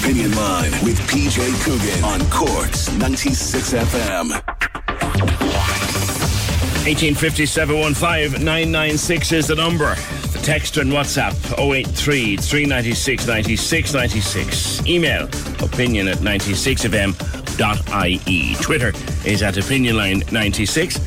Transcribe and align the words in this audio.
Opinion 0.00 0.34
Line 0.34 0.72
with 0.82 0.98
PJ 1.10 1.62
Coogan 1.62 2.02
on 2.04 2.20
Corks 2.30 2.90
96 2.96 3.74
FM. 3.74 4.30
1857 6.86 7.76
is 9.32 9.48
the 9.48 9.54
number. 9.54 9.94
The 9.94 10.40
text 10.42 10.78
and 10.78 10.90
WhatsApp 10.90 11.34
083 11.58 12.38
396 12.38 13.26
96 13.26 13.92
96. 13.92 14.86
Email 14.86 15.24
opinion 15.62 16.08
at 16.08 16.16
96fm.ie. 16.18 18.54
Twitter 18.62 18.94
is 19.28 19.42
at 19.42 19.56
opinionline96. 19.56 20.98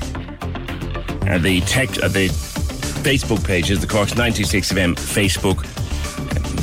And 1.28 1.44
the 1.44 1.62
text, 1.62 2.00
uh, 2.00 2.10
the 2.10 2.28
Facebook 2.30 3.44
page 3.44 3.72
is 3.72 3.80
the 3.80 3.88
Corks 3.88 4.14
96fm 4.14 4.94
Facebook 4.94 5.66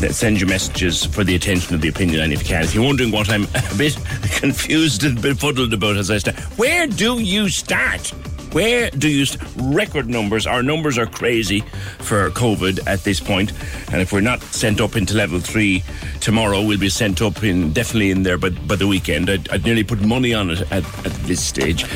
send 0.08 0.40
you 0.40 0.46
messages 0.46 1.04
for 1.04 1.24
the 1.24 1.34
attention 1.34 1.74
of 1.74 1.80
the 1.80 1.88
opinion 1.88 2.20
line 2.20 2.32
if 2.32 2.40
you 2.42 2.48
can. 2.48 2.64
If 2.64 2.74
you're 2.74 2.84
wondering 2.84 3.10
what 3.10 3.28
I'm 3.28 3.44
a 3.54 3.74
bit 3.76 3.96
confused 4.36 5.04
and 5.04 5.20
befuddled 5.20 5.72
about 5.74 5.96
as 5.96 6.10
I 6.10 6.18
start, 6.18 6.38
where 6.58 6.86
do 6.86 7.18
you 7.18 7.48
start? 7.48 8.12
Where 8.52 8.90
do 8.90 9.08
you 9.08 9.26
st- 9.26 9.48
record 9.56 10.08
numbers? 10.08 10.46
Our 10.46 10.62
numbers 10.62 10.98
are 10.98 11.06
crazy 11.06 11.60
for 12.00 12.30
COVID 12.30 12.80
at 12.88 13.04
this 13.04 13.20
point, 13.20 13.52
and 13.92 14.00
if 14.00 14.12
we're 14.12 14.22
not 14.22 14.42
sent 14.42 14.80
up 14.80 14.96
into 14.96 15.14
level 15.14 15.38
three 15.38 15.84
tomorrow, 16.20 16.60
we'll 16.62 16.78
be 16.78 16.88
sent 16.88 17.22
up 17.22 17.44
in 17.44 17.72
definitely 17.72 18.10
in 18.10 18.24
there 18.24 18.38
by, 18.38 18.48
by 18.50 18.74
the 18.74 18.88
weekend. 18.88 19.30
I'd, 19.30 19.48
I'd 19.50 19.64
nearly 19.64 19.84
put 19.84 20.00
money 20.00 20.34
on 20.34 20.50
it 20.50 20.62
at, 20.72 20.84
at 21.06 21.12
this 21.26 21.40
stage. 21.40 21.86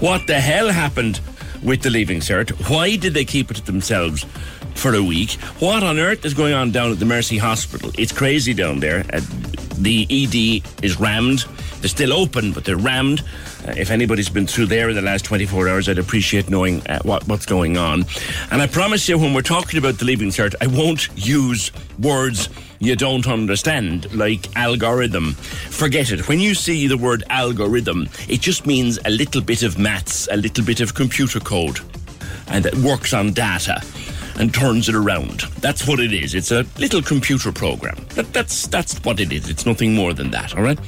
What 0.00 0.26
the 0.26 0.38
hell 0.38 0.68
happened 0.68 1.20
with 1.62 1.80
the 1.80 1.88
leaving 1.88 2.20
cert? 2.20 2.50
Why 2.68 2.96
did 2.96 3.14
they 3.14 3.24
keep 3.24 3.50
it 3.50 3.54
to 3.54 3.64
themselves? 3.64 4.26
For 4.74 4.94
a 4.94 5.02
week. 5.02 5.32
What 5.60 5.82
on 5.82 5.98
earth 5.98 6.24
is 6.24 6.34
going 6.34 6.54
on 6.54 6.70
down 6.70 6.92
at 6.92 6.98
the 6.98 7.04
Mercy 7.04 7.38
Hospital? 7.38 7.90
It's 7.98 8.12
crazy 8.12 8.54
down 8.54 8.80
there. 8.80 9.04
Uh, 9.12 9.20
the 9.78 10.06
ED 10.10 10.84
is 10.84 10.98
rammed. 10.98 11.44
They're 11.80 11.88
still 11.88 12.12
open, 12.12 12.52
but 12.52 12.64
they're 12.64 12.76
rammed. 12.76 13.22
Uh, 13.66 13.74
if 13.76 13.90
anybody's 13.90 14.28
been 14.28 14.46
through 14.46 14.66
there 14.66 14.88
in 14.88 14.94
the 14.94 15.02
last 15.02 15.24
24 15.24 15.68
hours, 15.68 15.88
I'd 15.88 15.98
appreciate 15.98 16.48
knowing 16.48 16.86
uh, 16.86 17.00
what, 17.02 17.26
what's 17.26 17.46
going 17.46 17.76
on. 17.76 18.04
And 18.50 18.62
I 18.62 18.66
promise 18.66 19.08
you, 19.08 19.18
when 19.18 19.34
we're 19.34 19.42
talking 19.42 19.78
about 19.78 19.98
the 19.98 20.04
leaving 20.04 20.28
cert, 20.28 20.54
I 20.60 20.68
won't 20.68 21.08
use 21.16 21.72
words 21.98 22.48
you 22.78 22.96
don't 22.96 23.26
understand, 23.28 24.12
like 24.14 24.56
algorithm. 24.56 25.32
Forget 25.34 26.10
it. 26.10 26.28
When 26.28 26.40
you 26.40 26.54
see 26.54 26.86
the 26.86 26.98
word 26.98 27.22
algorithm, 27.30 28.08
it 28.28 28.40
just 28.40 28.66
means 28.66 28.98
a 29.04 29.10
little 29.10 29.40
bit 29.40 29.62
of 29.62 29.78
maths, 29.78 30.28
a 30.30 30.36
little 30.36 30.64
bit 30.64 30.80
of 30.80 30.94
computer 30.94 31.40
code, 31.40 31.80
and 32.48 32.66
it 32.66 32.74
works 32.76 33.12
on 33.12 33.32
data 33.32 33.80
and 34.42 34.52
turns 34.52 34.88
it 34.88 34.96
around. 34.96 35.42
That's 35.60 35.86
what 35.86 36.00
it 36.00 36.12
is. 36.12 36.34
It's 36.34 36.50
a 36.50 36.66
little 36.76 37.00
computer 37.00 37.52
program. 37.52 37.94
That, 38.16 38.32
that's 38.32 38.66
that's 38.66 38.98
what 39.04 39.20
it 39.20 39.32
is. 39.32 39.48
It's 39.48 39.64
nothing 39.64 39.94
more 39.94 40.12
than 40.12 40.32
that. 40.32 40.56
All 40.56 40.64
right. 40.64 40.78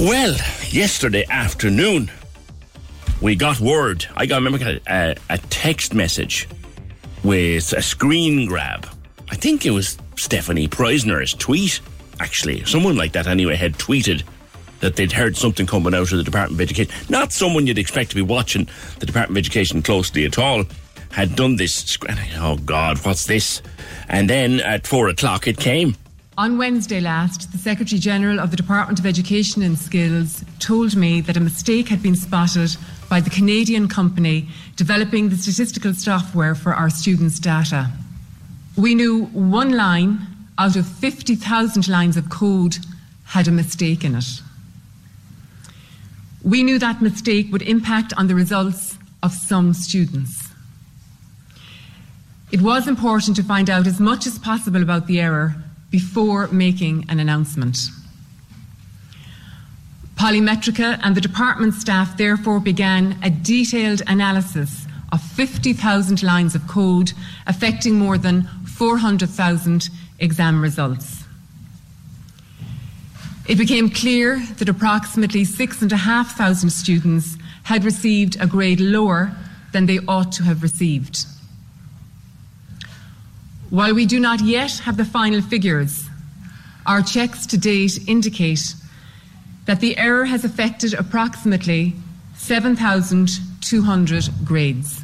Well, 0.00 0.34
yesterday 0.70 1.26
afternoon, 1.28 2.10
we 3.20 3.36
got 3.36 3.60
word. 3.60 4.06
I 4.16 4.24
got 4.24 4.42
remember 4.42 4.80
a, 4.88 5.14
a 5.28 5.38
text 5.50 5.92
message 5.92 6.48
with 7.22 7.74
a 7.74 7.82
screen 7.82 8.46
grab. 8.46 8.88
I 9.28 9.34
think 9.36 9.66
it 9.66 9.70
was 9.70 9.98
Stephanie 10.16 10.68
Preissner's 10.68 11.34
tweet. 11.34 11.80
Actually, 12.18 12.64
someone 12.64 12.96
like 12.96 13.12
that 13.12 13.26
anyway 13.26 13.56
had 13.56 13.74
tweeted 13.74 14.22
that 14.80 14.96
they'd 14.96 15.12
heard 15.12 15.36
something 15.36 15.66
coming 15.66 15.94
out 15.94 16.12
of 16.12 16.16
the 16.16 16.24
Department 16.24 16.58
of 16.58 16.60
Education. 16.62 16.94
Not 17.10 17.30
someone 17.30 17.66
you'd 17.66 17.78
expect 17.78 18.08
to 18.10 18.16
be 18.16 18.22
watching 18.22 18.68
the 19.00 19.06
Department 19.06 19.32
of 19.32 19.44
Education 19.44 19.82
closely 19.82 20.24
at 20.24 20.38
all 20.38 20.64
had 21.14 21.36
done 21.36 21.54
this. 21.56 21.96
Oh 22.38 22.56
God, 22.56 22.98
what's 23.06 23.26
this? 23.26 23.62
And 24.08 24.28
then 24.28 24.58
at 24.60 24.84
four 24.84 25.08
o'clock 25.08 25.46
it 25.46 25.58
came. 25.58 25.96
On 26.36 26.58
Wednesday 26.58 27.00
last, 27.00 27.52
the 27.52 27.58
Secretary 27.58 28.00
General 28.00 28.40
of 28.40 28.50
the 28.50 28.56
Department 28.56 28.98
of 28.98 29.06
Education 29.06 29.62
and 29.62 29.78
Skills 29.78 30.44
told 30.58 30.96
me 30.96 31.20
that 31.20 31.36
a 31.36 31.40
mistake 31.40 31.86
had 31.88 32.02
been 32.02 32.16
spotted 32.16 32.76
by 33.08 33.20
the 33.20 33.30
Canadian 33.30 33.86
company 33.86 34.48
developing 34.74 35.28
the 35.28 35.36
statistical 35.36 35.94
software 35.94 36.56
for 36.56 36.74
our 36.74 36.90
students' 36.90 37.38
data. 37.38 37.92
We 38.76 38.96
knew 38.96 39.26
one 39.26 39.76
line 39.76 40.26
out 40.58 40.74
of 40.74 40.84
50,000 40.84 41.86
lines 41.86 42.16
of 42.16 42.28
code 42.28 42.78
had 43.26 43.46
a 43.46 43.52
mistake 43.52 44.02
in 44.02 44.16
it. 44.16 44.42
We 46.42 46.64
knew 46.64 46.80
that 46.80 47.00
mistake 47.00 47.52
would 47.52 47.62
impact 47.62 48.12
on 48.16 48.26
the 48.26 48.34
results 48.34 48.98
of 49.22 49.32
some 49.32 49.72
students. 49.74 50.43
It 52.54 52.62
was 52.62 52.86
important 52.86 53.34
to 53.34 53.42
find 53.42 53.68
out 53.68 53.84
as 53.88 53.98
much 53.98 54.28
as 54.28 54.38
possible 54.38 54.80
about 54.80 55.08
the 55.08 55.20
error 55.20 55.56
before 55.90 56.46
making 56.52 57.04
an 57.08 57.18
announcement. 57.18 57.76
Polymetrika 60.14 61.00
and 61.02 61.16
the 61.16 61.20
department 61.20 61.74
staff 61.74 62.16
therefore 62.16 62.60
began 62.60 63.18
a 63.24 63.30
detailed 63.30 64.02
analysis 64.06 64.86
of 65.10 65.20
50,000 65.20 66.22
lines 66.22 66.54
of 66.54 66.68
code 66.68 67.12
affecting 67.48 67.94
more 67.94 68.18
than 68.18 68.48
400,000 68.66 69.90
exam 70.20 70.62
results. 70.62 71.24
It 73.48 73.58
became 73.58 73.90
clear 73.90 74.38
that 74.58 74.68
approximately 74.68 75.44
6,500 75.44 76.70
students 76.70 77.36
had 77.64 77.82
received 77.82 78.36
a 78.40 78.46
grade 78.46 78.78
lower 78.78 79.32
than 79.72 79.86
they 79.86 79.98
ought 80.06 80.30
to 80.30 80.44
have 80.44 80.62
received. 80.62 81.26
While 83.74 83.94
we 83.96 84.06
do 84.06 84.20
not 84.20 84.40
yet 84.40 84.78
have 84.84 84.96
the 84.96 85.04
final 85.04 85.42
figures, 85.42 86.08
our 86.86 87.02
checks 87.02 87.44
to 87.46 87.58
date 87.58 87.98
indicate 88.06 88.72
that 89.66 89.80
the 89.80 89.98
error 89.98 90.26
has 90.26 90.44
affected 90.44 90.94
approximately 90.94 91.94
7,200 92.36 94.28
grades. 94.44 95.02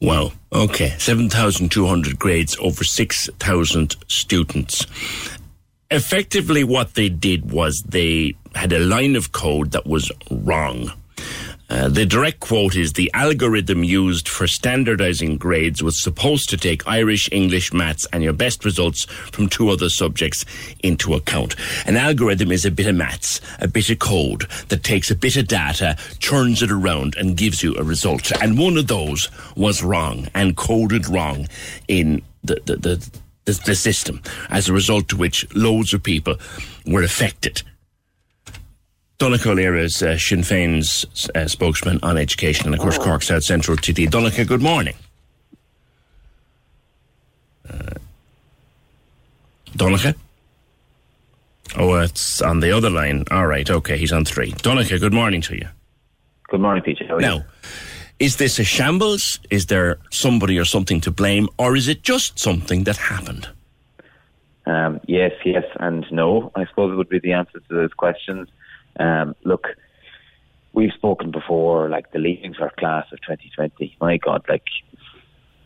Wow. 0.00 0.32
Okay. 0.52 0.96
7,200 0.98 2.18
grades 2.18 2.56
over 2.58 2.82
6,000 2.82 3.96
students. 4.08 4.84
Effectively, 5.88 6.64
what 6.64 6.94
they 6.94 7.08
did 7.08 7.52
was 7.52 7.84
they 7.86 8.34
had 8.56 8.72
a 8.72 8.80
line 8.80 9.14
of 9.14 9.30
code 9.30 9.70
that 9.70 9.86
was 9.86 10.10
wrong. 10.28 10.90
Uh, 11.68 11.88
the 11.88 12.06
direct 12.06 12.40
quote 12.40 12.76
is 12.76 12.92
the 12.92 13.10
algorithm 13.12 13.82
used 13.82 14.28
for 14.28 14.46
standardizing 14.46 15.36
grades 15.36 15.82
was 15.82 16.00
supposed 16.00 16.48
to 16.48 16.56
take 16.56 16.86
Irish, 16.86 17.28
English, 17.32 17.72
maths, 17.72 18.06
and 18.12 18.22
your 18.22 18.32
best 18.32 18.64
results 18.64 19.04
from 19.32 19.48
two 19.48 19.68
other 19.70 19.88
subjects 19.88 20.44
into 20.84 21.14
account. 21.14 21.56
An 21.86 21.96
algorithm 21.96 22.52
is 22.52 22.64
a 22.64 22.70
bit 22.70 22.86
of 22.86 22.94
maths, 22.94 23.40
a 23.58 23.66
bit 23.66 23.90
of 23.90 23.98
code 23.98 24.42
that 24.68 24.84
takes 24.84 25.10
a 25.10 25.16
bit 25.16 25.36
of 25.36 25.48
data, 25.48 25.96
turns 26.20 26.62
it 26.62 26.70
around, 26.70 27.16
and 27.16 27.36
gives 27.36 27.62
you 27.62 27.74
a 27.76 27.82
result. 27.82 28.30
And 28.40 28.58
one 28.58 28.76
of 28.76 28.86
those 28.86 29.28
was 29.56 29.82
wrong 29.82 30.28
and 30.34 30.56
coded 30.56 31.08
wrong 31.08 31.48
in 31.88 32.22
the, 32.44 32.60
the, 32.64 32.76
the, 32.76 33.10
the, 33.44 33.60
the 33.66 33.74
system, 33.74 34.22
as 34.50 34.68
a 34.68 34.72
result 34.72 35.08
to 35.08 35.16
which 35.16 35.52
loads 35.54 35.92
of 35.92 36.02
people 36.02 36.36
were 36.86 37.02
affected. 37.02 37.62
Donnchadh 39.18 39.46
Ó 39.46 39.54
Laoghaire 39.54 39.82
is 39.82 40.02
uh, 40.02 40.18
Sinn 40.18 40.40
Féin's 40.40 41.06
uh, 41.34 41.48
spokesman 41.48 41.98
on 42.02 42.18
education 42.18 42.66
and, 42.66 42.74
of 42.74 42.80
course, 42.80 42.98
Cork 42.98 43.22
South 43.22 43.44
Central 43.44 43.76
TD. 43.76 44.08
Donnchadh, 44.10 44.46
good 44.46 44.60
morning. 44.62 44.94
Uh, 47.68 47.94
Donnchadh? 49.74 50.16
Oh, 51.78 51.94
it's 51.94 52.42
on 52.42 52.60
the 52.60 52.70
other 52.72 52.90
line. 52.90 53.24
All 53.30 53.46
right, 53.46 53.68
okay, 53.70 53.96
he's 53.96 54.12
on 54.12 54.24
three. 54.26 54.52
Donnchadh, 54.52 55.00
good 55.00 55.14
morning 55.14 55.40
to 55.42 55.54
you. 55.56 55.66
Good 56.48 56.60
morning, 56.60 56.82
Peter. 56.82 57.06
How 57.08 57.16
are 57.16 57.20
Now, 57.20 57.36
you? 57.36 57.44
is 58.18 58.36
this 58.36 58.58
a 58.58 58.64
shambles? 58.64 59.40
Is 59.50 59.66
there 59.66 59.98
somebody 60.10 60.58
or 60.58 60.66
something 60.66 61.00
to 61.00 61.10
blame, 61.10 61.48
or 61.58 61.74
is 61.74 61.88
it 61.88 62.02
just 62.02 62.38
something 62.38 62.84
that 62.84 62.98
happened? 62.98 63.48
Um, 64.66 65.00
yes, 65.06 65.32
yes, 65.44 65.64
and 65.80 66.04
no. 66.12 66.52
I 66.54 66.66
suppose 66.66 66.92
it 66.92 66.96
would 66.96 67.08
be 67.08 67.18
the 67.18 67.32
answer 67.32 67.60
to 67.60 67.74
those 67.74 67.92
questions. 67.94 68.48
Um, 68.98 69.34
look, 69.44 69.68
we've 70.72 70.92
spoken 70.92 71.30
before, 71.30 71.88
like 71.88 72.12
the 72.12 72.18
leaving 72.18 72.54
cert 72.54 72.76
class 72.76 73.06
of 73.12 73.20
2020. 73.22 73.96
My 74.00 74.16
God, 74.18 74.44
like 74.48 74.64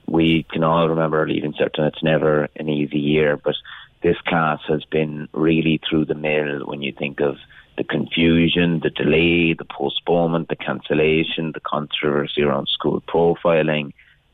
we 0.07 0.45
can 0.51 0.65
all 0.65 0.89
remember 0.89 1.27
leaving 1.27 1.53
cert, 1.53 1.79
and 1.79 1.87
it's 1.87 2.03
never 2.03 2.49
an 2.57 2.69
easy 2.69 2.99
year. 2.99 3.37
But 3.37 3.55
this 4.03 4.17
class 4.27 4.61
has 4.69 4.85
been 4.85 5.29
really 5.33 5.81
through 5.89 6.07
the 6.07 6.15
mill 6.15 6.67
when 6.67 6.83
you 6.83 6.93
think 6.93 7.21
of 7.21 7.37
the 7.77 7.85
confusion, 7.85 8.81
the 8.83 8.91
delay, 8.91 9.55
the 9.55 9.65
postponement, 9.65 10.49
the 10.49 10.57
cancellation, 10.57 11.53
the 11.53 11.61
controversy 11.61 12.43
around 12.43 12.69
school 12.69 13.03
profiling, 13.09 13.93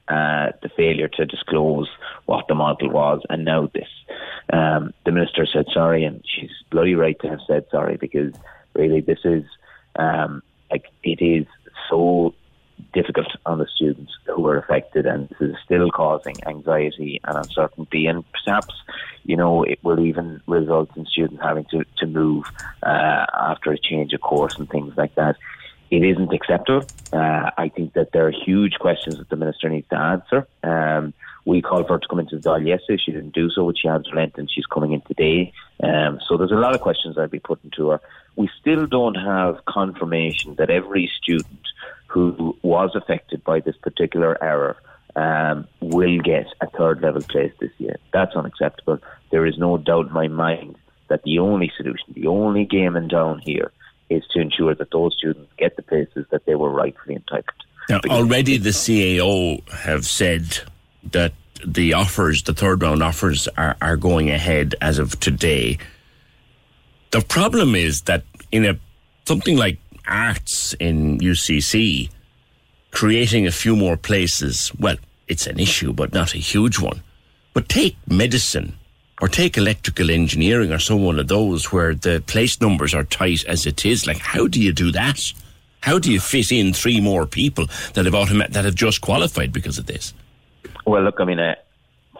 uh, 0.08 0.52
the 0.62 0.68
failure 0.76 1.08
to 1.08 1.26
disclose 1.26 1.88
what 2.26 2.46
the 2.48 2.54
model 2.54 2.90
was, 2.90 3.22
and 3.28 3.44
now 3.44 3.68
this. 3.72 3.88
Um, 4.52 4.92
the 5.04 5.12
minister 5.12 5.46
said 5.46 5.66
sorry, 5.72 6.04
and 6.04 6.24
she's 6.24 6.50
bloody 6.70 6.94
right 6.94 7.18
to 7.20 7.28
have 7.28 7.40
said 7.46 7.66
sorry 7.70 7.96
because 7.96 8.32
really 8.76 9.00
this 9.00 9.20
is 9.24 9.44
um, 9.96 10.42
like 10.70 10.86
it 11.02 11.22
is 11.22 11.46
so 11.88 12.34
difficult 12.92 13.26
on 13.44 13.58
the 13.58 13.66
students 13.74 14.12
who 14.26 14.46
are 14.46 14.58
affected, 14.58 15.06
and 15.06 15.28
this 15.28 15.50
is 15.50 15.56
still 15.64 15.90
causing 15.90 16.36
anxiety 16.46 17.20
and 17.24 17.38
uncertainty, 17.38 18.06
and 18.06 18.24
perhaps 18.32 18.74
you 19.24 19.36
know 19.36 19.62
it 19.62 19.78
will 19.82 20.00
even 20.00 20.40
result 20.46 20.90
in 20.96 21.06
students 21.06 21.42
having 21.42 21.64
to 21.70 21.84
to 21.96 22.06
move 22.06 22.44
uh, 22.82 23.26
after 23.50 23.72
a 23.72 23.78
change 23.78 24.12
of 24.12 24.20
course 24.20 24.58
and 24.58 24.68
things 24.68 24.94
like 24.96 25.14
that. 25.14 25.36
It 25.88 26.02
isn't 26.02 26.32
acceptable. 26.32 26.84
Uh, 27.12 27.50
I 27.56 27.68
think 27.68 27.92
that 27.92 28.10
there 28.12 28.26
are 28.26 28.32
huge 28.32 28.74
questions 28.80 29.18
that 29.18 29.28
the 29.28 29.36
minister 29.36 29.68
needs 29.68 29.88
to 29.90 29.98
answer. 29.98 30.48
Um, 30.64 31.14
we 31.46 31.62
called 31.62 31.86
for 31.86 31.94
her 31.94 31.98
to 32.00 32.08
come 32.08 32.18
into 32.18 32.36
the 32.36 32.50
Dáil 32.50 32.66
yesterday. 32.66 33.00
She 33.02 33.12
didn't 33.12 33.32
do 33.32 33.48
so, 33.50 33.64
which 33.64 33.78
she 33.80 33.88
has 33.88 34.02
relented, 34.10 34.38
and 34.40 34.50
she's 34.50 34.66
coming 34.66 34.92
in 34.92 35.00
today. 35.02 35.52
Um, 35.82 36.18
so 36.28 36.36
there's 36.36 36.50
a 36.50 36.56
lot 36.56 36.74
of 36.74 36.80
questions 36.80 37.16
I'd 37.16 37.30
be 37.30 37.38
putting 37.38 37.70
to 37.76 37.90
her. 37.90 38.00
We 38.34 38.50
still 38.60 38.86
don't 38.86 39.14
have 39.14 39.64
confirmation 39.64 40.56
that 40.56 40.70
every 40.70 41.10
student 41.22 41.60
who 42.08 42.56
was 42.62 42.90
affected 42.94 43.44
by 43.44 43.60
this 43.60 43.76
particular 43.76 44.36
error 44.42 44.76
um, 45.14 45.66
will 45.80 46.18
get 46.18 46.46
a 46.60 46.66
third 46.66 47.00
level 47.00 47.22
place 47.22 47.52
this 47.60 47.70
year. 47.78 47.96
That's 48.12 48.34
unacceptable. 48.34 48.98
There 49.30 49.46
is 49.46 49.56
no 49.56 49.78
doubt 49.78 50.08
in 50.08 50.12
my 50.12 50.28
mind 50.28 50.76
that 51.08 51.22
the 51.22 51.38
only 51.38 51.72
solution, 51.76 52.12
the 52.12 52.26
only 52.26 52.64
game 52.64 52.96
in 52.96 53.06
down 53.06 53.38
here, 53.38 53.70
is 54.10 54.24
to 54.32 54.40
ensure 54.40 54.74
that 54.74 54.90
those 54.90 55.14
students 55.16 55.50
get 55.56 55.76
the 55.76 55.82
places 55.82 56.26
that 56.30 56.44
they 56.44 56.56
were 56.56 56.70
rightfully 56.70 57.14
entitled. 57.14 57.44
Now, 57.88 58.00
Because- 58.00 58.18
already 58.18 58.56
the 58.56 58.72
CAO 58.72 59.68
have 59.70 60.04
said 60.04 60.62
that 61.12 61.32
the 61.64 61.94
offers, 61.94 62.42
the 62.42 62.54
third 62.54 62.82
round 62.82 63.02
offers, 63.02 63.48
are, 63.56 63.76
are 63.80 63.96
going 63.96 64.30
ahead 64.30 64.74
as 64.80 64.98
of 64.98 65.18
today. 65.20 65.78
The 67.10 67.20
problem 67.20 67.74
is 67.74 68.02
that 68.02 68.24
in 68.52 68.64
a 68.64 68.78
something 69.26 69.56
like 69.56 69.78
arts 70.06 70.74
in 70.74 71.18
UCC, 71.18 72.10
creating 72.90 73.46
a 73.46 73.52
few 73.52 73.76
more 73.76 73.96
places, 73.96 74.72
well, 74.78 74.96
it's 75.28 75.46
an 75.46 75.58
issue, 75.58 75.92
but 75.92 76.12
not 76.12 76.34
a 76.34 76.38
huge 76.38 76.78
one. 76.78 77.02
But 77.52 77.68
take 77.68 77.96
medicine 78.06 78.76
or 79.20 79.28
take 79.28 79.56
electrical 79.56 80.10
engineering 80.10 80.72
or 80.72 80.78
some 80.78 81.02
one 81.02 81.18
of 81.18 81.28
those 81.28 81.72
where 81.72 81.94
the 81.94 82.22
place 82.26 82.60
numbers 82.60 82.94
are 82.94 83.04
tight 83.04 83.44
as 83.46 83.66
it 83.66 83.84
is. 83.84 84.06
Like, 84.06 84.18
how 84.18 84.46
do 84.46 84.60
you 84.60 84.72
do 84.72 84.92
that? 84.92 85.20
How 85.80 85.98
do 85.98 86.12
you 86.12 86.20
fit 86.20 86.52
in 86.52 86.72
three 86.72 87.00
more 87.00 87.26
people 87.26 87.66
that 87.94 88.04
have 88.04 88.14
automa- 88.14 88.50
that 88.50 88.64
have 88.64 88.74
just 88.74 89.00
qualified 89.00 89.52
because 89.52 89.78
of 89.78 89.86
this? 89.86 90.12
Well, 90.86 91.02
look, 91.02 91.16
I 91.18 91.24
mean, 91.24 91.40
uh, 91.40 91.56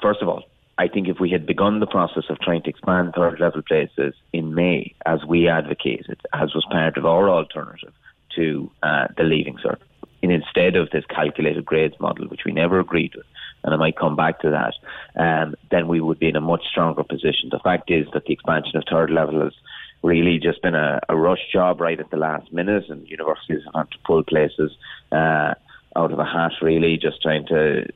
first 0.03 0.21
of 0.23 0.29
all, 0.29 0.43
I 0.77 0.89
think 0.89 1.09
if 1.09 1.21
we 1.21 1.31
had 1.31 1.47
begun 1.47 1.81
the 1.81 1.87
process 1.87 2.25
of 2.29 2.41
trying 2.41 2.63
to 2.63 2.69
expand 2.69 3.15
third 3.15 3.41
level 3.41 3.63
places 3.63 4.15
in 4.33 4.55
May, 4.55 4.95
as 5.07 5.25
we 5.25 5.49
advocated, 5.49 6.21
as 6.35 6.53
was 6.55 6.67
part 6.71 6.99
of 6.99 7.07
our 7.07 7.31
alternative 7.31 7.95
to 8.35 8.71
uh, 8.83 9.07
the 9.17 9.23
leaving 9.23 9.57
cert, 9.57 9.79
and 10.23 10.33
instead 10.33 10.75
of 10.75 10.91
this 10.91 11.05
calculated 11.07 11.65
grades 11.65 11.95
model, 12.01 12.27
which 12.27 12.41
we 12.45 12.53
never 12.53 12.81
agreed 12.81 13.15
with, 13.15 13.25
and 13.63 13.73
I 13.73 13.77
might 13.77 13.97
come 13.97 14.17
back 14.17 14.41
to 14.41 14.51
that, 14.51 14.75
um, 15.19 15.55
then 15.71 15.87
we 15.87 16.01
would 16.01 16.19
be 16.19 16.29
in 16.29 16.37
a 16.37 16.41
much 16.41 16.65
stronger 16.69 17.05
position. 17.05 17.49
The 17.51 17.61
fact 17.61 17.91
is 17.91 18.07
that 18.13 18.25
the 18.27 18.33
expansion 18.33 18.77
of 18.77 18.85
third 18.91 19.11
level 19.11 19.43
has 19.45 19.55
really 20.03 20.39
just 20.39 20.61
been 20.61 20.75
a, 20.75 21.01
a 21.09 21.17
rush 21.17 21.53
job 21.53 21.81
right 21.81 21.99
at 21.99 22.11
the 22.11 22.17
last 22.17 22.53
minute, 22.53 22.85
and 22.89 23.09
universities 23.09 23.63
have 23.65 23.75
had 23.75 23.91
to 23.93 23.99
pull 24.05 24.25
places 24.25 24.73
uh, 25.13 25.55
out 25.97 26.13
of 26.13 26.19
a 26.19 26.25
hat, 26.25 26.53
really, 26.61 26.99
just 26.99 27.23
trying 27.23 27.47
to 27.47 27.87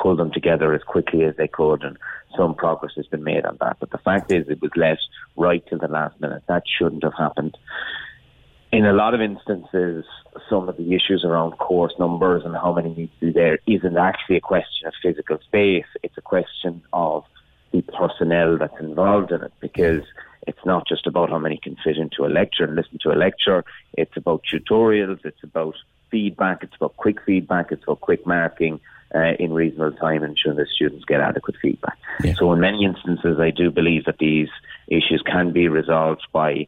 pull 0.00 0.16
them 0.16 0.32
together 0.32 0.72
as 0.74 0.82
quickly 0.82 1.24
as 1.24 1.36
they 1.36 1.48
could, 1.48 1.82
and 1.82 1.96
some 2.36 2.54
progress 2.54 2.92
has 2.96 3.06
been 3.06 3.24
made 3.24 3.44
on 3.44 3.58
that. 3.60 3.76
But 3.80 3.90
the 3.90 3.98
fact 3.98 4.32
is, 4.32 4.48
it 4.48 4.62
was 4.62 4.70
let 4.76 4.98
right 5.36 5.64
till 5.68 5.78
the 5.78 5.88
last 5.88 6.20
minute. 6.20 6.42
That 6.48 6.62
shouldn't 6.66 7.04
have 7.04 7.14
happened. 7.18 7.56
In 8.72 8.86
a 8.86 8.92
lot 8.92 9.14
of 9.14 9.20
instances, 9.20 10.04
some 10.48 10.68
of 10.68 10.76
the 10.76 10.94
issues 10.94 11.24
around 11.24 11.52
course 11.58 11.92
numbers 11.98 12.42
and 12.44 12.54
how 12.54 12.72
many 12.72 12.94
need 12.94 13.10
to 13.18 13.26
be 13.26 13.32
there 13.32 13.58
isn't 13.66 13.96
actually 13.96 14.36
a 14.36 14.40
question 14.40 14.86
of 14.86 14.94
physical 15.02 15.38
space. 15.40 15.86
It's 16.04 16.16
a 16.16 16.22
question 16.22 16.82
of 16.92 17.24
the 17.72 17.82
personnel 17.82 18.58
that's 18.58 18.78
involved 18.80 19.32
in 19.32 19.42
it 19.42 19.52
because 19.60 20.04
it's 20.46 20.64
not 20.64 20.86
just 20.86 21.06
about 21.06 21.30
how 21.30 21.38
many 21.38 21.56
can 21.56 21.76
fit 21.82 21.96
into 21.96 22.24
a 22.24 22.28
lecture 22.28 22.64
and 22.64 22.76
listen 22.76 22.98
to 23.02 23.10
a 23.10 23.18
lecture. 23.18 23.64
It's 23.94 24.16
about 24.16 24.44
tutorials. 24.44 25.24
It's 25.24 25.42
about 25.42 25.74
feedback. 26.10 26.62
It's 26.62 26.76
about 26.76 26.96
quick 26.96 27.18
feedback. 27.26 27.72
It's 27.72 27.82
about 27.82 28.00
quick 28.00 28.24
marking 28.24 28.80
uh, 29.14 29.34
in 29.38 29.52
reasonable 29.52 29.96
time, 29.96 30.22
and 30.22 30.30
ensuring 30.36 30.58
that 30.58 30.68
students 30.68 31.04
get 31.04 31.20
adequate 31.20 31.56
feedback. 31.60 31.98
So, 32.38 32.52
in 32.52 32.60
many 32.60 32.84
instances, 32.84 33.38
I 33.38 33.50
do 33.50 33.70
believe 33.70 34.04
that 34.04 34.18
these 34.18 34.48
issues 34.88 35.22
can 35.24 35.52
be 35.52 35.68
resolved 35.68 36.26
by. 36.32 36.66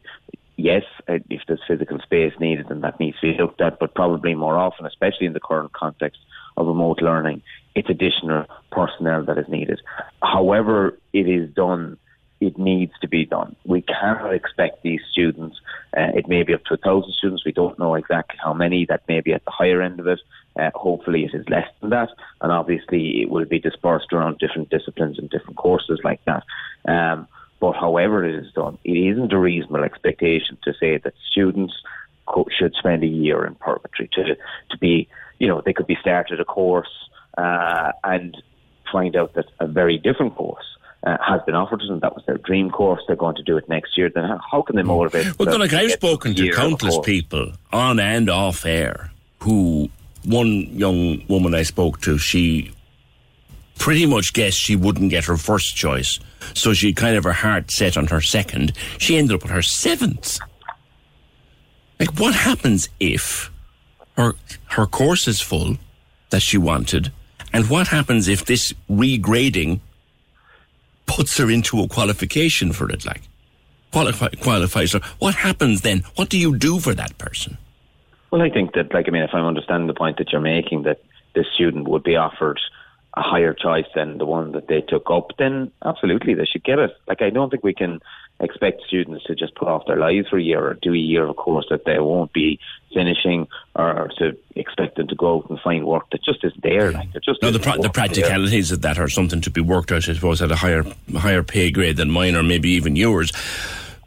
Yes, 0.55 0.83
uh, 1.09 1.17
if 1.31 1.41
there's 1.47 1.61
physical 1.67 1.97
space 1.99 2.33
needed, 2.39 2.67
then 2.69 2.81
that 2.81 2.99
needs 2.99 3.19
to 3.21 3.31
be 3.31 3.41
looked 3.41 3.59
at, 3.59 3.79
but 3.79 3.95
probably 3.95 4.35
more 4.35 4.55
often, 4.55 4.85
especially 4.85 5.25
in 5.25 5.33
the 5.33 5.39
current 5.39 5.73
context 5.73 6.19
of 6.57 6.67
remote 6.67 7.01
learning, 7.01 7.41
it's 7.73 7.89
additional 7.89 8.45
personnel 8.71 9.25
that 9.25 9.39
is 9.39 9.47
needed. 9.47 9.81
However, 10.21 10.97
it 11.11 11.27
is 11.27 11.49
done 11.55 11.97
it 12.47 12.57
needs 12.57 12.93
to 13.01 13.07
be 13.07 13.25
done. 13.25 13.55
We 13.65 13.81
cannot 13.81 14.33
expect 14.33 14.83
these 14.83 15.01
students, 15.11 15.59
uh, 15.95 16.11
it 16.15 16.27
may 16.27 16.43
be 16.43 16.53
up 16.53 16.63
to 16.65 16.73
a 16.73 16.77
thousand 16.77 17.13
students, 17.13 17.45
we 17.45 17.51
don't 17.51 17.79
know 17.79 17.95
exactly 17.95 18.37
how 18.43 18.53
many, 18.53 18.85
that 18.85 19.07
may 19.07 19.21
be 19.21 19.33
at 19.33 19.45
the 19.45 19.51
higher 19.51 19.81
end 19.81 19.99
of 19.99 20.07
it. 20.07 20.19
Uh, 20.55 20.69
hopefully 20.75 21.25
it 21.25 21.33
is 21.33 21.47
less 21.49 21.67
than 21.81 21.89
that, 21.89 22.09
and 22.41 22.51
obviously 22.51 23.21
it 23.21 23.29
will 23.29 23.45
be 23.45 23.59
dispersed 23.59 24.13
around 24.13 24.37
different 24.37 24.69
disciplines 24.69 25.17
and 25.17 25.29
different 25.29 25.57
courses 25.57 25.99
like 26.03 26.21
that. 26.25 26.43
Um, 26.87 27.27
but 27.59 27.73
however 27.73 28.23
it 28.25 28.35
is 28.35 28.51
done, 28.53 28.77
it 28.83 28.91
isn't 28.91 29.33
a 29.33 29.39
reasonable 29.39 29.83
expectation 29.83 30.57
to 30.63 30.73
say 30.79 30.97
that 30.97 31.13
students 31.31 31.73
co- 32.27 32.47
should 32.55 32.75
spend 32.75 33.03
a 33.03 33.07
year 33.07 33.45
in 33.45 33.55
purgatory 33.55 34.09
to, 34.13 34.35
to 34.69 34.77
be, 34.79 35.07
you 35.39 35.47
know, 35.47 35.61
they 35.61 35.73
could 35.73 35.87
be 35.87 35.97
started 36.01 36.39
a 36.39 36.45
course 36.45 37.09
uh, 37.37 37.91
and 38.03 38.37
find 38.91 39.15
out 39.15 39.33
that 39.33 39.45
a 39.59 39.65
very 39.65 39.97
different 39.97 40.35
course 40.35 40.65
uh, 41.03 41.17
has 41.25 41.41
been 41.45 41.55
offered 41.55 41.81
to 41.81 41.87
them. 41.87 41.99
That 41.99 42.15
was 42.15 42.25
their 42.25 42.37
dream 42.37 42.69
course. 42.71 43.01
They're 43.07 43.15
going 43.15 43.35
to 43.35 43.43
do 43.43 43.57
it 43.57 43.67
next 43.67 43.97
year. 43.97 44.09
Then 44.09 44.39
how, 44.51 44.61
can 44.61 44.75
they 44.75 44.83
motivate? 44.83 45.37
Well, 45.37 45.51
Donald, 45.51 45.73
I've 45.73 45.91
spoken 45.91 46.33
to 46.35 46.51
countless 46.51 46.97
people 47.03 47.53
on 47.71 47.99
and 47.99 48.29
off 48.29 48.65
air 48.65 49.11
who, 49.39 49.89
one 50.23 50.67
young 50.77 51.25
woman 51.27 51.53
I 51.53 51.63
spoke 51.63 52.01
to, 52.01 52.17
she 52.17 52.71
pretty 53.77 54.05
much 54.05 54.33
guessed 54.33 54.57
she 54.57 54.75
wouldn't 54.75 55.09
get 55.09 55.25
her 55.25 55.37
first 55.37 55.75
choice. 55.75 56.19
So 56.53 56.73
she 56.73 56.93
kind 56.93 57.15
of 57.15 57.23
her 57.23 57.33
heart 57.33 57.71
set 57.71 57.97
on 57.97 58.07
her 58.07 58.21
second. 58.21 58.73
She 58.97 59.17
ended 59.17 59.35
up 59.35 59.43
with 59.43 59.51
her 59.51 59.61
seventh. 59.61 60.39
Like, 61.99 62.19
what 62.19 62.33
happens 62.33 62.89
if 62.99 63.51
her 64.17 64.33
her 64.67 64.85
course 64.85 65.27
is 65.27 65.41
full 65.41 65.77
that 66.29 66.41
she 66.41 66.57
wanted, 66.57 67.11
and 67.51 67.69
what 67.69 67.87
happens 67.87 68.27
if 68.27 68.45
this 68.45 68.73
regrading 68.89 69.79
puts 71.05 71.37
her 71.37 71.49
into 71.49 71.81
a 71.81 71.87
qualification 71.87 72.73
for 72.73 72.89
it? 72.89 73.05
Like, 73.05 73.21
qualifies 73.91 74.93
her. 74.93 75.01
What 75.19 75.35
happens 75.35 75.81
then? 75.81 76.03
What 76.15 76.29
do 76.29 76.37
you 76.37 76.57
do 76.57 76.79
for 76.79 76.93
that 76.95 77.17
person? 77.17 77.57
Well, 78.31 78.41
I 78.41 78.49
think 78.49 78.73
that, 78.73 78.93
like, 78.93 79.07
I 79.07 79.11
mean, 79.11 79.21
if 79.21 79.29
I'm 79.33 79.45
understanding 79.45 79.87
the 79.87 79.93
point 79.93 80.17
that 80.17 80.31
you're 80.31 80.41
making, 80.41 80.83
that 80.83 81.01
this 81.35 81.45
student 81.53 81.87
would 81.87 82.03
be 82.03 82.15
offered 82.15 82.59
a 83.15 83.21
higher 83.21 83.53
choice 83.53 83.85
than 83.93 84.17
the 84.17 84.25
one 84.25 84.53
that 84.53 84.67
they 84.67 84.81
took 84.81 85.11
up, 85.11 85.31
then 85.37 85.71
absolutely 85.85 86.33
they 86.33 86.45
should 86.45 86.63
get 86.63 86.79
it. 86.79 86.97
Like, 87.07 87.21
I 87.21 87.29
don't 87.29 87.51
think 87.51 87.63
we 87.63 87.75
can 87.75 87.99
expect 88.39 88.81
students 88.87 89.23
to 89.25 89.35
just 89.35 89.55
put 89.55 89.67
off 89.67 89.85
their 89.87 89.97
lives 89.97 90.27
for 90.29 90.37
a 90.37 90.41
year 90.43 90.59
or 90.65 90.73
do 90.81 90.93
a 90.93 90.97
year 90.97 91.23
of 91.23 91.29
a 91.29 91.33
course 91.33 91.65
that 91.69 91.85
they 91.85 91.99
won't 91.99 92.33
be 92.33 92.59
finishing 92.93 93.47
or 93.75 94.09
to 94.17 94.37
expect 94.55 94.97
them 94.97 95.07
to 95.07 95.15
go 95.15 95.37
out 95.37 95.49
and 95.49 95.59
find 95.61 95.85
work 95.85 96.09
that 96.11 96.23
just 96.23 96.43
isn't 96.43 96.61
there. 96.61 96.91
Like, 96.91 97.11
there 97.13 97.21
just 97.23 97.41
Now, 97.41 97.51
the, 97.51 97.59
pra- 97.59 97.73
the 97.73 97.79
work 97.79 97.93
there. 97.93 98.03
practicalities 98.07 98.71
of 98.71 98.81
that 98.81 98.99
are 98.99 99.07
something 99.09 99.41
to 99.41 99.49
be 99.49 99.61
worked 99.61 99.91
out, 99.91 100.07
I 100.09 100.13
suppose, 100.13 100.41
at 100.41 100.51
a 100.51 100.55
higher 100.55 100.83
higher 101.15 101.41
pay 101.43 101.71
grade 101.71 101.97
than 101.97 102.11
mine 102.11 102.35
or 102.35 102.43
maybe 102.43 102.69
even 102.71 102.95
yours. 102.95 103.31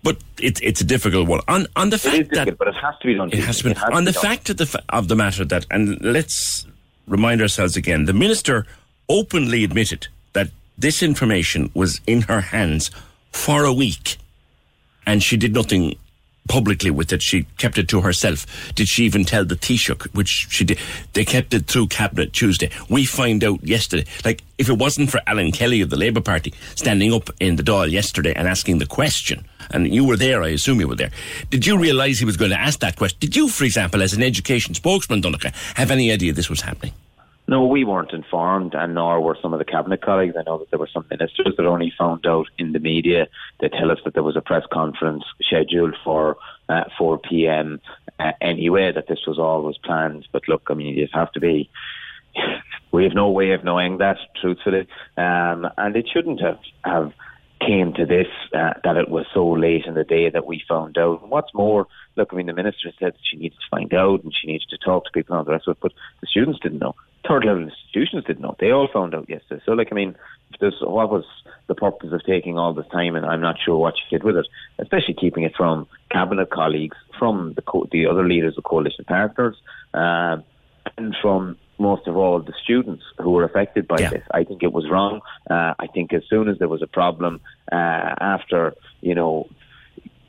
But 0.02 0.18
it's 0.40 0.60
it's 0.62 0.80
a 0.80 0.84
difficult 0.84 1.26
one. 1.28 1.40
On 1.48 1.66
on 1.74 1.90
the 1.90 1.98
fact 1.98 2.16
is 2.18 2.28
that 2.28 2.58
but 2.58 2.68
it 2.68 2.74
has 2.74 2.94
to 3.00 3.06
be 3.06 3.14
done. 3.14 3.30
it 3.32 3.40
has 3.40 3.58
to 3.58 3.64
be 3.64 3.74
has 3.74 3.82
on 3.90 4.04
be 4.04 4.10
the 4.10 4.12
done. 4.12 4.22
fact 4.22 4.50
of 4.50 4.56
the 4.58 4.66
fa- 4.66 4.84
of 4.90 5.08
the 5.08 5.16
matter 5.16 5.44
that, 5.46 5.66
and 5.70 6.00
let's 6.02 6.66
remind 7.08 7.40
ourselves 7.40 7.76
again. 7.76 8.04
The 8.04 8.12
minister 8.12 8.66
openly 9.08 9.64
admitted 9.64 10.06
that 10.34 10.50
this 10.78 11.02
information 11.02 11.70
was 11.74 12.00
in 12.06 12.22
her 12.22 12.40
hands 12.40 12.90
for 13.36 13.64
a 13.64 13.72
week, 13.72 14.16
and 15.06 15.22
she 15.22 15.36
did 15.36 15.54
nothing 15.54 15.96
publicly 16.48 16.90
with 16.90 17.12
it. 17.12 17.22
She 17.22 17.44
kept 17.58 17.78
it 17.78 17.88
to 17.88 18.00
herself. 18.00 18.46
Did 18.74 18.88
she 18.88 19.04
even 19.04 19.24
tell 19.24 19.44
the 19.44 19.56
Taoiseach, 19.56 20.14
which 20.14 20.46
she 20.50 20.64
did? 20.64 20.78
They 21.12 21.24
kept 21.24 21.54
it 21.54 21.66
through 21.66 21.88
cabinet 21.88 22.32
Tuesday. 22.32 22.70
We 22.88 23.04
find 23.04 23.42
out 23.44 23.62
yesterday. 23.62 24.04
Like 24.24 24.42
if 24.58 24.68
it 24.68 24.78
wasn't 24.78 25.10
for 25.10 25.20
Alan 25.26 25.52
Kelly 25.52 25.80
of 25.80 25.90
the 25.90 25.96
Labour 25.96 26.20
Party 26.20 26.54
standing 26.74 27.12
up 27.12 27.30
in 27.40 27.56
the 27.56 27.62
Dáil 27.62 27.90
yesterday 27.90 28.32
and 28.34 28.48
asking 28.48 28.78
the 28.78 28.86
question, 28.86 29.44
and 29.70 29.92
you 29.92 30.04
were 30.04 30.16
there, 30.16 30.42
I 30.42 30.48
assume 30.48 30.80
you 30.80 30.88
were 30.88 30.96
there. 30.96 31.10
Did 31.50 31.66
you 31.66 31.78
realise 31.78 32.18
he 32.18 32.24
was 32.24 32.36
going 32.36 32.52
to 32.52 32.60
ask 32.60 32.80
that 32.80 32.96
question? 32.96 33.18
Did 33.20 33.36
you, 33.36 33.48
for 33.48 33.64
example, 33.64 34.02
as 34.02 34.12
an 34.12 34.22
education 34.22 34.74
spokesman, 34.74 35.22
Donnchadh, 35.22 35.54
have 35.76 35.90
any 35.90 36.12
idea 36.12 36.32
this 36.32 36.50
was 36.50 36.62
happening? 36.62 36.92
No, 37.48 37.64
we 37.64 37.84
weren't 37.84 38.12
informed, 38.12 38.74
and 38.74 38.94
nor 38.94 39.20
were 39.20 39.38
some 39.40 39.52
of 39.52 39.60
the 39.60 39.64
cabinet 39.64 40.02
colleagues. 40.02 40.34
I 40.36 40.42
know 40.42 40.58
that 40.58 40.70
there 40.70 40.80
were 40.80 40.88
some 40.92 41.06
ministers 41.08 41.54
that 41.56 41.66
only 41.66 41.92
found 41.96 42.26
out 42.26 42.48
in 42.58 42.72
the 42.72 42.80
media. 42.80 43.28
They 43.60 43.68
tell 43.68 43.92
us 43.92 43.98
that 44.04 44.14
there 44.14 44.24
was 44.24 44.36
a 44.36 44.40
press 44.40 44.64
conference 44.72 45.22
scheduled 45.40 45.96
for 46.02 46.38
uh, 46.68 46.84
4 46.98 47.18
p.m. 47.18 47.80
Uh, 48.18 48.32
anyway, 48.40 48.90
that 48.90 49.06
this 49.06 49.20
was 49.28 49.38
all 49.38 49.62
was 49.62 49.78
planned. 49.78 50.26
But 50.32 50.48
look, 50.48 50.66
I 50.68 50.74
mean, 50.74 50.96
you 50.96 51.06
have 51.12 51.32
to 51.32 51.40
be. 51.40 51.70
We 52.92 53.04
have 53.04 53.14
no 53.14 53.30
way 53.30 53.52
of 53.52 53.64
knowing 53.64 53.98
that, 53.98 54.16
truthfully, 54.40 54.86
um, 55.16 55.68
and 55.76 55.96
it 55.96 56.08
shouldn't 56.12 56.40
have 56.40 56.58
have 56.84 57.12
came 57.60 57.92
to 57.94 58.04
this 58.04 58.26
uh, 58.54 58.74
that 58.84 58.96
it 58.96 59.08
was 59.08 59.26
so 59.32 59.46
late 59.48 59.86
in 59.86 59.94
the 59.94 60.04
day 60.04 60.28
that 60.28 60.46
we 60.46 60.62
found 60.68 60.98
out. 60.98 61.22
And 61.22 61.30
what's 61.30 61.54
more, 61.54 61.86
look, 62.16 62.28
I 62.32 62.36
mean, 62.36 62.46
the 62.46 62.52
minister 62.52 62.92
said 62.98 63.14
she 63.22 63.36
needed 63.36 63.56
to 63.56 63.70
find 63.70 63.92
out 63.94 64.22
and 64.22 64.34
she 64.34 64.48
needed 64.48 64.68
to 64.70 64.78
talk 64.78 65.04
to 65.04 65.10
people 65.12 65.34
and 65.34 65.38
all 65.38 65.44
the 65.44 65.52
rest 65.52 65.68
of 65.68 65.72
it, 65.72 65.80
but 65.80 65.92
the 66.20 66.26
students 66.26 66.60
didn't 66.60 66.80
know. 66.80 66.94
Third 67.26 67.44
level 67.44 67.64
institutions 67.64 68.24
didn't 68.24 68.42
know. 68.42 68.56
They 68.60 68.70
all 68.70 68.88
found 68.92 69.14
out 69.14 69.28
yesterday. 69.28 69.62
So, 69.64 69.72
like, 69.72 69.88
I 69.90 69.94
mean, 69.94 70.14
what 70.60 71.10
was 71.10 71.24
the 71.66 71.74
purpose 71.74 72.12
of 72.12 72.24
taking 72.24 72.58
all 72.58 72.72
this 72.72 72.86
time? 72.92 73.16
And 73.16 73.26
I'm 73.26 73.40
not 73.40 73.56
sure 73.64 73.76
what 73.76 73.94
she 73.96 74.14
did 74.14 74.22
with 74.22 74.36
it, 74.36 74.46
especially 74.78 75.14
keeping 75.14 75.42
it 75.42 75.56
from 75.56 75.88
cabinet 76.10 76.50
colleagues, 76.50 76.96
from 77.18 77.54
the 77.54 77.62
co- 77.62 77.88
the 77.90 78.06
other 78.06 78.26
leaders 78.26 78.56
of 78.56 78.64
coalition 78.64 79.04
partners, 79.04 79.56
um, 79.92 80.44
and 80.96 81.16
from 81.20 81.56
most 81.78 82.06
of 82.06 82.16
all 82.16 82.40
the 82.40 82.54
students 82.62 83.04
who 83.18 83.30
were 83.30 83.44
affected 83.44 83.86
by 83.86 84.00
Yeah. 84.00 84.10
this. 84.10 84.22
I 84.32 84.44
think 84.44 84.62
it 84.62 84.72
was 84.72 84.88
wrong. 84.88 85.20
Uh, 85.50 85.74
I 85.78 85.86
think 85.92 86.12
as 86.12 86.22
soon 86.28 86.48
as 86.48 86.58
there 86.58 86.68
was 86.68 86.82
a 86.82 86.86
problem 86.86 87.40
uh, 87.70 88.14
after, 88.20 88.74
you 89.00 89.14
know, 89.14 89.48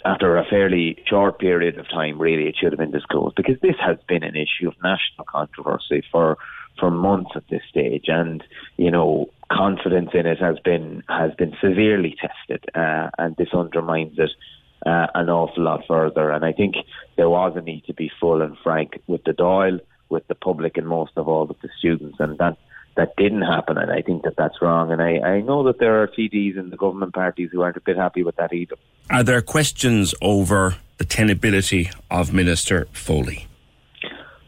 after 0.05 0.37
a 0.37 0.45
fairly 0.45 0.97
short 1.05 1.39
period 1.39 1.77
of 1.77 1.89
time, 1.89 2.19
really, 2.19 2.47
it 2.47 2.55
should 2.57 2.71
have 2.71 2.79
been 2.79 2.91
disclosed 2.91 3.35
because 3.35 3.59
this 3.61 3.75
has 3.79 3.97
been 4.07 4.23
an 4.23 4.35
issue 4.35 4.67
of 4.67 4.75
national 4.83 5.25
controversy 5.25 6.03
for 6.11 6.37
for 6.79 6.91
months 6.91 7.31
at 7.35 7.43
this 7.49 7.63
stage, 7.67 8.05
and 8.07 8.43
you 8.77 8.91
know, 8.91 9.29
confidence 9.51 10.11
in 10.13 10.25
it 10.27 10.39
has 10.39 10.59
been 10.59 11.03
has 11.09 11.33
been 11.35 11.53
severely 11.59 12.15
tested, 12.21 12.63
uh, 12.75 13.09
and 13.17 13.35
this 13.35 13.49
undermines 13.53 14.17
it. 14.19 14.31
Uh, 14.85 15.07
an 15.15 15.27
awful 15.27 15.63
lot 15.63 15.81
further, 15.87 16.29
and 16.29 16.45
I 16.45 16.53
think 16.53 16.75
there 17.15 17.29
was 17.29 17.53
a 17.55 17.61
need 17.61 17.83
to 17.85 17.93
be 17.95 18.11
full 18.19 18.43
and 18.43 18.55
frank 18.63 18.99
with 19.07 19.23
the 19.23 19.31
Dáil, 19.31 19.81
with 20.09 20.27
the 20.27 20.35
public, 20.35 20.77
and 20.77 20.87
most 20.87 21.11
of 21.15 21.27
all 21.27 21.45
with 21.45 21.59
the 21.61 21.69
students, 21.77 22.17
and 22.19 22.37
that 22.37 22.57
that 22.95 23.15
didn't 23.15 23.43
happen, 23.43 23.77
and 23.77 23.91
I 23.91 24.01
think 24.01 24.23
that 24.23 24.35
that's 24.37 24.59
wrong. 24.61 24.91
And 24.91 25.01
I, 25.03 25.19
I 25.19 25.41
know 25.41 25.63
that 25.65 25.77
there 25.77 26.01
are 26.01 26.07
TDs 26.07 26.57
in 26.57 26.71
the 26.71 26.77
government 26.77 27.13
parties 27.13 27.49
who 27.51 27.61
aren't 27.61 27.77
a 27.77 27.81
bit 27.81 27.95
happy 27.95 28.23
with 28.23 28.35
that 28.37 28.51
either. 28.53 28.75
Are 29.11 29.21
there 29.23 29.41
questions 29.43 30.15
over 30.19 30.75
the 30.97 31.05
tenability 31.05 31.93
of 32.09 32.33
Minister 32.33 32.87
Foley? 32.93 33.45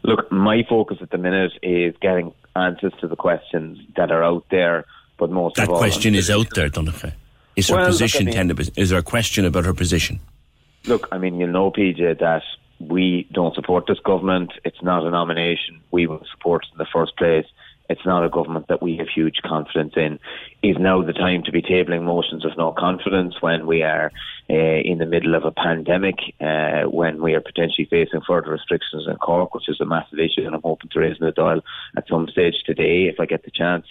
Look, 0.02 0.32
my 0.32 0.64
focus 0.68 0.98
at 1.00 1.10
the 1.10 1.18
minute 1.18 1.52
is 1.62 1.94
getting 2.00 2.32
answers 2.56 2.92
to 3.00 3.06
the 3.06 3.14
questions 3.16 3.78
that 3.96 4.10
are 4.10 4.24
out 4.24 4.44
there, 4.50 4.84
but 5.16 5.30
most 5.30 5.54
That 5.56 5.64
of 5.64 5.68
all, 5.70 5.74
That 5.76 5.80
question 5.80 6.14
is 6.16 6.28
out 6.28 6.48
there, 6.54 6.68
Donnchadh. 6.68 7.12
Is 7.54 7.68
her 7.68 7.76
Well, 7.76 7.84
look, 7.84 7.92
position 7.92 8.22
I 8.22 8.24
mean- 8.26 8.34
tenable? 8.34 8.64
Is 8.76 8.90
there 8.90 8.98
a 8.98 9.02
question 9.02 9.44
about 9.44 9.64
her 9.64 9.74
position? 9.74 10.18
Look, 10.86 11.06
I 11.12 11.18
mean, 11.18 11.38
you'll 11.38 11.50
know, 11.52 11.70
PJ, 11.70 12.18
that 12.18 12.42
we 12.80 13.28
don't 13.32 13.54
support 13.54 13.84
this 13.86 14.00
government. 14.00 14.52
It's 14.64 14.82
not 14.82 15.06
a 15.06 15.10
nomination 15.10 15.80
we 15.90 16.06
will 16.06 16.24
support 16.30 16.66
in 16.72 16.78
the 16.78 16.86
first 16.92 17.16
place. 17.16 17.46
It's 17.90 18.06
not 18.06 18.24
a 18.24 18.28
government 18.28 18.68
that 18.68 18.80
we 18.80 18.96
have 18.98 19.08
huge 19.08 19.40
confidence 19.44 19.94
in. 19.96 20.20
Is 20.62 20.76
now 20.78 21.02
the 21.02 21.12
time 21.12 21.42
to 21.42 21.52
be 21.52 21.60
tabling 21.60 22.04
motions 22.04 22.44
of 22.44 22.56
no 22.56 22.70
confidence 22.70 23.42
when 23.42 23.66
we 23.66 23.82
are 23.82 24.12
uh, 24.48 24.54
in 24.54 24.98
the 24.98 25.06
middle 25.06 25.34
of 25.34 25.44
a 25.44 25.50
pandemic, 25.50 26.14
uh, 26.40 26.82
when 26.82 27.20
we 27.20 27.34
are 27.34 27.40
potentially 27.40 27.86
facing 27.90 28.20
further 28.20 28.52
restrictions 28.52 29.08
in 29.08 29.16
Cork, 29.16 29.54
which 29.54 29.68
is 29.68 29.80
a 29.80 29.84
massive 29.84 30.20
issue, 30.20 30.46
and 30.46 30.54
I'm 30.54 30.62
hoping 30.62 30.90
to 30.90 31.00
raise 31.00 31.18
the 31.18 31.32
Dáil 31.32 31.62
at 31.96 32.06
some 32.08 32.28
stage 32.28 32.62
today 32.64 33.06
if 33.06 33.18
I 33.18 33.26
get 33.26 33.42
the 33.42 33.50
chance. 33.50 33.86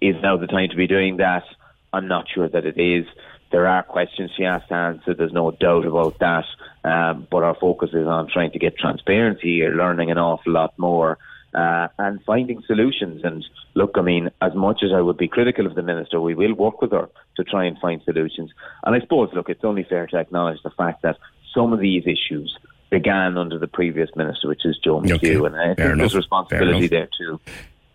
Is 0.00 0.16
now 0.20 0.36
the 0.36 0.48
time 0.48 0.68
to 0.70 0.76
be 0.76 0.88
doing 0.88 1.18
that? 1.18 1.44
I'm 1.92 2.08
not 2.08 2.28
sure 2.28 2.48
that 2.48 2.66
it 2.66 2.76
is. 2.76 3.06
There 3.54 3.68
are 3.68 3.84
questions 3.84 4.32
she 4.36 4.42
has 4.42 4.62
to 4.66 4.74
answer. 4.74 5.14
There's 5.14 5.32
no 5.32 5.52
doubt 5.52 5.86
about 5.86 6.18
that. 6.18 6.44
Um, 6.82 7.28
but 7.30 7.44
our 7.44 7.54
focus 7.54 7.90
is 7.92 8.04
on 8.04 8.28
trying 8.28 8.50
to 8.50 8.58
get 8.58 8.76
transparency 8.76 9.58
here, 9.58 9.72
learning 9.76 10.10
an 10.10 10.18
awful 10.18 10.52
lot 10.52 10.76
more, 10.76 11.18
uh, 11.54 11.86
and 11.96 12.20
finding 12.24 12.64
solutions. 12.66 13.20
And 13.22 13.44
look, 13.74 13.92
I 13.94 14.00
mean, 14.00 14.30
as 14.42 14.56
much 14.56 14.82
as 14.82 14.90
I 14.92 15.00
would 15.00 15.16
be 15.16 15.28
critical 15.28 15.66
of 15.66 15.76
the 15.76 15.84
minister, 15.84 16.20
we 16.20 16.34
will 16.34 16.52
work 16.52 16.82
with 16.82 16.90
her 16.90 17.08
to 17.36 17.44
try 17.44 17.64
and 17.66 17.78
find 17.78 18.02
solutions. 18.02 18.50
And 18.82 18.96
I 18.96 18.98
suppose, 18.98 19.30
look, 19.32 19.48
it's 19.48 19.62
only 19.62 19.84
fair 19.84 20.08
to 20.08 20.16
acknowledge 20.16 20.60
the 20.64 20.70
fact 20.70 21.02
that 21.02 21.16
some 21.54 21.72
of 21.72 21.78
these 21.78 22.02
issues 22.08 22.58
began 22.90 23.38
under 23.38 23.60
the 23.60 23.68
previous 23.68 24.10
minister, 24.16 24.48
which 24.48 24.66
is 24.66 24.76
Joe 24.82 24.98
Okay, 24.98 25.36
and 25.36 25.54
I 25.54 25.58
fair 25.58 25.74
think 25.74 25.80
enough, 25.80 25.98
there's 25.98 26.16
responsibility 26.16 26.88
there 26.88 27.08
too. 27.16 27.38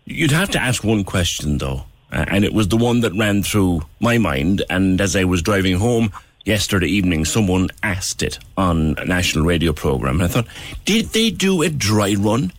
You'd 0.06 0.30
have 0.30 0.48
to 0.52 0.58
ask 0.58 0.82
one 0.82 1.04
question, 1.04 1.58
though, 1.58 1.84
uh, 2.12 2.24
and 2.28 2.44
it 2.44 2.52
was 2.52 2.68
the 2.68 2.76
one 2.76 3.00
that 3.00 3.12
ran 3.14 3.42
through 3.42 3.82
my 4.00 4.18
mind. 4.18 4.62
And 4.68 5.00
as 5.00 5.16
I 5.16 5.24
was 5.24 5.42
driving 5.42 5.78
home 5.78 6.12
yesterday 6.44 6.88
evening, 6.88 7.24
someone 7.24 7.68
asked 7.82 8.22
it 8.22 8.38
on 8.56 8.96
a 8.98 9.04
national 9.04 9.44
radio 9.44 9.72
program, 9.72 10.16
and 10.16 10.24
I 10.24 10.28
thought, 10.28 10.46
did 10.84 11.06
they 11.06 11.30
do 11.30 11.62
a 11.62 11.68
dry 11.68 12.14
run? 12.18 12.52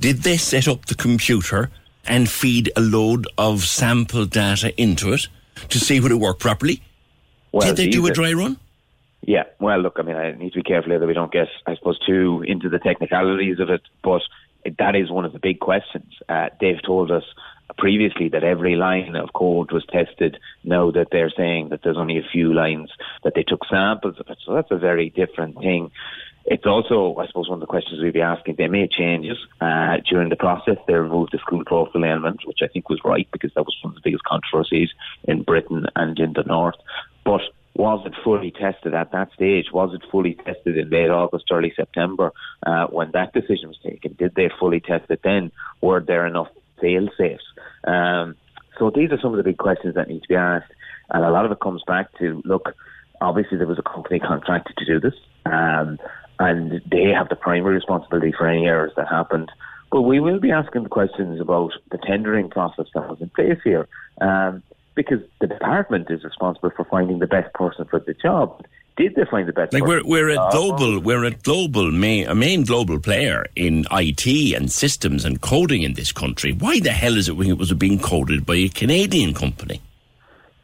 Did 0.00 0.18
they 0.18 0.36
set 0.36 0.66
up 0.68 0.86
the 0.86 0.94
computer 0.94 1.70
and 2.06 2.28
feed 2.28 2.72
a 2.76 2.80
load 2.80 3.26
of 3.36 3.62
sample 3.62 4.26
data 4.26 4.78
into 4.80 5.12
it 5.12 5.28
to 5.68 5.78
see 5.78 6.00
would 6.00 6.12
it 6.12 6.16
work 6.16 6.38
properly? 6.38 6.82
Well, 7.52 7.66
did 7.66 7.76
they 7.76 7.88
do 7.88 8.06
a 8.06 8.10
dry 8.10 8.32
run? 8.32 8.58
Yeah, 9.22 9.44
well, 9.58 9.78
look, 9.78 9.96
I 9.98 10.02
mean, 10.02 10.16
I 10.16 10.32
need 10.32 10.52
to 10.52 10.58
be 10.58 10.62
careful 10.62 10.90
here 10.90 10.98
that 10.98 11.06
we 11.06 11.12
don't 11.12 11.32
get, 11.32 11.48
I 11.66 11.76
suppose, 11.76 11.98
too 12.06 12.42
into 12.46 12.68
the 12.68 12.78
technicalities 12.78 13.60
of 13.60 13.68
it, 13.68 13.82
but 14.02 14.22
that 14.78 14.96
is 14.96 15.10
one 15.10 15.24
of 15.24 15.32
the 15.32 15.38
big 15.38 15.60
questions. 15.60 16.14
Uh, 16.28 16.48
they've 16.60 16.82
told 16.82 17.10
us 17.10 17.24
previously 17.78 18.28
that 18.30 18.44
every 18.44 18.76
line 18.76 19.16
of 19.16 19.32
code 19.32 19.72
was 19.72 19.84
tested. 19.86 20.38
Now 20.64 20.90
that 20.90 21.08
they're 21.10 21.32
saying 21.36 21.70
that 21.70 21.80
there's 21.82 21.96
only 21.96 22.18
a 22.18 22.28
few 22.32 22.52
lines, 22.52 22.90
that 23.24 23.34
they 23.34 23.42
took 23.42 23.64
samples 23.68 24.16
of 24.18 24.26
it. 24.28 24.38
So 24.44 24.54
that's 24.54 24.70
a 24.70 24.78
very 24.78 25.10
different 25.10 25.58
thing. 25.58 25.90
It's 26.46 26.66
also, 26.66 27.16
I 27.18 27.26
suppose, 27.26 27.48
one 27.48 27.56
of 27.56 27.60
the 27.60 27.66
questions 27.66 28.02
we'd 28.02 28.14
be 28.14 28.22
asking. 28.22 28.56
They 28.56 28.66
made 28.66 28.90
changes 28.90 29.36
uh, 29.60 29.98
during 30.08 30.30
the 30.30 30.36
process. 30.36 30.78
They 30.86 30.94
removed 30.94 31.32
the 31.32 31.38
school 31.38 31.62
profile 31.64 32.04
element, 32.04 32.40
which 32.46 32.60
I 32.62 32.66
think 32.66 32.88
was 32.88 33.00
right 33.04 33.28
because 33.30 33.52
that 33.54 33.64
was 33.64 33.76
one 33.82 33.92
of 33.92 33.94
the 33.96 34.00
biggest 34.02 34.24
controversies 34.24 34.88
in 35.24 35.42
Britain 35.42 35.86
and 35.96 36.18
in 36.18 36.32
the 36.32 36.42
North. 36.42 36.76
But 37.24 37.42
was 37.74 38.04
it 38.06 38.14
fully 38.24 38.50
tested 38.50 38.94
at 38.94 39.12
that 39.12 39.32
stage? 39.32 39.66
Was 39.72 39.94
it 39.94 40.02
fully 40.10 40.34
tested 40.34 40.76
in 40.76 40.90
late 40.90 41.10
August, 41.10 41.46
early 41.50 41.72
September 41.76 42.32
uh, 42.66 42.86
when 42.86 43.10
that 43.12 43.32
decision 43.32 43.68
was 43.68 43.78
taken? 43.82 44.16
Did 44.18 44.34
they 44.34 44.50
fully 44.58 44.80
test 44.80 45.10
it 45.10 45.20
then? 45.22 45.52
Were 45.80 46.00
there 46.00 46.26
enough 46.26 46.48
fail 46.80 47.08
safes? 47.16 47.44
Um, 47.86 48.36
so 48.78 48.90
these 48.90 49.10
are 49.12 49.20
some 49.20 49.32
of 49.32 49.36
the 49.36 49.42
big 49.42 49.58
questions 49.58 49.94
that 49.94 50.08
need 50.08 50.22
to 50.22 50.28
be 50.28 50.36
asked. 50.36 50.72
And 51.10 51.24
a 51.24 51.30
lot 51.30 51.44
of 51.44 51.52
it 51.52 51.60
comes 51.60 51.82
back 51.86 52.16
to 52.18 52.40
look, 52.44 52.74
obviously 53.20 53.58
there 53.58 53.66
was 53.66 53.78
a 53.78 53.82
company 53.82 54.18
contracted 54.18 54.76
to 54.76 54.84
do 54.84 55.00
this, 55.00 55.18
um, 55.46 55.98
and 56.38 56.80
they 56.90 57.10
have 57.10 57.28
the 57.28 57.36
primary 57.36 57.74
responsibility 57.74 58.32
for 58.36 58.46
any 58.46 58.66
errors 58.66 58.92
that 58.96 59.08
happened. 59.08 59.50
But 59.90 60.02
we 60.02 60.20
will 60.20 60.38
be 60.38 60.52
asking 60.52 60.84
the 60.84 60.88
questions 60.88 61.40
about 61.40 61.72
the 61.90 61.98
tendering 61.98 62.48
process 62.48 62.86
that 62.94 63.08
was 63.08 63.20
in 63.20 63.28
place 63.30 63.58
here. 63.64 63.88
Um, 64.20 64.62
because 64.94 65.20
the 65.40 65.46
department 65.46 66.10
is 66.10 66.24
responsible 66.24 66.70
for 66.76 66.84
finding 66.84 67.20
the 67.20 67.26
best 67.26 67.52
person 67.54 67.86
for 67.86 68.00
the 68.00 68.14
job. 68.14 68.62
Did 69.00 69.14
they 69.14 69.24
find 69.24 69.48
the 69.48 69.54
best? 69.54 69.72
Like 69.72 69.86
we're 69.86 70.04
we're 70.04 70.28
a 70.28 70.34
job? 70.34 70.48
Uh, 70.48 70.50
global 70.50 71.00
we're 71.00 71.24
a 71.24 71.30
global 71.30 71.90
main, 71.90 72.28
a 72.28 72.34
main 72.34 72.64
global 72.64 73.00
player 73.00 73.46
in 73.56 73.86
IT 73.90 74.54
and 74.54 74.70
systems 74.70 75.24
and 75.24 75.40
coding 75.40 75.80
in 75.80 75.94
this 75.94 76.12
country. 76.12 76.52
Why 76.52 76.80
the 76.80 76.92
hell 76.92 77.16
is 77.16 77.26
it 77.26 77.32
when 77.32 77.48
it 77.48 77.56
was 77.56 77.72
being 77.72 77.98
coded 77.98 78.44
by 78.44 78.56
a 78.56 78.68
Canadian 78.68 79.32
company? 79.32 79.80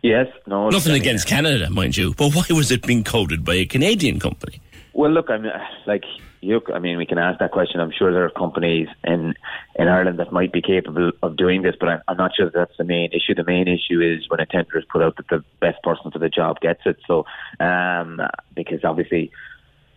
Yes, 0.03 0.27
no. 0.47 0.69
Nothing 0.69 0.93
I 0.93 0.95
mean, 0.97 1.03
against 1.03 1.27
Canada, 1.27 1.71
mind 1.71 1.97
you, 1.97 2.13
but 2.13 2.35
why 2.35 2.45
was 2.51 2.71
it 2.71 2.87
being 2.87 3.05
coded 3.05 3.43
by 3.43 3.55
a 3.55 3.65
Canadian 3.65 4.21
company? 4.21 4.61
Well, 4.93 5.11
look, 5.11 5.31
I'm 5.31 5.47
like 5.87 6.05
you. 6.41 6.61
I 6.75 6.79
mean, 6.79 6.97
we 6.97 7.07
can 7.07 7.19
ask 7.19 7.39
that 7.39 7.53
question. 7.53 7.81
I'm 7.81 7.93
sure 7.93 8.13
there 8.13 8.25
are 8.25 8.31
companies 8.31 8.89
in 9.05 9.35
in 9.75 9.89
Ireland 9.89 10.19
that 10.19 10.33
might 10.33 10.53
be 10.53 10.63
capable 10.63 11.13
of 11.23 11.37
doing 11.37 11.63
this, 11.63 11.75
but 11.79 11.89
I'm, 11.89 12.03
I'm 12.09 12.17
not 12.17 12.33
sure 12.37 12.51
that's 12.51 12.77
the 12.77 12.85
main 12.85 13.11
issue. 13.13 13.35
The 13.35 13.45
main 13.45 13.69
issue 13.69 14.01
is 14.01 14.29
when 14.29 14.41
a 14.41 14.47
tender 14.47 14.79
is 14.79 14.85
put 14.91 15.03
out 15.03 15.17
that 15.17 15.29
the 15.29 15.45
best 15.61 15.83
person 15.83 16.11
for 16.11 16.19
the 16.19 16.29
job 16.29 16.61
gets 16.61 16.81
it. 16.87 16.99
So, 17.07 17.27
um, 17.61 18.21
because 18.55 18.85
obviously 18.85 19.31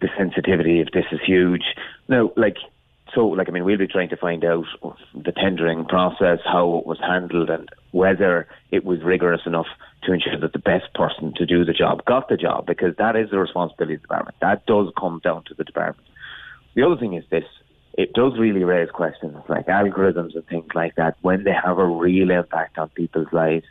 the 0.02 0.10
sensitivity 0.18 0.82
of 0.82 0.90
this 0.94 1.06
is 1.12 1.20
huge. 1.26 1.64
No, 2.08 2.34
like 2.36 2.58
so, 3.16 3.28
like, 3.28 3.50
I 3.50 3.52
mean, 3.52 3.66
we'll 3.66 3.78
be 3.78 3.88
trying 3.88 4.10
to 4.10 4.18
find 4.18 4.44
out 4.46 4.66
the 5.16 5.32
tendering 5.32 5.86
process, 5.86 6.40
how 6.46 6.78
it 6.78 6.86
was 6.86 7.00
handled, 7.00 7.50
and 7.50 7.70
whether 7.92 8.48
it 8.72 8.86
was 8.86 9.02
rigorous 9.02 9.42
enough 9.46 9.66
to 10.04 10.14
ensure 10.14 10.40
that 10.40 10.54
the 10.54 10.60
best 10.60 10.94
person 10.94 11.34
to 11.36 11.46
do 11.46 11.66
the 11.66 11.74
job 11.74 12.06
got 12.06 12.30
the 12.30 12.38
job, 12.38 12.66
because 12.66 12.96
that 12.98 13.16
is 13.16 13.30
the 13.32 13.40
responsibility 13.40 13.96
of 13.96 14.02
the 14.02 14.08
department. 14.08 14.36
That 14.42 14.66
does 14.66 14.92
come 14.98 15.22
down 15.24 15.44
to 15.46 15.54
the 15.54 15.64
department. 15.64 16.08
The 16.76 16.84
other 16.84 16.98
thing 16.98 17.14
is 17.14 17.24
this 17.30 17.46
it 17.94 18.14
does 18.14 18.38
really 18.38 18.64
raise 18.64 18.90
questions 18.92 19.36
like 19.50 19.66
algorithms 19.68 20.36
and 20.36 20.46
things 20.48 20.68
like 20.74 20.96
that 20.96 21.18
when 21.22 21.44
they 21.44 21.54
have 21.54 21.78
a 21.80 21.86
real 21.86 22.32
impact 22.32 22.78
on 22.78 22.90
people's 22.90 23.32
lives. 23.34 23.66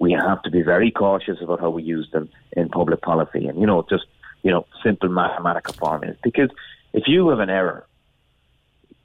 We 0.00 0.12
have 0.12 0.42
to 0.42 0.50
be 0.50 0.62
very 0.62 0.90
cautious 0.90 1.38
about 1.42 1.60
how 1.60 1.70
we 1.70 1.82
use 1.82 2.08
them 2.12 2.28
in 2.52 2.68
public 2.68 3.02
policy, 3.02 3.46
and 3.46 3.60
you 3.60 3.66
know, 3.66 3.84
just 3.88 4.04
you 4.42 4.50
know, 4.50 4.66
simple 4.82 5.08
mathematical 5.08 5.74
formulas. 5.74 6.16
Because 6.22 6.50
if 6.92 7.04
you 7.06 7.28
have 7.28 7.40
an 7.40 7.50
error 7.50 7.84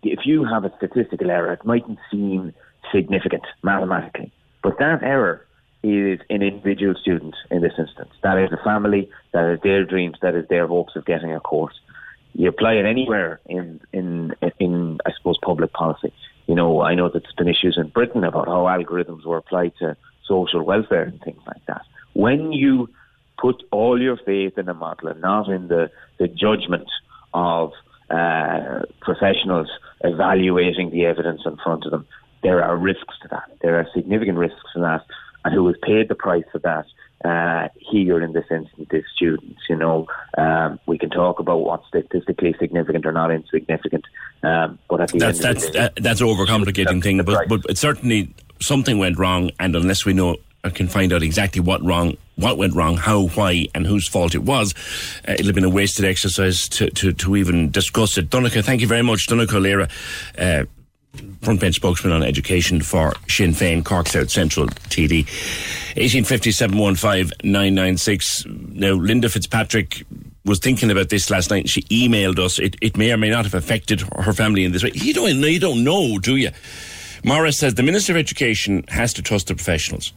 if 0.04 0.26
you 0.26 0.46
have 0.46 0.66
a 0.66 0.76
statistical 0.78 1.32
error, 1.32 1.54
it 1.54 1.66
mightn't 1.66 2.00
seem 2.12 2.54
significant 2.94 3.44
mathematically, 3.64 4.32
but 4.62 4.78
that 4.80 5.02
error 5.02 5.46
is 5.82 6.20
an 6.30 6.42
individual 6.42 6.96
student 7.02 7.36
in 7.52 7.62
this 7.62 7.74
instance. 7.78 8.12
That 8.22 8.38
is 8.38 8.52
a 8.52 8.64
family, 8.64 9.10
that 9.34 9.54
is 9.54 9.60
their 9.64 9.84
dreams, 9.84 10.18
that 10.22 10.36
is 10.36 10.48
their 10.48 10.68
hopes 10.68 10.96
of 10.96 11.06
getting 11.06 11.34
a 11.34 11.40
course. 11.40 11.80
You 12.34 12.50
apply 12.50 12.74
it 12.74 12.86
anywhere 12.86 13.40
in, 13.46 13.80
in, 13.92 14.34
in, 14.60 15.00
I 15.06 15.12
suppose, 15.18 15.38
public 15.44 15.72
policy. 15.74 16.14
You 16.48 16.56
know, 16.56 16.82
I 16.82 16.96
know 16.96 17.10
that 17.10 17.24
there's 17.24 17.36
been 17.36 17.48
issues 17.48 17.78
in 17.78 17.90
Britain 17.90 18.24
about 18.24 18.48
how 18.48 18.64
algorithms 18.66 19.26
were 19.26 19.38
applied 19.38 19.74
to 19.80 19.96
social 20.26 20.64
welfare 20.64 21.04
and 21.04 21.22
things 21.22 21.42
like 21.46 21.66
that. 21.68 21.84
When 22.14 22.52
you 22.52 22.90
put 23.40 23.64
all 23.72 24.02
your 24.02 24.18
faith 24.18 24.58
in 24.58 24.70
a 24.70 24.74
model 24.74 25.10
and 25.10 25.22
not 25.22 25.50
in 25.50 25.68
the, 25.68 25.92
the 26.18 26.28
judgment 26.28 26.90
of 27.34 27.72
uh, 28.10 28.82
professionals 29.02 29.70
evaluating 30.04 30.92
the 30.92 31.06
evidence 31.06 31.42
in 31.46 31.58
front 31.58 31.86
of 31.86 31.92
them. 31.92 32.06
There 32.44 32.64
are 32.64 32.78
risks 32.78 33.16
to 33.22 33.28
that. 33.30 33.58
There 33.62 33.80
are 33.80 33.88
significant 33.96 34.38
risks 34.38 34.60
to 34.76 34.82
that. 34.82 35.06
And 35.44 35.54
who 35.54 35.66
has 35.68 35.76
paid 35.82 36.10
the 36.10 36.16
price 36.16 36.44
for 36.52 36.60
that 36.60 36.86
uh, 37.24 37.70
here 37.78 38.22
in 38.22 38.34
this 38.34 38.46
instance 38.52 38.90
is 38.92 39.04
students. 39.16 39.62
You 39.70 39.76
know, 39.76 40.08
um, 40.38 40.80
we 40.86 40.98
can 40.98 41.10
talk 41.10 41.40
about 41.40 41.62
what's 41.62 41.88
statistically 41.88 42.56
significant 42.60 43.06
or 43.06 43.12
not 43.12 43.32
insignificant, 43.32 44.06
um, 44.44 44.80
but 44.90 45.02
at 45.02 45.10
the 45.10 45.20
that's 45.20 45.44
end 45.44 45.58
that's 45.58 45.70
day, 45.70 45.90
that's 45.98 46.22
overcomplicating 46.22 46.86
that's 46.86 47.04
thing. 47.04 47.24
But 47.24 47.48
but 47.48 47.78
certainly 47.78 48.34
something 48.62 48.98
went 48.98 49.18
wrong, 49.18 49.52
and 49.60 49.76
unless 49.76 50.06
we 50.06 50.14
know 50.14 50.38
or 50.64 50.70
can 50.70 50.88
find 50.88 51.12
out 51.12 51.22
exactly 51.22 51.62
what 51.62 51.84
wrong, 51.84 52.16
what 52.36 52.58
went 52.58 52.74
wrong, 52.74 52.96
how, 52.96 53.28
why, 53.28 53.68
and 53.76 53.86
whose 53.86 54.08
fault 54.08 54.34
it 54.34 54.44
was, 54.44 54.74
uh, 55.28 55.34
it'll 55.34 55.48
have 55.48 55.56
been 55.56 55.64
a 55.64 55.70
wasted 55.70 56.06
exercise 56.06 56.70
to, 56.70 56.90
to, 56.92 57.12
to 57.12 57.36
even 57.36 57.70
discuss 57.70 58.18
it. 58.18 58.30
Donnchadh, 58.30 58.64
thank 58.64 58.82
you 58.82 58.88
very 58.88 59.02
much. 59.02 59.28
Donnchadh 59.28 59.54
Ó 59.54 59.60
Laoghaire, 59.60 59.90
uh, 60.38 60.66
front 61.44 61.60
bench 61.60 61.76
spokesman 61.76 62.14
on 62.14 62.24
education 62.24 62.82
for 62.82 63.14
Sinn 63.28 63.52
Féin, 63.52 63.84
Cork 63.84 64.08
South 64.08 64.30
Central 64.30 64.68
TD. 64.68 65.26
1850 65.96 66.52
Now, 68.74 68.94
Linda 68.94 69.30
Fitzpatrick 69.30 70.06
was 70.46 70.60
thinking 70.60 70.92
about 70.92 71.10
this 71.10 71.30
last 71.30 71.50
night 71.52 71.70
she 71.70 71.84
emailed 71.84 72.40
us. 72.40 72.60
It, 72.60 72.76
it 72.82 72.98
may 72.98 73.12
or 73.12 73.18
may 73.18 73.30
not 73.30 73.46
have 73.46 73.54
affected 73.54 74.02
her 74.02 74.34
family 74.34 74.66
in 74.66 74.72
this 74.72 74.84
way. 74.84 74.92
You 74.94 75.14
don't, 75.14 75.36
you 75.36 75.60
don't 75.60 75.84
know, 75.84 76.18
do 76.20 76.36
you? 76.36 76.50
Morris 77.24 77.58
says 77.58 77.76
the 77.76 77.84
Minister 77.84 78.14
of 78.14 78.18
Education 78.18 78.84
has 78.90 79.14
to 79.14 79.22
trust 79.22 79.48
the 79.48 79.56
professionals 79.56 80.12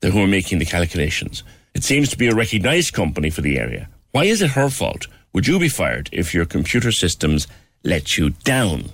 the, 0.00 0.10
who 0.10 0.22
are 0.22 0.28
making 0.28 0.58
the 0.58 0.64
calculations. 0.64 1.44
It 1.74 1.84
seems 1.84 2.08
to 2.10 2.18
be 2.18 2.28
a 2.28 2.34
recognised 2.34 2.94
company 2.94 3.30
for 3.30 3.42
the 3.42 3.58
area. 3.58 3.88
Why 4.12 4.24
is 4.24 4.42
it 4.42 4.50
her 4.50 4.70
fault? 4.70 5.06
Would 5.34 5.46
you 5.46 5.58
be 5.58 5.68
fired 5.68 6.08
if 6.10 6.34
your 6.34 6.46
computer 6.46 6.90
systems 6.90 7.46
let 7.84 8.16
you 8.16 8.30
down? 8.30 8.90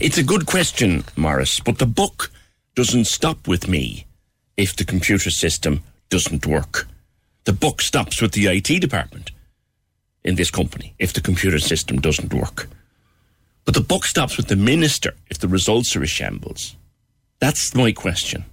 It's 0.00 0.18
a 0.18 0.22
good 0.22 0.46
question, 0.46 1.04
Morris, 1.16 1.60
but 1.60 1.78
the 1.78 1.86
book 1.86 2.30
doesn't 2.74 3.06
stop 3.06 3.46
with 3.46 3.68
me 3.68 4.06
if 4.56 4.74
the 4.74 4.84
computer 4.84 5.30
system 5.30 5.82
doesn't 6.08 6.46
work. 6.46 6.86
The 7.44 7.52
book 7.52 7.82
stops 7.82 8.20
with 8.22 8.32
the 8.32 8.46
IT 8.46 8.80
department 8.80 9.30
in 10.24 10.36
this 10.36 10.50
company 10.50 10.94
if 10.98 11.12
the 11.12 11.20
computer 11.20 11.58
system 11.58 12.00
doesn't 12.00 12.32
work. 12.32 12.68
But 13.64 13.74
the 13.74 13.80
book 13.80 14.04
stops 14.04 14.36
with 14.36 14.48
the 14.48 14.56
minister 14.56 15.14
if 15.30 15.38
the 15.38 15.48
results 15.48 15.96
are 15.96 16.02
a 16.02 16.06
shambles. 16.06 16.76
That's 17.40 17.74
my 17.74 17.92
question. 17.92 18.44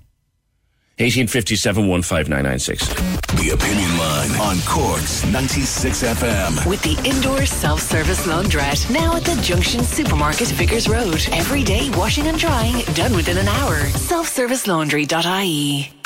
1857 0.99 1.87
15996. 2.03 2.87
The 3.35 3.51
Opinion 3.51 3.97
Line 3.97 4.31
on 4.41 4.57
Corks 4.65 5.25
96 5.31 6.03
FM. 6.03 6.65
With 6.67 6.81
the 6.81 6.99
indoor 7.07 7.45
self-service 7.45 8.27
laundrette 8.27 8.89
now 8.91 9.15
at 9.15 9.23
the 9.23 9.39
Junction 9.41 9.81
Supermarket 9.83 10.49
Vickers 10.49 10.89
Road. 10.89 11.25
Every 11.31 11.63
day 11.63 11.89
washing 11.91 12.27
and 12.27 12.37
drying 12.37 12.79
done 12.95 13.15
within 13.15 13.37
an 13.37 13.47
hour. 13.47 13.77
Selfservicelaundry.ie. 13.95 15.98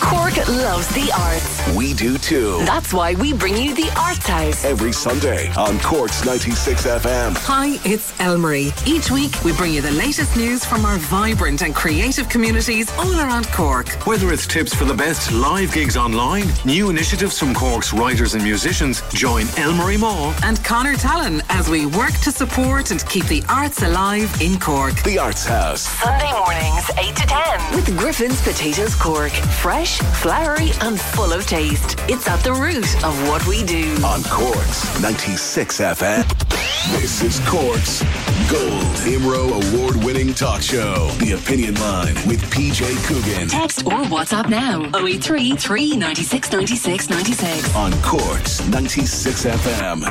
Cork 0.00 0.36
loves 0.48 0.88
the 0.88 1.10
arts. 1.16 1.76
We 1.76 1.94
do 1.94 2.18
too. 2.18 2.58
That's 2.64 2.92
why 2.92 3.14
we 3.14 3.32
bring 3.32 3.56
you 3.56 3.74
the 3.74 3.90
Arts 3.98 4.26
House. 4.26 4.64
Every 4.64 4.92
Sunday 4.92 5.52
on 5.54 5.78
Corks 5.80 6.24
96 6.24 6.86
FM. 6.86 7.36
Hi, 7.38 7.78
it's 7.84 8.12
Elmarie. 8.18 8.72
Each 8.86 9.10
week, 9.10 9.32
we 9.44 9.52
bring 9.52 9.72
you 9.72 9.80
the 9.82 9.90
latest 9.92 10.36
news 10.36 10.64
from 10.64 10.84
our 10.84 10.96
vibrant 10.98 11.62
and 11.62 11.74
creative 11.74 12.28
communities 12.28 12.90
all 12.98 13.18
around 13.20 13.46
Cork. 13.52 13.88
Whether 14.06 14.32
it's 14.32 14.46
tips 14.46 14.74
for 14.74 14.84
the 14.84 14.94
best 14.94 15.32
live 15.32 15.72
gigs 15.72 15.96
online, 15.96 16.46
new 16.64 16.90
initiatives 16.90 17.38
from 17.38 17.54
Cork's 17.54 17.92
writers 17.92 18.34
and 18.34 18.42
musicians, 18.42 19.02
join 19.12 19.44
Elmarie 19.56 19.98
Maw 20.00 20.34
And 20.42 20.62
Connor 20.64 20.96
Talon 20.96 21.42
as 21.50 21.68
we 21.68 21.86
work 21.86 22.12
to 22.22 22.30
support 22.32 22.90
and 22.90 23.04
keep 23.08 23.26
the 23.26 23.42
arts 23.48 23.82
alive 23.82 24.30
in 24.40 24.58
Cork. 24.58 24.94
The 25.02 25.18
Arts 25.18 25.44
House. 25.46 25.82
Sunday 25.82 26.32
mornings, 26.32 26.90
8 26.98 27.16
to 27.16 27.26
10. 27.26 27.74
With 27.74 27.98
Griffin's 27.98 28.40
Potatoes 28.42 28.94
Cork. 28.94 29.32
Fresh, 29.32 29.83
flowery, 29.92 30.70
and 30.80 30.98
full 30.98 31.32
of 31.32 31.46
taste. 31.46 31.96
It's 32.08 32.26
at 32.28 32.40
the 32.40 32.52
root 32.52 32.84
of 33.04 33.28
what 33.28 33.46
we 33.46 33.62
do. 33.64 33.94
on 34.04 34.22
Corks 34.24 35.00
96 35.00 35.80
FM. 35.80 37.00
This 37.00 37.22
is 37.22 37.40
Corks 37.48 38.02
Gold 38.50 38.96
Imro 39.04 39.74
Award 39.74 39.96
winning 40.04 40.32
talk 40.34 40.62
show. 40.62 41.08
The 41.18 41.32
Opinion 41.32 41.74
Line 41.76 42.14
with 42.26 42.42
PJ 42.50 43.06
Coogan 43.06 43.48
Text 43.48 43.84
or 43.86 44.02
WhatsApp 44.04 44.48
now 44.48 44.84
083 44.98 45.56
396 45.56 46.52
96 46.52 47.10
96. 47.10 47.76
on 47.76 47.92
Corks 48.02 48.66
96 48.68 49.44
FM. 49.44 50.02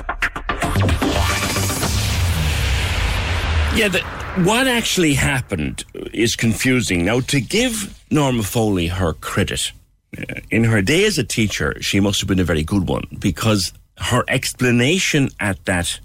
Yeah, 3.76 3.88
the, 3.88 4.23
what 4.38 4.68
actually 4.68 5.14
happened 5.14 5.86
is 6.12 6.36
confusing. 6.36 7.06
Now, 7.06 7.20
to 7.22 7.40
give 7.40 8.04
Norma 8.10 8.44
Foley 8.44 8.88
her 8.88 9.14
credit, 9.14 9.72
uh, 10.18 10.24
in 10.50 10.64
her 10.64 10.82
day 10.82 11.06
as 11.06 11.18
a 11.18 11.24
teacher, 11.24 11.76
she 11.82 12.00
must 12.00 12.20
have 12.20 12.28
been 12.28 12.40
a 12.40 12.44
very 12.44 12.64
good 12.64 12.88
one 12.88 13.06
because 13.20 13.74
her 13.98 14.24
explanation 14.28 15.30
at 15.40 15.64
that 15.66 16.00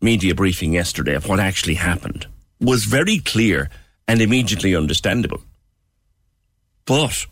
media 0.00 0.34
briefing 0.34 0.72
yesterday 0.72 1.14
of 1.14 1.28
what 1.28 1.40
actually 1.40 1.74
happened 1.74 2.26
was 2.60 2.84
very 2.84 3.18
clear 3.18 3.68
and 4.08 4.22
immediately 4.22 4.74
understandable. 4.74 5.42
But 6.86 7.26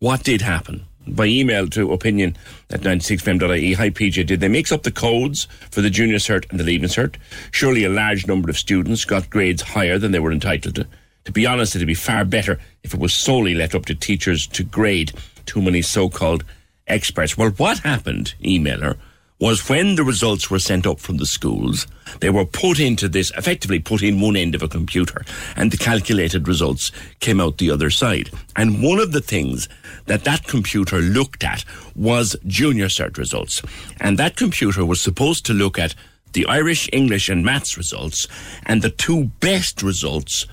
what 0.00 0.24
did 0.24 0.42
happen? 0.42 0.86
By 1.08 1.26
email 1.26 1.68
to 1.68 1.92
opinion 1.92 2.36
at 2.70 2.80
96fm.ie. 2.80 3.74
Hi, 3.74 3.90
PJ. 3.90 4.26
Did 4.26 4.40
they 4.40 4.48
mix 4.48 4.72
up 4.72 4.82
the 4.82 4.90
codes 4.90 5.46
for 5.70 5.80
the 5.80 5.90
junior 5.90 6.16
cert 6.16 6.50
and 6.50 6.58
the 6.58 6.64
leaving 6.64 6.88
cert? 6.88 7.14
Surely 7.52 7.84
a 7.84 7.88
large 7.88 8.26
number 8.26 8.50
of 8.50 8.58
students 8.58 9.04
got 9.04 9.30
grades 9.30 9.62
higher 9.62 9.98
than 9.98 10.10
they 10.10 10.18
were 10.18 10.32
entitled 10.32 10.74
to. 10.74 10.86
To 11.26 11.32
be 11.32 11.46
honest, 11.46 11.76
it'd 11.76 11.86
be 11.86 11.94
far 11.94 12.24
better 12.24 12.58
if 12.82 12.92
it 12.92 13.00
was 13.00 13.14
solely 13.14 13.54
left 13.54 13.74
up 13.74 13.86
to 13.86 13.94
teachers 13.94 14.46
to 14.48 14.64
grade 14.64 15.12
too 15.44 15.62
many 15.62 15.80
so 15.80 16.08
called 16.08 16.44
experts. 16.88 17.36
Well, 17.36 17.50
what 17.50 17.78
happened, 17.78 18.34
emailer, 18.42 18.96
was 19.38 19.68
when 19.68 19.96
the 19.96 20.04
results 20.04 20.50
were 20.50 20.58
sent 20.58 20.86
up 20.86 20.98
from 20.98 21.18
the 21.18 21.26
schools, 21.26 21.86
they 22.20 22.30
were 22.30 22.46
put 22.46 22.80
into 22.80 23.08
this, 23.08 23.30
effectively 23.36 23.78
put 23.78 24.02
in 24.02 24.20
one 24.20 24.36
end 24.36 24.54
of 24.54 24.62
a 24.62 24.68
computer, 24.68 25.24
and 25.56 25.70
the 25.70 25.76
calculated 25.76 26.48
results 26.48 26.90
came 27.20 27.40
out 27.40 27.58
the 27.58 27.70
other 27.70 27.90
side. 27.90 28.30
And 28.54 28.82
one 28.82 28.98
of 28.98 29.12
the 29.12 29.20
things 29.20 29.68
that 30.06 30.24
that 30.24 30.46
computer 30.46 31.00
looked 31.00 31.44
at 31.44 31.64
was 31.94 32.36
junior 32.46 32.86
cert 32.86 33.18
results. 33.18 33.60
And 34.00 34.18
that 34.18 34.36
computer 34.36 34.84
was 34.86 35.02
supposed 35.02 35.44
to 35.46 35.52
look 35.52 35.78
at 35.78 35.94
the 36.32 36.46
Irish, 36.46 36.88
English, 36.92 37.28
and 37.28 37.44
maths 37.44 37.76
results 37.76 38.26
and 38.64 38.80
the 38.80 38.90
two 38.90 39.24
best 39.40 39.82
results 39.82 40.46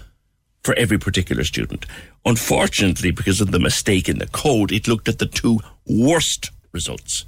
for 0.64 0.74
every 0.76 0.98
particular 0.98 1.44
student. 1.44 1.86
Unfortunately, 2.26 3.12
because 3.12 3.42
of 3.42 3.52
the 3.52 3.60
mistake 3.60 4.08
in 4.08 4.20
the 4.20 4.28
code, 4.28 4.72
it 4.72 4.88
looked 4.88 5.10
at 5.10 5.20
the 5.20 5.26
two 5.26 5.60
worst 5.86 6.52
results 6.72 7.26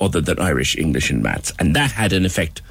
other 0.00 0.20
than 0.20 0.38
Irish, 0.38 0.76
English, 0.76 1.10
and 1.10 1.22
maths. 1.22 1.52
And 1.58 1.76
that 1.76 1.92
had 1.92 2.12
an 2.12 2.24
effect 2.24 2.62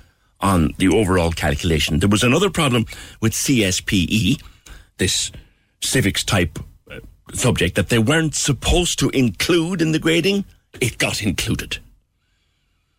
on 0.42 0.74
the 0.78 0.88
overall 0.88 1.32
calculation. 1.32 2.00
There 2.00 2.10
was 2.10 2.24
another 2.24 2.50
problem 2.50 2.86
with 3.22 3.34
CSPE, 3.34 4.42
this 4.98 5.32
civics 5.82 6.24
type 6.24 6.60
uh, 6.90 7.00
subject 7.34 7.76
that 7.76 7.90
they 7.90 8.00
weren't 8.00 8.36
supposed 8.36 9.00
to 9.00 9.10
include 9.10 9.82
in 9.82 9.92
the 9.92 10.00
grading. 10.00 10.46
It 10.82 10.98
got 10.98 11.22
included. 11.22 11.78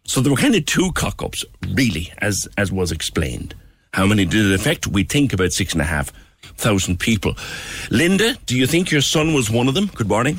So 0.04 0.20
there 0.20 0.32
were 0.32 0.38
kind 0.38 0.54
of 0.54 0.66
two 0.66 0.92
cock 0.92 1.22
ups, 1.22 1.44
really, 1.68 2.12
as, 2.18 2.48
as 2.58 2.72
was 2.72 2.90
explained. 2.90 3.54
How 3.92 4.06
many 4.06 4.24
did 4.24 4.46
it 4.46 4.54
affect? 4.54 4.86
We 4.86 5.04
think 5.04 5.32
about 5.32 5.52
six 5.52 5.72
and 5.72 5.82
a 5.82 5.84
half 5.84 6.12
thousand 6.56 7.00
people. 7.00 7.36
Linda, 7.90 8.34
do 8.46 8.56
you 8.56 8.66
think 8.66 8.90
your 8.90 9.00
son 9.00 9.34
was 9.34 9.50
one 9.50 9.68
of 9.68 9.74
them? 9.74 9.86
Good 9.94 10.08
morning. 10.08 10.38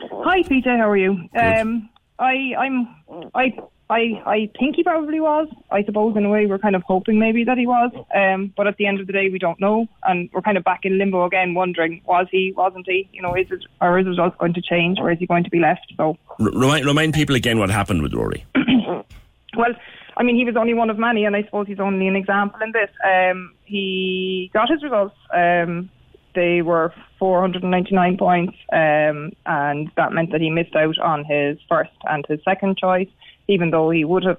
Hi, 0.00 0.42
PJ. 0.42 0.64
How 0.64 0.90
are 0.90 0.96
you? 0.96 1.28
Um, 1.36 1.88
I, 2.20 2.54
I'm, 2.58 3.30
I, 3.34 3.58
I, 3.88 4.22
I 4.26 4.50
think 4.58 4.76
he 4.76 4.84
probably 4.84 5.20
was. 5.20 5.48
I 5.70 5.82
suppose 5.84 6.16
in 6.16 6.24
a 6.24 6.28
way 6.28 6.46
we're 6.46 6.58
kind 6.58 6.76
of 6.76 6.82
hoping 6.82 7.18
maybe 7.18 7.44
that 7.44 7.56
he 7.56 7.66
was. 7.66 7.90
Um, 8.14 8.52
but 8.56 8.66
at 8.66 8.76
the 8.76 8.86
end 8.86 9.00
of 9.00 9.06
the 9.06 9.12
day, 9.12 9.28
we 9.30 9.38
don't 9.38 9.58
know, 9.58 9.88
and 10.04 10.28
we're 10.32 10.42
kind 10.42 10.58
of 10.58 10.64
back 10.64 10.80
in 10.84 10.98
limbo 10.98 11.24
again, 11.24 11.54
wondering 11.54 12.02
was 12.04 12.26
he, 12.30 12.52
wasn't 12.56 12.86
he? 12.86 13.08
You 13.12 13.22
know, 13.22 13.34
is 13.34 13.48
his, 13.48 13.66
or 13.80 13.98
is 13.98 14.06
his 14.06 14.10
results 14.18 14.36
going 14.38 14.54
to 14.54 14.62
change, 14.62 14.98
or 15.00 15.10
is 15.10 15.18
he 15.18 15.26
going 15.26 15.44
to 15.44 15.50
be 15.50 15.58
left? 15.58 15.92
So, 15.96 16.18
remind, 16.38 16.84
remind 16.84 17.14
people 17.14 17.36
again 17.36 17.58
what 17.58 17.70
happened 17.70 18.02
with 18.02 18.14
Rory. 18.14 18.44
well, 18.54 19.74
I 20.16 20.22
mean, 20.22 20.36
he 20.36 20.44
was 20.44 20.56
only 20.56 20.74
one 20.74 20.90
of 20.90 20.98
many, 20.98 21.24
and 21.24 21.34
I 21.34 21.42
suppose 21.44 21.66
he's 21.66 21.80
only 21.80 22.06
an 22.06 22.16
example 22.16 22.60
in 22.62 22.72
this. 22.72 22.90
Um, 23.04 23.54
he 23.64 24.50
got 24.52 24.68
his 24.68 24.82
results. 24.82 25.16
Um, 25.34 25.90
they 26.34 26.62
were 26.62 26.92
499 27.18 28.16
points, 28.16 28.56
um, 28.72 29.32
and 29.46 29.90
that 29.96 30.12
meant 30.12 30.32
that 30.32 30.40
he 30.40 30.50
missed 30.50 30.74
out 30.76 30.98
on 30.98 31.24
his 31.24 31.58
first 31.68 31.90
and 32.04 32.24
his 32.26 32.40
second 32.44 32.78
choice, 32.78 33.08
even 33.48 33.70
though 33.70 33.90
he 33.90 34.04
would 34.04 34.24
have 34.24 34.38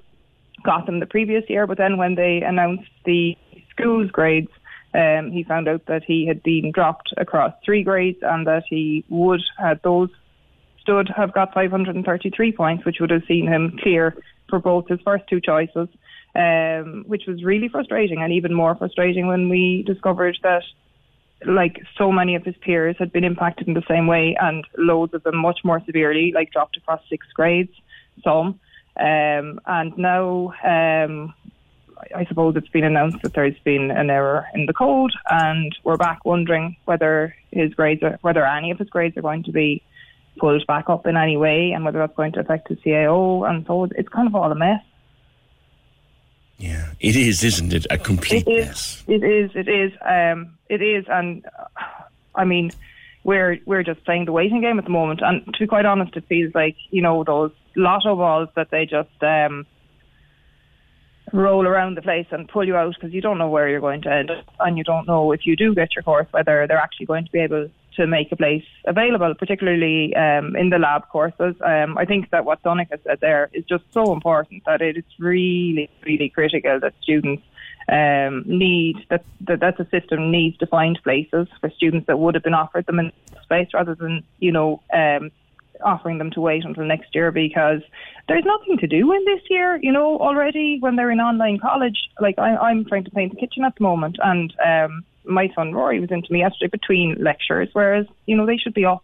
got 0.64 0.86
them 0.86 1.00
the 1.00 1.06
previous 1.06 1.44
year. 1.48 1.66
But 1.66 1.78
then 1.78 1.96
when 1.96 2.14
they 2.14 2.42
announced 2.42 2.90
the 3.04 3.36
school's 3.70 4.10
grades, 4.10 4.50
um, 4.94 5.30
he 5.30 5.44
found 5.44 5.68
out 5.68 5.86
that 5.86 6.04
he 6.04 6.26
had 6.26 6.42
been 6.42 6.70
dropped 6.72 7.12
across 7.16 7.54
three 7.64 7.82
grades 7.82 8.18
and 8.22 8.46
that 8.46 8.64
he 8.68 9.04
would, 9.08 9.42
had 9.58 9.80
those 9.82 10.10
stood, 10.80 11.08
have 11.16 11.32
got 11.32 11.54
533 11.54 12.52
points, 12.52 12.84
which 12.84 12.98
would 13.00 13.10
have 13.10 13.22
seen 13.26 13.46
him 13.46 13.78
clear 13.82 14.14
for 14.48 14.58
both 14.58 14.88
his 14.88 15.00
first 15.02 15.24
two 15.28 15.40
choices, 15.40 15.88
um, 16.34 17.04
which 17.06 17.22
was 17.26 17.42
really 17.42 17.68
frustrating 17.68 18.22
and 18.22 18.32
even 18.32 18.52
more 18.52 18.74
frustrating 18.74 19.26
when 19.26 19.48
we 19.48 19.82
discovered 19.86 20.36
that 20.42 20.62
like 21.46 21.82
so 21.96 22.12
many 22.12 22.34
of 22.34 22.44
his 22.44 22.56
peers 22.56 22.96
had 22.98 23.12
been 23.12 23.24
impacted 23.24 23.68
in 23.68 23.74
the 23.74 23.82
same 23.88 24.06
way 24.06 24.36
and 24.40 24.66
loads 24.76 25.14
of 25.14 25.22
them 25.22 25.36
much 25.36 25.60
more 25.64 25.80
severely, 25.86 26.32
like 26.34 26.52
dropped 26.52 26.76
across 26.76 27.00
six 27.08 27.26
grades, 27.34 27.72
some. 28.22 28.60
Um, 28.98 29.58
and 29.66 29.96
now 29.96 30.52
um, 30.64 31.34
I 32.14 32.24
suppose 32.26 32.56
it's 32.56 32.68
been 32.68 32.84
announced 32.84 33.22
that 33.22 33.34
there's 33.34 33.58
been 33.64 33.90
an 33.90 34.10
error 34.10 34.46
in 34.54 34.66
the 34.66 34.72
code 34.72 35.12
and 35.30 35.74
we're 35.84 35.96
back 35.96 36.24
wondering 36.24 36.76
whether 36.84 37.34
his 37.50 37.72
grades 37.74 38.02
are, 38.02 38.18
whether 38.22 38.44
any 38.44 38.70
of 38.70 38.78
his 38.78 38.88
grades 38.88 39.16
are 39.16 39.22
going 39.22 39.44
to 39.44 39.52
be 39.52 39.82
pulled 40.38 40.66
back 40.66 40.88
up 40.88 41.06
in 41.06 41.16
any 41.16 41.36
way 41.36 41.72
and 41.72 41.84
whether 41.84 41.98
that's 41.98 42.16
going 42.16 42.32
to 42.32 42.40
affect 42.40 42.68
his 42.68 42.78
CAO 42.78 43.48
and 43.48 43.66
so 43.66 43.84
it's 43.84 44.08
kind 44.08 44.26
of 44.26 44.34
all 44.34 44.50
a 44.50 44.54
mess. 44.54 44.82
Yeah, 46.62 46.92
it 47.00 47.16
is, 47.16 47.42
isn't 47.42 47.72
it? 47.72 47.88
A 47.90 47.98
complete 47.98 48.46
It 48.46 48.50
is. 48.52 48.66
mess. 48.66 49.04
It 49.08 49.24
is. 49.24 49.50
It 49.56 49.68
is. 49.68 49.92
Um, 50.00 50.56
it 50.68 50.80
is. 50.80 51.04
And 51.08 51.44
uh, 51.58 51.82
I 52.36 52.44
mean, 52.44 52.70
we're 53.24 53.58
we're 53.66 53.82
just 53.82 54.04
playing 54.04 54.26
the 54.26 54.32
waiting 54.32 54.60
game 54.60 54.78
at 54.78 54.84
the 54.84 54.90
moment. 54.90 55.22
And 55.24 55.44
to 55.44 55.58
be 55.58 55.66
quite 55.66 55.86
honest, 55.86 56.16
it 56.16 56.24
feels 56.28 56.54
like 56.54 56.76
you 56.90 57.02
know 57.02 57.24
those 57.24 57.50
lotto 57.74 58.14
balls 58.14 58.48
that 58.54 58.70
they 58.70 58.86
just 58.86 59.10
um, 59.22 59.66
roll 61.32 61.66
around 61.66 61.96
the 61.96 62.02
place 62.02 62.26
and 62.30 62.48
pull 62.48 62.64
you 62.64 62.76
out 62.76 62.94
because 62.94 63.12
you 63.12 63.20
don't 63.20 63.38
know 63.38 63.48
where 63.48 63.68
you're 63.68 63.80
going 63.80 64.02
to 64.02 64.12
end 64.12 64.30
up, 64.30 64.44
and 64.60 64.78
you 64.78 64.84
don't 64.84 65.08
know 65.08 65.32
if 65.32 65.44
you 65.44 65.56
do 65.56 65.74
get 65.74 65.96
your 65.96 66.04
course 66.04 66.28
whether 66.30 66.66
they're 66.68 66.78
actually 66.78 67.06
going 67.06 67.24
to 67.24 67.32
be 67.32 67.40
able 67.40 67.68
to 67.96 68.06
make 68.06 68.32
a 68.32 68.36
place 68.36 68.64
available, 68.86 69.34
particularly 69.34 70.14
um, 70.16 70.56
in 70.56 70.70
the 70.70 70.78
lab 70.78 71.08
courses. 71.08 71.54
Um, 71.64 71.98
I 71.98 72.04
think 72.04 72.30
that 72.30 72.44
what 72.44 72.62
Donnchadh 72.62 73.02
said 73.04 73.18
there 73.20 73.50
is 73.52 73.64
just 73.64 73.84
so 73.92 74.12
important 74.12 74.62
that 74.66 74.80
it 74.80 74.96
is 74.96 75.04
really, 75.18 75.90
really 76.04 76.28
critical 76.28 76.80
that 76.80 76.94
students 77.02 77.42
um, 77.88 78.44
need 78.46 78.96
that, 79.10 79.24
that 79.40 79.60
that 79.60 79.76
the 79.76 79.86
system 79.90 80.30
needs 80.30 80.56
to 80.58 80.66
find 80.66 80.98
places 81.02 81.48
for 81.60 81.70
students 81.70 82.06
that 82.06 82.18
would 82.18 82.34
have 82.34 82.44
been 82.44 82.54
offered 82.54 82.86
them 82.86 83.00
in 83.00 83.12
space 83.42 83.68
rather 83.74 83.94
than 83.94 84.22
you 84.38 84.52
know 84.52 84.80
um, 84.94 85.32
offering 85.84 86.18
them 86.18 86.30
to 86.30 86.40
wait 86.40 86.64
until 86.64 86.84
next 86.84 87.14
year 87.14 87.30
because 87.30 87.80
there's 88.28 88.44
nothing 88.44 88.78
to 88.78 88.86
do 88.86 89.12
in 89.12 89.24
this 89.24 89.40
year, 89.50 89.78
you 89.82 89.92
know, 89.92 90.18
already 90.18 90.78
when 90.80 90.96
they're 90.96 91.10
in 91.10 91.20
online 91.20 91.58
college. 91.58 92.08
Like 92.20 92.38
I, 92.38 92.56
I'm 92.56 92.84
trying 92.84 93.04
to 93.04 93.10
paint 93.10 93.32
the 93.32 93.40
kitchen 93.40 93.64
at 93.64 93.74
the 93.76 93.82
moment 93.82 94.16
and 94.22 94.54
um, 94.64 95.04
my 95.24 95.50
son 95.54 95.72
Rory 95.72 96.00
was 96.00 96.10
into 96.10 96.32
me 96.32 96.40
yesterday 96.40 96.68
between 96.70 97.16
lectures, 97.22 97.68
whereas, 97.72 98.06
you 98.26 98.36
know, 98.36 98.46
they 98.46 98.56
should 98.56 98.74
be 98.74 98.84
up 98.84 99.02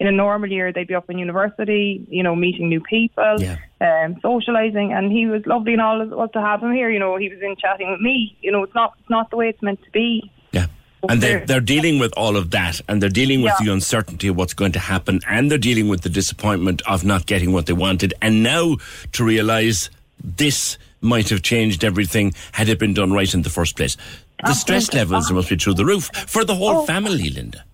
in 0.00 0.06
a 0.06 0.12
normal 0.12 0.48
year, 0.50 0.72
they'd 0.72 0.86
be 0.86 0.94
up 0.94 1.10
in 1.10 1.18
university, 1.18 2.06
you 2.08 2.22
know, 2.22 2.36
meeting 2.36 2.68
new 2.68 2.80
people, 2.80 3.34
Yeah. 3.40 3.56
um, 3.80 4.14
socialising, 4.22 4.92
and 4.96 5.10
he 5.10 5.26
was 5.26 5.44
lovely 5.44 5.72
and 5.72 5.82
all 5.82 6.00
it 6.00 6.10
was 6.10 6.30
to 6.34 6.40
have 6.40 6.62
him 6.62 6.72
here. 6.72 6.88
You 6.88 7.00
know, 7.00 7.16
he 7.16 7.28
was 7.28 7.40
in 7.42 7.56
chatting 7.56 7.90
with 7.90 8.00
me. 8.00 8.36
You 8.40 8.52
know, 8.52 8.62
it's 8.62 8.74
not 8.74 8.94
it's 9.00 9.10
not 9.10 9.28
the 9.30 9.36
way 9.36 9.48
it's 9.48 9.60
meant 9.60 9.82
to 9.84 9.90
be. 9.90 10.30
Yeah. 10.52 10.66
And 11.08 11.20
they're, 11.20 11.44
they're 11.46 11.60
dealing 11.60 11.98
with 11.98 12.12
all 12.16 12.36
of 12.36 12.50
that, 12.52 12.80
and 12.88 13.02
they're 13.02 13.08
dealing 13.08 13.42
with 13.42 13.54
Yeah. 13.58 13.66
the 13.66 13.72
uncertainty 13.72 14.28
of 14.28 14.36
what's 14.36 14.54
going 14.54 14.72
to 14.72 14.78
happen, 14.78 15.18
and 15.28 15.50
they're 15.50 15.58
dealing 15.58 15.88
with 15.88 16.02
the 16.02 16.08
disappointment 16.10 16.80
of 16.86 17.04
not 17.04 17.26
getting 17.26 17.52
what 17.52 17.66
they 17.66 17.72
wanted. 17.72 18.14
And 18.22 18.42
now 18.44 18.76
to 19.12 19.24
realise 19.24 19.90
this 20.22 20.78
might 21.00 21.28
have 21.28 21.42
changed 21.42 21.84
everything 21.84 22.34
had 22.52 22.68
it 22.68 22.78
been 22.78 22.94
done 22.94 23.12
right 23.12 23.32
in 23.34 23.42
the 23.42 23.50
first 23.50 23.76
place. 23.76 23.96
The 24.44 24.54
stress 24.54 24.84
Absolutely. 24.88 24.98
levels 25.14 25.32
must 25.32 25.48
be 25.48 25.56
through 25.56 25.74
the 25.74 25.84
roof 25.84 26.10
for 26.26 26.44
the 26.44 26.54
whole 26.54 26.78
Oh. 26.82 26.86
family, 26.86 27.30
Linda. 27.30 27.64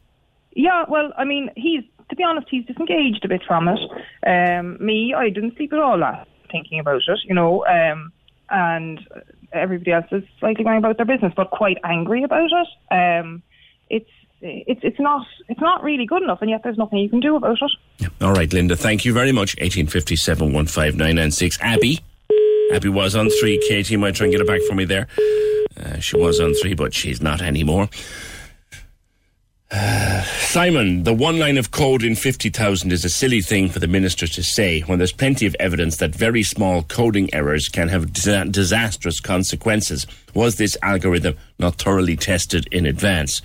Yeah, 0.56 0.84
well, 0.88 1.12
I 1.18 1.24
mean, 1.24 1.50
he's 1.56 1.82
to 2.10 2.16
be 2.16 2.22
honest, 2.22 2.46
he's 2.50 2.64
disengaged 2.66 3.24
a 3.24 3.28
bit 3.28 3.42
from 3.46 3.66
it. 3.66 3.78
Um, 4.26 4.76
me, 4.78 5.14
I 5.16 5.30
didn't 5.30 5.56
sleep 5.56 5.72
at 5.72 5.78
all 5.78 5.96
last 5.98 6.28
thinking 6.52 6.78
about 6.78 7.00
it, 7.08 7.18
you 7.24 7.34
know, 7.34 7.64
um, 7.66 8.12
and 8.50 9.00
everybody 9.52 9.90
else 9.92 10.04
is 10.12 10.22
slightly 10.38 10.62
going 10.64 10.76
about 10.78 10.96
their 10.98 11.06
business, 11.06 11.32
but 11.34 11.50
quite 11.50 11.78
angry 11.82 12.22
about 12.22 12.50
it. 12.52 12.68
Um, 12.94 13.42
it's 13.90 14.08
it's 14.42 14.80
it's 14.84 15.00
not 15.00 15.26
it's 15.48 15.60
not 15.60 15.82
really 15.82 16.04
good 16.06 16.22
enough, 16.22 16.40
and 16.42 16.50
yet 16.50 16.62
there's 16.62 16.76
nothing 16.78 16.98
you 16.98 17.08
can 17.08 17.20
do 17.20 17.36
about 17.36 17.56
it. 17.60 18.10
All 18.20 18.32
right, 18.34 18.52
Linda, 18.52 18.76
thank 18.76 19.04
you 19.06 19.12
very 19.14 19.32
much. 19.32 19.56
1857 19.56 20.52
15996. 20.52 21.58
Abby. 21.62 22.00
Abby 22.72 22.88
was 22.90 23.16
on 23.16 23.28
three. 23.40 23.58
Katie 23.66 23.96
might 23.96 24.14
try 24.14 24.24
and 24.26 24.32
get 24.32 24.40
it 24.42 24.46
back 24.46 24.60
for 24.68 24.74
me 24.74 24.84
there. 24.84 25.06
Uh, 25.78 25.98
she 25.98 26.16
was 26.16 26.40
on 26.40 26.54
three, 26.54 26.74
but 26.74 26.94
she's 26.94 27.20
not 27.20 27.42
anymore. 27.42 27.88
Uh, 29.70 30.22
Simon, 30.22 31.02
the 31.02 31.12
one 31.12 31.38
line 31.38 31.58
of 31.58 31.72
code 31.72 32.04
in 32.04 32.14
50,000 32.14 32.92
is 32.92 33.04
a 33.04 33.08
silly 33.08 33.40
thing 33.40 33.68
for 33.68 33.80
the 33.80 33.88
minister 33.88 34.26
to 34.26 34.42
say 34.42 34.80
when 34.82 34.98
there's 34.98 35.10
plenty 35.12 35.46
of 35.46 35.56
evidence 35.58 35.96
that 35.96 36.14
very 36.14 36.44
small 36.44 36.82
coding 36.84 37.32
errors 37.34 37.68
can 37.68 37.88
have 37.88 38.12
disa- 38.12 38.44
disastrous 38.44 39.18
consequences. 39.18 40.06
Was 40.32 40.56
this 40.56 40.76
algorithm 40.80 41.34
not 41.58 41.74
thoroughly 41.74 42.16
tested 42.16 42.68
in 42.70 42.86
advance? 42.86 43.42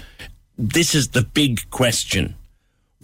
This 0.57 0.93
is 0.93 1.09
the 1.09 1.23
big 1.23 1.67
question 1.71 2.35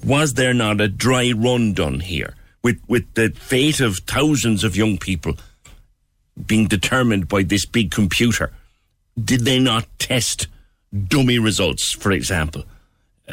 was 0.03 0.33
there 0.33 0.53
not 0.53 0.81
a 0.81 0.87
dry 0.87 1.31
run 1.35 1.73
done 1.73 2.01
here 2.01 2.35
with 2.61 2.79
with 2.87 3.11
the 3.13 3.29
fate 3.29 3.79
of 3.79 3.99
thousands 3.99 4.63
of 4.63 4.75
young 4.75 4.97
people 4.97 5.35
being 6.45 6.67
determined 6.67 7.27
by 7.27 7.41
this 7.43 7.65
big 7.65 7.91
computer 7.91 8.51
did 9.21 9.41
they 9.45 9.59
not 9.59 9.85
test 9.99 10.47
dummy 11.07 11.39
results 11.39 11.91
for 11.93 12.11
example 12.11 12.63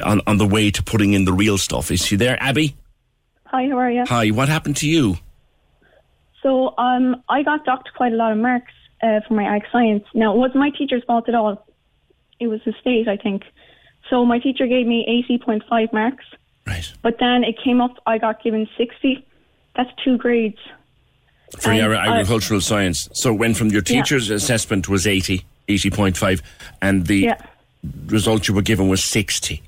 on 0.05 0.21
on 0.27 0.39
the 0.39 0.47
way 0.47 0.71
to 0.71 0.83
putting 0.83 1.13
in 1.13 1.25
the 1.25 1.33
real 1.33 1.59
stuff 1.59 1.91
is 1.91 2.05
she 2.05 2.17
there 2.17 2.37
abby 2.43 2.77
Hi, 3.47 3.69
how 3.69 3.79
are 3.79 3.91
you? 3.91 4.05
hi 4.07 4.29
what 4.31 4.49
happened 4.49 4.77
to 4.79 4.89
you 4.89 5.17
So, 6.43 6.75
um, 6.79 7.23
I 7.29 7.43
got 7.45 7.65
docked 7.65 7.91
quite 7.97 8.13
a 8.13 8.17
lot 8.17 8.33
of 8.33 8.39
marks 8.39 8.73
uh, 9.03 9.21
for 9.29 9.35
my 9.35 9.45
ag 9.45 9.63
science. 9.71 10.03
Now, 10.13 10.35
it 10.35 10.39
wasn't 10.39 10.57
my 10.67 10.71
teacher's 10.71 11.05
fault 11.07 11.29
at 11.29 11.37
all. 11.37 11.65
It 12.41 12.49
was 12.49 12.61
the 12.67 12.73
state, 12.81 13.07
I 13.07 13.17
think. 13.17 13.43
So 14.11 14.25
my 14.27 14.39
teacher 14.41 14.67
gave 14.67 14.87
me 14.89 14.99
80.5 15.31 15.93
marks. 15.93 16.25
Right. 16.67 16.93
But 17.03 17.19
then 17.21 17.45
it 17.45 17.55
came 17.65 17.81
up, 17.81 17.95
I 18.07 18.19
got 18.19 18.43
given 18.43 18.67
60. 18.77 19.25
That's 19.77 19.91
two 20.05 20.17
grades. 20.19 20.59
for 21.61 21.71
And 21.71 21.79
your 21.79 21.95
I- 21.95 22.09
agricultural 22.09 22.61
science 22.63 23.09
so 23.13 23.33
when 23.33 23.53
from 23.55 23.69
your 23.69 23.83
Yeah. 23.87 23.95
teacher's 24.03 24.29
assessment 24.31 24.89
was 24.89 25.07
80 25.07 25.45
80.5 25.69 26.43
and 26.81 27.07
the 27.07 27.19
Yeah. 27.21 27.37
result 28.07 28.49
you 28.49 28.55
were 28.55 28.63
given 28.63 28.89
was 28.89 29.03
60 29.05 29.63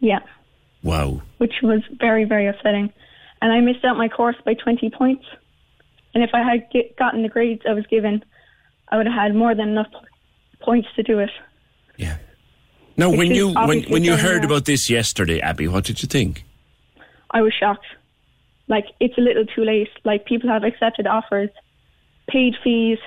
Yeah. 0.00 0.20
wow 0.82 1.22
which 1.38 1.54
was 1.62 1.82
very, 2.00 2.24
very 2.24 2.46
upsetting. 2.48 2.92
And 3.40 3.52
I 3.52 3.60
missed 3.60 3.84
out 3.84 3.96
my 3.96 4.08
course 4.08 4.34
by 4.44 4.54
20 4.54 4.90
points. 4.90 5.24
And 6.12 6.24
if 6.24 6.30
I 6.34 6.42
had 6.42 6.68
get, 6.72 6.96
gotten 6.96 7.22
the 7.22 7.28
grades 7.28 7.62
I 7.68 7.72
was 7.74 7.86
given, 7.86 8.24
I 8.88 8.96
would 8.96 9.06
have 9.06 9.14
had 9.14 9.34
more 9.36 9.54
than 9.54 9.68
enough 9.68 9.86
points 10.60 10.88
to 10.96 11.04
do 11.04 11.20
it. 11.20 11.30
Yeah. 11.96 12.16
Now 12.96 13.10
Which 13.10 13.18
when 13.18 13.34
you 13.36 13.50
when, 13.54 13.82
when 13.84 14.02
you 14.02 14.16
heard 14.16 14.44
about 14.44 14.64
this 14.64 14.90
yesterday 14.90 15.38
abby 15.40 15.68
what 15.68 15.84
did 15.84 16.02
you 16.02 16.08
think 16.08 16.44
I 17.30 17.42
was 17.42 17.52
shocked. 17.54 17.86
like 18.66 18.86
it's 18.98 19.16
a 19.16 19.20
little 19.20 19.46
too 19.46 19.62
late. 19.64 19.90
Like 20.04 20.24
people 20.24 20.48
have 20.50 20.64
accepted 20.64 21.06
offers, 21.06 21.50
paid 22.28 22.54
fees, 22.64 22.98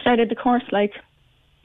started 0.00 0.28
the 0.30 0.34
course. 0.34 0.64
Like, 0.72 0.94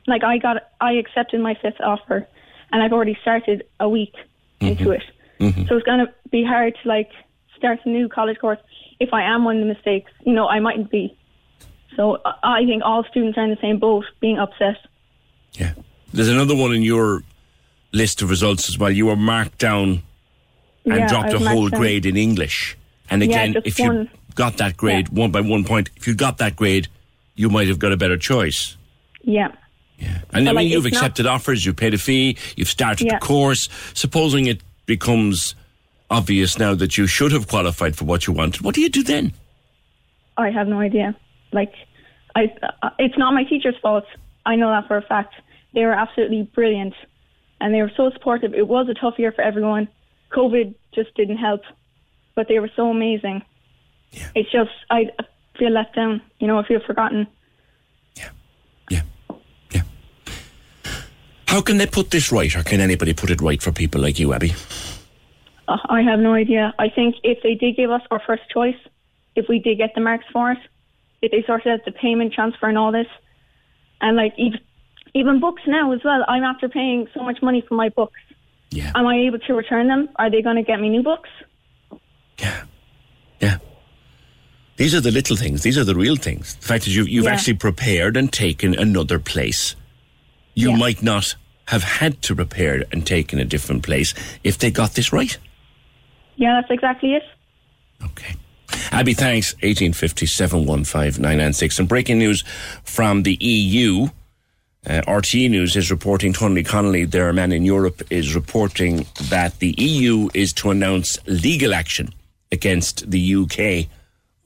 like 0.08 0.24
I 0.24 0.38
got, 0.38 0.58
I 0.82 0.94
accepted 0.94 1.40
my 1.42 1.56
fifth 1.62 1.80
offer, 1.82 2.28
and 2.72 2.84
I've 2.84 2.94
already 2.94 3.18
started 3.22 3.64
a 3.80 3.88
week 3.88 4.14
into 4.60 4.86
mm-hmm. 4.86 4.92
it. 4.94 5.04
Mm-hmm. 5.40 5.66
So 5.68 5.76
it's 5.78 5.86
going 5.86 6.00
to 6.00 6.14
be 6.32 6.44
hard 6.44 6.78
to 6.82 6.90
like 6.90 7.10
start 7.58 7.80
a 7.86 7.90
new 7.90 8.10
college 8.10 8.40
course 8.40 8.60
if 9.00 9.14
I 9.14 9.24
am 9.24 9.44
one 9.44 9.58
of 9.58 9.68
the 9.68 9.74
mistakes. 9.74 10.12
You 10.26 10.34
know, 10.34 10.48
I 10.48 10.60
mightn't 10.60 10.90
be. 10.90 11.18
So 11.96 12.20
I 12.44 12.66
think 12.66 12.82
all 12.84 13.04
students 13.04 13.38
are 13.38 13.44
in 13.44 13.52
the 13.52 13.62
same 13.62 13.78
boat, 13.78 14.06
being 14.20 14.40
upset. 14.40 14.78
Yeah, 15.54 15.74
there's 16.12 16.30
another 16.30 16.56
one 16.56 16.74
in 16.74 16.82
your 16.82 17.24
list 17.92 18.22
of 18.22 18.30
results 18.30 18.68
as 18.70 18.78
well. 18.78 18.90
You 18.90 19.06
were 19.06 19.16
marked 19.16 19.60
down 19.60 20.02
and 20.86 20.96
Yeah, 20.96 21.08
dropped 21.08 21.34
a 21.34 21.40
whole 21.40 21.70
down. 21.70 21.80
grade 21.80 22.06
in 22.06 22.18
English. 22.18 22.76
And 23.10 23.22
again, 23.22 23.54
just 23.54 23.68
if 23.68 23.80
you 23.80 23.86
one. 23.86 24.10
got 24.34 24.58
that 24.58 24.76
grade 24.76 25.10
one 25.10 25.32
by 25.32 25.42
one 25.42 25.64
point, 25.64 25.90
if 25.96 26.08
you 26.08 26.16
got 26.16 26.40
that 26.40 26.56
grade, 26.56 26.88
you 27.36 27.50
might 27.50 27.68
have 27.68 27.78
got 27.80 27.92
a 27.92 27.98
better 27.98 28.18
choice. 28.18 28.76
Yeah. 29.22 29.52
And 30.34 30.48
I 30.50 30.52
mean, 30.52 30.56
like, 30.56 30.68
you've 30.70 30.86
it's 30.86 30.94
not- 30.96 31.02
accepted 31.04 31.26
offers, 31.26 31.66
you've 31.66 31.76
paid 31.76 31.94
a 31.94 31.98
fee, 31.98 32.38
you've 32.56 32.68
started 32.70 33.06
Yeah. 33.08 33.20
the 33.20 33.26
course. 33.26 33.68
Supposing 33.94 34.48
it 34.48 34.62
becomes 34.86 35.56
obvious 36.10 36.58
now 36.60 36.74
that 36.76 36.98
you 36.98 37.08
should 37.08 37.32
have 37.32 37.48
qualified 37.48 37.96
for 37.96 38.06
what 38.06 38.28
you 38.28 38.34
wanted, 38.34 38.62
what 38.62 38.76
do 38.76 38.82
you 38.82 38.90
do 38.90 39.04
then? 39.04 39.34
I 40.38 40.50
have 40.50 40.68
no 40.68 40.80
idea. 40.80 41.16
Like, 41.52 41.74
I, 42.36 42.52
uh, 42.82 42.90
it's 43.00 43.18
not 43.18 43.34
my 43.34 43.44
teacher's 43.44 43.76
fault. 43.82 44.06
I 44.46 44.56
know 44.56 44.70
that 44.70 44.88
for 44.88 44.98
a 44.98 45.02
fact. 45.02 45.36
They 45.74 45.82
were 45.86 45.94
absolutely 45.94 46.44
brilliant, 46.54 46.94
and 47.62 47.74
they 47.74 47.82
were 47.82 47.92
so 47.96 48.10
supportive. 48.12 48.54
It 48.54 48.68
was 48.68 48.88
a 48.90 48.94
tough 48.94 49.18
year 49.18 49.32
for 49.32 49.42
everyone. 49.44 49.88
COVID 50.32 50.74
just 50.94 51.14
didn't 51.16 51.38
help, 51.38 51.62
but 52.36 52.48
they 52.48 52.60
were 52.60 52.70
so 52.76 52.90
amazing. 52.90 53.44
It's 54.36 54.52
just 54.52 54.72
I 54.90 55.10
feel 55.58 55.70
let 55.72 55.94
down. 55.94 56.22
You 56.40 56.48
know, 56.48 56.60
I 56.60 56.68
feel 56.68 56.80
forgotten. 56.86 57.28
How 61.54 61.62
can 61.62 61.78
they 61.78 61.86
put 61.86 62.10
this 62.10 62.32
right, 62.32 62.56
or 62.56 62.64
can 62.64 62.82
anybody 62.82 63.14
put 63.14 63.30
it 63.30 63.40
right 63.40 63.62
for 63.62 63.72
people 63.72 64.02
like 64.02 64.18
you, 64.18 64.34
Abby? 64.34 64.54
Uh, 65.68 65.78
I 65.88 66.02
have 66.02 66.18
no 66.20 66.34
idea. 66.34 66.74
I 66.80 66.90
think 66.90 67.18
if 67.22 67.44
they 67.44 67.54
did 67.54 67.76
give 67.78 67.92
us 67.92 68.02
our 68.10 68.20
first 68.26 68.42
choice, 68.52 68.76
if 69.36 69.46
we 69.48 69.60
did 69.60 69.78
get 69.78 69.92
the 69.94 70.02
marks 70.02 70.26
for 70.34 70.54
it, 70.54 70.58
if 71.22 71.30
they 71.32 71.44
sorted 71.46 71.72
out 71.72 71.86
the 71.86 71.92
payment 71.92 72.34
transfer 72.34 72.68
and 72.68 72.76
all 72.76 72.92
this, 72.92 73.06
and 74.02 74.18
like 74.18 74.34
even 74.36 74.62
even 75.14 75.40
books 75.40 75.62
now 75.68 75.92
as 75.92 76.00
well. 76.04 76.26
I'm 76.28 76.44
after 76.44 76.68
paying 76.68 77.08
so 77.14 77.22
much 77.22 77.40
money 77.44 77.64
for 77.70 77.76
my 77.76 77.90
books. 77.90 78.20
Yeah. 78.72 78.92
Am 78.96 79.06
I 79.06 79.18
able 79.20 79.38
to 79.38 79.54
return 79.54 79.88
them? 79.88 80.10
Are 80.16 80.32
they 80.32 80.42
going 80.42 80.56
to 80.56 80.64
get 80.64 80.80
me 80.80 80.90
new 80.90 81.04
books? 81.04 81.30
Yeah. 82.40 82.64
Yeah. 83.40 83.58
These 84.78 84.96
are 84.96 85.02
the 85.02 85.12
little 85.12 85.36
things. 85.36 85.62
These 85.62 85.78
are 85.78 85.84
the 85.84 85.94
real 85.94 86.16
things. 86.16 86.56
The 86.56 86.66
fact 86.66 86.86
that 86.86 86.90
you've, 86.90 87.10
you've 87.10 87.26
Yeah. 87.26 87.34
actually 87.34 87.58
prepared 87.58 88.18
and 88.18 88.34
taken 88.34 88.74
another 88.74 89.20
place. 89.20 89.76
You 90.56 90.72
Yeah. 90.72 90.78
might 90.78 91.04
not 91.04 91.36
have 91.68 91.84
had 91.84 92.22
to 92.24 92.36
prepare 92.36 92.84
and 92.92 93.06
taken 93.06 93.40
a 93.40 93.46
different 93.46 93.84
place 93.84 94.14
if 94.44 94.58
they 94.58 94.72
got 94.72 94.94
this 94.94 95.14
right. 95.14 95.38
Yeah, 96.36 96.60
that's 96.60 96.72
exactly 96.72 97.14
it. 97.14 97.24
Okay. 98.04 98.36
Abby, 98.92 99.14
thanks. 99.14 99.54
1850 99.56 100.26
And 101.80 101.88
breaking 101.88 102.20
news 102.20 102.44
from 102.84 103.24
the 103.24 103.36
EU. 103.36 104.08
Uh, 104.86 105.02
RTE 105.08 105.50
News 105.50 105.78
is 105.78 105.90
reporting, 105.90 106.34
Tony 106.34 106.62
Connelly, 106.62 107.06
their 107.06 107.32
man 107.32 107.54
in 107.54 107.64
Europe, 107.64 108.02
is 108.10 108.36
reporting 108.36 109.06
that 109.30 109.60
the 109.60 109.74
EU 109.78 110.30
is 110.34 110.52
to 110.54 110.72
announce 110.72 111.18
legal 111.26 111.74
action 111.74 112.14
against 112.52 113.10
the 113.10 113.36
UK 113.36 113.88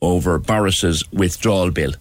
over 0.02 0.38
Boris's 0.38 1.04
withdrawal 1.12 1.72
bill. 1.72 1.94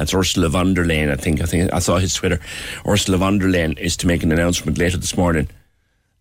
That's 0.00 0.14
Ursula 0.14 0.48
von 0.48 0.72
der 0.72 0.86
Leyen, 0.86 1.12
I 1.12 1.16
think. 1.16 1.42
I 1.42 1.44
think 1.44 1.70
I 1.74 1.78
saw 1.78 1.98
his 1.98 2.14
Twitter. 2.14 2.40
Ursula 2.88 3.18
von 3.18 3.38
der 3.38 3.48
Leyen 3.48 3.78
is 3.78 3.98
to 3.98 4.06
make 4.06 4.22
an 4.22 4.32
announcement 4.32 4.78
later 4.78 4.96
this 4.96 5.14
morning 5.14 5.46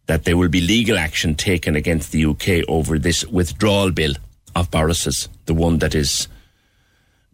that 0.08 0.26
there 0.26 0.36
will 0.36 0.50
be 0.50 0.60
legal 0.60 0.98
action 0.98 1.34
taken 1.34 1.78
against 1.78 2.12
the 2.12 2.26
UK 2.26 2.68
over 2.68 3.00
this 3.00 3.26
withdrawal 3.28 3.92
bill 3.92 4.15
of 4.54 4.70
Boris's, 4.70 5.30
the 5.46 5.54
one 5.54 5.78
that 5.78 5.96
is 5.96 6.28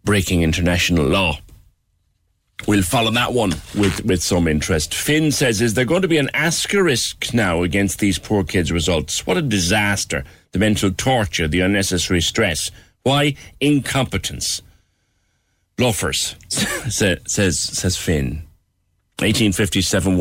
breaking 0.04 0.42
international 0.42 1.04
law. 1.04 1.40
We'll 2.68 2.84
follow 2.84 3.10
that 3.10 3.32
one 3.32 3.54
with, 3.76 4.04
with 4.04 4.22
some 4.22 4.46
interest. 4.46 4.94
Finn 4.94 5.32
says, 5.32 5.60
Is 5.60 5.74
there 5.74 5.84
going 5.84 6.02
to 6.02 6.08
be 6.08 6.18
an 6.18 6.30
asterisk 6.32 7.34
now 7.34 7.64
against 7.64 7.98
these 7.98 8.20
poor 8.20 8.44
kids' 8.44 8.70
results? 8.70 9.26
What 9.26 9.36
a 9.36 9.42
disaster. 9.42 10.22
The 10.52 10.60
mental 10.60 10.92
torture, 10.92 11.48
the 11.48 11.62
unnecessary 11.62 12.20
stress. 12.20 12.70
Why? 13.02 13.34
Incompetence. 13.58 14.62
Bluffers, 15.76 16.34
sa- 16.90 17.22
says, 17.26 17.60
says 17.60 17.96
Finn. 17.96 18.42
1857 19.18 20.18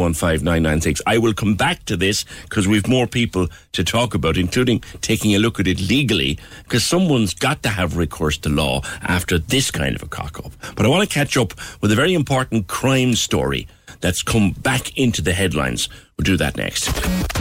I 1.06 1.18
will 1.18 1.34
come 1.34 1.56
back 1.56 1.84
to 1.86 1.98
this 1.98 2.24
because 2.44 2.66
we've 2.66 2.88
more 2.88 3.08
people 3.08 3.48
to 3.74 3.84
talk 3.84 4.14
about, 4.14 4.38
including 4.38 4.82
taking 5.02 5.36
a 5.36 5.40
look 5.40 5.60
at 5.60 5.68
it 5.68 5.82
legally, 5.82 6.40
because 6.64 6.86
someone's 6.86 7.34
got 7.34 7.62
to 7.64 7.70
have 7.70 7.98
recourse 7.98 8.38
to 8.38 8.50
law 8.50 8.82
after 9.02 9.38
this 9.38 9.70
kind 9.70 9.98
of 9.98 10.04
a 10.04 10.08
cock 10.08 10.40
up. 10.46 10.54
But 10.76 10.86
I 10.86 10.90
want 10.90 11.08
to 11.10 11.14
catch 11.14 11.36
up 11.36 11.54
with 11.82 11.92
a 11.92 11.96
very 11.96 12.14
important 12.14 12.68
crime 12.68 13.16
story 13.16 13.68
that's 14.00 14.24
come 14.24 14.52
back 14.52 14.98
into 14.98 15.22
the 15.22 15.34
headlines. 15.34 15.90
We'll 16.18 16.24
do 16.24 16.38
that 16.38 16.56
next. 16.56 16.86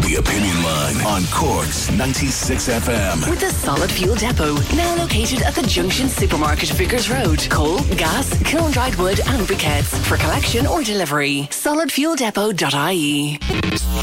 The 0.03 0.17
Opinion 0.19 0.63
Line 0.65 0.97
on 1.07 1.23
Corks 1.31 1.93
96 1.93 2.69
FM. 2.69 3.31
With 3.31 3.43
a 3.45 3.51
solid 3.51 3.89
fuel 3.89 4.17
depot 4.17 4.55
now 4.75 4.97
located 4.97 5.43
at 5.43 5.55
the 5.55 5.63
Junction 5.63 6.09
Supermarket, 6.09 6.71
Vickers 6.71 7.09
Road. 7.09 7.47
Coal, 7.51 7.79
gas, 7.97 8.37
kiln 8.43 8.73
dried 8.73 8.97
wood, 8.97 9.21
and 9.29 9.47
briquettes 9.47 9.97
for 10.07 10.17
collection 10.17 10.67
or 10.67 10.83
delivery. 10.83 11.47
Solidfueldepot.ie. 11.53 13.39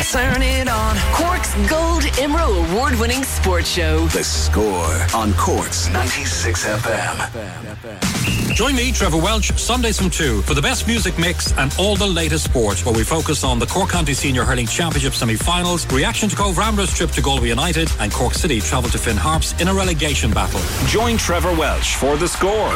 Turn 0.10 0.42
it 0.42 0.70
on. 0.70 0.96
Cork's 1.14 1.54
Gold 1.70 2.04
Imro 2.18 2.72
award 2.72 2.96
winning 2.96 3.24
sports 3.24 3.70
show. 3.70 4.08
The 4.08 4.24
score 4.24 4.96
on 5.14 5.34
Corks 5.34 5.90
96 5.90 6.66
FM. 6.66 8.56
Join 8.56 8.76
me, 8.76 8.92
Trevor 8.92 9.18
Welch, 9.18 9.52
Sundays 9.58 9.98
from 9.98 10.10
2 10.10 10.42
for 10.44 10.54
the 10.54 10.62
best 10.62 10.88
music 10.88 11.18
mix 11.18 11.52
and 11.58 11.74
all 11.80 11.96
the 11.96 12.08
latest 12.08 12.46
sport, 12.46 12.86
where 12.86 12.94
we 12.94 13.04
focus 13.04 13.44
on 13.44 13.60
the 13.60 13.66
Cork 13.66 13.90
County 13.90 14.14
Senior 14.14 14.44
Hurling 14.44 14.61
Championship 14.70 15.14
semi-finals, 15.14 15.86
reaction 15.94 16.30
to 16.30 16.36
Cobh 16.36 16.58
Ramblers' 16.58 16.94
trip 16.94 17.12
to 17.12 17.22
Galway 17.22 17.50
United, 17.50 17.90
and 18.00 18.12
Cork 18.12 18.34
City 18.34 18.60
travel 18.60 18.90
to 18.92 18.98
Finn 18.98 19.18
Harps 19.18 19.54
in 19.62 19.68
a 19.68 19.74
relegation 19.74 20.32
battle. 20.32 20.60
Join 20.88 21.18
Trevor 21.18 21.54
Welch 21.56 21.96
for 21.96 22.18
the 22.18 22.28
score. 22.28 22.72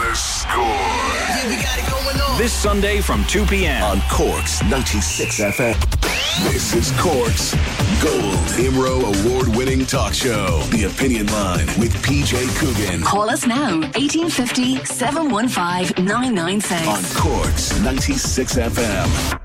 This 2.37 2.51
Sunday 2.53 3.01
from 3.01 3.23
2 3.25 3.45
p.m. 3.45 3.81
on 3.83 4.01
Corks 4.09 4.61
96 4.63 5.39
FM. 5.39 6.51
This 6.51 6.73
is 6.73 6.91
Corks 6.99 7.53
Gold 8.03 8.35
Imro 8.59 9.25
award 9.25 9.47
winning 9.55 9.85
talk 9.85 10.13
show. 10.13 10.59
The 10.71 10.83
Opinion 10.83 11.27
Line 11.27 11.67
with 11.79 11.93
PJ 12.03 12.57
Coogan 12.59 13.01
Call 13.03 13.29
us 13.29 13.45
now, 13.47 13.79
1850 13.95 14.83
715 14.83 16.05
996. 16.05 16.87
on 16.87 17.03
Corks 17.15 17.79
96 17.79 18.55
FM. 18.57 19.41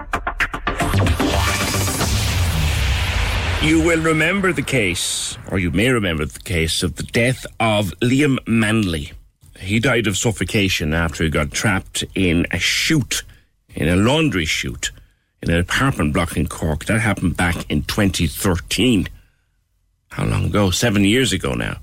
You 3.63 3.83
will 3.83 4.01
remember 4.01 4.55
the 4.55 4.63
case, 4.63 5.37
or 5.51 5.59
you 5.59 5.71
may 5.71 5.91
remember 5.91 6.25
the 6.25 6.41
case 6.41 6.83
of 6.83 6.97
the 6.97 7.03
death 7.03 7.45
of 7.61 7.93
Liam 8.01 8.39
Manley. 8.49 9.13
He 9.59 9.79
died 9.79 10.07
of 10.07 10.17
suffocation 10.17 10.95
after 10.95 11.25
he 11.25 11.29
got 11.31 11.51
trapped 11.51 12.03
in 12.15 12.47
a 12.53 12.59
chute, 12.59 13.23
in 13.75 13.87
a 13.87 13.97
laundry 13.97 14.47
chute, 14.47 14.93
in 15.43 15.51
an 15.51 15.59
apartment 15.59 16.15
block 16.15 16.39
in 16.39 16.47
Cork. 16.47 16.87
That 16.87 17.01
happened 17.01 17.37
back 17.37 17.71
in 17.71 17.83
2013. 17.83 19.09
How 20.09 20.25
long 20.25 20.47
ago? 20.47 20.71
Seven 20.71 21.05
years 21.05 21.35
ago 21.35 21.53
now. 21.53 21.81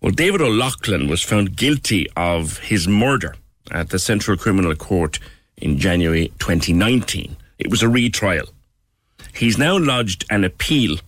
Well, 0.00 0.10
David 0.10 0.42
O'Loughlin 0.42 1.06
was 1.06 1.22
found 1.22 1.56
guilty 1.56 2.08
of 2.16 2.58
his 2.58 2.88
murder 2.88 3.36
at 3.70 3.90
the 3.90 4.00
Central 4.00 4.36
Criminal 4.36 4.74
Court 4.74 5.20
in 5.56 5.78
January 5.78 6.32
2019. 6.40 7.36
It 7.60 7.70
was 7.70 7.84
a 7.84 7.88
retrial. 7.88 8.48
He's 9.34 9.58
now 9.58 9.78
lodged 9.78 10.24
an 10.30 10.44
appeal 10.44 10.98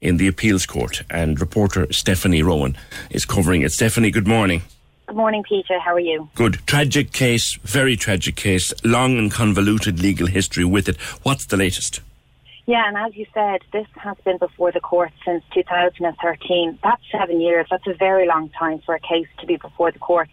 in 0.00 0.16
the 0.16 0.28
appeals 0.28 0.66
court, 0.66 1.02
and 1.10 1.40
reporter 1.40 1.92
Stephanie 1.92 2.42
Rowan 2.42 2.76
is 3.10 3.24
covering 3.24 3.62
it. 3.62 3.72
Stephanie, 3.72 4.10
good 4.10 4.26
morning. 4.26 4.62
Good 5.06 5.16
morning, 5.16 5.42
Peter. 5.48 5.78
How 5.78 5.94
are 5.94 6.00
you? 6.00 6.28
Good. 6.34 6.60
Tragic 6.66 7.12
case, 7.12 7.58
very 7.62 7.96
tragic 7.96 8.36
case, 8.36 8.72
long 8.84 9.18
and 9.18 9.30
convoluted 9.30 10.00
legal 10.00 10.26
history 10.26 10.64
with 10.64 10.88
it. 10.88 10.96
What's 11.22 11.46
the 11.46 11.56
latest? 11.56 12.00
Yeah, 12.66 12.86
and 12.86 12.96
as 12.96 13.16
you 13.16 13.26
said, 13.34 13.60
this 13.72 13.86
has 13.96 14.16
been 14.24 14.38
before 14.38 14.70
the 14.70 14.80
court 14.80 15.10
since 15.24 15.42
2013. 15.52 16.78
That's 16.82 17.02
seven 17.10 17.40
years. 17.40 17.66
That's 17.70 17.86
a 17.86 17.94
very 17.94 18.26
long 18.26 18.48
time 18.50 18.80
for 18.86 18.94
a 18.94 19.00
case 19.00 19.26
to 19.40 19.46
be 19.46 19.56
before 19.56 19.90
the 19.90 19.98
courts. 19.98 20.32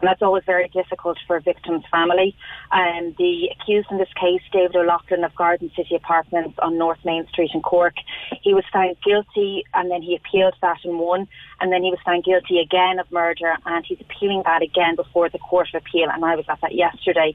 And 0.00 0.08
that's 0.08 0.22
always 0.22 0.44
very 0.44 0.68
difficult 0.68 1.18
for 1.26 1.36
a 1.36 1.40
victim's 1.40 1.84
family. 1.90 2.36
Um, 2.72 3.14
the 3.18 3.50
accused 3.52 3.88
in 3.90 3.98
this 3.98 4.12
case, 4.20 4.42
David 4.52 4.76
O'Loughlin 4.76 5.24
of 5.24 5.34
Garden 5.34 5.70
City 5.76 5.94
Apartments 5.94 6.58
on 6.62 6.78
North 6.78 6.98
Main 7.04 7.26
Street 7.28 7.50
in 7.54 7.62
Cork, 7.62 7.94
he 8.42 8.54
was 8.54 8.64
found 8.72 8.96
guilty 9.04 9.64
and 9.74 9.90
then 9.90 10.02
he 10.02 10.16
appealed 10.16 10.54
that 10.62 10.78
and 10.84 10.98
won, 10.98 11.28
and 11.60 11.72
then 11.72 11.82
he 11.82 11.90
was 11.90 12.00
found 12.04 12.24
guilty 12.24 12.58
again 12.58 12.98
of 12.98 13.10
murder, 13.10 13.56
and 13.64 13.84
he's 13.86 14.00
appealing 14.00 14.42
that 14.44 14.62
again 14.62 14.96
before 14.96 15.28
the 15.28 15.38
Court 15.38 15.68
of 15.74 15.82
Appeal, 15.82 16.08
and 16.12 16.24
I 16.24 16.36
was 16.36 16.44
at 16.48 16.60
that 16.60 16.74
yesterday. 16.74 17.34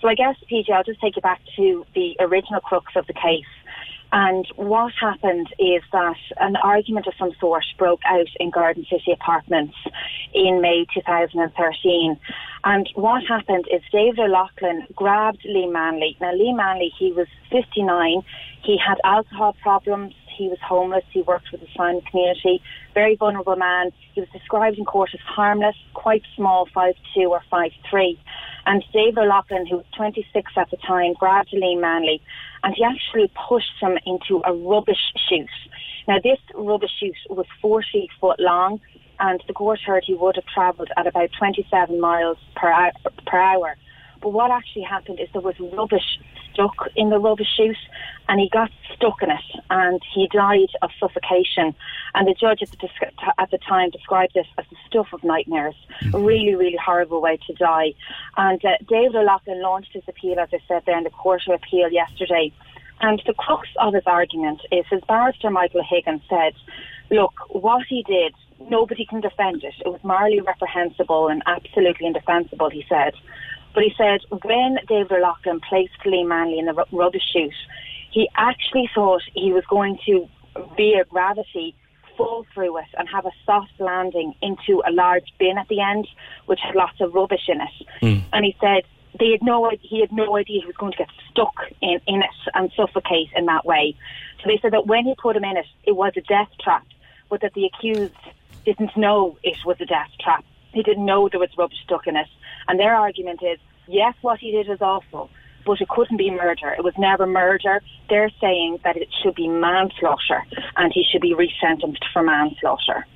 So 0.00 0.08
I 0.08 0.14
guess, 0.14 0.36
PJ, 0.50 0.70
I'll 0.70 0.82
just 0.82 1.00
take 1.00 1.16
you 1.16 1.22
back 1.22 1.40
to 1.56 1.86
the 1.94 2.16
original 2.20 2.60
crux 2.60 2.92
of 2.96 3.06
the 3.06 3.12
case. 3.12 3.46
And 4.12 4.46
what 4.56 4.92
happened 5.00 5.48
is 5.58 5.82
that 5.90 6.16
an 6.38 6.56
argument 6.56 7.06
of 7.06 7.14
some 7.18 7.32
sort 7.40 7.64
broke 7.78 8.02
out 8.06 8.28
in 8.38 8.50
Garden 8.50 8.84
City 8.90 9.10
Apartments 9.10 9.74
in 10.34 10.60
May 10.60 10.84
2013. 10.92 12.20
And 12.64 12.90
what 12.94 13.22
happened 13.26 13.64
is 13.72 13.80
David 13.90 14.20
O'Loughlin 14.20 14.86
grabbed 14.94 15.44
Lee 15.46 15.66
Manley. 15.66 16.18
Now, 16.20 16.34
Lee 16.34 16.52
Manley, 16.52 16.92
he 16.98 17.10
was 17.12 17.26
59. 17.50 18.22
He 18.62 18.78
had 18.78 18.98
alcohol 19.02 19.56
problems. 19.62 20.14
He 20.42 20.48
was 20.48 20.58
homeless. 20.60 21.04
He 21.10 21.22
worked 21.22 21.52
with 21.52 21.60
the 21.60 21.68
Simon 21.76 22.02
Community. 22.10 22.60
Very 22.94 23.14
vulnerable 23.14 23.54
man. 23.54 23.92
He 24.14 24.20
was 24.20 24.28
described 24.30 24.76
in 24.76 24.84
court 24.84 25.10
as 25.14 25.20
harmless, 25.20 25.76
quite 25.94 26.22
small, 26.34 26.66
5'2 26.74 26.94
or 27.28 27.42
5'3. 27.52 28.18
And 28.66 28.84
David 28.92 29.18
O'Loughlin, 29.18 29.66
who 29.66 29.76
was 29.76 29.86
26 29.96 30.52
at 30.56 30.70
the 30.70 30.76
time, 30.78 31.12
grabbed 31.14 31.52
Lee 31.52 31.76
Manley 31.76 32.20
and 32.64 32.74
he 32.76 32.84
actually 32.84 33.30
pushed 33.48 33.80
him 33.80 33.98
into 34.06 34.42
a 34.44 34.52
rubbish 34.52 35.12
chute. 35.28 35.48
Now, 36.08 36.18
this 36.22 36.38
rubbish 36.54 36.90
chute 36.98 37.16
was 37.30 37.46
40 37.60 38.08
foot 38.20 38.40
long, 38.40 38.80
and 39.20 39.42
the 39.46 39.52
court 39.52 39.80
heard 39.84 40.04
he 40.06 40.14
would 40.14 40.36
have 40.36 40.46
travelled 40.46 40.90
at 40.96 41.06
about 41.06 41.30
27 41.38 42.00
miles 42.00 42.38
per 42.56 42.68
hour, 42.68 42.92
per 43.26 43.38
hour. 43.38 43.76
But 44.22 44.32
what 44.32 44.50
actually 44.50 44.82
happened 44.82 45.20
is 45.20 45.28
there 45.32 45.42
was 45.42 45.58
rubbish 45.58 46.18
stuck 46.52 46.88
in 46.96 47.10
the 47.10 47.18
rubbish 47.18 47.48
chute 47.56 47.76
and 48.28 48.38
he 48.40 48.48
got 48.48 48.70
stuck 48.94 49.22
in 49.22 49.30
it 49.30 49.62
and 49.70 50.00
he 50.14 50.28
died 50.28 50.68
of 50.80 50.90
suffocation. 51.00 51.74
And 52.14 52.28
the 52.28 52.34
judge 52.34 52.62
at 52.62 52.70
the, 52.70 52.88
at 53.38 53.50
the 53.50 53.58
time 53.58 53.90
described 53.90 54.34
this 54.34 54.46
as 54.58 54.64
the 54.70 54.76
stuff 54.86 55.08
of 55.12 55.24
nightmares. 55.24 55.74
A 56.14 56.18
really, 56.18 56.54
really 56.54 56.78
horrible 56.82 57.20
way 57.20 57.38
to 57.46 57.52
die. 57.54 57.94
And 58.36 58.64
uh, 58.64 58.76
David 58.88 59.16
O'Loughlin 59.16 59.62
launched 59.62 59.92
his 59.92 60.04
appeal, 60.06 60.38
as 60.38 60.50
I 60.52 60.58
said 60.68 60.82
there, 60.86 60.98
in 60.98 61.04
the 61.04 61.10
Court 61.10 61.42
of 61.48 61.54
Appeal 61.54 61.90
yesterday. 61.90 62.52
And 63.00 63.20
the 63.26 63.34
crux 63.34 63.68
of 63.80 63.94
his 63.94 64.04
argument 64.06 64.60
is 64.70 64.84
his 64.88 65.00
barrister, 65.08 65.50
Michael 65.50 65.82
Higgins, 65.82 66.22
said, 66.28 66.54
look, 67.10 67.32
what 67.48 67.84
he 67.88 68.04
did, 68.04 68.32
nobody 68.70 69.04
can 69.04 69.20
defend 69.20 69.64
it. 69.64 69.74
It 69.84 69.88
was 69.88 70.02
morally 70.04 70.40
reprehensible 70.40 71.28
and 71.28 71.42
absolutely 71.46 72.06
indefensible, 72.06 72.70
he 72.70 72.84
said. 72.88 73.14
But 73.74 73.84
he 73.84 73.94
said 73.96 74.20
when 74.44 74.78
David 74.88 75.12
O'Loughlin 75.12 75.60
placed 75.60 76.04
Lee 76.04 76.24
Manley 76.24 76.58
in 76.58 76.66
the 76.66 76.84
rubbish 76.92 77.22
chute, 77.32 77.54
he 78.10 78.28
actually 78.36 78.90
thought 78.94 79.22
he 79.34 79.52
was 79.52 79.64
going 79.66 79.98
to, 80.06 80.28
via 80.76 81.04
gravity, 81.04 81.74
fall 82.16 82.46
through 82.52 82.76
it 82.78 82.88
and 82.98 83.08
have 83.08 83.24
a 83.24 83.30
soft 83.46 83.72
landing 83.78 84.34
into 84.42 84.82
a 84.86 84.92
large 84.92 85.32
bin 85.38 85.56
at 85.56 85.68
the 85.68 85.80
end, 85.80 86.06
which 86.46 86.60
had 86.60 86.74
lots 86.74 87.00
of 87.00 87.14
rubbish 87.14 87.48
in 87.48 87.60
it. 87.60 87.86
Mm. 88.02 88.22
And 88.32 88.44
he 88.44 88.56
said 88.60 88.82
they 89.18 89.30
had 89.30 89.42
no 89.42 89.70
he 89.80 90.00
had 90.00 90.12
no 90.12 90.36
idea 90.36 90.60
he 90.60 90.66
was 90.66 90.76
going 90.76 90.92
to 90.92 90.98
get 90.98 91.08
stuck 91.30 91.54
in, 91.80 92.00
in 92.06 92.22
it 92.22 92.30
and 92.54 92.70
suffocate 92.76 93.28
in 93.36 93.46
that 93.46 93.64
way. 93.64 93.94
So 94.42 94.48
they 94.48 94.58
said 94.60 94.72
that 94.72 94.86
when 94.86 95.04
he 95.04 95.14
put 95.14 95.36
him 95.36 95.44
in 95.44 95.56
it, 95.56 95.66
it 95.84 95.96
was 95.96 96.12
a 96.16 96.20
death 96.22 96.50
trap, 96.60 96.86
but 97.28 97.40
that 97.40 97.54
the 97.54 97.66
accused 97.66 98.14
didn't 98.64 98.96
know 98.96 99.36
it 99.42 99.56
was 99.64 99.76
a 99.80 99.86
death 99.86 100.10
trap. 100.20 100.44
He 100.72 100.82
didn't 100.82 101.04
know 101.04 101.28
there 101.28 101.40
was 101.40 101.50
rubbish 101.56 101.78
stuck 101.84 102.06
in 102.06 102.16
it. 102.16 102.28
And 102.68 102.78
their 102.78 102.94
argument 102.94 103.40
is, 103.42 103.58
yes, 103.86 104.14
what 104.22 104.38
he 104.38 104.50
did 104.50 104.68
was 104.68 104.80
awful, 104.80 105.30
but 105.66 105.80
it 105.80 105.88
couldn't 105.88 106.16
be 106.16 106.30
murder. 106.30 106.74
It 106.76 106.84
was 106.84 106.94
never 106.98 107.26
murder. 107.26 107.80
They're 108.08 108.30
saying 108.40 108.80
that 108.84 108.96
it 108.96 109.08
should 109.22 109.34
be 109.34 109.48
manslaughter 109.48 110.42
and 110.76 110.92
he 110.92 111.04
should 111.10 111.22
be 111.22 111.34
resentenced 111.34 112.04
for 112.12 112.22
manslaughter. 112.22 113.06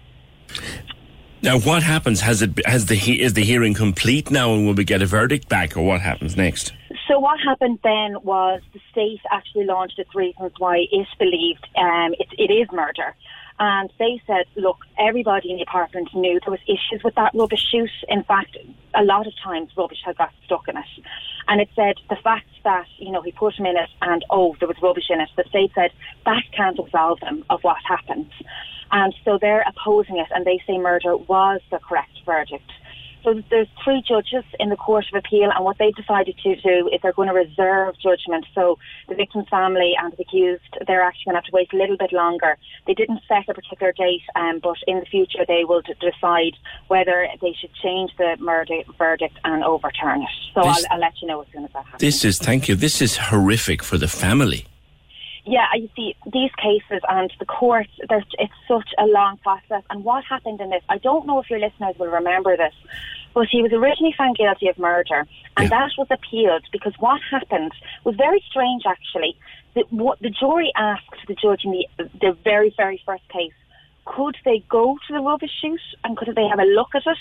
Now, 1.42 1.58
what 1.60 1.82
happens? 1.82 2.20
Has 2.22 2.42
it 2.42 2.66
has 2.66 2.86
the 2.86 2.94
he, 2.94 3.20
is 3.20 3.34
the 3.34 3.44
hearing 3.44 3.74
complete 3.74 4.30
now, 4.30 4.54
and 4.54 4.66
will 4.66 4.74
we 4.74 4.84
get 4.84 5.02
a 5.02 5.06
verdict 5.06 5.48
back, 5.48 5.76
or 5.76 5.82
what 5.82 6.00
happens 6.00 6.36
next? 6.36 6.72
So 7.06 7.20
what 7.20 7.38
happened 7.38 7.78
then 7.84 8.16
was 8.24 8.62
the 8.72 8.80
state 8.90 9.20
actually 9.30 9.64
launched 9.64 9.98
its 9.98 10.12
reasons 10.14 10.52
why 10.58 10.86
it 10.90 11.06
believed 11.18 11.64
um, 11.76 12.14
it, 12.18 12.28
it 12.36 12.52
is 12.52 12.66
murder. 12.72 13.14
And 13.58 13.90
they 13.98 14.20
said, 14.26 14.44
look, 14.54 14.78
everybody 14.98 15.50
in 15.50 15.56
the 15.56 15.62
apartment 15.62 16.14
knew 16.14 16.38
there 16.40 16.50
was 16.50 16.60
issues 16.66 17.02
with 17.02 17.14
that 17.14 17.32
rubbish 17.34 17.66
chute. 17.70 17.90
In 18.08 18.22
fact, 18.22 18.56
a 18.94 19.02
lot 19.02 19.26
of 19.26 19.32
times 19.42 19.70
rubbish 19.76 20.02
had 20.04 20.18
got 20.18 20.32
stuck 20.44 20.68
in 20.68 20.76
it. 20.76 20.84
And 21.48 21.60
it 21.60 21.68
said 21.74 21.96
the 22.10 22.16
fact 22.16 22.48
that, 22.64 22.86
you 22.98 23.10
know, 23.10 23.22
he 23.22 23.32
put 23.32 23.54
him 23.54 23.66
in 23.66 23.76
it 23.76 23.88
and, 24.02 24.24
oh, 24.30 24.56
there 24.58 24.68
was 24.68 24.76
rubbish 24.82 25.10
in 25.10 25.20
it, 25.20 25.30
the 25.36 25.44
state 25.48 25.72
said 25.74 25.90
that 26.24 26.42
can't 26.52 26.78
absolve 26.78 27.20
them 27.20 27.44
of 27.48 27.62
what 27.62 27.76
happened. 27.88 28.30
And 28.92 29.14
so 29.24 29.38
they're 29.40 29.64
opposing 29.66 30.18
it 30.18 30.28
and 30.34 30.44
they 30.44 30.60
say 30.66 30.78
murder 30.78 31.16
was 31.16 31.60
the 31.70 31.78
correct 31.78 32.20
verdict. 32.24 32.70
So 33.26 33.42
there's 33.50 33.66
three 33.82 34.04
judges 34.06 34.44
in 34.60 34.68
the 34.68 34.76
Court 34.76 35.04
of 35.12 35.18
Appeal, 35.18 35.50
and 35.52 35.64
what 35.64 35.78
they've 35.78 35.94
decided 35.96 36.38
to 36.44 36.54
do 36.62 36.88
is 36.92 37.00
they're 37.02 37.12
going 37.12 37.26
to 37.26 37.34
reserve 37.34 37.96
judgment. 38.00 38.46
So 38.54 38.78
the 39.08 39.16
victim's 39.16 39.48
family 39.48 39.94
and 40.00 40.12
the 40.12 40.22
accused, 40.22 40.62
they're 40.86 41.02
actually 41.02 41.24
going 41.24 41.34
to 41.34 41.38
have 41.38 41.44
to 41.46 41.50
wait 41.52 41.72
a 41.72 41.76
little 41.76 41.96
bit 41.96 42.12
longer. 42.12 42.56
They 42.86 42.94
didn't 42.94 43.22
set 43.26 43.48
a 43.48 43.54
particular 43.54 43.92
date, 43.92 44.22
um, 44.36 44.60
but 44.62 44.76
in 44.86 45.00
the 45.00 45.06
future 45.06 45.44
they 45.48 45.64
will 45.64 45.80
d- 45.82 45.94
decide 46.00 46.52
whether 46.86 47.26
they 47.42 47.52
should 47.60 47.74
change 47.82 48.12
the 48.16 48.36
murder 48.38 48.82
verdict 48.96 49.36
and 49.42 49.64
overturn 49.64 50.22
it. 50.22 50.28
So 50.54 50.62
This- 50.62 50.86
I'll, 50.88 50.94
I'll 50.94 51.00
let 51.00 51.20
you 51.20 51.26
know 51.26 51.40
as 51.40 51.48
soon 51.52 51.64
as 51.64 51.72
that 51.72 51.84
happens. 51.84 52.00
This 52.00 52.24
is 52.24 52.38
thank 52.38 52.68
you. 52.68 52.76
This 52.76 53.02
is 53.02 53.16
horrific 53.16 53.82
for 53.82 53.98
the 53.98 54.06
family. 54.06 54.66
Yeah, 55.48 55.66
you 55.76 55.88
see, 55.94 56.16
these 56.32 56.50
cases 56.60 57.00
and 57.08 57.32
the 57.38 57.44
courts, 57.44 57.92
there's, 58.08 58.24
it's 58.36 58.52
such 58.66 58.88
a 58.98 59.06
long 59.06 59.36
process. 59.38 59.84
And 59.90 60.02
what 60.02 60.24
happened 60.24 60.60
in 60.60 60.70
this, 60.70 60.82
I 60.88 60.98
don't 60.98 61.24
know 61.24 61.38
if 61.38 61.48
your 61.48 61.60
listeners 61.60 61.94
will 62.00 62.08
remember 62.08 62.56
this, 62.56 62.74
but 63.32 63.46
he 63.48 63.62
was 63.62 63.72
originally 63.72 64.12
found 64.18 64.36
guilty 64.36 64.66
of 64.66 64.76
murder, 64.76 65.24
and 65.56 65.70
that 65.70 65.92
was 65.96 66.08
appealed 66.10 66.64
because 66.72 66.94
what 66.98 67.20
happened 67.30 67.70
was 68.02 68.16
very 68.16 68.42
strange, 68.50 68.82
actually. 68.86 69.38
The, 69.74 69.84
what, 69.90 70.18
the 70.18 70.30
jury 70.30 70.72
asked 70.74 71.14
the 71.28 71.34
judge 71.34 71.64
in 71.64 71.70
the, 71.70 71.86
the 72.20 72.36
very, 72.42 72.74
very 72.76 73.00
first 73.06 73.28
case, 73.28 73.52
could 74.04 74.36
they 74.44 74.64
go 74.68 74.98
to 75.06 75.12
the 75.12 75.20
rubbish 75.20 75.52
chute 75.60 75.80
and 76.02 76.16
could 76.16 76.34
they 76.34 76.48
have 76.48 76.58
a 76.58 76.64
look 76.64 76.88
at 76.94 77.06
it? 77.06 77.18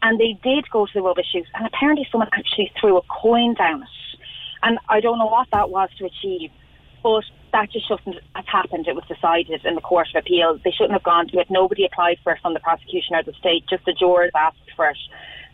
And 0.00 0.20
they 0.20 0.38
did 0.44 0.70
go 0.70 0.86
to 0.86 0.92
the 0.94 1.02
rubbish 1.02 1.26
chute, 1.32 1.46
and 1.54 1.66
apparently 1.66 2.06
someone 2.12 2.28
actually 2.32 2.70
threw 2.80 2.98
a 2.98 3.02
coin 3.02 3.54
down 3.54 3.82
it. 3.82 3.88
And 4.62 4.78
I 4.88 5.00
don't 5.00 5.18
know 5.18 5.26
what 5.26 5.48
that 5.50 5.70
was 5.70 5.88
to 5.98 6.04
achieve, 6.04 6.52
but 7.02 7.24
that 7.52 7.70
just 7.70 7.88
shouldn't 7.88 8.16
have 8.34 8.46
happened. 8.46 8.86
It 8.86 8.94
was 8.94 9.04
decided 9.06 9.64
in 9.64 9.74
the 9.74 9.80
Court 9.80 10.08
of 10.14 10.20
Appeal. 10.20 10.58
They 10.64 10.70
shouldn't 10.70 10.92
have 10.92 11.02
gone 11.02 11.28
to 11.28 11.38
it. 11.38 11.50
Nobody 11.50 11.84
applied 11.84 12.18
for 12.22 12.32
it 12.32 12.40
from 12.42 12.54
the 12.54 12.60
prosecution 12.60 13.14
or 13.14 13.22
the 13.22 13.32
state, 13.34 13.64
just 13.68 13.84
the 13.84 13.92
jurors 13.92 14.30
asked 14.34 14.58
for 14.76 14.88
it. 14.88 14.98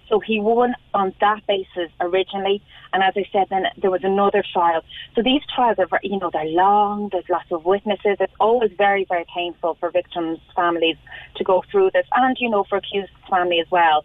So 0.09 0.21
he 0.21 0.39
won 0.39 0.75
on 0.93 1.15
that 1.21 1.47
basis 1.47 1.91
originally, 2.01 2.63
and 2.93 3.03
as 3.03 3.15
I 3.17 3.25
said, 3.33 3.47
then 3.49 3.65
there 3.79 3.91
was 3.91 4.05
another 4.05 4.45
trial. 4.53 4.83
So 5.15 5.23
these 5.23 5.41
trials 5.55 5.79
are, 5.79 5.89
you 6.03 6.19
know, 6.19 6.31
they're 6.31 6.45
long. 6.45 7.09
There's 7.11 7.29
lots 7.31 7.51
of 7.51 7.65
witnesses. 7.65 8.19
It's 8.21 8.33
always 8.39 8.71
very, 8.77 9.07
very 9.09 9.25
painful 9.35 9.77
for 9.81 9.91
victims' 9.91 10.41
families 10.55 10.97
to 11.37 11.45
go 11.45 11.65
through 11.71 11.93
this, 11.95 12.07
and 12.15 12.37
you 12.39 12.51
know, 12.51 12.65
for 12.65 12.77
accused 12.77 13.13
family 13.31 13.61
as 13.61 13.71
well. 13.71 14.05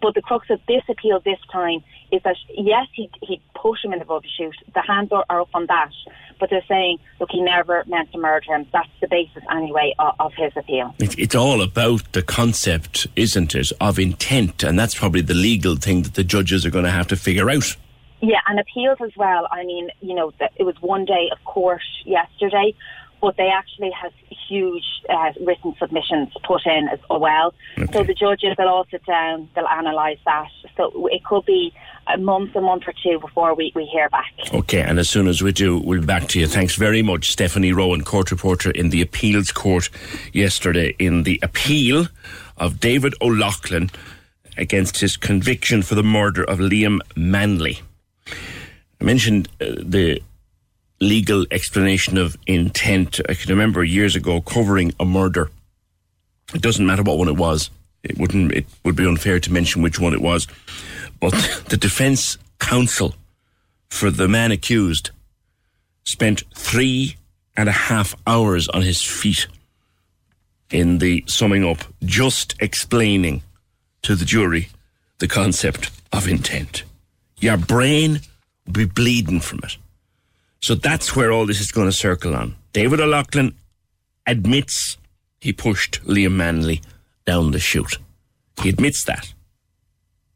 But 0.00 0.14
the 0.14 0.22
crux 0.22 0.48
of 0.50 0.60
this 0.68 0.82
appeal 0.88 1.20
this 1.20 1.40
time 1.52 1.82
is 2.12 2.22
that 2.24 2.36
yes, 2.56 2.86
he 2.94 3.10
he 3.22 3.40
put 3.54 3.78
him 3.84 3.92
in 3.92 3.98
the 3.98 4.04
rubbish 4.04 4.30
chute. 4.36 4.56
The 4.74 4.82
hands 4.82 5.12
are, 5.12 5.24
are 5.30 5.42
up 5.42 5.50
on 5.54 5.66
that, 5.66 5.90
but 6.38 6.50
they're 6.50 6.64
saying, 6.68 6.98
look, 7.18 7.30
he 7.30 7.40
never 7.40 7.84
meant 7.86 8.12
to 8.12 8.18
murder 8.18 8.54
him. 8.54 8.66
That's 8.72 8.88
the 9.00 9.08
basis 9.08 9.42
anyway 9.50 9.94
of, 9.98 10.14
of 10.18 10.32
his 10.34 10.52
appeal. 10.56 10.94
It, 10.98 11.18
it's 11.18 11.34
all 11.34 11.62
about 11.62 12.12
the 12.12 12.22
concept, 12.22 13.06
isn't 13.16 13.54
it, 13.54 13.72
of 13.80 13.98
intent, 13.98 14.62
and 14.62 14.78
that's 14.78 14.94
probably 14.94 15.20
the 15.20 15.34
legal 15.34 15.76
thing 15.76 16.02
that 16.02 16.14
the 16.14 16.24
judges 16.24 16.66
are 16.66 16.70
going 16.70 16.84
to 16.84 16.90
have 16.90 17.08
to 17.08 17.16
figure 17.16 17.50
out. 17.50 17.76
Yeah, 18.22 18.40
and 18.48 18.60
appeals 18.60 18.98
as 19.02 19.16
well. 19.16 19.48
I 19.50 19.64
mean, 19.64 19.88
you 20.02 20.14
know, 20.14 20.32
it 20.56 20.64
was 20.64 20.76
one 20.80 21.06
day 21.06 21.30
of 21.32 21.42
court 21.44 21.80
yesterday, 22.04 22.74
but 23.20 23.36
they 23.36 23.48
actually 23.48 23.90
have 23.90 24.12
huge 24.48 24.84
uh, 25.08 25.32
written 25.40 25.74
submissions 25.78 26.28
put 26.44 26.66
in 26.66 26.88
as 26.88 26.98
well. 27.08 27.54
So 27.92 28.02
the 28.02 28.14
judges 28.14 28.56
will 28.58 28.68
all 28.68 28.86
sit 28.90 29.04
down, 29.06 29.48
they'll 29.54 29.66
analyse 29.68 30.18
that. 30.26 30.48
So 30.76 31.08
it 31.08 31.24
could 31.24 31.44
be 31.46 31.72
a 32.12 32.18
month, 32.18 32.56
a 32.56 32.60
month 32.60 32.84
or 32.86 32.94
two 33.02 33.20
before 33.20 33.54
we, 33.54 33.72
we 33.74 33.84
hear 33.84 34.08
back. 34.08 34.32
Okay, 34.52 34.80
and 34.80 34.98
as 34.98 35.08
soon 35.08 35.28
as 35.28 35.42
we 35.42 35.52
do, 35.52 35.78
we'll 35.78 36.00
be 36.00 36.06
back 36.06 36.28
to 36.28 36.40
you. 36.40 36.46
Thanks 36.46 36.74
very 36.74 37.02
much, 37.02 37.30
Stephanie 37.30 37.72
Rowan, 37.72 38.02
court 38.02 38.30
reporter 38.30 38.70
in 38.70 38.90
the 38.90 39.02
appeals 39.02 39.52
court 39.52 39.88
yesterday 40.32 40.94
in 40.98 41.22
the 41.22 41.38
appeal 41.42 42.08
of 42.56 42.80
David 42.80 43.14
O'Loughlin 43.20 43.90
against 44.56 44.98
his 44.98 45.16
conviction 45.16 45.82
for 45.82 45.94
the 45.94 46.02
murder 46.02 46.44
of 46.44 46.58
Liam 46.58 47.00
Manley. 47.16 47.80
I 49.00 49.04
mentioned 49.04 49.48
uh, 49.60 49.66
the 49.78 50.22
legal 51.00 51.46
explanation 51.50 52.18
of 52.18 52.36
intent. 52.46 53.20
I 53.28 53.34
can 53.34 53.50
remember 53.50 53.82
years 53.82 54.14
ago 54.16 54.40
covering 54.40 54.92
a 55.00 55.04
murder. 55.04 55.50
It 56.54 56.62
doesn't 56.62 56.86
matter 56.86 57.02
what 57.02 57.18
one 57.18 57.28
it 57.28 57.36
was. 57.36 57.70
It 58.02 58.18
wouldn't. 58.18 58.52
It 58.52 58.66
would 58.84 58.96
be 58.96 59.06
unfair 59.06 59.40
to 59.40 59.52
mention 59.52 59.82
which 59.82 59.98
one 59.98 60.12
it 60.12 60.22
was. 60.22 60.46
But 61.20 61.32
the 61.68 61.76
defence 61.76 62.38
counsel 62.58 63.14
for 63.88 64.10
the 64.10 64.28
man 64.28 64.52
accused 64.52 65.10
spent 66.04 66.42
three 66.54 67.16
and 67.56 67.68
a 67.68 67.72
half 67.72 68.14
hours 68.26 68.68
on 68.68 68.82
his 68.82 69.02
feet 69.02 69.46
in 70.70 70.98
the 70.98 71.24
summing 71.26 71.64
up, 71.64 71.78
just 72.04 72.54
explaining 72.60 73.42
to 74.02 74.14
the 74.14 74.24
jury 74.24 74.68
the 75.18 75.28
concept 75.28 75.90
of 76.12 76.28
intent. 76.28 76.84
Your 77.38 77.56
brain 77.56 78.20
will 78.66 78.72
be 78.72 78.84
bleeding 78.84 79.40
from 79.40 79.60
it. 79.64 79.76
So 80.60 80.74
that's 80.74 81.16
where 81.16 81.32
all 81.32 81.46
this 81.46 81.60
is 81.60 81.72
going 81.72 81.88
to 81.88 81.92
circle 81.92 82.34
on. 82.34 82.54
David 82.72 83.00
O'Loughlin 83.00 83.54
admits 84.26 84.98
he 85.40 85.52
pushed 85.52 86.02
Liam 86.04 86.32
Manley 86.32 86.82
down 87.24 87.50
the 87.50 87.58
chute. 87.58 87.98
He 88.62 88.68
admits 88.68 89.04
that. 89.04 89.32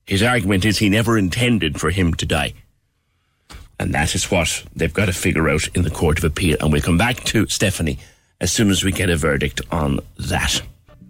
His 0.06 0.22
argument 0.22 0.64
is 0.64 0.78
he 0.78 0.88
never 0.88 1.18
intended 1.18 1.80
for 1.80 1.90
him 1.90 2.14
to 2.14 2.26
die. 2.26 2.54
And 3.78 3.92
that 3.94 4.14
is 4.14 4.30
what 4.30 4.64
they've 4.74 4.92
got 4.92 5.06
to 5.06 5.12
figure 5.12 5.48
out 5.48 5.68
in 5.76 5.82
the 5.82 5.90
Court 5.90 6.18
of 6.18 6.24
Appeal. 6.24 6.56
And 6.60 6.72
we'll 6.72 6.82
come 6.82 6.98
back 6.98 7.24
to 7.24 7.46
Stephanie 7.48 7.98
as 8.40 8.52
soon 8.52 8.70
as 8.70 8.84
we 8.84 8.92
get 8.92 9.10
a 9.10 9.16
verdict 9.16 9.60
on 9.70 10.00
that. 10.18 10.62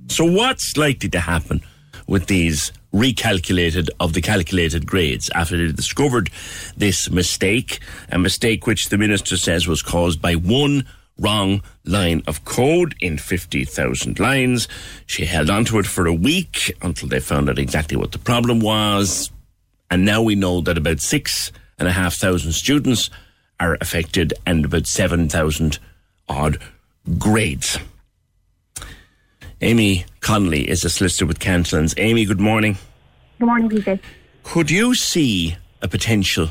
So, 0.08 0.24
what's 0.24 0.76
likely 0.76 1.08
to 1.10 1.20
happen 1.20 1.60
with 2.06 2.26
these 2.26 2.72
recalculated 2.94 3.90
of 3.98 4.12
the 4.12 4.20
calculated 4.20 4.86
grades 4.86 5.28
after 5.34 5.56
they 5.56 5.72
discovered 5.72 6.30
this 6.76 7.10
mistake, 7.10 7.80
a 8.10 8.18
mistake 8.18 8.66
which 8.66 8.88
the 8.88 8.96
minister 8.96 9.36
says 9.36 9.66
was 9.66 9.82
caused 9.82 10.22
by 10.22 10.34
one 10.34 10.86
wrong 11.18 11.60
line 11.84 12.22
of 12.26 12.44
code 12.44 12.94
in 13.00 13.18
50,000 13.18 14.18
lines. 14.20 14.68
She 15.06 15.24
held 15.24 15.50
onto 15.50 15.78
it 15.78 15.86
for 15.86 16.06
a 16.06 16.14
week 16.14 16.72
until 16.82 17.08
they 17.08 17.20
found 17.20 17.50
out 17.50 17.58
exactly 17.58 17.96
what 17.96 18.12
the 18.12 18.18
problem 18.18 18.60
was. 18.60 19.30
And 19.90 20.04
now 20.04 20.22
we 20.22 20.36
know 20.36 20.60
that 20.60 20.78
about 20.78 21.00
six 21.00 21.52
and 21.78 21.88
a 21.88 21.92
half 21.92 22.14
thousand 22.14 22.52
students 22.52 23.10
are 23.58 23.76
affected 23.80 24.34
and 24.46 24.64
about 24.64 24.86
7,000 24.86 25.78
odd 26.28 26.58
grades. 27.18 27.78
Amy 29.64 30.04
Connolly 30.20 30.68
is 30.68 30.84
a 30.84 30.90
solicitor 30.90 31.24
with 31.24 31.38
Cantillons. 31.38 31.94
Amy, 31.96 32.26
good 32.26 32.38
morning. 32.38 32.76
Good 33.38 33.46
morning, 33.46 33.70
PJ. 33.70 33.98
Could 34.42 34.70
you 34.70 34.94
see 34.94 35.56
a 35.80 35.88
potential 35.88 36.50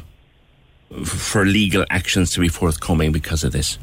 for 1.05 1.45
legal 1.45 1.85
actions 1.91 2.31
to 2.31 2.39
be 2.39 2.47
forthcoming 2.47 3.11
because 3.11 3.43
of 3.43 3.51
this? 3.51 3.77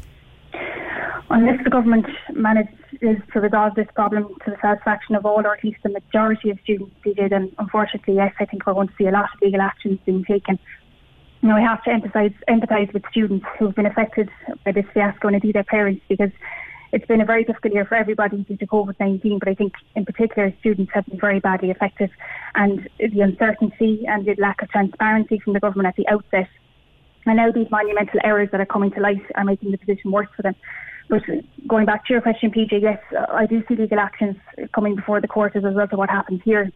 Unless 1.29 1.63
the 1.63 1.69
government 1.69 2.07
manages 2.33 2.75
to 3.31 3.39
resolve 3.39 3.73
this 3.75 3.87
problem 3.95 4.35
to 4.43 4.51
the 4.51 4.57
satisfaction 4.61 5.15
of 5.15 5.25
all, 5.25 5.39
or 5.39 5.55
at 5.55 5.63
least 5.63 5.77
the 5.81 5.89
majority 5.89 6.49
of 6.49 6.59
students, 6.63 6.93
PJ, 7.05 7.29
then 7.29 7.53
unfortunately, 7.57 8.15
yes, 8.15 8.33
I 8.37 8.43
think 8.43 8.67
we're 8.67 8.73
going 8.73 8.89
to 8.89 8.93
see 8.97 9.05
a 9.05 9.11
lot 9.11 9.29
of 9.33 9.41
legal 9.41 9.61
actions 9.61 9.97
being 10.05 10.25
taken. 10.25 10.59
You 11.41 11.47
know, 11.47 11.55
I 11.55 11.61
have 11.61 11.81
to 11.85 11.89
emphasise 11.89 12.33
empathise 12.49 12.93
with 12.93 13.03
students 13.09 13.45
who've 13.57 13.73
been 13.73 13.85
affected 13.85 14.29
by 14.65 14.73
this 14.73 14.85
fiasco 14.93 15.27
and 15.27 15.35
indeed 15.35 15.55
their 15.55 15.63
parents 15.63 16.03
because 16.09 16.31
it's 16.91 17.05
been 17.05 17.21
a 17.21 17.25
very 17.25 17.43
difficult 17.43 17.73
year 17.73 17.85
for 17.85 17.95
everybody 17.95 18.43
due 18.43 18.57
to 18.57 18.67
COVID 18.67 18.99
19, 18.99 19.39
but 19.39 19.47
I 19.47 19.55
think 19.55 19.73
in 19.95 20.05
particular 20.05 20.53
students 20.59 20.91
have 20.93 21.05
been 21.05 21.19
very 21.19 21.39
badly 21.39 21.71
affected. 21.71 22.09
And 22.55 22.89
the 22.99 23.21
uncertainty 23.21 24.03
and 24.07 24.25
the 24.25 24.35
lack 24.37 24.61
of 24.61 24.69
transparency 24.69 25.39
from 25.39 25.53
the 25.53 25.59
government 25.59 25.87
at 25.87 25.95
the 25.95 26.07
outset, 26.07 26.49
and 27.25 27.37
now 27.37 27.51
these 27.51 27.69
monumental 27.71 28.19
errors 28.23 28.49
that 28.51 28.59
are 28.59 28.65
coming 28.65 28.91
to 28.91 28.99
light 28.99 29.21
are 29.35 29.45
making 29.45 29.71
the 29.71 29.77
position 29.77 30.11
worse 30.11 30.27
for 30.35 30.41
them. 30.41 30.55
But 31.09 31.23
going 31.67 31.85
back 31.85 32.05
to 32.05 32.13
your 32.13 32.21
question, 32.21 32.51
PJ, 32.51 32.81
yes, 32.81 32.99
I 33.29 33.45
do 33.45 33.63
see 33.67 33.75
legal 33.75 33.99
actions 33.99 34.37
coming 34.73 34.95
before 34.95 35.21
the 35.21 35.27
court 35.27 35.55
as 35.55 35.63
a 35.63 35.67
result 35.67 35.93
of 35.93 35.99
what 35.99 36.09
happens 36.09 36.41
here. 36.43 36.71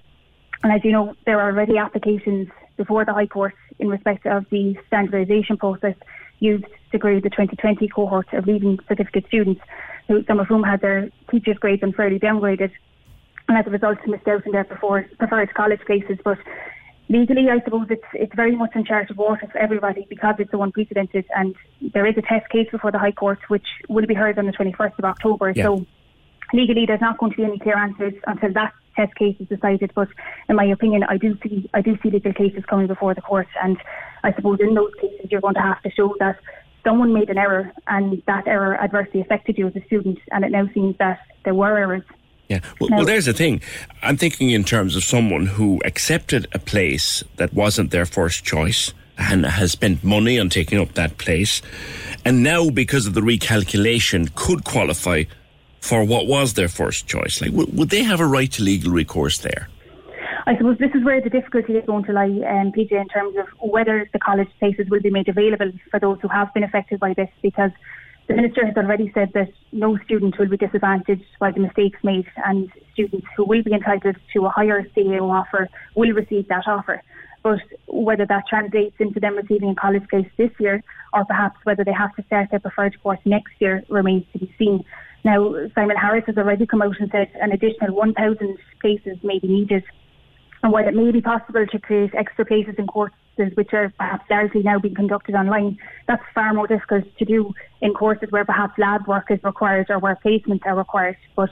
And 0.63 0.72
as 0.72 0.82
you 0.84 0.91
know, 0.91 1.16
there 1.26 1.39
are 1.39 1.51
already 1.51 1.78
applications 1.78 2.49
before 2.78 3.05
the 3.05 3.13
High 3.13 3.28
Court 3.28 3.53
in 3.80 3.88
respect 3.88 4.26
of 4.26 4.45
the 4.49 4.76
standardisation 4.91 5.57
process 5.57 5.95
used 6.39 6.66
to 6.91 6.97
grade 6.97 7.24
the 7.24 7.30
2020 7.30 7.88
cohort 7.88 8.28
of 8.34 8.45
leaving 8.45 8.78
certificate 8.88 9.26
students, 9.28 9.61
who, 10.08 10.24
some 10.26 10.39
of 10.39 10.47
whom 10.47 10.64
had 10.64 10.82
their 10.82 11.10
teachers' 11.32 11.58
grades 11.58 11.84
unfairly 11.84 12.20
downgraded, 12.20 12.72
and 13.47 13.58
as 13.58 13.68
a 13.68 13.70
result 13.70 13.97
missed 14.08 14.28
out 14.28 14.45
on 14.45 14.51
their 14.51 14.64
preferred, 14.64 15.53
college 15.53 15.82
places. 15.86 16.18
But 16.24 16.38
legally, 17.10 17.49
I 17.49 17.64
suppose 17.64 17.88
it's 17.89 18.06
it's 18.14 18.36
very 18.36 18.56
much 18.56 18.76
in 18.76 18.86
charge 18.86 19.10
of 19.10 19.18
water 19.18 19.47
for 19.51 19.58
everybody 19.58 20.06
because 20.10 20.36
it's 20.39 20.51
so 20.51 20.62
unprecedented, 20.64 21.26
and 21.36 21.56
there 21.93 22.06
is 22.06 22.18
a 22.18 22.22
test 22.22 22.49
case 22.49 22.68
before 22.72 22.91
the 22.91 22.99
High 22.99 23.12
Court 23.12 23.39
which 23.47 23.68
will 23.89 24.06
be 24.06 24.14
heard 24.14 24.38
on 24.39 24.45
the 24.45 24.53
21st 24.53 24.99
of 24.99 25.06
October. 25.06 25.51
Yeah. 25.56 25.64
So 25.64 25.86
legally, 26.53 26.86
there's 26.86 27.01
not 27.01 27.18
going 27.18 27.32
to 27.32 27.38
be 27.38 27.43
any 27.43 27.60
clear 27.60 27.78
answers 27.78 28.14
until 28.28 28.53
that 28.53 28.74
test 28.95 29.16
case 29.16 29.36
is 29.39 29.47
decided. 29.47 29.91
But 29.93 30.08
in 30.49 30.56
my 30.56 30.66
opinion, 30.66 31.03
I 31.03 31.18
do 31.18 31.38
see 31.43 31.70
I 31.74 31.82
do 31.82 31.97
see 32.01 32.10
legal 32.10 32.34
cases 32.34 32.64
coming 32.66 32.88
before 32.88 33.14
the 33.14 33.22
court, 33.22 33.47
and 33.64 33.78
I 34.24 34.34
suppose 34.34 34.60
in 34.60 34.74
those 34.74 34.93
cases 34.99 35.28
you're 35.32 35.41
going 35.41 35.56
to 35.56 35.62
have 35.62 35.82
to 35.84 35.91
show 35.91 36.16
that 36.20 36.39
someone 36.86 37.13
made 37.13 37.29
an 37.29 37.38
error 37.38 37.73
and 37.88 38.21
that 38.27 38.47
error 38.47 38.75
adversely 38.81 39.19
affected 39.19 39.57
you 39.57 39.67
as 39.67 39.75
a 39.75 39.83
student, 39.86 40.19
and 40.31 40.45
it 40.45 40.51
now 40.51 40.69
seems 40.73 40.95
that 40.99 41.19
there 41.43 41.53
were 41.53 41.77
errors. 41.77 42.03
Yeah. 42.47 42.59
Well, 42.79 42.89
No. 42.91 42.97
well, 42.97 43.05
there's 43.05 43.25
the 43.25 43.33
thing. 43.33 43.59
I'm 44.03 44.17
thinking 44.17 44.51
in 44.51 44.63
terms 44.63 44.95
of 44.95 45.03
someone 45.03 45.47
who 45.47 45.81
accepted 45.83 46.45
a 46.53 46.59
place 46.59 47.23
that 47.38 47.53
wasn't 47.53 47.89
their 47.91 48.05
first 48.05 48.45
choice 48.45 48.93
and 49.17 49.45
has 49.45 49.71
spent 49.71 50.03
money 50.03 50.38
on 50.39 50.49
taking 50.49 50.79
up 50.79 50.93
that 50.93 51.17
place, 51.17 51.61
and 52.23 52.43
now 52.43 52.69
because 52.69 53.07
of 53.07 53.13
the 53.15 53.21
recalculation 53.21 54.33
could 54.36 54.63
qualify 54.63 55.23
for 55.81 56.03
what 56.03 56.27
was 56.27 56.53
their 56.53 56.67
first 56.67 57.07
choice. 57.07 57.41
Like, 57.41 57.51
w- 57.51 57.69
would 57.73 57.89
they 57.89 58.03
have 58.03 58.19
a 58.19 58.25
right 58.27 58.51
to 58.53 58.61
legal 58.63 58.91
recourse 58.91 59.38
there? 59.39 59.69
I 60.47 60.55
suppose 60.57 60.77
this 60.77 60.91
is 60.93 61.03
where 61.03 61.19
the 61.21 61.29
difficulty 61.31 61.73
is 61.73 61.85
going 61.87 62.03
to 62.03 62.13
lie, 62.13 62.25
um, 62.25 62.71
PJ, 62.71 62.91
in 62.91 63.07
terms 63.07 63.35
of 63.35 63.47
whether 63.67 64.07
the 64.13 64.19
college 64.19 64.49
places 64.59 64.87
will 64.91 65.01
be 65.01 65.09
made 65.09 65.27
available 65.27 65.71
for 65.89 65.99
those 65.99 66.19
who 66.21 66.27
have 66.27 66.53
been 66.53 66.63
affected 66.63 66.99
by 66.99 67.15
this, 67.15 67.29
because 67.41 67.71
the 68.27 68.35
minister 68.35 68.63
has 68.63 68.77
already 68.77 69.11
said 69.15 69.31
that 69.33 69.49
no 69.71 69.97
student 70.05 70.37
will 70.37 70.47
be 70.47 70.57
disadvantaged 70.57 71.25
by 71.39 71.51
the 71.51 71.61
mistakes 71.61 71.97
made, 72.03 72.27
and 72.45 72.71
students 72.93 73.25
who 73.35 73.43
will 73.43 73.63
be 73.63 73.73
entitled 73.73 74.17
to 74.33 74.45
a 74.45 74.49
higher 74.49 74.83
CAO 74.95 75.31
offer 75.31 75.67
will 75.95 76.11
receive 76.11 76.47
that 76.49 76.67
offer. 76.67 77.01
But 77.41 77.61
whether 77.87 78.27
that 78.27 78.43
translates 78.47 78.95
into 78.99 79.19
them 79.19 79.37
receiving 79.37 79.71
a 79.71 79.75
college 79.75 80.07
place 80.09 80.27
this 80.37 80.51
year, 80.59 80.83
or 81.11 81.25
perhaps 81.25 81.57
whether 81.63 81.83
they 81.83 81.93
have 81.93 82.15
to 82.17 82.23
start 82.25 82.51
their 82.51 82.59
preferred 82.59 83.01
course 83.01 83.19
next 83.25 83.53
year, 83.57 83.83
remains 83.89 84.25
to 84.33 84.39
be 84.39 84.53
seen. 84.59 84.85
Now, 85.23 85.55
Simon 85.73 85.97
Harris 85.97 86.25
has 86.27 86.37
already 86.37 86.67
come 86.67 86.83
out 86.83 86.99
and 86.99 87.09
said 87.11 87.31
an 87.41 87.51
additional 87.51 87.95
1,000 87.95 88.59
places 88.79 89.17
may 89.23 89.39
be 89.39 89.47
needed. 89.47 89.83
And 90.66 90.74
while 90.74 90.88
it 90.88 90.95
may 90.95 91.11
be 91.11 91.22
possible 91.22 91.63
to 91.68 91.80
create 91.80 92.16
extra 92.16 92.43
places 92.43 92.74
in 92.80 92.88
courses 92.88 93.13
which 93.53 93.72
are 93.72 93.93
perhaps 93.99 94.28
largely 94.32 94.63
now 94.63 94.80
being 94.80 94.95
conducted 94.95 95.36
online, 95.36 95.78
that's 96.07 96.24
far 96.34 96.55
more 96.55 96.66
difficult 96.66 97.03
to 97.20 97.24
do 97.24 97.53
in 97.82 97.93
courses 97.93 98.32
where 98.32 98.43
perhaps 98.43 98.74
lab 98.80 99.05
work 99.05 99.30
is 99.30 99.38
required 99.43 99.91
or 99.91 99.99
where 99.99 100.18
placements 100.26 100.66
are 100.66 100.76
required. 100.76 101.18
But 101.36 101.51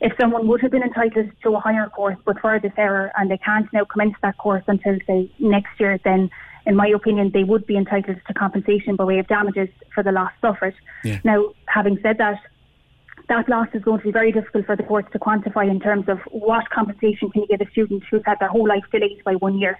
if 0.00 0.14
someone 0.18 0.48
would 0.48 0.62
have 0.62 0.70
been 0.70 0.82
entitled 0.82 1.32
to 1.42 1.54
a 1.54 1.60
higher 1.60 1.90
course 1.90 2.16
but 2.24 2.40
for 2.40 2.58
this 2.58 2.72
error 2.78 3.12
and 3.18 3.30
they 3.30 3.36
can't 3.36 3.70
now 3.74 3.84
commence 3.84 4.14
that 4.22 4.38
course 4.38 4.64
until, 4.68 4.96
say, 5.06 5.30
next 5.38 5.78
year, 5.78 6.00
then 6.02 6.30
in 6.64 6.76
my 6.76 6.86
opinion, 6.86 7.32
they 7.34 7.44
would 7.44 7.66
be 7.66 7.76
entitled 7.76 8.16
to 8.26 8.32
compensation 8.32 8.96
by 8.96 9.04
way 9.04 9.18
of 9.18 9.28
damages 9.28 9.68
for 9.94 10.02
the 10.02 10.12
loss 10.12 10.32
suffered. 10.40 10.74
Yeah. 11.04 11.20
Now, 11.24 11.52
having 11.66 11.98
said 12.02 12.16
that, 12.16 12.40
that 13.28 13.48
loss 13.48 13.68
is 13.74 13.82
going 13.82 13.98
to 13.98 14.04
be 14.04 14.12
very 14.12 14.32
difficult 14.32 14.66
for 14.66 14.76
the 14.76 14.82
courts 14.82 15.08
to 15.12 15.18
quantify 15.18 15.68
in 15.68 15.80
terms 15.80 16.08
of 16.08 16.18
what 16.30 16.68
compensation 16.70 17.30
can 17.30 17.42
you 17.42 17.48
give 17.48 17.60
a 17.60 17.70
student 17.70 18.02
who's 18.10 18.22
had 18.24 18.38
their 18.38 18.48
whole 18.48 18.68
life 18.68 18.84
delayed 18.92 19.22
by 19.24 19.34
one 19.34 19.58
year. 19.58 19.78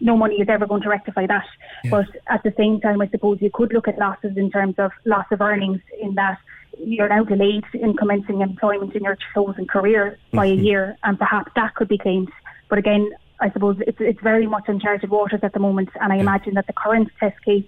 No 0.00 0.16
money 0.16 0.36
is 0.36 0.48
ever 0.48 0.66
going 0.66 0.82
to 0.82 0.88
rectify 0.88 1.26
that. 1.26 1.46
But 1.90 2.06
at 2.28 2.42
the 2.42 2.52
same 2.56 2.80
time, 2.80 3.00
I 3.00 3.08
suppose 3.08 3.38
you 3.40 3.50
could 3.52 3.72
look 3.72 3.88
at 3.88 3.98
losses 3.98 4.36
in 4.36 4.50
terms 4.50 4.74
of 4.78 4.92
loss 5.04 5.26
of 5.30 5.40
earnings 5.40 5.80
in 6.00 6.14
that 6.14 6.38
you're 6.78 7.08
now 7.08 7.24
delayed 7.24 7.64
in 7.72 7.96
commencing 7.96 8.42
employment 8.42 8.94
in 8.94 9.04
your 9.04 9.16
chosen 9.34 9.66
career 9.66 10.18
by 10.32 10.46
a 10.46 10.50
mm-hmm. 10.50 10.64
year, 10.64 10.96
and 11.02 11.18
perhaps 11.18 11.50
that 11.56 11.74
could 11.74 11.88
be 11.88 11.98
claimed. 11.98 12.30
But 12.68 12.78
again, 12.78 13.10
I 13.40 13.50
suppose 13.50 13.76
it's 13.86 13.98
it's 14.00 14.20
very 14.20 14.46
much 14.46 14.64
uncharted 14.66 15.10
waters 15.10 15.40
at 15.42 15.52
the 15.52 15.58
moment, 15.58 15.90
and 16.00 16.12
I 16.12 16.16
imagine 16.16 16.54
that 16.54 16.66
the 16.66 16.72
current 16.72 17.10
test 17.20 17.42
case, 17.44 17.64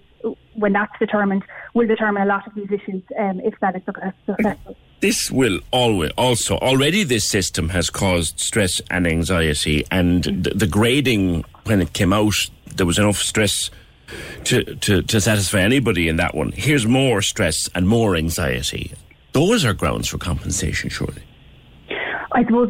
when 0.53 0.73
that's 0.73 0.97
determined, 0.99 1.43
will 1.73 1.87
determine 1.87 2.23
a 2.23 2.25
lot 2.25 2.47
of 2.47 2.55
these 2.55 2.71
issues 2.71 3.03
um, 3.17 3.39
if 3.41 3.53
that 3.61 3.75
is 3.75 3.83
successful. 3.85 4.75
This 5.01 5.31
will 5.31 5.59
always 5.71 6.11
also 6.17 6.57
already 6.57 7.03
this 7.03 7.23
system 7.23 7.69
has 7.69 7.89
caused 7.89 8.39
stress 8.39 8.81
and 8.89 9.07
anxiety, 9.07 9.85
and 9.91 10.23
the, 10.23 10.51
the 10.55 10.67
grading 10.67 11.45
when 11.65 11.81
it 11.81 11.93
came 11.93 12.13
out, 12.13 12.33
there 12.75 12.85
was 12.85 12.97
enough 12.97 13.17
stress 13.17 13.69
to, 14.45 14.75
to 14.75 15.03
to 15.03 15.21
satisfy 15.21 15.59
anybody 15.59 16.07
in 16.07 16.17
that 16.17 16.33
one. 16.33 16.51
Here's 16.51 16.87
more 16.87 17.21
stress 17.21 17.69
and 17.75 17.87
more 17.87 18.15
anxiety. 18.15 18.91
Those 19.33 19.63
are 19.63 19.73
grounds 19.73 20.07
for 20.07 20.17
compensation, 20.17 20.89
surely. 20.89 21.21
I 22.31 22.43
suppose 22.43 22.69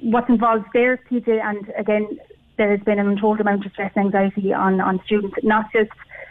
what's 0.00 0.28
involved 0.28 0.66
there, 0.72 0.98
PJ, 1.10 1.28
and 1.28 1.72
again, 1.76 2.18
there 2.56 2.70
has 2.70 2.80
been 2.80 2.98
an 2.98 3.08
untold 3.08 3.40
amount 3.40 3.66
of 3.66 3.72
stress 3.72 3.92
and 3.96 4.06
anxiety 4.06 4.52
on, 4.52 4.80
on 4.80 5.00
students, 5.04 5.36
not 5.42 5.72
just 5.72 5.90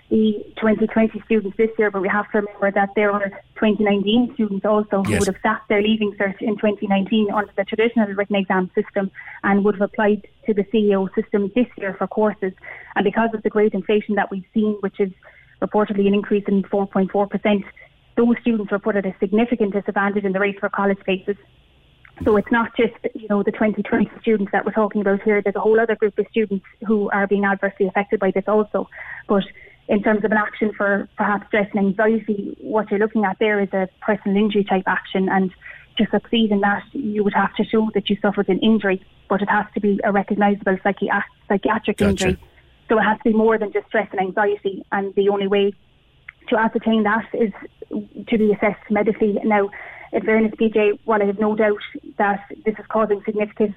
the 0.10 0.34
2020 0.58 1.20
students 1.26 1.58
this 1.58 1.70
year, 1.80 1.90
but 1.90 2.02
we 2.02 2.08
have 2.08 2.30
to 2.32 2.40
remember 2.40 2.72
that 2.72 2.90
there 2.96 3.12
were 3.12 3.30
2019 3.56 4.34
students 4.36 4.66
also 4.66 5.04
who 5.04 5.12
Yes. 5.12 5.20
would 5.22 5.34
have 5.34 5.42
sat 5.42 5.62
their 5.68 5.82
leaving 5.82 6.12
cert 6.14 6.40
in 6.42 6.56
2019 6.58 7.32
under 7.32 7.52
the 7.58 7.66
traditional 7.66 8.08
written 8.10 8.36
exam 8.36 8.70
system 8.76 9.10
and 9.44 9.66
would 9.66 9.76
have 9.76 9.82
applied 9.82 10.28
to 10.46 10.54
the 10.54 10.64
CAO 10.64 11.14
system 11.16 11.52
this 11.56 11.68
year 11.78 11.96
for 11.98 12.06
courses. 12.08 12.54
And 12.96 13.04
because 13.04 13.32
of 13.34 13.42
the 13.42 13.50
grade 13.50 13.74
inflation 13.74 14.16
that 14.16 14.30
we've 14.30 14.46
seen, 14.54 14.78
which 14.82 15.00
is 15.00 15.12
reportedly 15.62 16.08
an 16.08 16.14
increase 16.14 16.44
in 16.48 16.62
4.4%, 16.64 17.64
those 18.16 18.36
students 18.42 18.72
were 18.72 18.80
put 18.80 18.96
at 18.96 19.06
a 19.06 19.16
significant 19.20 19.74
disadvantage 19.74 20.24
in 20.24 20.34
the 20.34 20.40
race 20.40 20.58
for 20.60 20.70
college 20.70 21.00
places. 21.00 21.36
So 22.24 22.38
it's 22.38 22.52
not 22.52 22.76
just 22.78 22.94
you 23.14 23.28
know 23.30 23.44
the 23.44 23.52
2020 23.52 24.10
students 24.22 24.52
that 24.52 24.66
we're 24.66 24.72
talking 24.72 25.02
about 25.02 25.22
here. 25.22 25.42
There's 25.42 25.56
a 25.56 25.60
whole 25.60 25.80
other 25.80 25.96
group 25.96 26.18
of 26.18 26.26
students 26.32 26.66
who 26.88 27.10
are 27.10 27.28
being 27.28 27.46
adversely 27.46 27.88
affected 27.88 28.20
by 28.20 28.32
this 28.32 28.46
also. 28.48 28.90
But 29.28 29.44
in 29.88 30.02
terms 30.02 30.24
of 30.24 30.32
an 30.32 30.38
action 30.38 30.72
for 30.76 31.10
perhaps 31.18 31.48
stress 31.48 31.70
and 31.74 31.88
anxiety, 31.88 32.58
what 32.62 32.90
you're 32.90 33.00
looking 33.00 33.26
at 33.26 33.38
there 33.40 33.60
is 33.60 33.70
a 33.74 33.90
personal 34.02 34.38
injury 34.38 34.64
type 34.64 34.86
action, 34.88 35.28
and 35.30 35.52
to 35.98 36.06
succeed 36.10 36.52
in 36.52 36.62
that, 36.62 36.84
you 36.94 37.24
would 37.24 37.34
have 37.34 37.54
to 37.56 37.64
show 37.64 37.90
that 37.94 38.10
you 38.10 38.18
suffered 38.22 38.50
an 38.50 38.60
injury, 38.60 39.06
but 39.30 39.42
it 39.42 39.50
has 39.50 39.66
to 39.74 39.80
be 39.80 40.00
a 40.04 40.12
recognisable 40.12 40.78
psychi- 40.78 41.24
psychiatric 41.48 41.98
Gotcha. 41.98 42.10
injury. 42.10 42.38
So 42.90 43.00
it 43.00 43.04
has 43.04 43.18
to 43.20 43.24
be 43.26 43.34
more 43.34 43.58
than 43.58 43.72
just 43.72 43.88
stress 43.88 44.08
and 44.12 44.22
anxiety, 44.22 44.86
and 44.92 45.14
the 45.16 45.30
only 45.30 45.48
way 45.48 45.74
to 46.50 46.58
ascertain 46.58 47.04
that 47.04 47.26
is 47.34 47.52
to 48.28 48.38
be 48.38 48.54
assessed 48.54 48.90
medically. 48.90 49.38
Now, 49.44 49.70
in 50.16 50.22
fairness, 50.24 50.54
PJ, 50.56 51.00
while 51.04 51.22
I 51.22 51.26
have 51.26 51.40
no 51.40 51.56
doubt 51.56 51.82
that 52.18 52.46
this 52.66 52.76
is 52.80 52.86
causing 52.88 53.22
significant 53.26 53.76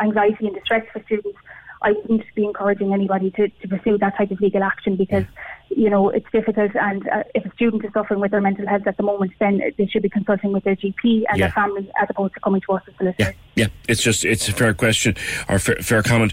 anxiety 0.00 0.46
and 0.46 0.54
distress 0.54 0.86
for 0.92 1.02
students, 1.04 1.38
I 1.82 1.90
wouldn't 1.92 2.22
be 2.36 2.44
encouraging 2.44 2.94
anybody 2.94 3.32
to, 3.32 3.48
to 3.48 3.68
pursue 3.68 3.98
that 3.98 4.16
type 4.16 4.30
of 4.30 4.40
legal 4.40 4.62
action 4.62 4.94
because, 4.94 5.24
you 5.70 5.90
know, 5.90 6.10
it's 6.10 6.30
difficult. 6.30 6.70
And 6.76 7.08
uh, 7.08 7.24
if 7.34 7.44
a 7.44 7.52
student 7.54 7.84
is 7.84 7.92
suffering 7.92 8.20
with 8.20 8.30
their 8.30 8.40
mental 8.40 8.68
health 8.68 8.86
at 8.86 8.96
the 8.96 9.02
moment, 9.02 9.32
then 9.40 9.60
they 9.76 9.86
should 9.86 10.02
be 10.02 10.08
consulting 10.08 10.52
with 10.52 10.62
their 10.62 10.76
GP 10.76 11.24
and 11.28 11.38
Yeah. 11.38 11.46
their 11.46 11.50
family 11.50 11.90
as 12.00 12.08
opposed 12.08 12.34
to 12.34 12.40
coming 12.40 12.60
to 12.68 12.74
us 12.74 12.82
as 12.86 12.94
solicitors. 12.96 13.34
Yeah, 13.56 13.64
yeah, 13.64 13.66
it's 13.88 14.00
just 14.02 14.24
it's 14.24 14.48
a 14.48 14.52
fair 14.52 14.74
question 14.74 15.16
or 15.48 15.58
fair, 15.58 15.74
fair 15.76 16.04
comment. 16.04 16.32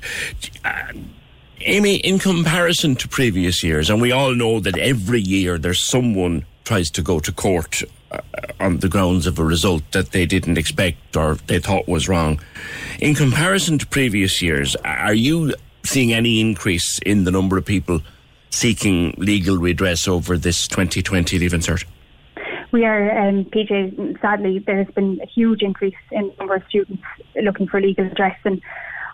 Uh, 0.63 0.93
Amy, 1.61 1.95
in 1.95 2.19
comparison 2.19 2.95
to 2.97 3.07
previous 3.07 3.63
years, 3.63 3.89
and 3.89 3.99
we 3.99 4.11
all 4.11 4.35
know 4.35 4.59
that 4.59 4.77
every 4.77 5.19
year 5.19 5.57
there's 5.57 5.81
someone 5.81 6.45
tries 6.63 6.91
to 6.91 7.01
go 7.01 7.19
to 7.19 7.31
court 7.31 7.81
on 8.59 8.77
the 8.77 8.89
grounds 8.89 9.27
of 9.27 9.39
a 9.39 9.43
result 9.43 9.83
that 9.91 10.11
they 10.11 10.25
didn't 10.25 10.57
expect 10.57 11.15
or 11.15 11.35
they 11.47 11.59
thought 11.59 11.87
was 11.87 12.09
wrong. 12.09 12.39
In 12.99 13.15
comparison 13.15 13.77
to 13.79 13.87
previous 13.87 14.41
years, 14.41 14.75
are 14.83 15.13
you 15.13 15.53
seeing 15.83 16.13
any 16.13 16.41
increase 16.41 16.99
in 17.05 17.23
the 17.23 17.31
number 17.31 17.57
of 17.57 17.65
people 17.65 18.01
seeking 18.49 19.13
legal 19.17 19.57
redress 19.57 20.07
over 20.07 20.37
this 20.37 20.67
2020 20.67 21.39
Leave 21.39 21.51
Cert? 21.51 21.85
We 22.71 22.85
are, 22.85 23.17
um, 23.17 23.45
PJ, 23.45 24.21
sadly, 24.21 24.59
there 24.59 24.83
has 24.83 24.93
been 24.93 25.19
a 25.23 25.25
huge 25.25 25.63
increase 25.63 25.95
in 26.11 26.27
the 26.27 26.33
number 26.37 26.55
of 26.55 26.63
students 26.69 27.03
looking 27.41 27.67
for 27.67 27.81
legal 27.81 28.05
redress. 28.05 28.37
And 28.43 28.61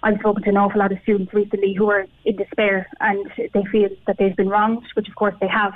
I've 0.03 0.19
spoken 0.19 0.43
to 0.43 0.49
an 0.49 0.57
awful 0.57 0.79
lot 0.79 0.91
of 0.91 0.99
students 1.03 1.33
recently 1.33 1.73
who 1.73 1.89
are 1.89 2.05
in 2.25 2.35
despair 2.35 2.87
and 2.99 3.31
they 3.37 3.63
feel 3.71 3.89
that 4.07 4.17
they've 4.17 4.35
been 4.35 4.49
wronged, 4.49 4.83
which 4.95 5.07
of 5.07 5.15
course 5.15 5.35
they 5.39 5.47
have. 5.47 5.73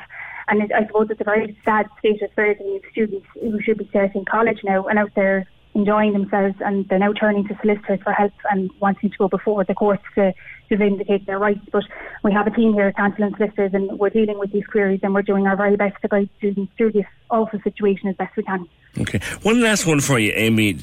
And 0.50 0.64
it, 0.64 0.72
I 0.74 0.86
suppose 0.88 1.08
it's 1.10 1.22
a 1.22 1.26
very 1.26 1.58
sad 1.64 1.88
state 2.00 2.22
of 2.22 2.32
affairs 2.32 2.58
in 2.60 2.82
students 2.92 3.28
who 3.40 3.62
should 3.62 3.78
be 3.78 3.88
starting 3.90 4.26
college 4.26 4.60
now 4.64 4.88
and 4.88 5.00
out 5.00 5.12
there 5.16 5.48
enjoying 5.76 6.14
themselves 6.14 6.56
and 6.62 6.88
they're 6.90 7.00
now 7.00 7.14
turning 7.14 7.48
to 7.48 7.58
solicitors 7.62 8.00
for 8.04 8.12
help 8.12 8.34
and 8.52 8.72
wanting 8.80 9.10
to 9.10 9.18
go 9.18 9.28
before 9.28 9.64
the 9.64 9.74
courts 9.74 10.04
to, 10.16 10.34
to 10.68 10.78
vindicate 10.78 11.26
their 11.26 11.38
rights. 11.38 11.62
But 11.72 11.84
we 12.24 12.34
have 12.34 12.48
a 12.48 12.52
team 12.52 12.74
here 12.74 12.88
at 12.88 12.98
Cantillons 12.98 13.38
Solicitors 13.38 13.72
and 13.74 14.00
we're 14.00 14.10
dealing 14.10 14.40
with 14.40 14.52
these 14.52 14.66
queries 14.66 15.00
and 15.04 15.14
we're 15.14 15.22
doing 15.22 15.48
our 15.48 15.56
very 15.56 15.76
best 15.76 16.02
to 16.02 16.08
guide 16.08 16.30
students 16.40 16.72
through 16.78 16.94
this 16.94 17.06
awful 17.30 17.60
situation 17.64 18.10
as 18.10 18.16
best 18.16 18.36
we 18.36 18.44
can. 18.44 18.68
Okay. 19.00 19.20
One 19.44 19.62
last 19.62 19.86
one 19.86 20.00
for 20.00 20.18
you, 20.18 20.32
Amy. 20.36 20.80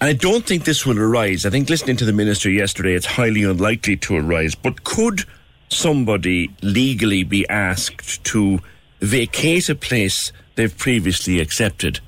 I 0.00 0.12
don't 0.12 0.46
think 0.46 0.64
this 0.64 0.86
will 0.86 0.98
arise. 0.98 1.44
I 1.44 1.50
think 1.50 1.68
listening 1.68 1.96
to 1.96 2.04
the 2.04 2.12
minister 2.12 2.48
yesterday, 2.48 2.94
it's 2.94 3.06
highly 3.06 3.42
unlikely 3.42 3.96
to 3.98 4.16
arise. 4.16 4.54
But 4.54 4.84
could 4.84 5.24
somebody 5.70 6.50
legally 6.62 7.24
be 7.24 7.48
asked 7.48 8.22
to 8.24 8.60
vacate 9.00 9.68
a 9.68 9.74
place 9.74 10.32
they've 10.56 10.76
previously 10.76 11.40
accepted? 11.40 12.00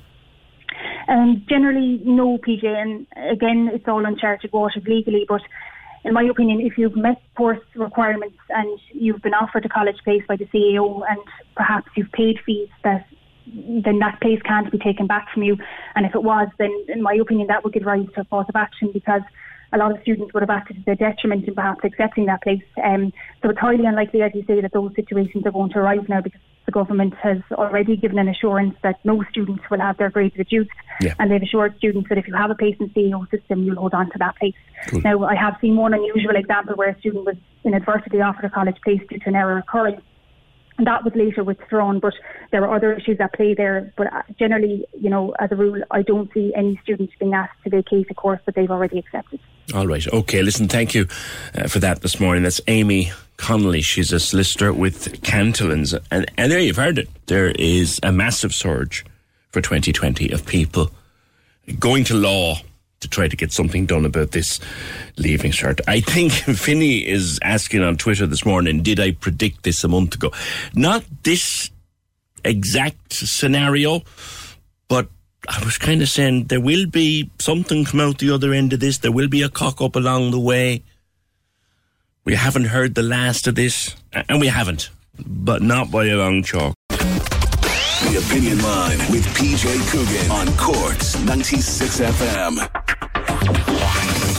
Um, 1.07 1.43
generally, 1.49 1.99
no, 2.03 2.37
PJ, 2.37 2.65
and 2.65 3.07
again, 3.29 3.69
it's 3.73 3.87
all 3.87 4.05
uncharted 4.05 4.51
waters 4.53 4.83
legally, 4.85 5.25
but 5.27 5.41
in 6.03 6.13
my 6.13 6.23
opinion, 6.23 6.61
if 6.61 6.77
you've 6.77 6.95
met 6.95 7.21
course 7.35 7.59
requirements 7.75 8.37
and 8.49 8.79
you've 8.91 9.21
been 9.21 9.33
offered 9.33 9.65
a 9.65 9.69
college 9.69 9.97
place 10.03 10.23
by 10.27 10.35
the 10.35 10.45
CAO 10.45 11.01
and 11.09 11.19
perhaps 11.55 11.87
you've 11.95 12.11
paid 12.11 12.39
fees 12.45 12.69
that 12.83 13.07
then 13.45 13.99
that 13.99 14.19
place 14.21 14.41
can't 14.43 14.71
be 14.71 14.77
taken 14.77 15.05
back 15.05 15.27
from 15.33 15.43
you. 15.43 15.57
And 15.95 16.05
if 16.05 16.15
it 16.15 16.23
was, 16.23 16.47
then 16.57 16.71
in 16.87 17.01
my 17.01 17.13
opinion, 17.13 17.47
that 17.47 17.63
would 17.63 17.73
give 17.73 17.83
rise 17.83 18.07
to 18.15 18.21
a 18.21 18.25
cause 18.25 18.45
of 18.47 18.55
action 18.55 18.91
because 18.93 19.21
a 19.73 19.77
lot 19.77 19.91
of 19.91 20.01
students 20.01 20.33
would 20.33 20.43
have 20.43 20.49
acted 20.49 20.77
to 20.77 20.83
their 20.85 20.95
detriment 20.95 21.47
in 21.47 21.55
perhaps 21.55 21.81
accepting 21.83 22.25
that 22.27 22.41
place. 22.43 22.63
Um, 22.83 23.11
so 23.41 23.49
it's 23.49 23.59
highly 23.59 23.85
unlikely, 23.85 24.21
as 24.21 24.31
you 24.35 24.43
say, 24.45 24.61
that 24.61 24.71
those 24.71 24.93
situations 24.95 25.45
are 25.45 25.51
going 25.51 25.71
to 25.71 25.79
arise 25.79 26.05
now 26.07 26.21
because 26.21 26.41
the 26.65 26.71
government 26.71 27.13
has 27.15 27.39
already 27.51 27.97
given 27.97 28.19
an 28.19 28.27
assurance 28.27 28.75
that 28.83 29.03
no 29.03 29.23
students 29.31 29.63
will 29.69 29.79
have 29.79 29.97
their 29.97 30.09
grades 30.09 30.37
reduced. 30.37 30.69
Yeah. 31.01 31.15
And 31.19 31.31
they've 31.31 31.41
assured 31.41 31.75
students 31.77 32.07
that 32.09 32.17
if 32.17 32.27
you 32.27 32.35
have 32.35 32.51
a 32.51 32.55
place 32.55 32.75
in 32.79 32.91
the 32.93 32.93
CAO 32.93 33.29
system, 33.31 33.63
you'll 33.63 33.77
hold 33.77 33.93
on 33.93 34.09
to 34.11 34.17
that 34.19 34.37
place. 34.37 34.53
Now, 35.03 35.23
I 35.23 35.35
have 35.35 35.55
seen 35.59 35.75
one 35.75 35.93
unusual 35.93 36.35
example 36.35 36.75
where 36.75 36.89
a 36.89 36.99
student 36.99 37.25
was 37.25 37.35
inadvertently 37.63 38.21
offered 38.21 38.45
a 38.45 38.49
college 38.49 38.77
place 38.83 39.01
due 39.09 39.19
to 39.19 39.29
an 39.29 39.35
error 39.35 39.57
occurring. 39.57 40.01
And 40.77 40.87
that 40.87 41.03
was 41.03 41.13
later 41.15 41.43
withdrawn, 41.43 41.99
but 41.99 42.13
there 42.51 42.63
are 42.65 42.75
other 42.75 42.93
issues 42.93 43.17
at 43.19 43.33
play 43.33 43.53
there. 43.53 43.93
But 43.95 44.11
uh, 44.11 44.23
generally, 44.39 44.85
you 44.99 45.09
know, 45.09 45.33
as 45.39 45.51
a 45.51 45.55
rule, 45.55 45.81
I 45.91 46.01
don't 46.01 46.31
see 46.33 46.51
any 46.55 46.79
students 46.83 47.13
being 47.19 47.33
asked 47.33 47.63
to 47.63 47.69
vacate 47.69 48.07
a 48.09 48.13
course 48.13 48.39
that 48.45 48.55
they've 48.55 48.71
already 48.71 48.97
accepted. 48.97 49.39
All 49.73 49.87
right. 49.87 50.05
Okay. 50.07 50.41
Listen, 50.41 50.67
thank 50.67 50.93
you 50.93 51.07
uh, 51.55 51.67
for 51.67 51.79
that 51.79 52.01
this 52.01 52.19
morning. 52.19 52.43
That's 52.43 52.61
Amy 52.67 53.11
Connolly. 53.37 53.81
She's 53.81 54.11
a 54.11 54.19
solicitor 54.19 54.73
with 54.73 55.21
Cantillons. 55.23 55.93
And, 56.11 56.29
and 56.37 56.51
there 56.51 56.59
you've 56.59 56.75
heard 56.75 56.97
it. 56.97 57.09
There 57.27 57.51
is 57.51 57.99
a 58.03 58.11
massive 58.11 58.53
surge 58.53 59.05
for 59.51 59.61
2020 59.61 60.31
of 60.31 60.45
people 60.45 60.91
going 61.79 62.03
to 62.05 62.13
law 62.13 62.55
to 62.99 63.07
try 63.07 63.27
to 63.27 63.35
get 63.35 63.51
something 63.51 63.85
done 63.85 64.05
about 64.05 64.31
this 64.31 64.59
leaving 65.17 65.51
cert. 65.51 65.79
I 65.87 65.99
think 65.99 66.31
Finney 66.57 67.07
is 67.07 67.39
asking 67.43 67.83
on 67.83 67.97
Twitter 67.97 68.25
this 68.25 68.45
morning, 68.45 68.81
did 68.81 68.99
I 68.99 69.11
predict 69.11 69.63
this 69.63 69.83
a 69.83 69.87
month 69.87 70.15
ago? 70.15 70.31
Not 70.73 71.03
this 71.23 71.69
exact 72.43 73.13
scenario, 73.13 74.01
but 74.87 75.09
I 75.47 75.63
was 75.65 75.77
kind 75.77 76.01
of 76.01 76.07
saying 76.07 76.45
there 76.45 76.61
will 76.61 76.85
be 76.85 77.29
something 77.39 77.83
come 77.83 77.99
out 77.99 78.19
the 78.19 78.31
other 78.31 78.53
end 78.53 78.71
of 78.71 78.79
this. 78.79 78.99
There 78.99 79.11
will 79.11 79.27
be 79.27 79.41
a 79.41 79.49
cock 79.49 79.81
up 79.81 79.95
along 79.95 80.31
the 80.31 80.39
way. 80.39 80.83
We 82.23 82.35
haven't 82.35 82.65
heard 82.65 82.95
the 82.95 83.03
last 83.03 83.47
of 83.47 83.55
this, 83.55 83.93
and 84.13 84.39
we 84.39 84.47
haven't, 84.47 84.89
but 85.19 85.61
not 85.61 85.91
by 85.91 86.05
a 86.05 86.15
long 86.15 86.43
chalk. 86.43 86.73
The 86.89 88.23
Opinion 88.25 88.61
Line 88.61 88.97
with 89.11 89.25
PJ 89.35 89.91
Coogan 89.91 90.31
on 90.31 90.57
Cork's 90.57 91.19
96 91.25 91.99
FM. 91.99 92.69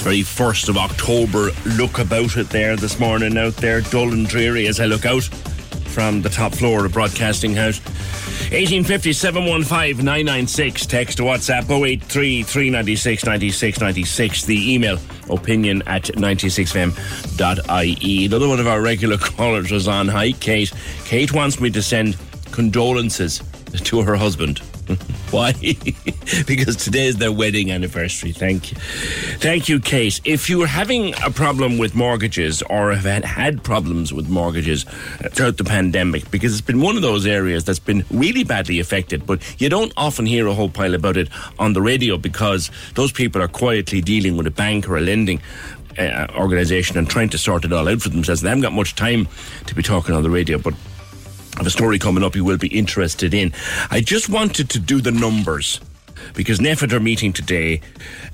Very 0.03 0.23
first 0.23 0.71
of 0.71 0.79
October. 0.79 1.51
Look 1.77 1.99
about 1.99 2.37
it 2.39 2.49
there 2.49 2.77
this 2.77 2.99
morning 2.99 3.37
out 3.37 3.57
there, 3.57 3.83
dull 3.83 4.13
and 4.13 4.27
dreary 4.27 4.67
as 4.67 4.81
I 4.81 4.87
look 4.87 5.05
out 5.05 5.29
from 5.95 6.23
the 6.23 6.29
top 6.29 6.53
floor 6.53 6.85
of 6.85 6.93
Broadcasting 6.93 7.55
House. 7.55 7.79
1850 8.51 9.13
715 9.13 10.05
996. 10.05 10.87
Text 10.87 11.19
to 11.19 11.23
WhatsApp 11.23 11.71
083 11.71 12.43
396 12.43 13.25
96 13.25 13.81
96. 13.81 14.45
The 14.45 14.75
email 14.75 14.99
opinion 15.31 15.85
at 15.87 16.03
96fm.ie. 16.05 18.27
Another 18.27 18.49
one 18.49 18.59
of 18.59 18.67
our 18.67 18.83
regular 18.83 19.19
callers 19.23 19.71
was 19.71 19.87
on. 19.87 20.09
Hi, 20.09 20.33
Kate. 20.33 20.73
Kate 21.05 21.33
wants 21.33 21.61
me 21.61 21.71
to 21.71 21.81
send 21.81 22.17
condolences 22.51 23.41
to 23.85 24.03
her 24.03 24.17
husband. 24.17 24.61
Why? 25.31 25.53
because 26.47 26.77
today 26.77 27.07
is 27.07 27.17
their 27.17 27.33
wedding 27.33 27.71
anniversary. 27.71 28.33
Thank 28.33 28.73
you. 28.73 28.79
Thank 29.39 29.69
you, 29.69 29.81
Kate. 29.81 30.21
If 30.25 30.49
you 30.51 30.63
are 30.63 30.67
having 30.67 31.15
a 31.25 31.31
problem 31.31 31.79
with 31.79 31.95
mortgages 31.95 32.63
or 32.63 32.93
have 32.93 33.25
had, 33.25 33.63
problems 33.65 34.13
with 34.13 34.29
mortgages 34.29 34.85
throughout 35.31 35.57
the 35.57 35.65
pandemic, 35.65 36.31
because 36.31 36.53
it's 36.53 36.61
been 36.61 36.81
one 36.81 36.97
of 36.97 37.03
those 37.03 37.27
areas 37.27 37.65
that's 37.65 37.79
been 37.79 38.05
really 38.11 38.45
badly 38.45 38.79
affected, 38.79 39.27
but 39.27 39.43
you 39.61 39.69
don't 39.69 39.93
often 39.97 40.27
hear 40.27 40.47
a 40.47 40.55
whole 40.55 40.69
pile 40.69 40.95
about 40.95 41.17
it 41.17 41.29
on 41.59 41.73
the 41.73 41.83
radio 41.83 42.17
because 42.17 42.71
those 42.95 43.13
people 43.13 43.43
are 43.43 43.49
quietly 43.49 44.01
dealing 44.01 44.37
with 44.37 44.47
a 44.47 44.51
bank 44.51 44.89
or 44.89 44.97
a 44.97 45.01
lending 45.01 45.41
uh, 45.99 46.27
organisation 46.37 46.99
and 46.99 47.09
trying 47.09 47.29
to 47.31 47.39
sort 47.39 47.65
it 47.65 47.73
all 47.73 47.89
out 47.89 48.03
for 48.03 48.09
themselves. 48.09 48.41
They 48.41 48.49
haven't 48.49 48.63
got 48.63 48.73
much 48.73 48.95
time 48.95 49.29
to 49.67 49.75
be 49.75 49.83
talking 49.83 50.15
on 50.15 50.23
the 50.23 50.31
radio, 50.31 50.59
but 50.59 50.75
Have 51.57 51.67
a 51.67 51.71
story 51.71 52.01
coming 52.01 52.25
up 52.25 52.35
you 52.35 52.45
will 52.45 52.59
be 52.59 52.69
interested 52.69 53.33
in. 53.33 53.53
I 53.91 54.01
just 54.01 54.29
wanted 54.29 54.71
to 54.71 54.81
do 54.81 55.01
the 55.01 55.13
numbers 55.13 55.81
because 56.35 56.59
NPHET 56.59 56.93
are 56.93 57.01
meeting 57.01 57.33
today, 57.33 57.81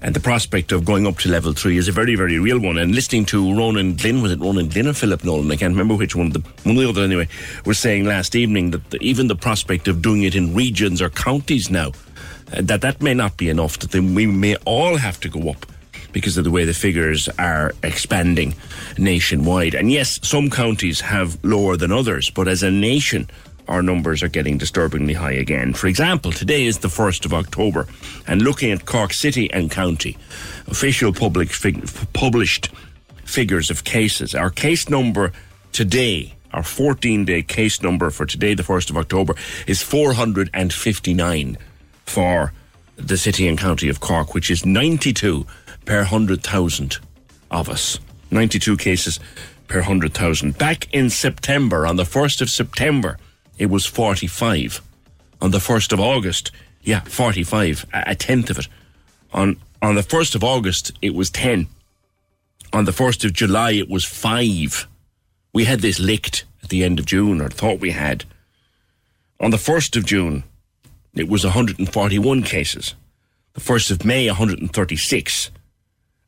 and 0.01 0.15
the 0.15 0.21
prospect 0.21 0.73
of 0.73 0.87
going 0.87 1.07
up 1.07 1.19
to 1.19 1.29
level 1.29 1.53
three 1.53 1.77
is 1.77 1.87
a 1.87 1.93
very, 1.93 2.15
very 2.15 2.39
real 2.39 2.59
one. 2.59 2.79
And 2.79 2.95
listening 2.95 3.27
to 3.27 3.55
Ronan 3.55 3.97
Glynn, 3.97 4.23
was 4.23 4.33
it 4.33 4.41
Ronan 4.41 4.69
Glynn 4.69 4.89
or 4.89 4.95
Philip 4.95 5.23
Nolan? 5.23 5.51
I 5.51 5.57
can't 5.57 5.73
remember 5.73 5.97
which 5.97 6.17
one, 6.17 6.29
of 6.29 6.33
the, 6.33 6.41
one 6.63 6.77
of 6.77 6.83
the 6.83 6.89
other 6.89 7.03
anyway, 7.03 7.29
was 7.67 7.79
saying 7.79 8.05
last 8.05 8.35
evening 8.35 8.71
that 8.71 8.91
the, 8.91 8.99
even 9.03 9.29
the 9.29 9.37
prospect 9.37 9.87
of 9.87 10.01
doing 10.01 10.23
it 10.23 10.35
in 10.35 10.55
regions 10.55 11.03
or 11.03 11.11
counties 11.11 11.71
now, 11.71 11.89
uh, 12.53 12.63
that 12.63 12.81
that 12.81 13.03
may 13.03 13.13
not 13.13 13.37
be 13.37 13.51
enough, 13.51 13.79
that 13.81 13.91
they, 13.91 14.01
we 14.01 14.25
may 14.25 14.57
all 14.65 14.97
have 14.97 15.21
to 15.21 15.29
go 15.29 15.51
up 15.51 15.67
because 16.13 16.37
of 16.37 16.45
the 16.45 16.51
way 16.51 16.65
the 16.65 16.75
figures 16.75 17.29
are 17.39 17.73
expanding 17.83 18.55
nationwide. 18.99 19.75
And 19.75 19.91
yes, 19.91 20.19
some 20.23 20.51
counties 20.51 21.01
have 21.01 21.39
lower 21.45 21.77
than 21.77 21.93
others, 21.93 22.31
but 22.31 22.49
as 22.49 22.63
a 22.63 22.71
nation, 22.71 23.29
our 23.69 23.83
numbers 23.83 24.23
are 24.23 24.29
getting 24.29 24.59
disturbingly 24.59 25.15
high 25.15 25.33
again. 25.33 25.73
For 25.75 25.87
example, 25.87 26.33
today 26.33 26.67
is 26.67 26.79
the 26.79 26.89
1st 26.89 27.25
of 27.25 27.33
October, 27.33 27.87
and 28.27 28.43
looking 28.43 28.73
at 28.73 28.85
Cork 28.85 29.13
City 29.13 29.51
and 29.53 29.71
County, 29.71 30.19
official 30.67 31.13
public 31.13 31.51
fig- 31.51 31.89
published 32.13 32.71
figures 33.25 33.71
of 33.71 33.85
cases, 33.85 34.35
our 34.35 34.51
case 34.51 34.89
number 34.89 35.33
today, 35.73 36.35
our 36.53 36.65
14 36.65 37.25
day 37.25 37.43
case 37.43 37.81
number 37.81 38.11
for 38.11 38.27
today, 38.27 38.55
the 38.55 38.65
1st 38.65 38.91
of 38.91 38.97
October, 38.97 39.35
is 39.69 39.83
459 39.83 41.57
for 42.07 42.53
the 42.97 43.17
city 43.17 43.47
and 43.47 43.57
county 43.57 43.89
of 43.89 44.01
Cork, 44.01 44.35
which 44.35 44.51
is 44.51 44.67
92 44.67 45.47
per 45.91 46.03
100,000 46.03 46.99
of 47.51 47.69
us. 47.69 47.99
92 48.31 48.77
cases 48.77 49.19
per 49.67 49.79
100,000. 49.79 50.57
Back 50.57 50.87
in 50.95 51.11
September, 51.11 51.85
on 51.85 51.97
the 51.97 52.05
1st 52.05 52.43
of 52.43 52.49
September, 52.49 53.19
it 53.59 53.67
was 53.67 53.87
45. 53.87 54.83
On 55.41 55.51
the 55.51 55.59
1st 55.59 55.93
of 55.93 55.99
August, 55.99 56.53
yeah, 56.85 57.01
45, 57.01 57.87
a, 57.93 58.15
tenth 58.15 58.51
of 58.51 58.61
it. 58.61 58.69
On, 59.33 59.57
on 59.83 59.97
the 59.97 60.03
1st 60.03 60.37
of 60.37 60.45
August, 60.45 60.93
it 61.03 61.13
was 61.13 61.29
10. 61.29 61.67
On 62.73 62.85
the 62.85 62.93
1st 62.93 63.25
of 63.25 63.33
July, 63.33 63.73
it 63.73 63.89
was 63.89 64.05
5. 64.05 64.87
We 65.53 65.65
had 65.65 65.81
this 65.81 65.99
licked 65.99 66.45
at 66.63 66.69
the 66.69 66.85
end 66.85 67.01
of 67.01 67.07
June, 67.07 67.41
or 67.41 67.49
thought 67.49 67.81
we 67.81 67.91
had. 67.91 68.23
On 69.41 69.51
the 69.51 69.57
1st 69.57 69.97
of 69.97 70.07
June, 70.07 70.45
it 71.17 71.29
was 71.29 71.43
141 71.43 72.45
cases. 72.45 72.95
The 73.55 73.61
1st 73.61 73.91
of 73.91 74.05
May, 74.05 74.29
136. 74.29 75.51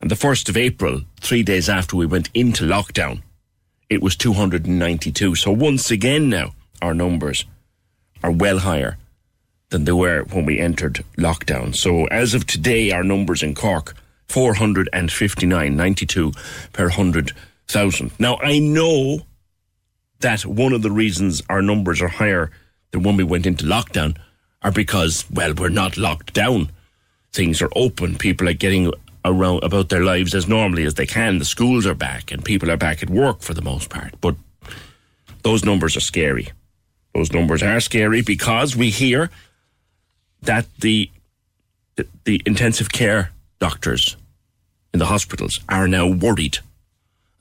And 0.02 0.10
the 0.10 0.16
1st 0.16 0.48
of 0.48 0.56
April, 0.56 1.02
three 1.20 1.44
days 1.44 1.68
after 1.68 1.96
we 1.96 2.06
went 2.06 2.28
into 2.34 2.64
lockdown, 2.64 3.22
it 3.88 4.02
was 4.02 4.16
292. 4.16 5.36
So 5.36 5.52
once 5.52 5.92
again 5.92 6.28
now, 6.28 6.54
our 6.82 6.92
numbers 6.92 7.44
are 8.20 8.32
well 8.32 8.58
higher 8.58 8.98
than 9.70 9.84
they 9.84 9.92
were 9.92 10.24
when 10.24 10.44
we 10.44 10.58
entered 10.58 11.04
lockdown. 11.16 11.76
So 11.76 12.06
as 12.06 12.34
of 12.34 12.48
today, 12.48 12.90
our 12.90 13.04
numbers 13.04 13.44
in 13.44 13.54
Cork, 13.54 13.94
459, 14.28 15.76
92 15.76 16.32
per 16.72 16.84
100,000. 16.84 18.10
Now, 18.18 18.38
I 18.42 18.58
know 18.58 19.20
that 20.18 20.44
one 20.44 20.72
of 20.72 20.82
the 20.82 20.90
reasons 20.90 21.42
our 21.48 21.62
numbers 21.62 22.02
are 22.02 22.08
higher 22.08 22.50
than 22.90 23.04
when 23.04 23.16
we 23.16 23.24
went 23.24 23.46
into 23.46 23.66
lockdown 23.66 24.16
are 24.62 24.72
because, 24.72 25.24
well, 25.30 25.54
we're 25.54 25.68
not 25.68 25.96
locked 25.96 26.34
down. 26.34 26.70
Things 27.32 27.62
are 27.62 27.70
open. 27.76 28.16
People 28.18 28.48
are 28.48 28.52
getting 28.52 28.92
around 29.24 29.62
about 29.62 29.88
their 29.88 30.04
lives 30.04 30.34
as 30.34 30.48
normally 30.48 30.84
as 30.84 30.94
they 30.94 31.06
can. 31.06 31.38
The 31.38 31.44
schools 31.44 31.86
are 31.86 31.94
back 31.94 32.30
and 32.32 32.44
people 32.44 32.70
are 32.70 32.76
back 32.76 33.02
at 33.02 33.10
work 33.10 33.40
for 33.40 33.54
the 33.54 33.62
most 33.62 33.90
part. 33.90 34.20
But 34.20 34.36
those 35.42 35.64
numbers 35.64 35.96
are 35.96 36.00
scary. 36.00 36.50
Those 37.14 37.32
numbers 37.32 37.62
are 37.62 37.80
scary 37.80 38.22
because 38.22 38.76
we 38.76 38.90
hear 38.90 39.30
that 40.42 40.66
the 40.80 41.10
the, 42.24 42.40
intensive 42.46 42.90
care 42.90 43.32
doctors 43.58 44.16
in 44.92 44.98
the 44.98 45.06
hospitals 45.06 45.60
are 45.68 45.86
now 45.86 46.06
worried 46.06 46.58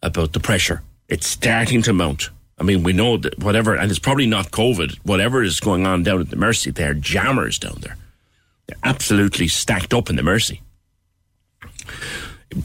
about 0.03 0.33
the 0.33 0.39
pressure. 0.39 0.81
It's 1.07 1.27
starting 1.27 1.81
to 1.83 1.93
mount. 1.93 2.29
I 2.57 2.63
mean, 2.63 2.83
we 2.83 2.93
know 2.93 3.17
that 3.17 3.39
whatever, 3.39 3.75
and 3.75 3.89
it's 3.89 3.99
probably 3.99 4.27
not 4.27 4.51
COVID, 4.51 4.99
whatever 5.03 5.41
is 5.41 5.59
going 5.59 5.87
on 5.87 6.03
down 6.03 6.21
at 6.21 6.29
the 6.29 6.35
Mercy, 6.35 6.69
they're 6.69 6.93
jammers 6.93 7.57
down 7.57 7.77
there. 7.81 7.97
They're 8.67 8.77
absolutely 8.83 9.47
stacked 9.47 9.93
up 9.93 10.09
in 10.09 10.15
the 10.15 10.23
Mercy. 10.23 10.61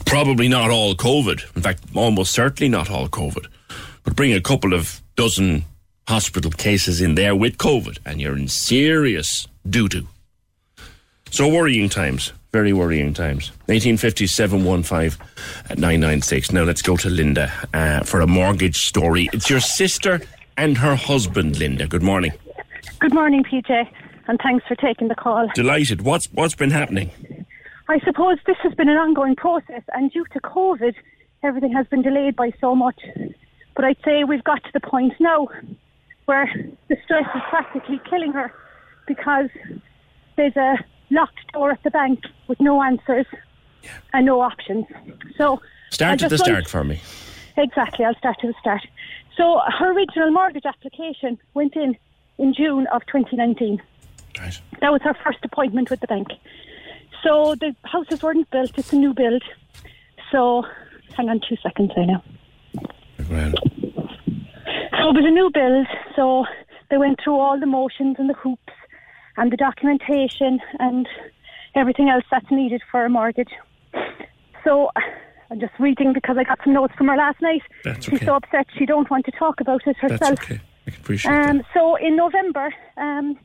Probably 0.04 0.48
not 0.48 0.70
all 0.70 0.94
COVID. 0.94 1.56
In 1.56 1.62
fact, 1.62 1.82
almost 1.94 2.32
certainly 2.32 2.68
not 2.68 2.90
all 2.90 3.08
COVID. 3.08 3.46
But 4.04 4.16
bring 4.16 4.32
a 4.32 4.40
couple 4.40 4.72
of 4.72 5.00
dozen 5.16 5.64
hospital 6.08 6.50
cases 6.50 7.00
in 7.00 7.14
there 7.14 7.34
with 7.34 7.58
COVID, 7.58 7.98
and 8.04 8.20
you're 8.20 8.36
in 8.36 8.48
serious 8.48 9.48
doo 9.68 9.88
doo. 9.88 10.06
So 11.30 11.48
worrying 11.48 11.88
times, 11.88 12.32
very 12.52 12.72
worrying 12.72 13.12
times. 13.12 13.50
185715 13.66 15.26
at 15.68 15.78
996. 15.78 16.52
Now 16.52 16.62
let's 16.62 16.82
go 16.82 16.96
to 16.96 17.10
Linda 17.10 17.52
uh, 17.74 18.04
for 18.04 18.20
a 18.20 18.26
mortgage 18.26 18.76
story. 18.76 19.28
It's 19.32 19.50
your 19.50 19.60
sister 19.60 20.20
and 20.56 20.78
her 20.78 20.94
husband, 20.94 21.58
Linda. 21.58 21.86
Good 21.86 22.02
morning. 22.02 22.32
Good 23.00 23.12
morning, 23.12 23.44
PJ, 23.44 23.88
and 24.28 24.40
thanks 24.42 24.64
for 24.66 24.74
taking 24.76 25.08
the 25.08 25.14
call. 25.14 25.48
Delighted. 25.54 26.02
What's 26.02 26.26
what's 26.32 26.54
been 26.54 26.70
happening? 26.70 27.10
I 27.88 28.00
suppose 28.00 28.38
this 28.46 28.56
has 28.62 28.74
been 28.74 28.88
an 28.88 28.96
ongoing 28.96 29.36
process, 29.36 29.82
and 29.92 30.10
due 30.10 30.24
to 30.32 30.40
COVID, 30.40 30.94
everything 31.42 31.72
has 31.72 31.86
been 31.86 32.02
delayed 32.02 32.34
by 32.34 32.52
so 32.60 32.74
much. 32.74 33.00
But 33.74 33.84
I'd 33.84 33.98
say 34.04 34.24
we've 34.24 34.44
got 34.44 34.64
to 34.64 34.70
the 34.72 34.80
point 34.80 35.12
now 35.20 35.48
where 36.24 36.50
the 36.88 36.96
stress 37.04 37.26
is 37.34 37.42
practically 37.48 38.00
killing 38.10 38.32
her 38.32 38.52
because 39.06 39.48
there's 40.36 40.56
a 40.56 40.76
locked 41.10 41.52
door 41.52 41.70
at 41.70 41.82
the 41.84 41.90
bank 41.90 42.20
with 42.48 42.60
no 42.60 42.82
answers 42.82 43.26
and 44.12 44.26
no 44.26 44.40
options. 44.40 44.86
So 45.38 45.60
Start 45.90 46.22
at 46.22 46.30
the 46.30 46.38
start 46.38 46.68
for 46.68 46.82
me. 46.82 47.00
Exactly, 47.56 48.04
I'll 48.04 48.16
start 48.16 48.36
to 48.40 48.48
the 48.48 48.54
start. 48.60 48.86
So 49.36 49.60
her 49.78 49.92
original 49.92 50.30
mortgage 50.30 50.66
application 50.66 51.38
went 51.54 51.76
in 51.76 51.96
in 52.38 52.52
June 52.52 52.86
of 52.88 53.02
2019. 53.06 53.80
Right. 54.38 54.60
That 54.80 54.92
was 54.92 55.00
her 55.02 55.14
first 55.24 55.38
appointment 55.44 55.90
with 55.90 56.00
the 56.00 56.06
bank. 56.06 56.28
So 57.22 57.54
the 57.56 57.74
houses 57.84 58.22
weren't 58.22 58.48
built; 58.50 58.72
it's 58.78 58.92
a 58.92 58.96
new 58.96 59.12
build. 59.14 59.42
So 60.32 60.64
hang 61.16 61.28
on 61.28 61.40
two 61.48 61.56
seconds 61.62 61.92
there 61.96 62.06
now. 62.06 62.22
So 64.98 65.10
it 65.10 65.14
was 65.14 65.24
a 65.24 65.30
new 65.30 65.50
build, 65.52 65.86
so 66.14 66.44
they 66.90 66.98
went 66.98 67.18
through 67.22 67.38
all 67.38 67.58
the 67.58 67.66
motions 67.66 68.16
and 68.18 68.28
the 68.28 68.34
hoops 68.34 68.72
and 69.36 69.52
the 69.52 69.56
documentation 69.56 70.60
and 70.78 71.06
everything 71.74 72.08
else 72.08 72.24
that's 72.30 72.50
needed 72.50 72.82
for 72.90 73.04
a 73.04 73.08
mortgage. 73.08 73.50
So 74.64 74.90
I'm 75.50 75.60
just 75.60 75.74
reading 75.78 76.12
because 76.12 76.36
I 76.38 76.44
got 76.44 76.58
some 76.64 76.72
notes 76.72 76.94
from 76.96 77.08
her 77.08 77.16
last 77.16 77.40
night. 77.42 77.62
That's 77.84 78.04
She's 78.06 78.14
okay. 78.14 78.26
so 78.26 78.34
upset 78.36 78.66
she 78.76 78.86
don't 78.86 79.08
want 79.10 79.26
to 79.26 79.32
talk 79.32 79.60
about 79.60 79.82
it 79.86 79.96
herself. 79.96 80.20
That's 80.20 80.40
okay. 80.42 80.60
I 80.86 80.90
can 80.90 81.00
appreciate 81.00 81.32
Um, 81.32 81.58
that. 81.58 81.66
so 81.74 81.96
in 81.96 82.16
November 82.16 82.72
um, 82.96 83.38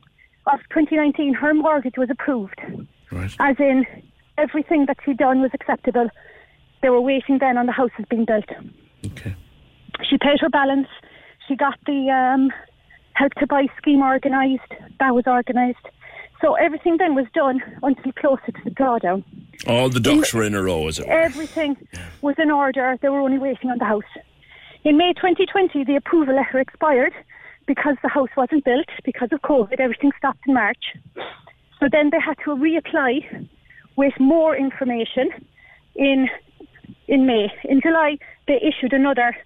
of 0.46 0.60
2019, 0.70 1.34
her 1.34 1.54
mortgage 1.54 1.96
was 1.96 2.08
approved. 2.10 2.60
Right. 3.12 3.34
As 3.38 3.56
in, 3.58 3.86
everything 4.38 4.86
that 4.86 4.96
she'd 5.04 5.18
done 5.18 5.40
was 5.40 5.50
acceptable. 5.52 6.08
They 6.80 6.88
were 6.88 7.00
waiting 7.00 7.38
then 7.38 7.58
on 7.58 7.66
the 7.66 7.72
houses 7.72 8.04
being 8.10 8.24
built. 8.24 8.48
Okay. 9.06 9.36
She 10.08 10.18
paid 10.18 10.40
her 10.40 10.48
balance. 10.48 10.88
She 11.46 11.54
got 11.54 11.78
the 11.86 12.10
um, 12.10 12.50
help 13.14 13.34
to 13.34 13.46
buy 13.46 13.66
scheme 13.78 14.02
organised. 14.02 14.72
That 14.98 15.14
was 15.14 15.26
organised. 15.26 15.86
So 16.40 16.54
everything 16.54 16.96
then 16.98 17.14
was 17.14 17.26
done 17.34 17.62
until 17.82 18.12
closer 18.12 18.50
to 18.50 18.60
the 18.64 18.70
drawdown. 18.70 19.22
All 19.66 19.88
the 19.88 20.00
ducks 20.00 20.34
were 20.34 20.42
in 20.42 20.54
a 20.54 20.62
row, 20.62 20.88
as 20.88 20.98
it 20.98 21.06
were. 21.06 21.12
Everything 21.12 21.76
was 22.20 22.34
in 22.38 22.50
order. 22.50 22.98
They 23.00 23.08
were 23.08 23.20
only 23.20 23.38
waiting 23.38 23.70
on 23.70 23.78
the 23.78 23.84
house. 23.84 24.02
In 24.82 24.96
May 24.96 25.12
2020, 25.12 25.84
the 25.84 25.94
approval 25.94 26.34
letter 26.34 26.58
expired 26.58 27.12
because 27.66 27.94
the 28.02 28.08
house 28.08 28.30
wasn't 28.36 28.64
built 28.64 28.88
because 29.04 29.28
of 29.30 29.40
COVID. 29.42 29.78
Everything 29.78 30.10
stopped 30.18 30.40
in 30.48 30.54
March. 30.54 30.96
So 31.82 31.88
then 31.90 32.10
they 32.12 32.20
had 32.24 32.38
to 32.44 32.50
reapply 32.50 33.48
with 33.96 34.12
more 34.20 34.56
information 34.56 35.30
in 35.96 36.28
in 37.08 37.26
May. 37.26 37.52
In 37.64 37.80
July, 37.80 38.18
they 38.46 38.60
issued 38.62 38.92
another 38.92 39.36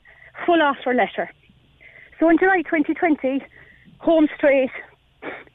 full 0.45 0.61
offer 0.61 0.93
letter. 0.93 1.31
So 2.21 2.29
in 2.29 2.37
July 2.37 2.61
2020, 2.69 3.43
home 4.01 4.29
straight, 4.37 4.71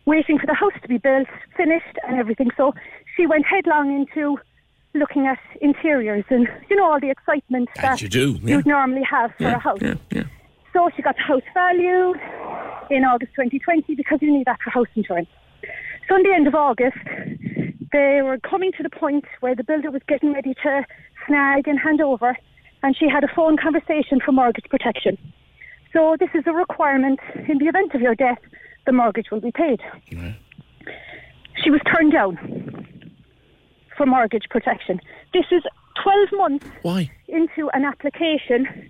waiting 0.05 0.39
for 0.39 0.47
the 0.47 0.55
house 0.55 0.73
to 0.81 0.87
be 0.87 0.97
built, 0.97 1.27
finished, 1.55 1.97
and 2.07 2.17
everything. 2.19 2.49
So 2.57 2.73
she 3.15 3.27
went 3.27 3.45
headlong 3.45 3.95
into 3.95 4.39
looking 4.95 5.27
at 5.27 5.37
interiors 5.61 6.25
and 6.31 6.47
you 6.67 6.75
know 6.75 6.91
all 6.91 6.99
the 6.99 7.11
excitement 7.11 7.69
that 7.75 8.01
you 8.01 8.09
do, 8.09 8.39
yeah. 8.41 8.55
you'd 8.55 8.65
normally 8.65 9.03
have 9.03 9.29
for 9.37 9.43
Yeah, 9.43 9.55
a 9.55 9.59
house. 9.59 9.79
yeah, 9.83 9.93
yeah. 10.09 10.23
So 10.73 10.89
she 10.95 11.03
got 11.03 11.15
the 11.15 11.21
house 11.21 11.43
valued 11.53 12.17
in 12.89 13.03
August 13.03 13.33
2020 13.35 13.93
because 13.93 14.17
you 14.23 14.31
need 14.35 14.47
that 14.47 14.59
for 14.63 14.71
house 14.71 14.87
insurance. 14.95 15.29
The 16.09 16.33
end 16.35 16.47
of 16.47 16.55
August, 16.55 16.97
they 17.91 18.21
were 18.21 18.37
coming 18.37 18.71
to 18.77 18.83
the 18.83 18.89
point 18.89 19.25
where 19.39 19.55
the 19.55 19.63
builder 19.63 19.89
was 19.89 20.01
getting 20.07 20.33
ready 20.33 20.53
to 20.63 20.85
snag 21.25 21.67
and 21.67 21.79
hand 21.79 21.99
over, 22.01 22.37
and 22.83 22.95
she 22.95 23.09
had 23.09 23.23
a 23.23 23.27
phone 23.35 23.57
conversation 23.57 24.19
for 24.23 24.31
mortgage 24.31 24.65
protection. 24.69 25.17
So 25.93 26.15
this 26.19 26.29
is 26.35 26.43
a 26.45 26.53
requirement 26.53 27.19
in 27.47 27.57
the 27.57 27.65
event 27.65 27.93
of 27.95 28.01
your 28.01 28.15
death, 28.15 28.37
the 28.85 28.91
mortgage 28.91 29.31
will 29.31 29.41
be 29.41 29.51
paid. 29.51 29.81
She 31.63 31.69
was 31.69 31.81
turned 31.93 32.11
down. 32.11 32.37
for 33.97 34.05
mortgage 34.05 34.45
protection. 34.49 34.99
This 35.33 35.45
is 35.51 35.63
12 36.01 36.29
months 36.33 36.65
Why? 36.81 37.11
into 37.27 37.69
an 37.73 37.83
application. 37.83 38.89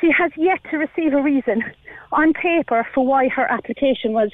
She 0.00 0.10
has 0.10 0.30
yet 0.36 0.60
to 0.70 0.76
receive 0.76 1.12
a 1.14 1.22
reason 1.22 1.64
on 2.12 2.34
paper 2.34 2.86
for 2.94 3.04
why 3.06 3.28
her 3.28 3.50
application 3.50 4.12
was 4.12 4.30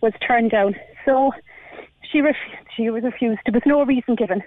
was 0.00 0.12
turned 0.26 0.50
down. 0.50 0.74
So 1.04 1.32
she 2.10 2.20
ref- 2.20 2.36
she 2.76 2.90
was 2.90 3.02
refused. 3.04 3.40
There 3.44 3.52
was 3.52 3.62
no 3.66 3.84
reason 3.84 4.14
given, 4.14 4.42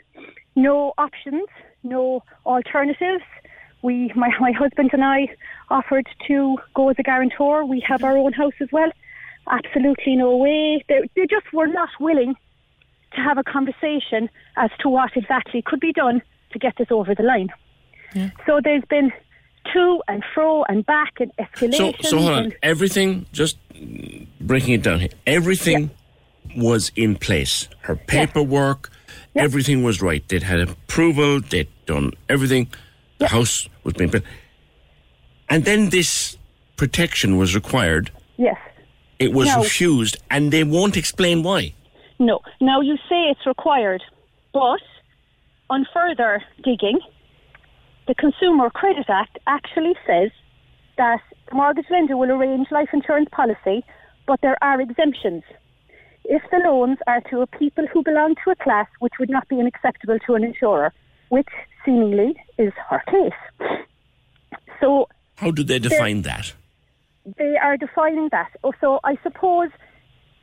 no 0.55 0.93
options, 0.97 1.47
no 1.83 2.23
alternatives. 2.45 3.23
We, 3.83 4.11
my 4.15 4.29
my 4.39 4.51
husband 4.51 4.89
and 4.93 5.03
I, 5.03 5.27
offered 5.69 6.07
to 6.27 6.57
go 6.73 6.89
as 6.89 6.95
a 6.99 7.03
guarantor. 7.03 7.65
We 7.65 7.79
have 7.87 8.03
our 8.03 8.17
own 8.17 8.33
house 8.33 8.53
as 8.59 8.69
well. 8.71 8.91
Absolutely 9.49 10.15
no 10.15 10.35
way. 10.35 10.83
They, 10.89 11.01
they 11.15 11.25
just 11.27 11.51
were 11.53 11.67
not 11.67 11.89
willing 11.99 12.35
to 13.13 13.21
have 13.21 13.37
a 13.37 13.43
conversation 13.43 14.29
as 14.57 14.69
to 14.79 14.89
what 14.89 15.11
exactly 15.15 15.61
could 15.61 15.79
be 15.79 15.93
done 15.93 16.21
to 16.51 16.59
get 16.59 16.73
this 16.77 16.87
over 16.91 17.15
the 17.15 17.23
line. 17.23 17.49
So 18.45 18.59
there's 18.63 18.83
been 18.89 19.11
to 19.73 20.01
and 20.07 20.23
fro 20.33 20.63
and 20.63 20.85
back 20.85 21.13
and 21.19 21.31
escalation. 21.37 22.03
so 22.03 22.17
hold 22.17 22.31
on. 22.31 22.43
and- 22.45 22.55
Everything, 22.63 23.25
just 23.31 23.57
breaking 24.41 24.73
it 24.73 24.81
down 24.83 24.99
here. 25.01 25.09
Everything 25.27 25.91
was 26.55 26.91
in 26.95 27.15
place. 27.15 27.67
Her 27.81 27.95
paperwork, 27.95 28.89
everything 29.35 29.83
was 29.83 30.01
right. 30.01 30.27
They'd 30.27 30.43
had 30.43 30.59
approval. 30.61 31.41
They'd 31.41 31.67
done 31.85 32.13
everything. 32.29 32.67
The 33.19 33.27
house 33.27 33.67
was 33.83 33.93
being 33.95 34.09
built, 34.11 34.23
and 35.49 35.65
then 35.65 35.89
this 35.89 36.37
protection 36.75 37.37
was 37.37 37.55
required. 37.55 38.11
yes. 38.37 38.57
It 39.19 39.33
was 39.33 39.47
No. 39.47 39.63
refused, 39.63 40.17
and 40.29 40.51
they 40.51 40.63
won't 40.63 40.95
explain 40.95 41.41
why. 41.41 41.73
No. 42.19 42.39
Now 42.61 42.81
you 42.81 42.97
say 43.09 43.29
it's 43.31 43.47
required, 43.47 44.03
but 44.53 44.79
on 45.71 45.87
further 45.91 46.43
digging, 46.63 46.99
the 48.07 48.13
Consumer 48.13 48.69
Credit 48.69 49.09
Act 49.09 49.39
actually 49.47 49.95
says 50.05 50.29
that 50.97 51.19
the 51.49 51.55
mortgage 51.55 51.87
lender 51.89 52.15
will 52.15 52.31
arrange 52.31 52.69
life 52.69 52.89
insurance 52.93 53.29
policy, 53.31 53.83
but 54.27 54.39
there 54.41 54.57
are 54.61 54.79
exemptions. 54.79 55.41
If 56.29 56.43
the 56.51 56.57
loans 56.57 56.97
are 57.07 57.21
to 57.29 57.41
a 57.41 57.47
people 57.47 57.87
who 57.91 58.03
belong 58.03 58.35
to 58.43 58.51
a 58.51 58.55
class 58.55 58.87
which 58.99 59.13
would 59.19 59.29
not 59.29 59.47
be 59.47 59.59
unacceptable 59.59 60.19
to 60.27 60.35
an 60.35 60.43
insurer, 60.43 60.93
which 61.29 61.47
seemingly 61.85 62.35
is 62.57 62.73
her 62.89 63.01
case. 63.07 63.79
So 64.81 65.07
How 65.37 65.51
do 65.51 65.63
they 65.63 65.79
define 65.79 66.21
that? 66.23 66.53
they 67.37 67.55
are 67.61 67.77
defining 67.77 68.29
that. 68.31 68.51
Oh, 68.63 68.73
So 68.79 68.99
I 69.03 69.17
suppose 69.23 69.69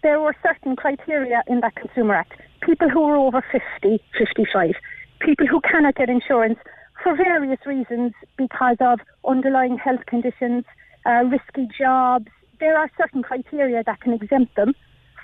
there 0.02 0.20
were 0.20 0.34
certain 0.42 0.76
criteria 0.76 1.42
in 1.48 1.60
that 1.60 1.74
Consumer 1.76 2.14
Act. 2.14 2.32
People 2.62 2.88
who 2.88 3.02
are 3.04 3.16
over 3.16 3.42
50, 3.52 4.02
55, 4.18 4.74
people 5.20 5.46
who 5.46 5.60
cannot 5.60 5.94
get 5.96 6.08
insurance 6.08 6.58
for 7.02 7.14
various 7.16 7.58
reasons 7.66 8.12
because 8.36 8.76
of 8.80 9.00
underlying 9.26 9.76
health 9.78 10.04
conditions, 10.06 10.64
uh, 11.06 11.24
risky 11.24 11.68
jobs. 11.78 12.28
There 12.60 12.78
are 12.78 12.90
certain 12.96 13.22
criteria 13.22 13.82
that 13.84 14.00
can 14.00 14.12
exempt 14.14 14.56
them 14.56 14.74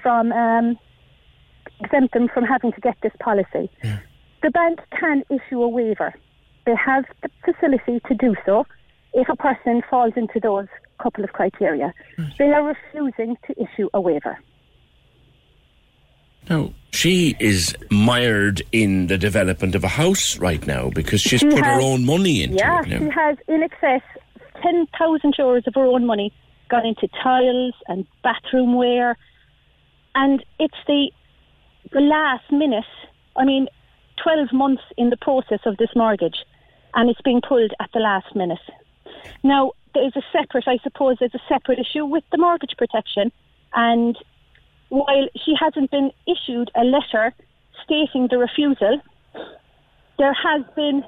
from 0.02 0.32
um, 0.32 0.78
exempt 1.80 2.14
them 2.14 2.28
from 2.32 2.44
having 2.44 2.72
to 2.72 2.80
get 2.80 2.96
this 3.02 3.12
policy. 3.20 3.70
The 4.42 4.50
bank 4.50 4.80
can 4.98 5.22
issue 5.30 5.62
a 5.62 5.68
waiver. 5.68 6.14
They 6.66 6.74
have 6.76 7.04
the 7.22 7.30
facility 7.44 8.00
to 8.08 8.14
do 8.14 8.34
so 8.46 8.66
if 9.12 9.28
a 9.28 9.36
person 9.36 9.82
falls 9.90 10.12
into 10.16 10.40
those 10.40 10.66
couple 11.02 11.24
of 11.24 11.32
criteria. 11.32 11.92
They 12.38 12.52
are 12.52 12.62
refusing 12.62 13.36
to 13.46 13.54
issue 13.62 13.88
a 13.94 14.00
waiver. 14.00 14.38
Now, 16.48 16.72
she 16.90 17.36
is 17.38 17.76
mired 17.90 18.62
in 18.72 19.06
the 19.06 19.18
development 19.18 19.74
of 19.74 19.84
a 19.84 19.88
house 19.88 20.38
right 20.38 20.66
now 20.66 20.90
because 20.90 21.20
she's 21.20 21.40
She 21.40 21.48
put 21.48 21.64
her 21.64 21.80
own 21.80 22.04
money 22.04 22.42
into 22.42 22.56
yeah, 22.56 22.80
it. 22.80 22.88
now. 22.88 22.98
she 22.98 23.10
has 23.10 23.36
in 23.48 23.62
excess 23.62 24.02
10,000 24.62 25.34
euros 25.38 25.66
of 25.66 25.74
her 25.74 25.86
own 25.86 26.06
money 26.06 26.32
gone 26.68 26.86
into 26.86 27.08
tiles 27.22 27.74
and 27.88 28.06
bathroom 28.22 28.74
wear. 28.74 29.16
And 30.14 30.44
it's 30.58 30.76
the, 30.86 31.10
the 31.92 32.00
last 32.00 32.50
minute, 32.50 32.84
I 33.36 33.44
mean, 33.44 33.68
12 34.22 34.52
months 34.52 34.82
in 34.96 35.10
the 35.10 35.16
process 35.16 35.60
of 35.64 35.76
this 35.76 35.90
mortgage, 35.94 36.44
and 36.94 37.08
it's 37.08 37.20
being 37.22 37.40
pulled 37.40 37.72
at 37.80 37.90
the 37.92 38.00
last 38.00 38.34
minute. 38.34 38.58
Now, 39.42 39.72
there's 39.94 40.14
a 40.16 40.22
separate, 40.32 40.68
I 40.68 40.78
suppose, 40.82 41.16
there's 41.20 41.34
a 41.34 41.42
separate 41.48 41.78
issue 41.78 42.04
with 42.04 42.24
the 42.30 42.38
mortgage 42.38 42.74
protection, 42.76 43.32
and 43.74 44.16
while 44.88 45.28
she 45.44 45.54
hasn't 45.58 45.90
been 45.90 46.10
issued 46.26 46.70
a 46.74 46.84
letter 46.84 47.32
stating 47.84 48.28
the 48.30 48.38
refusal, 48.38 49.00
there 50.18 50.34
has 50.34 50.62
been 50.76 51.02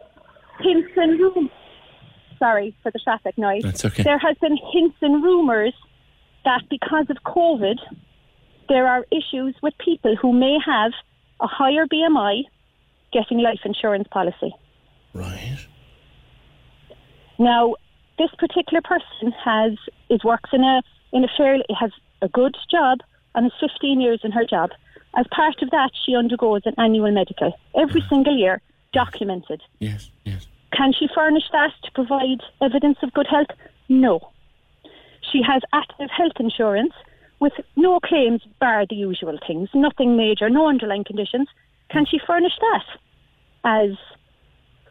hints 0.60 0.90
and 0.96 1.18
rumours. 1.18 1.50
Sorry 2.38 2.74
for 2.82 2.90
the 2.90 2.98
traffic 2.98 3.36
noise. 3.38 3.62
That's 3.62 3.84
okay. 3.84 4.02
There 4.02 4.18
has 4.18 4.36
been 4.38 4.58
hints 4.72 4.96
and 5.00 5.22
rumours 5.22 5.74
that 6.44 6.62
because 6.68 7.06
of 7.08 7.18
COVID, 7.24 7.78
there 8.68 8.86
are 8.86 9.04
issues 9.10 9.54
with 9.62 9.74
people 9.78 10.16
who 10.16 10.32
may 10.32 10.56
have 10.64 10.92
a 11.40 11.46
higher 11.46 11.86
BMI 11.86 12.44
getting 13.12 13.38
life 13.38 13.60
insurance 13.64 14.08
policy. 14.10 14.54
Right. 15.12 15.66
Now, 17.38 17.74
this 18.18 18.30
particular 18.38 18.80
person 18.82 19.32
has 19.44 19.72
is 20.08 20.22
works 20.24 20.50
in 20.52 20.62
a 20.62 20.82
in 21.12 21.24
a 21.24 21.28
fairly 21.36 21.64
has 21.78 21.90
a 22.22 22.28
good 22.28 22.56
job 22.70 22.98
and 23.34 23.46
is 23.46 23.52
15 23.60 24.00
years 24.00 24.20
in 24.22 24.32
her 24.32 24.44
job. 24.44 24.70
As 25.14 25.26
part 25.34 25.60
of 25.62 25.70
that, 25.70 25.90
she 26.06 26.14
undergoes 26.14 26.62
an 26.64 26.74
annual 26.78 27.10
medical 27.10 27.52
every 27.76 28.02
single 28.08 28.36
year, 28.36 28.60
documented. 28.92 29.60
Yes, 29.78 30.10
yes. 30.24 30.46
Can 30.72 30.92
she 30.98 31.06
furnish 31.14 31.44
that 31.52 31.72
to 31.84 31.90
provide 31.92 32.40
evidence 32.62 32.98
of 33.02 33.12
good 33.12 33.26
health? 33.26 33.50
No. 33.88 34.32
She 35.30 35.42
has 35.46 35.62
active 35.72 36.08
health 36.10 36.38
insurance 36.38 36.94
with 37.42 37.52
no 37.74 37.98
claims, 37.98 38.40
bar 38.60 38.86
the 38.88 38.94
usual 38.94 39.36
things, 39.46 39.68
nothing 39.74 40.16
major, 40.16 40.48
no 40.48 40.68
underlying 40.68 41.02
conditions. 41.02 41.48
Can 41.90 42.06
she 42.06 42.18
furnish 42.24 42.56
that 42.66 42.86
as 43.64 43.90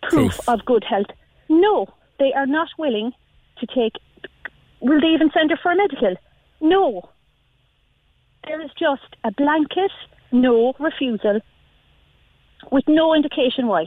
proof, 0.09 0.37
of 0.49 0.65
good 0.65 0.83
health? 0.83 1.11
No. 1.47 1.87
They 2.19 2.33
are 2.33 2.45
not 2.45 2.67
willing 2.77 3.13
to 3.59 3.65
take. 3.67 3.93
Will 4.81 4.99
they 4.99 5.13
even 5.17 5.31
send 5.33 5.49
her 5.51 5.57
for 5.63 5.71
a 5.71 5.77
medical? 5.77 6.15
No. 6.59 7.09
There 8.45 8.59
is 8.61 8.71
just 8.77 9.09
a 9.23 9.31
blanket 9.31 9.91
no 10.33 10.73
refusal 10.79 11.39
with 12.71 12.83
no 12.87 13.13
indication 13.13 13.67
why. 13.67 13.85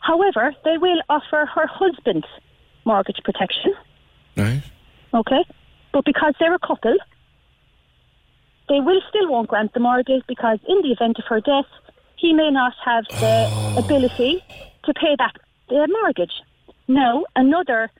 However, 0.00 0.52
they 0.64 0.78
will 0.78 1.00
offer 1.08 1.46
her 1.54 1.66
husband's 1.66 2.26
mortgage 2.84 3.20
protection, 3.24 3.72
Right. 4.36 4.62
okay? 5.14 5.44
But 5.92 6.04
because 6.04 6.34
they're 6.38 6.54
a 6.54 6.66
couple, 6.70 6.96
they 8.68 8.80
will 8.80 9.00
still 9.08 9.28
won't 9.30 9.48
grant 9.48 9.72
the 9.74 9.80
mortgage 9.80 10.22
because 10.26 10.58
in 10.68 10.82
the 10.82 10.92
event 10.92 11.18
of 11.18 11.24
her 11.28 11.40
death, 11.40 11.66
he 12.16 12.32
may 12.32 12.50
not 12.50 12.72
have 12.84 13.04
the 13.08 13.74
ability 13.84 14.42
to 14.84 14.94
pay 14.94 15.14
back 15.16 15.34
the 15.68 15.86
mortgage. 16.02 16.32
Now, 16.88 17.24
another 17.34 17.90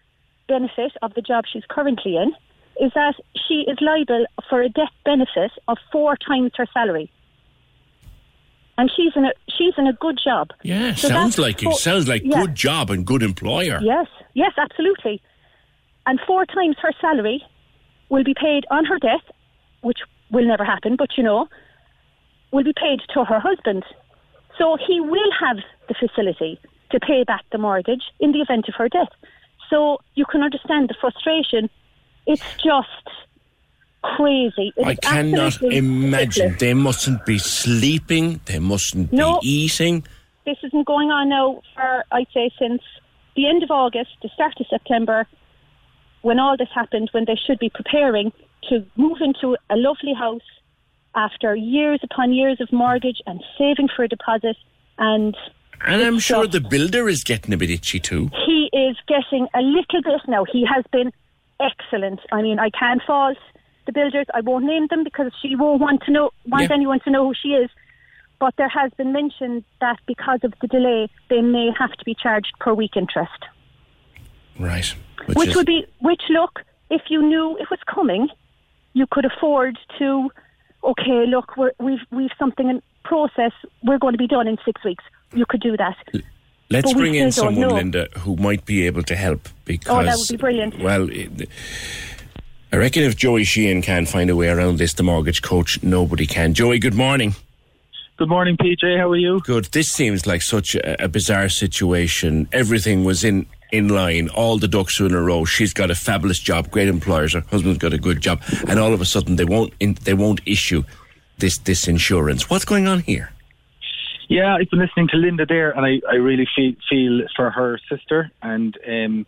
benefit 0.49 0.93
of 1.03 1.15
the 1.15 1.23
job 1.23 1.45
she's 1.53 1.65
currently 1.69 2.17
in 2.17 2.33
is 2.81 2.93
that 2.95 3.15
she 3.49 3.65
is 3.67 3.79
liable 3.81 4.27
for 4.49 4.63
a 4.63 4.69
death 4.69 4.93
benefit 5.05 5.51
of 5.67 5.79
four 5.91 6.17
times 6.17 6.53
her 6.57 6.67
salary. 6.73 7.11
And 8.79 8.91
she's 8.95 9.13
in 9.17 9.25
a 9.25 9.33
she's 9.57 9.73
in 9.79 9.87
a 9.87 9.95
good 9.95 10.19
job. 10.23 10.51
Yeah, 10.63 10.95
So 10.95 11.09
sounds 11.09 11.39
like 11.39 11.63
it. 11.63 11.65
four- 11.65 11.73
Sounds 11.79 12.07
like 12.09 12.23
yeah. 12.25 12.43
good 12.43 12.55
job 12.55 12.91
and 12.91 13.07
good 13.07 13.23
employer. 13.23 13.81
Yes, 13.83 14.07
yes, 14.35 14.53
absolutely. 14.59 15.23
And 16.05 16.21
four 16.27 16.45
times 16.45 16.77
her 16.83 16.93
salary 17.01 17.43
will 18.11 18.23
be 18.23 18.35
paid 18.35 18.65
on 18.71 18.85
her 18.85 18.99
death, 18.99 19.25
which 19.81 19.99
will 20.31 20.47
never 20.47 20.65
happen, 20.65 20.97
but 20.97 21.11
you 21.17 21.23
know, 21.23 21.49
will 22.53 22.65
be 22.65 22.73
paid 22.75 23.01
to 23.15 23.25
her 23.25 23.41
husband. 23.41 23.85
So 24.59 24.77
he 24.87 25.01
will 25.01 25.31
have 25.41 25.59
the 25.89 25.95
facility 25.95 26.59
to 26.91 27.01
pay 27.01 27.25
back 27.25 27.43
the 27.53 27.59
mortgage 27.59 28.03
in 28.21 28.33
the 28.33 28.41
event 28.41 28.69
of 28.69 28.75
her 28.77 28.89
death. 28.89 29.09
So 29.71 29.99
you 30.15 30.25
can 30.25 30.43
understand 30.43 30.89
the 30.89 30.95
frustration. 31.01 31.69
It's 32.27 32.43
just 32.63 33.07
crazy. 34.03 34.73
It 34.77 34.87
I 34.87 34.95
cannot 34.95 35.61
imagine. 35.63 36.13
ridiculous. 36.13 36.61
They 36.61 36.75
mustn't 36.75 37.27
be 37.27 37.39
sleeping. 37.39 38.41
They 38.47 38.59
mustn't 38.59 39.13
No. 39.13 39.41
be 39.41 39.49
eating. 39.49 40.05
this 40.45 40.59
has 40.63 40.71
been 40.71 40.85
going 40.85 41.11
on 41.11 41.29
now 41.29 41.61
for 41.75 42.05
I'd 42.13 42.29
say 42.33 42.51
since 42.57 42.81
the 43.35 43.49
end 43.49 43.65
of 43.65 43.71
August, 43.73 44.11
the 44.23 44.29
start 44.33 44.55
of 44.61 44.67
September, 44.69 45.27
when 46.23 46.39
all 46.39 46.57
this 46.57 46.69
happened, 46.73 47.09
when 47.13 47.25
they 47.25 47.35
should 47.35 47.59
be 47.59 47.69
preparing 47.69 48.33
to 48.69 48.85
move 48.97 49.19
into 49.21 49.57
a 49.71 49.77
lovely 49.77 50.15
house 50.15 50.43
after 51.15 51.55
years 51.55 52.01
upon 52.03 52.33
years 52.33 52.61
of 52.61 52.71
mortgage 52.73 53.21
and 53.27 53.43
saving 53.59 53.89
for 53.95 54.03
a 54.05 54.09
deposit 54.09 54.57
and 54.99 55.37
And 55.87 56.03
I'm 56.03 56.19
sure 56.19 56.45
just- 56.47 56.53
the 56.53 56.61
builder 56.69 57.09
is 57.09 57.25
getting 57.25 57.53
a 57.55 57.57
bit 57.57 57.71
itchy 57.71 58.01
too. 58.01 58.31
he 58.47 58.69
is 58.73 58.97
getting 59.09 59.47
a 59.55 59.61
little 59.63 60.03
bit 60.03 60.21
now. 60.29 60.45
He 60.45 60.65
has 60.65 60.85
been 60.93 61.13
excellent. 61.61 62.21
I 62.33 62.43
mean, 62.43 62.59
I 62.59 62.71
can't 62.71 63.03
fault 63.03 63.39
the 63.87 63.93
builders. 63.93 64.27
I 64.35 64.41
won't 64.41 64.65
name 64.65 64.87
them 64.89 65.05
because 65.05 65.33
she 65.41 65.55
won't 65.57 65.81
want 65.81 66.03
to 66.05 66.11
know 66.11 66.31
want 66.47 66.65
Yeah. 66.69 66.75
anyone 66.75 67.01
to 67.01 67.11
know 67.11 67.27
who 67.29 67.35
she 67.35 67.49
is. 67.55 67.71
but 68.39 68.55
there 68.59 68.69
has 68.69 68.93
been 68.99 69.13
mentioned 69.15 69.65
that 69.81 69.99
because 70.07 70.41
of 70.45 70.53
the 70.61 70.67
delay, 70.67 71.09
they 71.31 71.41
may 71.41 71.71
have 71.71 71.91
to 71.93 72.05
be 72.05 72.15
charged 72.15 72.53
per 72.61 72.75
week 72.75 72.95
interest. 72.95 73.41
Right. 74.59 74.95
Which, 75.35 75.49
is- 75.49 75.57
would 75.57 75.65
be, 75.67 75.87
which 76.01 76.21
look, 76.29 76.63
if 76.91 77.03
you 77.09 77.23
knew 77.23 77.57
it 77.59 77.71
was 77.71 77.79
coming, 77.87 78.29
you 78.97 79.07
could 79.11 79.27
afford 79.27 79.79
to, 79.99 80.31
okay, 80.83 81.27
look, 81.29 81.55
we're, 81.59 81.73
we've, 81.79 82.01
we've 82.11 82.31
something 82.39 82.71
in 82.71 82.81
process, 83.05 83.53
we're 83.85 83.99
going 83.99 84.13
to 84.15 84.19
be 84.19 84.27
done 84.27 84.49
in 84.49 84.57
six 84.65 84.83
weeks. 84.83 85.05
You 85.35 85.45
could 85.47 85.61
do 85.61 85.77
that. 85.77 85.97
Let's 86.71 86.95
But 86.95 86.99
bring 86.99 87.15
in 87.15 87.31
someone. 87.31 87.69
Linda, 87.69 88.09
who 88.21 88.37
might 88.37 88.65
be 88.65 88.87
able 88.87 89.03
to 89.03 89.15
help 89.15 89.51
because. 89.67 89.95
Oh, 89.95 90.03
that 90.03 90.17
would 90.17 90.29
be 90.29 90.37
brilliant. 90.39 90.79
Well, 90.81 91.11
it, 91.11 91.49
I 92.73 92.77
reckon 92.77 93.03
if 93.03 93.17
Joey 93.17 93.45
Sheehan 93.45 93.83
can 93.83 94.07
find 94.07 94.31
a 94.31 94.35
way 94.35 94.49
around 94.49 94.79
this, 94.79 94.95
the 94.95 95.03
mortgage 95.03 95.43
coach, 95.43 95.81
nobody 95.83 96.27
can. 96.27 96.55
Joey, 96.55 96.79
good 96.79 96.95
morning. 96.95 97.37
Good 98.17 98.31
morning, 98.31 98.57
PJ. 98.57 98.99
How 98.99 99.11
are 99.11 99.17
you? 99.17 99.41
Good. 99.41 99.67
This 99.67 99.93
seems 99.93 100.27
like 100.27 100.41
such 100.41 100.75
a, 100.75 101.05
a 101.05 101.09
bizarre 101.09 101.51
situation. 101.51 102.49
Everything 102.51 103.05
was 103.05 103.25
in 103.25 103.47
in 103.73 103.89
line. 103.89 104.29
All 104.29 104.59
the 104.59 104.69
ducks 104.69 105.01
are 105.01 105.07
in 105.07 105.15
a 105.15 105.21
row. 105.21 105.45
She's 105.45 105.73
got 105.73 105.91
a 105.91 105.95
fabulous 105.95 106.39
job, 106.39 106.71
great 106.71 106.89
employers. 106.89 107.35
Her 107.35 107.41
husband's 107.41 107.79
got 107.79 107.93
a 107.93 107.99
good 107.99 108.21
job, 108.21 108.43
and 108.69 108.79
all 108.79 108.93
of 108.93 109.01
a 109.01 109.05
sudden 109.05 109.37
they 109.37 109.45
won't 109.45 109.73
in, 109.81 109.95
they 110.05 110.15
won't 110.15 110.41
issue 110.47 110.85
this 111.39 111.59
this 111.59 111.89
insurance. 111.89 112.49
What's 112.51 112.65
going 112.65 112.87
on 112.87 113.01
here? 113.01 113.31
Yeah, 114.29 114.57
I've 114.57 114.69
been 114.71 114.81
listening 114.81 115.09
to 115.09 115.17
Linda 115.17 115.47
there, 115.47 115.71
and 115.71 115.87
I, 115.87 116.01
I 116.11 116.17
really 116.17 116.49
feel 116.57 116.75
feel 116.89 117.23
for 117.37 117.51
her 117.51 117.79
sister, 117.89 118.31
and 118.43 118.77
um, 118.87 119.27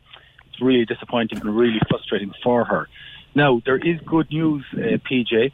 it's 0.49 0.61
really 0.61 0.85
disappointing 0.85 1.39
and 1.39 1.57
really 1.57 1.81
frustrating 1.89 2.33
for 2.43 2.65
her. 2.65 2.89
Now, 3.39 3.63
there 3.65 3.77
is 3.77 4.01
good 4.05 4.29
news, 4.33 4.65
uh, 4.73 4.99
PJ. 5.09 5.53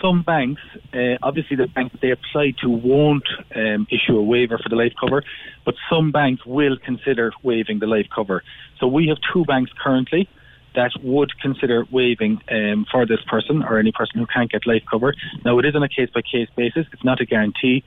Some 0.00 0.22
banks, 0.22 0.62
uh, 0.92 1.18
obviously 1.20 1.56
the 1.56 1.66
banks 1.66 1.96
they 2.00 2.12
apply 2.12 2.54
to 2.62 2.68
won't 2.70 3.26
um, 3.56 3.88
issue 3.90 4.16
a 4.16 4.22
waiver 4.22 4.56
for 4.56 4.68
the 4.68 4.76
life 4.76 4.92
cover, 5.00 5.24
but 5.64 5.74
some 5.90 6.12
banks 6.12 6.46
will 6.46 6.76
consider 6.78 7.32
waiving 7.42 7.80
the 7.80 7.88
life 7.88 8.06
cover. 8.14 8.44
So 8.78 8.86
we 8.86 9.08
have 9.08 9.18
two 9.32 9.44
banks 9.46 9.72
currently 9.82 10.28
that 10.76 10.92
would 11.02 11.32
consider 11.40 11.84
waiving 11.90 12.40
um, 12.52 12.86
for 12.88 13.04
this 13.04 13.22
person 13.26 13.64
or 13.64 13.80
any 13.80 13.90
person 13.90 14.20
who 14.20 14.26
can't 14.26 14.50
get 14.50 14.64
life 14.64 14.84
cover. 14.88 15.12
Now, 15.44 15.58
it 15.58 15.64
is 15.64 15.74
on 15.74 15.82
a 15.82 15.88
case 15.88 16.10
by 16.14 16.22
case 16.22 16.48
basis. 16.54 16.86
It's 16.92 17.02
not 17.02 17.20
a 17.20 17.26
guarantee, 17.26 17.82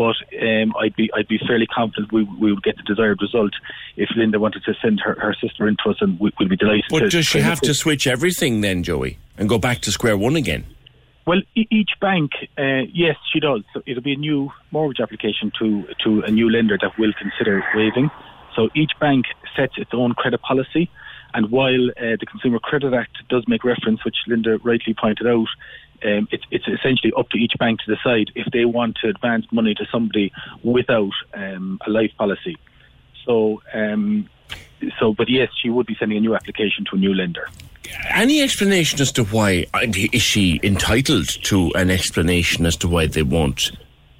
but 0.00 0.16
um, 0.40 0.72
I'd 0.80 0.96
be 0.96 1.10
I'd 1.14 1.28
be 1.28 1.38
fairly 1.46 1.66
confident 1.66 2.10
we, 2.10 2.22
we 2.24 2.54
would 2.54 2.62
get 2.62 2.74
the 2.78 2.82
desired 2.82 3.18
result 3.20 3.52
if 3.98 4.08
Linda 4.16 4.40
wanted 4.40 4.64
to 4.64 4.72
send 4.80 4.98
her, 5.04 5.14
her 5.20 5.36
sister 5.38 5.68
into 5.68 5.90
us, 5.90 5.96
and 6.00 6.18
we, 6.18 6.32
we'd 6.38 6.48
be 6.48 6.56
delighted. 6.56 6.86
But 6.88 7.00
to 7.00 7.08
does 7.10 7.26
she 7.26 7.40
have 7.40 7.60
to 7.60 7.74
switch 7.74 8.06
everything 8.06 8.62
then, 8.62 8.82
Joey, 8.82 9.18
and 9.36 9.46
go 9.46 9.58
back 9.58 9.80
to 9.82 9.92
square 9.92 10.16
one 10.16 10.36
again? 10.36 10.64
Well, 11.26 11.42
e- 11.54 11.68
each 11.70 11.90
bank, 12.00 12.30
uh, 12.56 12.88
yes, 12.94 13.16
she 13.30 13.40
does. 13.40 13.60
So 13.74 13.82
it'll 13.84 14.02
be 14.02 14.14
a 14.14 14.16
new 14.16 14.50
mortgage 14.70 15.00
application 15.00 15.52
to 15.58 15.84
to 16.04 16.22
a 16.22 16.30
new 16.30 16.48
lender 16.50 16.78
that 16.80 16.98
will 16.98 17.12
consider 17.20 17.62
waiving. 17.74 18.10
So 18.56 18.70
each 18.74 18.92
bank 19.00 19.26
sets 19.54 19.74
its 19.76 19.90
own 19.92 20.14
credit 20.14 20.40
policy, 20.40 20.88
and 21.34 21.50
while 21.50 21.90
uh, 21.90 22.16
the 22.18 22.26
Consumer 22.26 22.58
Credit 22.58 22.94
Act 22.94 23.18
does 23.28 23.44
make 23.46 23.64
reference, 23.64 24.02
which 24.02 24.16
Linda 24.26 24.56
rightly 24.64 24.94
pointed 24.98 25.26
out, 25.26 25.48
um, 26.04 26.28
it's 26.30 26.44
it's 26.50 26.66
essentially 26.66 27.12
up 27.16 27.28
to 27.30 27.38
each 27.38 27.52
bank 27.58 27.80
to 27.80 27.94
decide 27.94 28.30
if 28.34 28.46
they 28.52 28.64
want 28.64 28.96
to 29.02 29.08
advance 29.08 29.46
money 29.52 29.74
to 29.74 29.86
somebody 29.92 30.32
without 30.62 31.12
um, 31.34 31.78
a 31.86 31.90
life 31.90 32.12
policy. 32.16 32.56
So. 33.24 33.62
Um, 33.72 34.28
so, 34.98 35.12
but 35.12 35.28
yes, 35.28 35.50
she 35.60 35.70
would 35.70 35.86
be 35.86 35.94
sending 35.98 36.18
a 36.18 36.20
new 36.20 36.34
application 36.34 36.84
to 36.90 36.96
a 36.96 36.98
new 36.98 37.14
lender. 37.14 37.46
Any 38.10 38.40
explanation 38.42 39.00
as 39.00 39.12
to 39.12 39.24
why? 39.24 39.66
Is 39.82 40.22
she 40.22 40.60
entitled 40.62 41.28
to 41.44 41.70
an 41.74 41.90
explanation 41.90 42.66
as 42.66 42.76
to 42.78 42.88
why 42.88 43.06
they 43.06 43.22
won't 43.22 43.72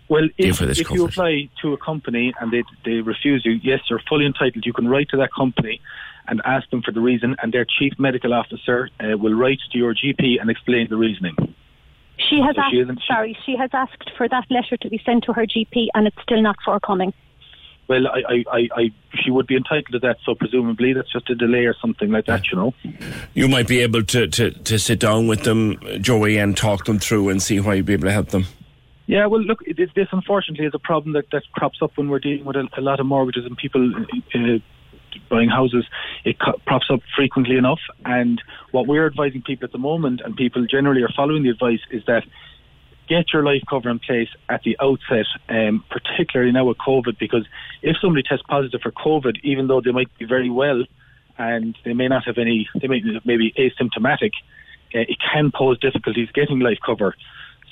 Well, 0.08 0.28
give 0.38 0.50
if, 0.50 0.58
her 0.58 0.66
this 0.66 0.80
if 0.80 0.90
you 0.90 1.04
apply 1.04 1.48
to 1.62 1.72
a 1.72 1.78
company 1.78 2.32
and 2.40 2.52
they 2.52 2.64
they 2.84 3.00
refuse 3.00 3.42
you, 3.44 3.52
yes, 3.62 3.80
you're 3.88 4.02
fully 4.08 4.26
entitled. 4.26 4.66
You 4.66 4.72
can 4.72 4.88
write 4.88 5.08
to 5.10 5.16
that 5.18 5.32
company 5.32 5.80
and 6.26 6.40
ask 6.44 6.68
them 6.70 6.82
for 6.82 6.92
the 6.92 7.00
reason, 7.00 7.36
and 7.42 7.52
their 7.52 7.66
chief 7.78 7.92
medical 7.98 8.34
officer 8.34 8.88
uh, 9.00 9.16
will 9.16 9.34
write 9.34 9.60
to 9.72 9.78
your 9.78 9.94
GP 9.94 10.40
and 10.40 10.50
explain 10.50 10.88
the 10.88 10.96
reasoning. 10.96 11.36
She 12.28 12.40
has 12.40 12.54
So 12.56 12.62
asked, 12.62 12.70
she 12.72 12.84
she- 12.84 13.06
sorry, 13.06 13.38
she 13.46 13.56
has 13.56 13.70
asked 13.72 14.10
for 14.16 14.28
that 14.28 14.44
letter 14.50 14.76
to 14.76 14.88
be 14.88 15.00
sent 15.04 15.24
to 15.24 15.32
her 15.32 15.46
GP, 15.46 15.88
and 15.94 16.06
it's 16.06 16.16
still 16.22 16.42
not 16.42 16.56
forthcoming. 16.64 17.12
Well, 17.88 18.06
I, 18.06 18.20
I, 18.28 18.44
I, 18.52 18.68
I, 18.76 18.90
she 19.14 19.32
would 19.32 19.48
be 19.48 19.56
entitled 19.56 19.88
to 19.92 19.98
that, 20.00 20.18
so 20.24 20.36
presumably 20.36 20.92
that's 20.92 21.10
just 21.12 21.28
a 21.28 21.34
delay 21.34 21.64
or 21.64 21.74
something 21.80 22.10
like 22.10 22.26
that, 22.26 22.46
you 22.52 22.56
know. 22.56 22.72
You 23.34 23.48
might 23.48 23.66
be 23.66 23.80
able 23.80 24.04
to, 24.04 24.28
to, 24.28 24.50
to 24.52 24.78
sit 24.78 25.00
down 25.00 25.26
with 25.26 25.42
them, 25.42 25.76
Joey, 26.00 26.36
and 26.38 26.56
talk 26.56 26.84
them 26.84 27.00
through 27.00 27.30
and 27.30 27.42
see 27.42 27.60
how 27.60 27.72
you'd 27.72 27.86
be 27.86 27.94
able 27.94 28.04
to 28.04 28.12
help 28.12 28.28
them. 28.28 28.44
Yeah, 29.06 29.26
well, 29.26 29.40
look, 29.42 29.62
it, 29.66 29.76
it- 29.80 29.90
this 29.96 30.06
unfortunately 30.12 30.66
is 30.66 30.72
a 30.74 30.78
problem 30.78 31.14
that, 31.14 31.24
that 31.32 31.42
crops 31.52 31.78
up 31.82 31.90
when 31.96 32.08
we're 32.08 32.20
dealing 32.20 32.44
with 32.44 32.54
a, 32.54 32.68
a 32.78 32.80
lot 32.80 33.00
of 33.00 33.06
mortgages 33.06 33.44
and 33.44 33.56
people 33.56 33.92
uh, 33.96 34.38
buying 35.28 35.48
houses. 35.48 35.84
It 36.24 36.38
crops 36.38 36.86
up 36.90 37.00
frequently 37.16 37.56
enough, 37.56 37.80
and 38.04 38.40
what 38.72 38.86
we're 38.86 39.06
advising 39.06 39.42
people 39.42 39.66
at 39.66 39.72
the 39.72 39.78
moment, 39.78 40.20
and 40.24 40.36
people 40.36 40.66
generally 40.66 41.02
are 41.02 41.12
following 41.14 41.42
the 41.42 41.50
advice, 41.50 41.80
is 41.90 42.02
that 42.06 42.24
get 43.08 43.32
your 43.32 43.42
life 43.42 43.62
cover 43.68 43.90
in 43.90 43.98
place 43.98 44.28
at 44.48 44.62
the 44.62 44.76
outset, 44.80 45.26
um, 45.48 45.84
particularly 45.90 46.52
now 46.52 46.64
with 46.64 46.78
COVID, 46.78 47.18
because 47.18 47.44
if 47.82 47.96
somebody 48.00 48.22
tests 48.22 48.44
positive 48.48 48.80
for 48.80 48.92
COVID, 48.92 49.40
even 49.42 49.66
though 49.66 49.80
they 49.80 49.90
might 49.90 50.16
be 50.18 50.24
very 50.24 50.48
well 50.48 50.84
and 51.36 51.76
they 51.84 51.92
may 51.92 52.06
not 52.06 52.24
have 52.24 52.38
any, 52.38 52.68
they 52.80 52.86
may 52.86 53.02
maybe 53.24 53.52
asymptomatic, 53.58 54.30
uh, 54.94 55.00
it 55.08 55.18
can 55.32 55.50
pose 55.52 55.78
difficulties 55.80 56.28
getting 56.32 56.60
life 56.60 56.78
cover. 56.84 57.14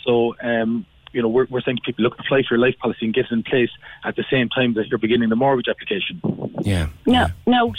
So, 0.04 0.34
um, 0.42 0.86
you 1.12 1.22
know, 1.22 1.28
we're, 1.28 1.46
we're 1.50 1.60
saying 1.60 1.76
to 1.78 1.82
people, 1.82 2.04
look, 2.04 2.14
apply 2.18 2.42
for 2.48 2.56
your 2.56 2.58
life 2.58 2.76
policy 2.78 3.06
and 3.06 3.14
get 3.14 3.26
it 3.26 3.32
in 3.32 3.42
place 3.42 3.70
at 4.04 4.16
the 4.16 4.24
same 4.30 4.48
time 4.48 4.74
that 4.74 4.88
you're 4.88 4.98
beginning 4.98 5.28
the 5.28 5.36
mortgage 5.36 5.68
application. 5.68 6.20
Yeah. 6.62 6.88
No, 7.06 7.26
no, 7.46 7.72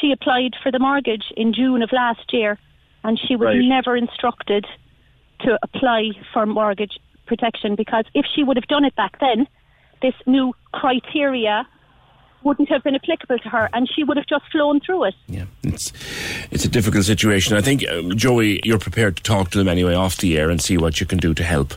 she 0.00 0.12
applied 0.12 0.52
for 0.62 0.70
the 0.70 0.78
mortgage 0.78 1.24
in 1.36 1.52
June 1.52 1.82
of 1.82 1.92
last 1.92 2.32
year, 2.32 2.58
and 3.02 3.18
she 3.18 3.36
was 3.36 3.46
Right. 3.46 3.60
never 3.62 3.96
instructed 3.96 4.66
to 5.40 5.58
apply 5.62 6.10
for 6.32 6.46
mortgage 6.46 6.98
protection 7.26 7.74
because 7.74 8.04
if 8.14 8.26
she 8.34 8.42
would 8.44 8.56
have 8.56 8.66
done 8.66 8.84
it 8.84 8.94
back 8.96 9.18
then, 9.20 9.46
this 10.02 10.14
new 10.26 10.54
criteria 10.72 11.66
wouldn't 12.42 12.68
have 12.68 12.82
been 12.84 12.94
applicable 12.94 13.38
to 13.38 13.48
her, 13.48 13.70
and 13.72 13.88
she 13.90 14.04
would 14.04 14.18
have 14.18 14.26
just 14.26 14.44
flown 14.52 14.78
through 14.78 15.04
it. 15.04 15.14
Yeah, 15.28 15.44
it's 15.62 15.92
it's 16.50 16.64
a 16.66 16.68
difficult 16.68 17.04
situation. 17.04 17.56
I 17.56 17.62
think, 17.62 17.82
um, 17.88 18.14
Joey, 18.14 18.60
you're 18.64 18.78
prepared 18.78 19.16
to 19.16 19.22
talk 19.22 19.50
to 19.52 19.58
them 19.58 19.66
anyway 19.68 19.94
off 19.94 20.18
the 20.18 20.36
air 20.36 20.50
and 20.50 20.60
see 20.60 20.76
what 20.76 21.00
you 21.00 21.06
can 21.06 21.16
do 21.18 21.32
to 21.32 21.42
help. 21.42 21.72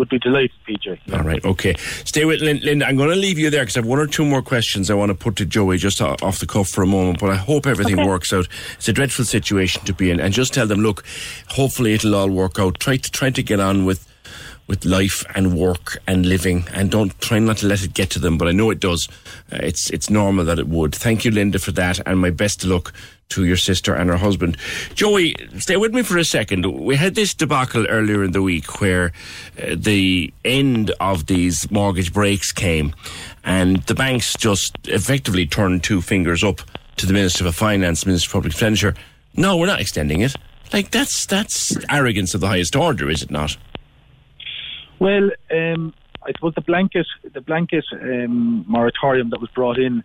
Would 0.00 0.08
be 0.08 0.18
delighted, 0.18 0.52
PJ. 0.66 1.12
All 1.12 1.22
right, 1.22 1.44
okay. 1.44 1.74
Stay 2.06 2.24
with 2.24 2.40
Lynn. 2.40 2.58
Linda. 2.62 2.86
I'm 2.86 2.96
going 2.96 3.10
to 3.10 3.16
leave 3.16 3.38
you 3.38 3.50
there 3.50 3.60
because 3.60 3.76
I 3.76 3.80
have 3.80 3.86
one 3.86 3.98
or 3.98 4.06
two 4.06 4.24
more 4.24 4.40
questions 4.40 4.90
I 4.90 4.94
want 4.94 5.10
to 5.10 5.14
put 5.14 5.36
to 5.36 5.44
Joey 5.44 5.76
just 5.76 6.00
off 6.00 6.38
the 6.38 6.46
cuff 6.46 6.68
for 6.70 6.82
a 6.82 6.86
moment. 6.86 7.20
But 7.20 7.28
I 7.28 7.36
hope 7.36 7.66
everything 7.66 7.98
Okay. 8.00 8.08
works 8.08 8.32
out. 8.32 8.48
It's 8.78 8.88
a 8.88 8.94
dreadful 8.94 9.26
situation 9.26 9.84
to 9.84 9.92
be 9.92 10.10
in, 10.10 10.18
and 10.18 10.32
just 10.32 10.54
tell 10.54 10.66
them, 10.66 10.80
look, 10.80 11.04
hopefully 11.48 11.92
it'll 11.92 12.14
all 12.14 12.30
work 12.30 12.58
out. 12.58 12.80
Try 12.80 12.96
to 12.96 13.10
try 13.10 13.28
to 13.28 13.42
get 13.42 13.60
on 13.60 13.84
with 13.84 14.06
with 14.66 14.86
life 14.86 15.22
and 15.34 15.52
work 15.58 15.98
and 16.06 16.24
living, 16.24 16.64
and 16.72 16.90
don't 16.90 17.20
try 17.20 17.38
not 17.38 17.58
to 17.58 17.66
let 17.66 17.84
it 17.84 17.92
get 17.92 18.08
to 18.10 18.18
them. 18.18 18.38
But 18.38 18.48
I 18.48 18.52
know 18.52 18.70
it 18.70 18.80
does. 18.80 19.06
Uh, 19.52 19.58
it's 19.62 19.90
it's 19.90 20.08
normal 20.08 20.46
that 20.46 20.58
it 20.58 20.68
would. 20.68 20.94
Thank 20.94 21.26
you, 21.26 21.30
Linda, 21.30 21.58
for 21.58 21.72
that, 21.72 22.00
and 22.06 22.18
my 22.20 22.30
best 22.30 22.64
of 22.64 22.70
luck 22.70 22.94
to 23.30 23.44
your 23.44 23.56
sister 23.56 23.94
and 23.94 24.10
her 24.10 24.16
husband. 24.16 24.56
Joey, 24.94 25.34
stay 25.58 25.76
with 25.76 25.94
me 25.94 26.02
for 26.02 26.18
a 26.18 26.24
second. 26.24 26.66
We 26.66 26.96
had 26.96 27.14
this 27.14 27.34
debacle 27.34 27.86
earlier 27.86 28.22
in 28.22 28.32
the 28.32 28.42
week 28.42 28.80
where 28.80 29.12
uh, 29.60 29.76
the 29.76 30.32
end 30.44 30.92
of 31.00 31.26
these 31.26 31.70
mortgage 31.70 32.12
breaks 32.12 32.52
came, 32.52 32.94
and 33.44 33.82
the 33.84 33.94
banks 33.94 34.36
just 34.36 34.76
effectively 34.84 35.46
turned 35.46 35.82
two 35.82 36.00
fingers 36.00 36.44
up 36.44 36.60
to 36.96 37.06
the 37.06 37.12
Minister 37.12 37.46
of 37.46 37.54
Finance, 37.54 38.04
Minister 38.04 38.28
of 38.28 38.32
Public 38.32 38.52
Expenditure. 38.52 38.94
No, 39.36 39.56
we're 39.56 39.66
not 39.66 39.80
extending 39.80 40.20
it. 40.20 40.34
Like 40.72 40.90
that's 40.90 41.26
that's 41.26 41.76
arrogance 41.88 42.34
of 42.34 42.40
the 42.40 42.48
highest 42.48 42.76
order, 42.76 43.10
is 43.10 43.22
it 43.22 43.30
not? 43.30 43.56
Well, 44.98 45.30
um, 45.50 45.94
I 46.22 46.32
suppose 46.32 46.54
the 46.54 46.60
blanket 46.60 47.06
the 47.32 47.40
blanket 47.40 47.84
um, 47.92 48.64
moratorium 48.68 49.30
that 49.30 49.40
was 49.40 49.50
brought 49.50 49.78
in, 49.78 50.04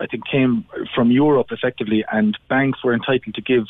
I 0.00 0.06
think, 0.06 0.24
came 0.30 0.64
from 0.94 1.10
Europe 1.10 1.48
effectively, 1.50 2.04
and 2.10 2.36
banks 2.48 2.84
were 2.84 2.94
entitled 2.94 3.34
to 3.34 3.42
give 3.42 3.64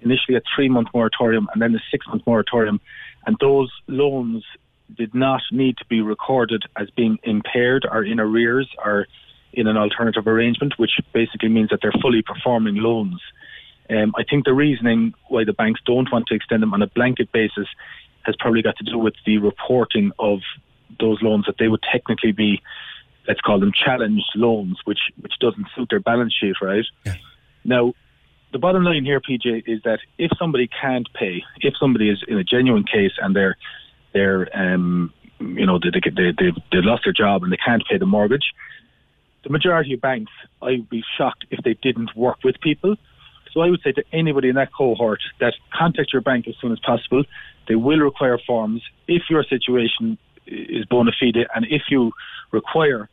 initially 0.00 0.36
a 0.36 0.42
three 0.54 0.68
month 0.68 0.88
moratorium 0.94 1.48
and 1.52 1.60
then 1.60 1.74
a 1.74 1.82
six 1.90 2.06
month 2.06 2.22
moratorium, 2.26 2.80
and 3.26 3.36
those 3.40 3.70
loans 3.86 4.44
did 4.96 5.14
not 5.14 5.40
need 5.52 5.76
to 5.78 5.84
be 5.86 6.00
recorded 6.00 6.64
as 6.76 6.90
being 6.90 7.18
impaired 7.22 7.86
or 7.90 8.04
in 8.04 8.18
arrears 8.18 8.68
or 8.84 9.06
in 9.52 9.66
an 9.66 9.76
alternative 9.76 10.26
arrangement, 10.26 10.74
which 10.78 10.92
basically 11.12 11.48
means 11.48 11.70
that 11.70 11.80
they're 11.82 11.92
fully 12.00 12.22
performing 12.22 12.76
loans. 12.76 13.20
Um, 13.88 14.14
I 14.16 14.22
think 14.22 14.44
the 14.44 14.54
reasoning 14.54 15.14
why 15.28 15.44
the 15.44 15.52
banks 15.52 15.80
don't 15.84 16.10
want 16.12 16.26
to 16.28 16.34
extend 16.34 16.62
them 16.62 16.72
on 16.74 16.82
a 16.82 16.86
blanket 16.86 17.32
basis 17.32 17.66
has 18.22 18.36
probably 18.38 18.62
got 18.62 18.76
to 18.76 18.84
do 18.84 18.98
with 18.98 19.14
the 19.26 19.38
reporting 19.38 20.12
of 20.18 20.40
those 21.00 21.18
loans 21.22 21.46
that 21.46 21.56
they 21.58 21.68
would 21.68 21.82
technically 21.90 22.32
be, 22.32 22.62
let's 23.30 23.40
call 23.40 23.60
them 23.60 23.72
challenged 23.72 24.32
loans, 24.34 24.78
which 24.84 24.98
which 25.20 25.34
doesn't 25.40 25.66
suit 25.74 25.88
their 25.90 26.00
balance 26.00 26.34
sheet, 26.38 26.56
right? 26.60 26.84
Now, 27.64 27.92
the 28.52 28.58
bottom 28.58 28.82
line 28.82 29.04
here, 29.04 29.20
PJ, 29.20 29.62
is 29.66 29.80
that 29.84 30.00
if 30.18 30.30
somebody 30.36 30.68
can't 30.82 31.08
pay, 31.14 31.42
if 31.60 31.74
somebody 31.78 32.10
is 32.10 32.24
in 32.26 32.38
a 32.38 32.44
genuine 32.44 32.84
case 32.84 33.12
and 33.22 33.36
they're 33.36 33.56
they're 34.12 34.48
um, 34.52 35.12
you 35.40 35.64
know, 35.64 35.78
they, 35.78 35.90
they, 35.90 36.10
they, 36.10 36.32
they, 36.38 36.50
they 36.72 36.82
lost 36.82 37.04
their 37.04 37.12
job 37.12 37.42
and 37.42 37.52
they 37.52 37.56
can't 37.56 37.82
pay 37.88 37.98
the 37.98 38.06
mortgage. 38.06 38.52
The 39.44 39.50
majority 39.50 39.94
of 39.94 40.00
banks, 40.00 40.32
I 40.60 40.72
would 40.72 40.90
be 40.90 41.02
shocked 41.16 41.46
if 41.50 41.60
they 41.64 41.74
didn't 41.74 42.14
work 42.14 42.38
with 42.44 42.60
people. 42.60 42.96
So 43.52 43.60
I 43.60 43.70
would 43.70 43.80
say 43.82 43.92
to 43.92 44.04
anybody 44.12 44.48
in 44.48 44.56
that 44.56 44.72
cohort 44.76 45.20
that 45.40 45.54
contact 45.72 46.12
your 46.12 46.22
bank 46.22 46.46
as 46.46 46.54
soon 46.60 46.72
as 46.72 46.80
possible. 46.80 47.24
They 47.68 47.74
will 47.74 47.98
require 47.98 48.38
forms 48.46 48.82
if 49.08 49.22
your 49.30 49.44
situation 49.44 50.18
is 50.46 50.84
bona 50.86 51.12
fide 51.18 51.46
and 51.54 51.66
if 51.70 51.82
you 51.88 52.12
require, 52.52 53.08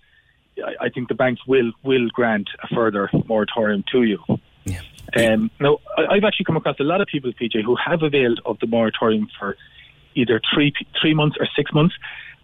I, 0.65 0.85
I 0.85 0.89
think 0.89 1.07
the 1.09 1.15
banks 1.15 1.41
will 1.47 1.71
will 1.83 2.07
grant 2.09 2.49
a 2.63 2.67
further 2.73 3.09
moratorium 3.25 3.83
to 3.91 4.03
you. 4.03 4.19
Yeah. 4.65 4.81
Um, 5.15 5.49
now, 5.59 5.77
I- 5.97 6.07
I've 6.15 6.23
actually 6.23 6.45
come 6.45 6.57
across 6.57 6.79
a 6.79 6.83
lot 6.83 6.99
of 7.01 7.07
people, 7.07 7.31
PJ, 7.31 7.63
who 7.63 7.75
have 7.75 8.03
availed 8.03 8.41
of 8.45 8.59
the 8.59 8.67
moratorium 8.67 9.27
for 9.39 9.55
either 10.15 10.41
three 10.53 10.73
three 11.01 11.13
months 11.13 11.37
or 11.39 11.47
six 11.55 11.71
months. 11.73 11.95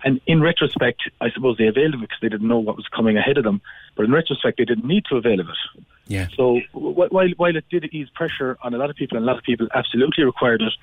And 0.05 0.19
in 0.27 0.41
retrospect, 0.41 1.01
I 1.21 1.31
suppose 1.31 1.55
they 1.57 1.67
availed 1.67 1.93
of 1.93 2.01
it 2.01 2.09
because 2.09 2.17
they 2.21 2.27
didn't 2.27 2.47
know 2.47 2.59
what 2.59 2.75
was 2.75 2.85
coming 2.93 3.17
ahead 3.17 3.37
of 3.37 3.45
them. 3.45 3.61
But 3.95 4.03
in 4.05 4.11
retrospect, 4.11 4.57
they 4.57 4.65
didn't 4.65 4.85
need 4.85 5.05
to 5.05 5.15
avail 5.15 5.39
of 5.39 5.47
it. 5.47 5.83
Yeah. 6.07 6.27
So 6.35 6.59
wh- 6.73 7.11
while 7.11 7.29
while 7.37 7.55
it 7.55 7.65
did 7.69 7.85
ease 7.93 8.09
pressure 8.13 8.57
on 8.63 8.73
a 8.73 8.77
lot 8.77 8.89
of 8.89 8.95
people, 8.97 9.15
and 9.17 9.25
a 9.25 9.27
lot 9.27 9.37
of 9.37 9.43
people 9.43 9.67
absolutely 9.73 10.25
required 10.25 10.61
it, 10.61 10.73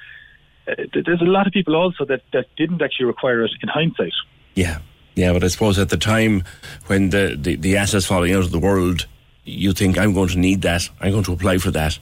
uh, 0.67 0.75
th- 0.93 1.05
there's 1.05 1.21
a 1.21 1.25
lot 1.27 1.47
of 1.47 1.53
people 1.53 1.77
also 1.77 2.05
that, 2.07 2.23
that 2.33 2.47
didn't 2.57 2.81
actually 2.81 3.07
require 3.07 3.45
it 3.45 3.51
in 3.63 3.69
hindsight. 3.69 4.13
Yeah, 4.55 4.79
yeah, 5.15 5.33
but 5.33 5.45
I 5.45 5.49
suppose 5.49 5.79
at 5.79 5.89
the 5.89 5.97
time 5.97 6.45
when 6.87 7.11
the, 7.11 7.37
the, 7.39 7.57
the 7.57 7.77
assets 7.77 8.07
falling 8.07 8.33
out 8.33 8.45
of 8.45 8.51
the 8.51 8.59
world, 8.59 9.07
you 9.45 9.73
think 9.73 9.99
I'm 9.99 10.15
going 10.15 10.29
to 10.29 10.39
need 10.39 10.63
that. 10.63 10.89
I'm 11.01 11.13
going 11.13 11.25
to 11.25 11.33
apply 11.33 11.59
for 11.59 11.71
that. 11.73 11.99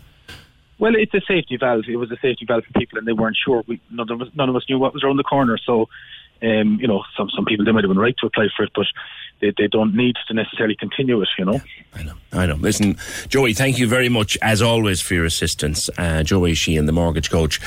Well, 0.79 0.93
it's 0.95 1.15
a 1.15 1.21
safety 1.27 1.57
valve. 1.57 1.85
It 1.89 1.97
was 1.97 2.11
a 2.13 2.17
safety 2.23 2.45
valve 2.47 2.65
for 2.65 2.79
people, 2.79 2.99
and 2.99 3.07
they 3.07 3.13
weren't 3.13 3.37
sure. 3.43 3.65
We, 3.67 3.81
none 3.91 4.11
of 4.11 4.21
us, 4.21 4.29
none 4.35 4.49
of 4.49 4.55
us 4.55 4.65
knew 4.69 4.79
what 4.79 4.95
was 4.95 5.03
around 5.03 5.17
the 5.17 5.25
corner. 5.25 5.59
So, 5.59 5.89
um, 6.43 6.79
you 6.81 6.87
know, 6.87 7.03
some 7.17 7.29
some 7.35 7.45
people 7.45 7.65
they 7.65 7.73
might 7.73 7.83
have 7.83 7.91
been 7.91 7.99
right 7.99 8.15
to 8.19 8.27
apply 8.27 8.47
for 8.57 8.63
it, 8.63 8.71
but 8.75 8.87
they, 9.41 9.53
they 9.57 9.67
don't 9.67 9.97
need 9.97 10.15
to 10.29 10.35
necessarily 10.35 10.77
continue 10.77 11.21
it. 11.21 11.29
You 11.37 11.47
know. 11.47 11.53
Yeah, 11.55 11.61
I 11.95 12.03
know. 12.05 12.15
I 12.33 12.47
know. 12.47 12.55
Listen, 12.55 12.97
Joey, 13.29 13.55
thank 13.55 13.79
you 13.79 13.89
very 13.89 14.09
much 14.09 14.39
as 14.41 14.63
always 14.63 15.01
for 15.01 15.15
your 15.15 15.25
assistance. 15.25 15.91
Uh, 15.99 16.23
Joey 16.23 16.55
Sheehan, 16.55 16.87
the 16.87 16.93
mortgage 16.93 17.29
coach, 17.31 17.61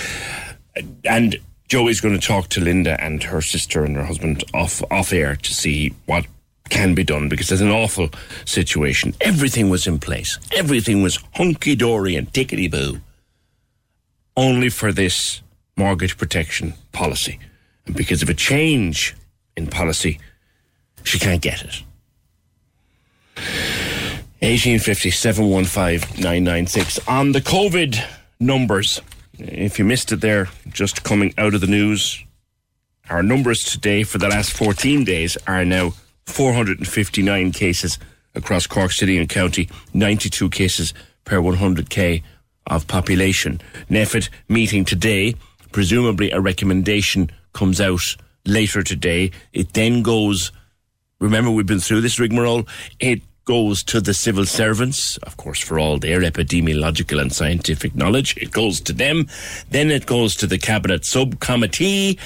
and 1.03 1.37
Joey's 1.71 2.01
going 2.01 2.19
to 2.19 2.27
talk 2.27 2.49
to 2.49 2.59
Linda 2.59 3.01
and 3.01 3.23
her 3.23 3.41
sister 3.41 3.85
and 3.85 3.95
her 3.95 4.03
husband 4.03 4.43
off 4.53 4.83
off 4.91 5.13
air 5.13 5.37
to 5.37 5.53
see 5.53 5.93
what 6.05 6.27
can 6.67 6.93
be 6.93 7.05
done 7.05 7.29
because 7.29 7.47
there's 7.47 7.61
an 7.61 7.71
awful 7.71 8.09
situation. 8.43 9.13
Everything 9.21 9.69
was 9.69 9.87
in 9.87 9.97
place. 9.97 10.37
Everything 10.53 11.01
was 11.01 11.23
hunky 11.35 11.77
dory 11.77 12.17
and 12.17 12.29
tickety 12.33 12.69
boo. 12.69 12.99
Only 14.35 14.67
for 14.67 14.91
this 14.91 15.41
mortgage 15.77 16.17
protection 16.17 16.73
policy. 16.91 17.39
And 17.85 17.95
because 17.95 18.21
of 18.21 18.27
a 18.27 18.33
change 18.33 19.15
in 19.55 19.67
policy, 19.67 20.19
she 21.03 21.19
can't 21.19 21.41
get 21.41 21.61
it. 21.61 21.83
1850 24.41 25.09
715 25.09 26.21
996. 26.21 26.99
On 27.07 27.31
the 27.31 27.39
COVID 27.39 28.05
numbers, 28.41 28.99
if 29.47 29.79
you 29.79 29.85
missed 29.85 30.11
it 30.11 30.21
there, 30.21 30.49
just 30.69 31.03
coming 31.03 31.33
out 31.37 31.53
of 31.53 31.61
the 31.61 31.67
news, 31.67 32.23
our 33.09 33.23
numbers 33.23 33.63
today 33.63 34.03
for 34.03 34.17
the 34.17 34.29
last 34.29 34.53
14 34.53 35.03
days 35.03 35.37
are 35.47 35.65
now 35.65 35.93
459 36.25 37.51
cases 37.51 37.97
across 38.35 38.67
Cork 38.67 38.91
City 38.91 39.17
and 39.17 39.27
County, 39.27 39.69
92 39.93 40.49
cases 40.49 40.93
per 41.25 41.37
100k 41.37 42.23
of 42.67 42.87
population. 42.87 43.59
NPHET 43.89 44.29
meeting 44.47 44.85
today, 44.85 45.35
presumably 45.71 46.31
a 46.31 46.39
recommendation 46.39 47.31
comes 47.53 47.81
out 47.81 48.15
later 48.45 48.83
today. 48.83 49.31
It 49.53 49.73
then 49.73 50.03
goes 50.03 50.51
remember 51.19 51.51
we've 51.51 51.65
been 51.65 51.79
through 51.79 52.01
this 52.01 52.19
rigmarole. 52.19 52.67
It 52.99 53.21
goes 53.51 53.83
to 53.83 53.99
the 53.99 54.13
civil 54.13 54.45
servants, 54.45 55.17
of 55.23 55.35
course, 55.35 55.59
for 55.59 55.77
all 55.77 55.97
their 55.97 56.21
epidemiological 56.21 57.19
and 57.19 57.33
scientific 57.33 57.93
knowledge. 57.93 58.37
It 58.37 58.49
goes 58.49 58.79
to 58.79 58.93
them. 58.93 59.27
Then 59.69 59.91
it 59.91 60.05
goes 60.05 60.37
to 60.37 60.47
the 60.47 60.57
cabinet 60.57 61.03
subcommittee, 61.03 62.17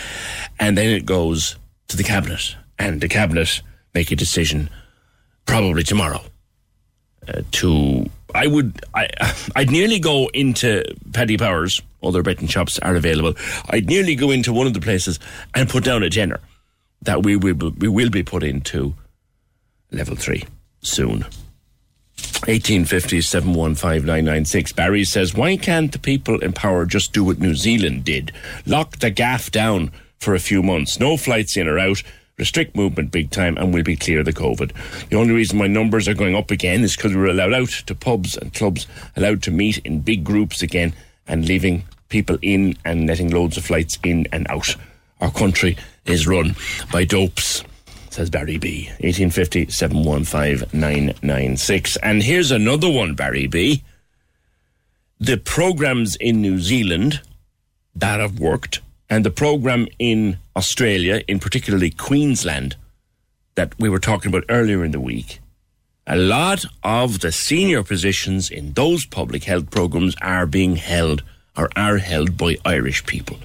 and 0.59 0.77
then 0.77 0.91
it 0.91 1.03
goes 1.03 1.55
to 1.87 1.97
the 1.97 2.03
cabinet, 2.03 2.55
and 2.77 3.01
the 3.01 3.07
cabinet 3.07 3.63
make 3.95 4.11
a 4.11 4.15
decision 4.15 4.69
probably 5.47 5.81
tomorrow. 5.81 6.21
Uh, 7.27 7.41
to 7.53 8.07
I 8.35 8.45
would 8.45 8.85
I 8.93 9.09
I'd 9.55 9.71
nearly 9.71 9.97
go 9.97 10.27
into 10.27 10.83
Paddy 11.11 11.37
Powers. 11.37 11.81
Other 12.03 12.21
betting 12.21 12.47
shops 12.47 12.77
are 12.77 12.95
available. 12.95 13.33
I'd 13.71 13.87
nearly 13.87 14.13
go 14.13 14.29
into 14.29 14.53
one 14.53 14.67
of 14.67 14.75
the 14.75 14.79
places 14.89 15.17
and 15.55 15.67
put 15.67 15.85
down 15.85 16.03
a 16.03 16.09
tenner 16.11 16.39
that 17.01 17.23
we 17.23 17.35
will 17.35 17.71
we 17.79 17.87
will 17.87 18.11
be 18.11 18.21
put 18.21 18.43
into 18.43 18.93
level 19.89 20.15
three 20.15 20.43
soon. 20.85 21.25
1850 22.47 23.21
715996. 23.21 24.71
Barry 24.73 25.03
says, 25.03 25.33
Why 25.33 25.57
can't 25.57 25.91
the 25.91 25.99
people 25.99 26.39
in 26.39 26.53
power 26.53 26.85
just 26.85 27.11
do 27.11 27.23
what 27.23 27.39
New 27.39 27.55
Zealand 27.55 28.03
did? 28.03 28.31
Lock 28.65 28.97
the 28.97 29.09
gaff 29.09 29.49
down 29.49 29.91
for 30.19 30.35
a 30.35 30.39
few 30.39 30.61
months. 30.61 30.99
No 30.99 31.17
flights 31.17 31.57
in 31.57 31.67
or 31.67 31.79
out. 31.79 32.03
Restrict 32.37 32.75
movement 32.75 33.11
big 33.11 33.31
time 33.31 33.57
and 33.57 33.73
we'll 33.73 33.83
be 33.83 33.95
clear 33.95 34.19
of 34.19 34.25
the 34.25 34.33
COVID. 34.33 34.73
The 35.09 35.15
only 35.15 35.33
reason 35.33 35.57
my 35.57 35.67
numbers 35.67 36.07
are 36.07 36.13
going 36.13 36.35
up 36.35 36.51
again 36.51 36.83
is 36.83 36.95
because 36.95 37.15
we're 37.15 37.27
allowed 37.27 37.53
out 37.53 37.69
to 37.69 37.95
pubs 37.95 38.37
and 38.37 38.53
clubs, 38.53 38.85
allowed 39.15 39.41
to 39.43 39.51
meet 39.51 39.79
in 39.79 40.01
big 40.01 40.23
groups 40.23 40.61
again 40.61 40.93
and 41.27 41.47
leaving 41.47 41.83
people 42.09 42.37
in 42.41 42.77
and 42.85 43.07
letting 43.07 43.31
loads 43.31 43.57
of 43.57 43.65
flights 43.65 43.97
in 44.03 44.27
and 44.31 44.45
out. 44.49 44.75
Our 45.21 45.31
country 45.31 45.77
is 46.05 46.27
run 46.27 46.55
by 46.91 47.05
dopes 47.05 47.63
says 48.15 48.29
Barry 48.29 48.57
B. 48.57 48.85
1850 49.01 49.69
715 49.69 51.99
And 52.01 52.23
here's 52.23 52.51
another 52.51 52.89
one, 52.89 53.13
Barry 53.13 53.45
B. 53.45 53.83
The 55.19 55.37
programs 55.37 56.15
in 56.15 56.41
New 56.41 56.59
Zealand 56.59 57.21
that 57.93 58.21
have 58.21 58.39
worked, 58.39 58.79
and 59.09 59.25
the 59.25 59.31
program 59.31 59.87
in 59.99 60.37
Australia, 60.55 61.23
in 61.27 61.39
particularly 61.39 61.89
Queensland, 61.89 62.77
that 63.55 63.77
we 63.77 63.89
were 63.89 63.99
talking 63.99 64.29
about 64.29 64.45
earlier 64.49 64.85
in 64.85 64.91
the 64.91 64.99
week. 64.99 65.39
A 66.07 66.15
lot 66.15 66.65
of 66.83 67.19
the 67.19 67.33
senior 67.33 67.83
positions 67.83 68.49
in 68.49 68.71
those 68.73 69.05
public 69.05 69.43
health 69.43 69.69
programs 69.71 70.15
are 70.21 70.45
being 70.45 70.77
held 70.77 71.21
or 71.57 71.69
are 71.75 71.97
held 71.97 72.37
by 72.37 72.55
Irish 72.63 73.05
people. 73.05 73.39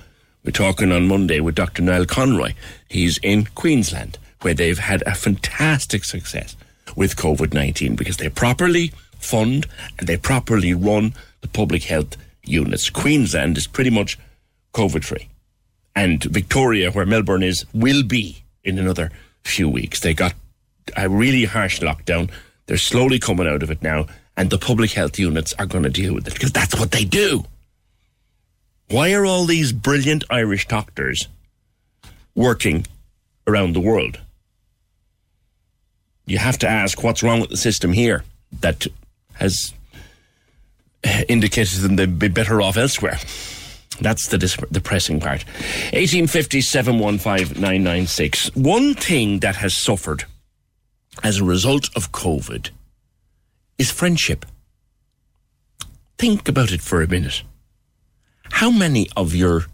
We're 0.44 0.52
talking 0.52 0.92
on 0.92 1.08
Monday 1.08 1.40
with 1.40 1.56
Dr. 1.56 1.82
Niall 1.82 2.06
Conroy. 2.06 2.54
He's 2.88 3.18
in 3.18 3.46
Queensland 3.46 4.18
where 4.42 4.54
they've 4.54 4.78
had 4.78 5.02
a 5.06 5.14
fantastic 5.14 6.04
success 6.04 6.56
with 6.96 7.16
COVID 7.16 7.52
19 7.52 7.94
because 7.94 8.16
they 8.16 8.28
properly 8.28 8.92
fund 9.18 9.66
and 9.98 10.06
they 10.06 10.16
properly 10.16 10.74
run 10.74 11.14
the 11.40 11.48
public 11.48 11.84
health 11.84 12.16
units. 12.44 12.90
Queensland 12.90 13.56
is 13.56 13.66
pretty 13.66 13.90
much 13.90 14.18
COVID 14.72 15.04
free. 15.04 15.28
And 15.94 16.22
Victoria, 16.22 16.90
where 16.90 17.06
Melbourne 17.06 17.42
is, 17.42 17.64
will 17.74 18.02
be 18.02 18.44
in 18.64 18.78
another 18.78 19.10
few 19.44 19.68
weeks. 19.68 20.00
They 20.00 20.14
got 20.14 20.34
a 20.96 21.08
really 21.08 21.44
harsh 21.44 21.80
lockdown. 21.80 22.30
They're 22.66 22.76
slowly 22.76 23.18
coming 23.18 23.48
out 23.48 23.62
of 23.62 23.70
it 23.70 23.82
now, 23.82 24.06
and 24.36 24.50
the 24.50 24.58
public 24.58 24.92
health 24.92 25.18
units 25.18 25.52
are 25.58 25.66
going 25.66 25.84
to 25.84 25.90
deal 25.90 26.14
with 26.14 26.26
it 26.26 26.34
because 26.34 26.52
that's 26.52 26.78
what 26.78 26.92
they 26.92 27.04
do. 27.04 27.44
Why 28.88 29.12
are 29.12 29.24
all 29.24 29.44
these 29.44 29.72
brilliant 29.72 30.24
Irish 30.30 30.66
doctors 30.66 31.28
working 32.34 32.86
around 33.46 33.74
the 33.74 33.80
world? 33.80 34.20
You 36.30 36.38
have 36.38 36.58
to 36.58 36.68
ask 36.68 37.02
what's 37.02 37.22
wrong 37.22 37.40
with 37.40 37.50
the 37.50 37.56
system 37.56 37.92
here 37.92 38.22
that 38.60 38.86
has 39.34 39.74
indicated 41.28 41.74
to 41.74 41.80
them 41.80 41.96
they'd 41.96 42.18
be 42.18 42.28
better 42.28 42.62
off 42.62 42.76
elsewhere. 42.76 43.18
That's 44.00 44.28
the 44.28 44.38
dis- 44.38 44.56
depressing 44.70 45.18
part. 45.18 45.44
1850 45.92 46.60
715 46.60 47.60
996. 47.60 48.54
One 48.54 48.94
thing 48.94 49.40
that 49.40 49.56
has 49.56 49.76
suffered 49.76 50.24
as 51.24 51.38
a 51.38 51.44
result 51.44 51.90
of 51.96 52.12
COVID 52.12 52.70
is 53.76 53.90
friendship. 53.90 54.46
Think 56.16 56.48
about 56.48 56.70
it 56.70 56.80
for 56.80 57.02
a 57.02 57.08
minute. 57.08 57.42
How 58.52 58.70
many 58.70 59.08
of 59.16 59.34
your 59.34 59.66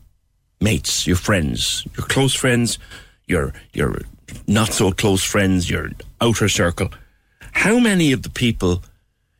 mates, 0.60 1.06
your 1.06 1.16
friends, 1.16 1.86
your 1.96 2.06
close 2.06 2.34
friends, 2.34 2.78
your 3.26 3.52
your 3.72 4.00
not 4.46 4.72
so 4.72 4.90
close 4.90 5.22
friends, 5.22 5.68
your 5.68 5.90
outer 6.20 6.48
circle, 6.48 6.90
how 7.52 7.78
many 7.78 8.12
of 8.12 8.22
the 8.22 8.30
people 8.30 8.82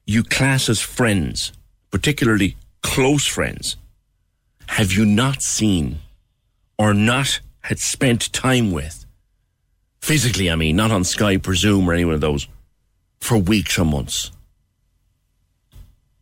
you 0.07 0.23
class 0.23 0.69
as 0.69 0.81
friends, 0.81 1.53
particularly 1.91 2.57
close 2.83 3.27
friends, 3.27 3.77
have 4.69 4.93
you 4.93 5.05
not 5.05 5.43
seen 5.43 6.01
or 6.79 6.95
not 6.95 7.41
had 7.63 7.79
spent 7.79 8.33
time 8.33 8.71
with? 8.71 9.05
Physically, 10.01 10.51
I 10.51 10.57
mean, 10.57 10.77
not 10.77 10.93
on 10.93 11.03
Skype 11.03 11.47
or 11.49 11.55
Zoom 11.55 11.89
or 11.89 11.93
any 11.93 12.05
one 12.05 12.15
of 12.15 12.21
those, 12.21 12.47
for 13.21 13.37
weeks 13.39 13.79
or 13.79 13.85
months. 13.85 14.31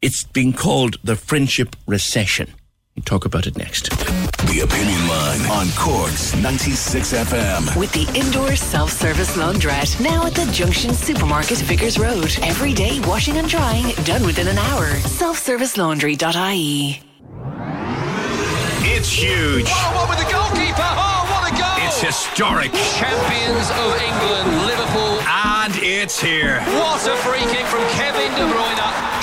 It's 0.00 0.24
been 0.24 0.52
called 0.52 0.96
the 1.05 1.16
friendship 1.16 1.76
recession. 1.86 2.55
We'll 2.96 3.05
talk 3.05 3.24
about 3.24 3.46
it 3.46 3.57
next. 3.57 3.90
The 4.47 4.61
Opinion 4.61 5.09
Line 5.09 5.40
on 5.51 5.68
Cork's 5.76 6.36
96 6.36 7.12
FM. 7.14 7.76
With 7.76 7.90
the 7.92 8.07
indoor 8.18 8.55
self-service 8.57 9.36
laundrette 9.36 9.99
now 10.01 10.26
at 10.26 10.34
the 10.34 10.45
Junction 10.53 10.92
Supermarket 10.92 11.59
Vickers 11.59 11.99
Road. 11.99 12.36
Every 12.42 12.74
day 12.74 13.01
washing 13.01 13.38
and 13.38 13.49
drying 13.49 13.95
done 14.05 14.24
within 14.26 14.47
an 14.49 14.59
hour. 14.59 14.86
Selfservicelaundry.ie. 15.09 17.01
It's 18.86 19.11
huge. 19.11 19.66
Oh, 19.68 19.92
what 19.97 20.09
with 20.11 20.18
the 20.18 20.30
goalkeeper? 20.30 20.76
Oh, 20.92 21.24
what 21.32 21.51
a 21.51 21.57
goal! 21.57 21.86
It's 21.88 22.01
historic. 22.01 22.72
Champions 23.01 23.70
of 23.70 23.97
England, 23.97 24.66
Liverpool. 24.66 25.20
And 25.24 25.74
it's 25.80 26.20
here. 26.20 26.61
What 26.78 27.01
a 27.09 27.16
free 27.24 27.40
kick 27.51 27.64
from 27.66 27.82
Kevin 27.97 28.30
De 28.36 28.45
Bruyne. 28.53 28.74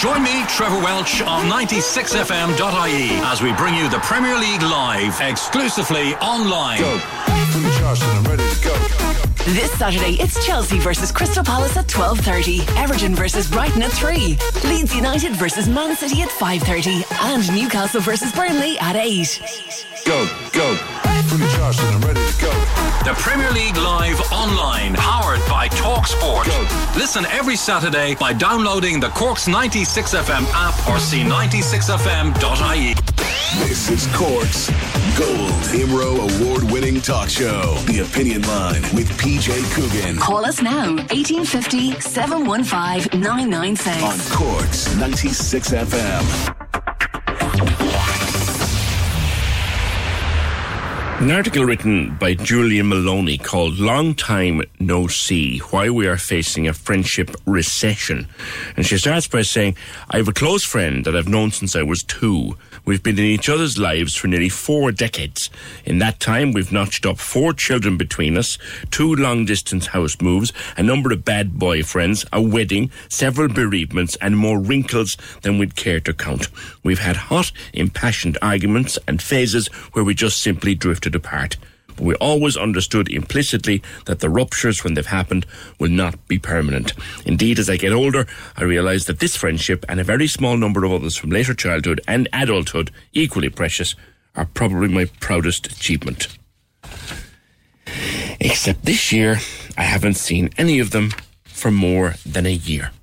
Join 0.02 0.24
me, 0.24 0.44
Trevor 0.48 0.80
Welch, 0.80 1.22
on 1.22 1.46
96fm.ie 1.46 3.10
as 3.24 3.44
we 3.44 3.54
bring 3.54 3.76
you 3.76 3.88
the 3.88 4.00
Premier 4.00 4.36
League 4.36 4.64
live, 4.64 5.22
exclusively 5.22 6.16
online. 6.16 6.80
Go. 6.80 6.98
From 6.98 7.62
Josh 7.74 8.02
and 8.02 8.12
I'm 8.18 8.24
ready 8.24 8.50
to 8.50 8.64
go. 8.64 8.74
This 9.54 9.72
Saturday, 9.74 10.20
it's 10.20 10.44
Chelsea 10.44 10.80
versus 10.80 11.12
Crystal 11.12 11.44
Palace 11.44 11.78
at 11.78 11.86
12.30, 11.86 12.68
Everton 12.78 13.14
versus 13.14 13.48
Brighton 13.48 13.84
at 13.84 13.92
3, 13.92 14.40
Leeds 14.64 14.96
United 14.96 15.36
versus 15.36 15.70
Man 15.70 15.96
City 15.96 16.24
at 16.24 16.30
5.30, 16.30 17.04
and 17.36 17.56
Newcastle 17.56 18.02
versus 18.02 18.32
Burnley 18.32 18.80
at 18.80 18.96
8. 18.96 20.02
Go, 20.04 20.28
go. 20.52 21.11
From 21.32 21.40
Josh 21.40 21.80
and 21.80 21.96
I'm 21.96 22.02
ready 22.02 22.20
to 22.20 22.42
go. 22.42 22.52
The 23.06 23.14
Premier 23.16 23.50
League 23.52 23.78
live 23.78 24.20
online, 24.34 24.96
powered 24.96 25.40
by 25.48 25.70
Talk 25.70 26.06
Sport. 26.06 26.46
Listen 26.98 27.26
every 27.28 27.56
Saturday 27.56 28.16
by 28.16 28.34
downloading 28.34 29.00
the 29.00 29.08
Cork's 29.12 29.48
96FM 29.48 30.46
app 30.52 30.74
or 30.90 30.98
c96fm.ie. 30.98 32.96
This 33.66 33.90
is 33.90 34.08
Corks 34.14 34.70
Gold 35.18 35.64
Imro 35.72 36.20
award 36.20 36.70
winning 36.70 37.00
talk 37.00 37.30
show. 37.30 37.76
The 37.86 38.00
Opinion 38.00 38.42
Line 38.42 38.82
with 38.94 39.10
PJ 39.18 39.74
Coogan. 39.74 40.18
Call 40.18 40.44
us 40.44 40.62
now, 40.62 40.96
1850 41.14 42.02
715 42.02 43.22
996. 43.22 44.04
On 44.04 44.20
Cork's 44.38 44.94
96 44.98 45.72
An 51.22 51.30
article 51.30 51.66
written 51.66 52.18
by 52.18 52.34
Julia 52.34 52.82
Molony 52.82 53.38
called 53.38 53.78
Long 53.78 54.16
Time 54.16 54.64
No 54.80 55.06
See 55.06 55.60
Why 55.60 55.88
We 55.88 56.08
Are 56.08 56.18
Facing 56.18 56.68
a 56.68 56.74
Friendship 56.74 57.30
Recession. 57.46 58.28
And 58.76 58.88
she 58.88 58.98
starts 58.98 59.28
by 59.28 59.44
saying, 59.44 59.76
I 60.10 60.18
have 60.18 60.28
a 60.28 60.34
close 60.34 60.64
friend 60.64 61.06
that 61.06 61.16
I've 61.16 61.28
known 61.28 61.52
since 61.52 61.76
I 61.76 61.84
was 61.84 62.02
two. 62.02 62.58
We've 62.84 63.04
been 63.04 63.20
in 63.20 63.26
each 63.26 63.48
other's 63.48 63.78
lives 63.78 64.16
for 64.16 64.28
nearly 64.28 64.50
four 64.50 64.92
decades. 64.92 65.50
In 65.86 66.00
that 66.00 66.20
time, 66.20 66.52
we've 66.52 66.72
notched 66.72 67.06
up 67.06 67.20
four 67.20 67.54
children 67.54 67.96
between 67.96 68.38
us, 68.38 68.58
two 68.90 69.16
long 69.16 69.46
distance 69.46 69.88
house 69.88 70.20
moves, 70.20 70.52
a 70.78 70.84
number 70.84 71.14
of 71.14 71.24
bad 71.24 71.52
boyfriends, 71.52 72.26
a 72.34 72.42
wedding, 72.42 72.90
several 73.08 73.48
bereavements, 73.50 74.16
and 74.20 74.36
more 74.36 74.60
wrinkles 74.60 75.16
than 75.44 75.60
we'd 75.60 75.76
care 75.76 76.00
to 76.00 76.14
count. 76.14 76.48
We've 76.84 77.00
had 77.00 77.16
hot, 77.16 77.52
impassioned 77.74 78.38
arguments 78.42 78.98
and 79.08 79.22
phases 79.22 79.68
where 79.94 80.04
we 80.04 80.16
just 80.16 80.42
simply 80.42 80.74
drifted 80.74 81.14
apart. 81.14 81.58
But 82.02 82.08
we 82.08 82.16
always 82.16 82.58
understood 82.58 83.10
implicitly 83.10 83.84
that 84.08 84.22
the 84.22 84.30
ruptures, 84.30 84.84
when 84.84 84.96
they've 84.96 85.06
happened, 85.06 85.46
will 85.80 85.92
not 85.92 86.28
be 86.28 86.40
permanent. 86.40 86.94
Indeed, 87.28 87.60
as 87.60 87.70
I 87.70 87.78
get 87.78 87.94
older, 87.94 88.26
I 88.58 88.64
realise 88.64 89.06
that 89.06 89.20
this 89.20 89.36
friendship 89.36 89.86
and 89.88 90.00
a 90.00 90.04
very 90.04 90.26
small 90.26 90.58
number 90.58 90.84
of 90.84 90.94
others 90.94 91.16
from 91.16 91.30
later 91.30 91.54
childhood 91.54 92.02
and 92.08 92.28
adulthood, 92.34 92.90
equally 93.14 93.50
precious, 93.50 93.94
are 94.34 94.46
probably 94.46 94.88
my 94.88 95.06
proudest 95.20 95.68
achievement. 95.68 96.28
Except 98.40 98.84
this 98.84 99.12
year, 99.12 99.38
I 99.78 99.84
haven't 99.84 100.16
seen 100.16 100.50
any 100.58 100.80
of 100.80 100.90
them 100.90 101.12
for 101.44 101.70
more 101.70 102.16
than 102.26 102.48
a 102.48 102.54
year. 102.54 102.94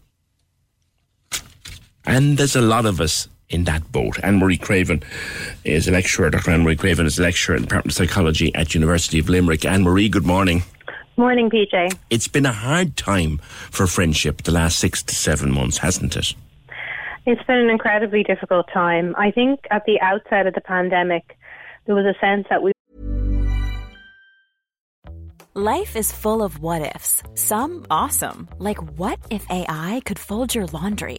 And 2.04 2.36
there's 2.36 2.56
a 2.56 2.60
lot 2.60 2.84
of 2.84 3.00
us 3.00 3.28
in 3.50 3.64
that 3.64 3.90
boat. 3.92 4.18
Anne 4.22 4.38
Marie 4.38 4.58
Creaven 4.58 5.02
is 5.64 5.88
a 5.88 5.92
lecturer. 5.92 6.30
Dr. 6.30 6.50
Anne 6.50 6.62
Marie 6.62 6.76
Creaven 6.76 7.06
is 7.06 7.18
a 7.18 7.22
lecturer 7.22 7.56
in 7.56 7.62
the 7.62 7.68
Department 7.68 7.92
of 7.92 7.96
Psychology 7.96 8.54
at 8.54 8.74
University 8.74 9.18
of 9.18 9.28
Limerick. 9.28 9.64
Anne 9.64 9.82
Marie, 9.82 10.08
good 10.08 10.26
morning. 10.26 10.62
Morning, 11.16 11.50
PJ. 11.50 11.96
It's 12.10 12.28
been 12.28 12.46
a 12.46 12.52
hard 12.52 12.96
time 12.96 13.38
for 13.70 13.86
friendship 13.86 14.42
the 14.42 14.52
last 14.52 14.78
six 14.78 15.02
to 15.02 15.14
seven 15.14 15.50
months, 15.50 15.78
hasn't 15.78 16.16
it? 16.16 16.34
It's 17.26 17.42
been 17.42 17.58
an 17.58 17.70
incredibly 17.70 18.22
difficult 18.22 18.66
time. 18.72 19.14
I 19.18 19.30
think 19.32 19.60
at 19.70 19.84
the 19.84 20.00
outset 20.00 20.46
of 20.46 20.54
the 20.54 20.60
pandemic, 20.60 21.36
there 21.86 21.94
was 21.94 22.06
a 22.06 22.18
sense 22.20 22.46
that 22.50 22.62
we. 22.62 22.72
Life 25.54 25.96
is 25.96 26.12
full 26.12 26.42
of 26.42 26.60
what 26.60 26.82
ifs. 26.94 27.22
Some 27.34 27.84
awesome, 27.90 28.48
like 28.58 28.78
what 28.96 29.18
if 29.28 29.44
AI 29.50 30.00
could 30.04 30.18
fold 30.18 30.54
your 30.54 30.66
laundry? 30.66 31.18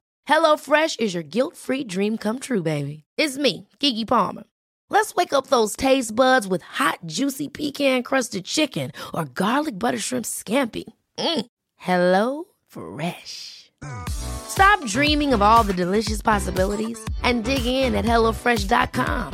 HelloFresh 0.27 0.99
is 0.99 1.13
your 1.13 1.23
guilt 1.23 1.55
free 1.55 1.83
dream 1.83 2.17
come 2.17 2.39
true, 2.39 2.61
baby. 2.61 3.03
It's 3.17 3.37
me, 3.37 3.67
Keke 3.79 4.07
Palmer. 4.07 4.43
Let's 4.89 5.15
wake 5.15 5.33
up 5.33 5.47
those 5.47 5.75
taste 5.75 6.15
buds 6.15 6.47
with 6.47 6.61
hot, 6.61 6.99
juicy 7.05 7.47
pecan 7.47 8.03
crusted 8.03 8.45
chicken 8.45 8.91
or 9.13 9.25
garlic 9.25 9.79
butter 9.79 9.97
shrimp 9.97 10.25
scampi. 10.25 10.83
Mm. 11.17 11.45
Hello 11.77 12.43
Fresh. 12.67 13.71
Stop 14.09 14.85
dreaming 14.85 15.33
of 15.33 15.41
all 15.41 15.63
the 15.63 15.73
delicious 15.73 16.21
possibilities 16.21 17.03
and 17.23 17.43
dig 17.43 17.65
in 17.65 17.95
at 17.95 18.05
HelloFresh.com. 18.05 19.33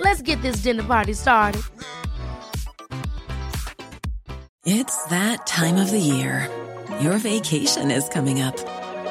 Let's 0.00 0.22
get 0.22 0.40
this 0.42 0.62
dinner 0.62 0.82
party 0.82 1.12
started. 1.12 1.62
It's 4.64 5.04
that 5.04 5.46
time 5.46 5.76
of 5.76 5.90
the 5.90 6.00
year. 6.00 6.50
Your 7.00 7.18
vacation 7.18 7.90
is 7.90 8.08
coming 8.08 8.40
up. 8.40 8.56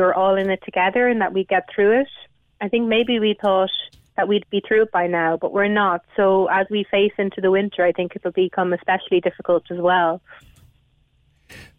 We're 0.00 0.14
all 0.14 0.36
in 0.36 0.50
it 0.50 0.62
together 0.64 1.08
and 1.08 1.20
that 1.20 1.32
we 1.32 1.44
get 1.44 1.68
through 1.74 2.00
it. 2.00 2.08
I 2.60 2.68
think 2.68 2.88
maybe 2.88 3.18
we 3.18 3.36
thought 3.40 3.70
that 4.16 4.28
we'd 4.28 4.48
be 4.50 4.62
through 4.66 4.82
it 4.82 4.92
by 4.92 5.06
now, 5.06 5.36
but 5.36 5.52
we're 5.52 5.68
not. 5.68 6.04
So 6.16 6.46
as 6.46 6.66
we 6.70 6.84
face 6.90 7.12
into 7.18 7.40
the 7.40 7.50
winter, 7.50 7.84
I 7.84 7.92
think 7.92 8.16
it'll 8.16 8.32
become 8.32 8.72
especially 8.72 9.20
difficult 9.20 9.64
as 9.70 9.78
well. 9.78 10.20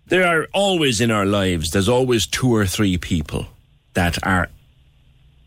There 0.08 0.26
are 0.26 0.48
always 0.54 1.02
in 1.02 1.12
our 1.12 1.26
lives, 1.26 1.72
there's 1.72 1.90
always 1.90 2.28
two 2.28 2.54
or 2.54 2.66
three 2.66 2.98
people 2.98 3.48
that 3.94 4.18
are 4.26 4.50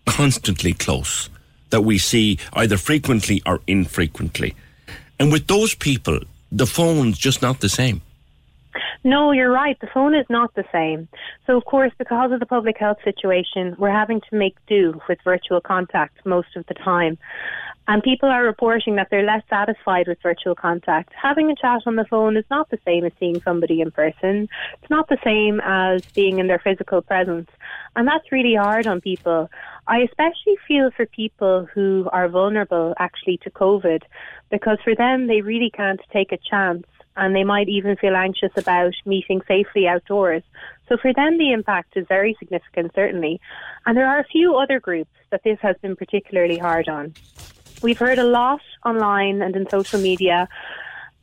constantly 0.07 0.73
close, 0.73 1.29
that 1.71 1.83
we 1.83 1.99
see 1.99 2.39
either 2.55 2.77
frequently 2.77 3.43
or 3.45 3.61
infrequently. 3.67 4.55
And 5.19 5.31
with 5.33 5.47
those 5.47 5.75
people, 5.75 6.21
the 6.51 6.67
phone's 6.67 7.19
just 7.19 7.43
not 7.43 7.61
the 7.61 7.69
same. 7.69 8.03
No, 9.05 9.33
you're 9.33 9.53
right. 9.53 9.79
The 9.81 9.89
phone 9.93 10.15
is 10.15 10.27
not 10.29 10.55
the 10.55 10.65
same. 10.73 11.09
So, 11.47 11.57
of 11.57 11.65
course, 11.65 11.93
because 11.99 12.33
of 12.33 12.41
the 12.41 12.47
public 12.47 12.77
health 12.79 12.99
situation, 13.05 13.77
we're 13.79 13.91
having 13.91 14.21
to 14.21 14.37
make 14.37 14.57
do 14.67 15.01
with 15.09 15.19
virtual 15.25 15.61
contact 15.61 16.25
most 16.25 16.57
of 16.57 16.67
the 16.67 16.75
time. 16.75 17.19
And 17.87 18.03
people 18.03 18.31
are 18.31 18.43
reporting 18.43 18.97
that 18.97 19.09
they're 19.11 19.27
less 19.27 19.43
satisfied 19.51 20.09
with 20.09 20.23
virtual 20.23 20.55
contact. 20.55 21.13
Having 21.21 21.51
a 21.51 21.55
chat 21.55 21.83
on 21.85 21.97
the 21.97 22.07
phone 22.07 22.37
is 22.37 22.45
not 22.51 22.71
the 22.71 22.79
same 22.85 23.05
as 23.05 23.13
seeing 23.21 23.43
somebody 23.43 23.83
in 23.83 23.91
person. 23.91 24.49
It's 24.81 24.91
not 24.91 25.09
the 25.09 25.19
same 25.23 25.61
as 25.63 26.03
being 26.15 26.39
in 26.39 26.47
their 26.47 26.59
physical 26.59 27.03
presence. 27.03 27.51
And 27.95 28.09
that's 28.09 28.33
really 28.33 28.55
hard 28.55 28.87
on 28.87 29.03
people. 29.03 29.51
I 29.87 29.99
especially 30.01 30.57
feel 30.67 30.91
for 30.97 31.05
people 31.05 31.69
who 31.75 32.09
are 32.11 32.29
vulnerable 32.29 32.95
actually 32.99 33.37
to 33.39 33.51
COVID 33.51 34.03
because 34.51 34.79
for 34.83 34.95
them 34.95 35.27
they 35.27 35.43
really 35.43 35.71
can't 35.71 36.01
take 36.11 36.33
a 36.33 36.39
chance 36.39 36.87
and 37.17 37.35
they 37.35 37.45
might 37.45 37.69
even 37.69 37.97
feel 37.97 38.17
anxious 38.17 38.53
about 38.57 38.95
meeting 39.05 39.41
safely 39.47 39.87
outdoors. 39.87 40.43
So 40.89 40.97
for 40.97 41.13
them, 41.13 41.39
the 41.39 41.53
impact 41.53 41.97
is 41.97 42.07
very 42.09 42.37
significant, 42.39 42.93
certainly. 42.95 43.41
And 43.87 43.97
there 43.97 44.09
are 44.09 44.19
a 44.19 44.25
few 44.25 44.57
other 44.57 44.81
groups 44.81 45.11
that 45.31 45.43
this 45.45 45.59
has 45.63 45.77
been 45.81 45.97
particularly 45.97 46.59
hard 46.59 46.89
on. 46.89 47.15
We've 47.83 47.99
heard 47.99 48.19
a 48.19 48.25
lot 48.25 48.61
online 48.85 49.43
and 49.43 49.55
in 49.57 49.69
social 49.69 50.01
media 50.01 50.49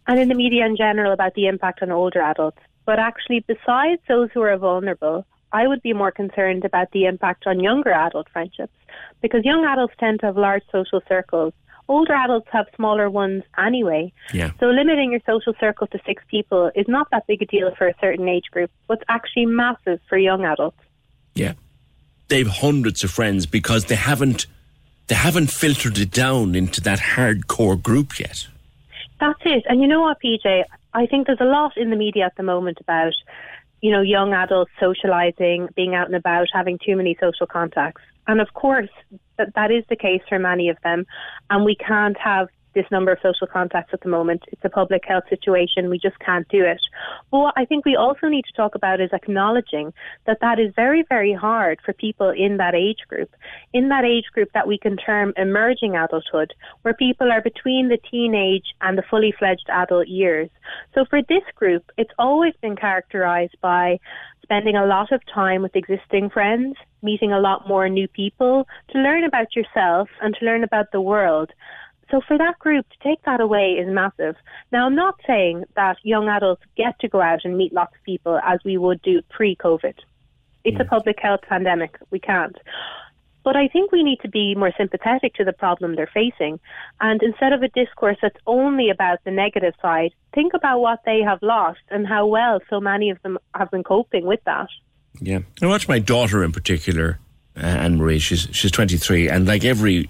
and 0.07 0.19
in 0.19 0.30
the 0.30 0.35
media 0.35 0.65
in 0.65 0.76
general 0.76 1.11
about 1.11 1.34
the 1.34 1.47
impact 1.47 1.81
on 1.81 1.91
older 1.91 2.22
adults. 2.22 2.59
But 2.85 2.99
actually, 2.99 3.45
besides 3.47 4.01
those 4.07 4.30
who 4.34 4.41
are 4.41 4.57
vulnerable, 4.57 5.26
I 5.53 5.68
would 5.68 5.81
be 5.81 5.93
more 5.93 6.11
concerned 6.11 6.65
about 6.65 6.91
the 6.91 7.05
impact 7.05 7.45
on 7.45 7.59
younger 7.59 7.91
adult 7.91 8.30
friendships 8.30 8.73
because 9.22 9.45
young 9.45 9.65
adults 9.65 9.93
tend 9.99 10.22
to 10.22 10.27
have 10.27 10.38
large 10.38 10.63
social 10.72 11.01
circles. 11.07 11.53
Older 11.88 12.14
adults 12.14 12.48
have 12.52 12.68
smaller 12.76 13.10
ones 13.10 13.44
anyway. 13.58 14.14
Yeah. 14.34 14.52
So 14.60 14.68
limiting 14.68 15.12
your 15.12 15.22
social 15.26 15.53
circle 15.60 15.88
to 15.88 15.99
six 16.06 16.24
people 16.30 16.72
is 16.76 16.88
not 16.88 17.10
that 17.12 17.28
big 17.28 17.41
a 17.41 17.45
deal 17.45 17.74
for 17.76 17.88
a 17.88 17.94
certain 17.99 18.28
age 18.28 18.45
group, 18.52 18.72
but 18.88 18.99
it's 18.99 19.06
actually 19.10 19.45
massive 19.45 19.99
for 20.08 20.18
young 20.18 20.45
adults. 20.45 20.80
Yeah. 21.36 21.53
They've 22.30 22.48
hundreds 22.48 23.03
of 23.03 23.12
friends 23.12 23.45
because 23.45 23.86
they 23.86 23.95
haven't 23.95 24.48
they 25.08 25.16
haven't 25.16 25.52
filtered 25.52 25.98
it 25.98 26.12
down 26.12 26.56
into 26.56 26.80
that 26.82 26.99
hardcore 26.99 27.82
group 27.82 28.18
yet. 28.18 28.48
That's 29.20 29.41
it. 29.44 29.64
And 29.68 29.82
you 29.82 29.88
know 29.88 30.02
what, 30.02 30.18
PJ? 30.24 30.64
I 30.94 31.06
think 31.06 31.28
there's 31.28 31.41
a 31.41 31.45
lot 31.45 31.76
in 31.76 31.90
the 31.90 31.98
media 31.98 32.26
at 32.26 32.36
the 32.38 32.44
moment 32.44 32.80
about, 32.80 33.14
you 33.82 33.91
know, 33.91 34.02
young 34.02 34.34
adults 34.34 34.72
socializing, 34.80 35.68
being 35.76 35.95
out 35.95 36.08
and 36.08 36.16
about, 36.16 36.48
having 36.53 36.80
too 36.84 36.95
many 36.95 37.18
social 37.20 37.45
contacts. 37.45 38.02
And 38.28 38.40
of 38.40 38.53
course, 38.53 38.90
that, 39.41 39.55
that 39.55 39.72
is 39.72 39.84
the 39.89 39.95
case 39.95 40.22
for 40.30 40.39
many 40.39 40.69
of 40.69 40.77
them. 40.84 41.05
And 41.49 41.65
we 41.65 41.76
can't 41.76 42.18
have 42.18 42.47
this 42.73 42.85
number 42.89 43.11
of 43.11 43.19
social 43.22 43.47
contacts 43.47 43.93
at 43.93 44.01
the 44.01 44.09
moment. 44.09 44.43
It's 44.51 44.63
a 44.63 44.69
public 44.69 45.03
health 45.05 45.26
situation. 45.30 45.89
We 45.89 45.99
just 45.99 46.18
can't 46.19 46.47
do 46.47 46.63
it. 46.63 46.80
But 47.30 47.39
what 47.39 47.53
I 47.57 47.65
think 47.65 47.85
we 47.85 47.95
also 47.95 48.27
need 48.27 48.45
to 48.45 48.53
talk 48.53 48.76
about 48.76 49.01
is 49.01 49.09
acknowledging 49.11 49.93
that 50.26 50.38
that 50.41 50.59
is 50.59 50.72
very, 50.76 51.03
very 51.09 51.34
hard 51.34 51.80
for 51.84 51.93
people 51.93 52.30
in 52.30 52.57
that 52.57 52.76
age 52.76 52.99
group. 53.09 53.30
In 53.73 53.89
that 53.89 54.05
age 54.05 54.26
group 54.34 54.49
that 54.53 54.68
we 54.68 54.77
can 54.77 54.95
term 54.95 55.34
emerging 55.35 55.95
adulthood, 55.95 56.53
where 56.84 56.93
people 56.93 57.30
are 57.30 57.41
between 57.41 57.89
the 57.89 57.99
teenage 58.09 58.73
and 58.80 58.97
the 58.97 59.03
fully 59.09 59.34
fledged 59.38 59.68
adult 59.69 60.07
years. 60.07 60.49
So 60.95 61.05
for 61.09 61.22
this 61.27 61.43
group, 61.55 61.91
it's 61.97 62.13
always 62.18 62.53
been 62.61 62.76
characterized 62.76 63.57
by 63.61 63.99
spending 64.43 64.76
a 64.76 64.85
lot 64.85 65.11
of 65.11 65.22
time 65.34 65.61
with 65.61 65.76
existing 65.76 66.30
friends, 66.30 66.76
meeting 67.02 67.32
a 67.32 67.40
lot 67.40 67.68
more 67.68 67.88
new 67.90 68.07
people, 68.07 68.68
to 68.90 68.99
learn 68.99 69.23
about 69.23 69.56
yourself 69.56 70.10
and 70.22 70.36
to 70.36 70.45
learn 70.45 70.64
about 70.64 70.91
the 70.91 71.02
world. 71.02 71.52
So 72.10 72.22
for 72.28 72.38
that 72.38 72.60
group 72.60 72.86
to 72.90 72.98
take 73.02 73.23
that 73.23 73.40
away 73.40 73.78
is 73.80 73.88
massive. 73.90 74.36
Now 74.72 74.86
I'm 74.86 74.95
not 74.95 75.15
saying 75.26 75.64
that 75.76 75.98
young 76.03 76.28
adults 76.28 76.64
get 76.76 76.99
to 76.99 77.07
go 77.07 77.22
out 77.22 77.45
and 77.45 77.57
meet 77.57 77.73
lots 77.73 77.95
of 77.95 78.03
people 78.03 78.40
as 78.44 78.60
we 78.65 78.78
would 78.78 79.02
do 79.02 79.22
pre-COVID. 79.30 79.95
It's 80.64 80.80
a 80.80 80.84
mm. 80.84 80.90
public 80.90 81.19
health 81.19 81.41
pandemic. 81.48 81.98
We 82.11 82.19
can't. 82.19 82.57
But 83.44 83.56
I 83.56 83.68
think 83.69 83.91
we 83.91 84.03
need 84.03 84.19
to 84.22 84.30
be 84.30 84.53
more 84.53 84.72
sympathetic 84.78 85.34
to 85.36 85.44
the 85.44 85.53
problem 85.53 85.95
they're 85.95 86.10
facing. 86.14 86.60
And 86.99 87.23
instead 87.23 87.53
of 87.53 87.64
a 87.64 87.69
discourse 87.69 88.18
that's 88.22 88.38
only 88.45 88.90
about 88.90 89.19
the 89.23 89.32
negative 89.32 89.73
side, 89.82 90.14
think 90.36 90.53
about 90.53 90.80
what 90.80 90.99
they 91.06 91.22
have 91.22 91.41
lost 91.41 91.80
and 91.90 92.06
how 92.06 92.28
well 92.28 92.60
so 92.69 92.80
many 92.80 93.10
of 93.10 93.22
them 93.23 93.40
have 93.56 93.72
been 93.72 93.84
coping 93.84 94.26
with 94.26 94.41
that. 94.45 94.69
Yeah. 95.20 95.40
I 95.62 95.68
watch 95.68 95.88
my 95.88 96.00
daughter 96.00 96.44
in 96.44 96.52
particular, 96.52 97.20
uh, 97.58 97.66
Anne 97.66 97.98
Marie. 97.98 98.20
She's 98.20 98.48
she's 98.52 98.72
23, 98.72 99.30
and 99.30 99.48
like 99.48 99.64
every 99.64 100.10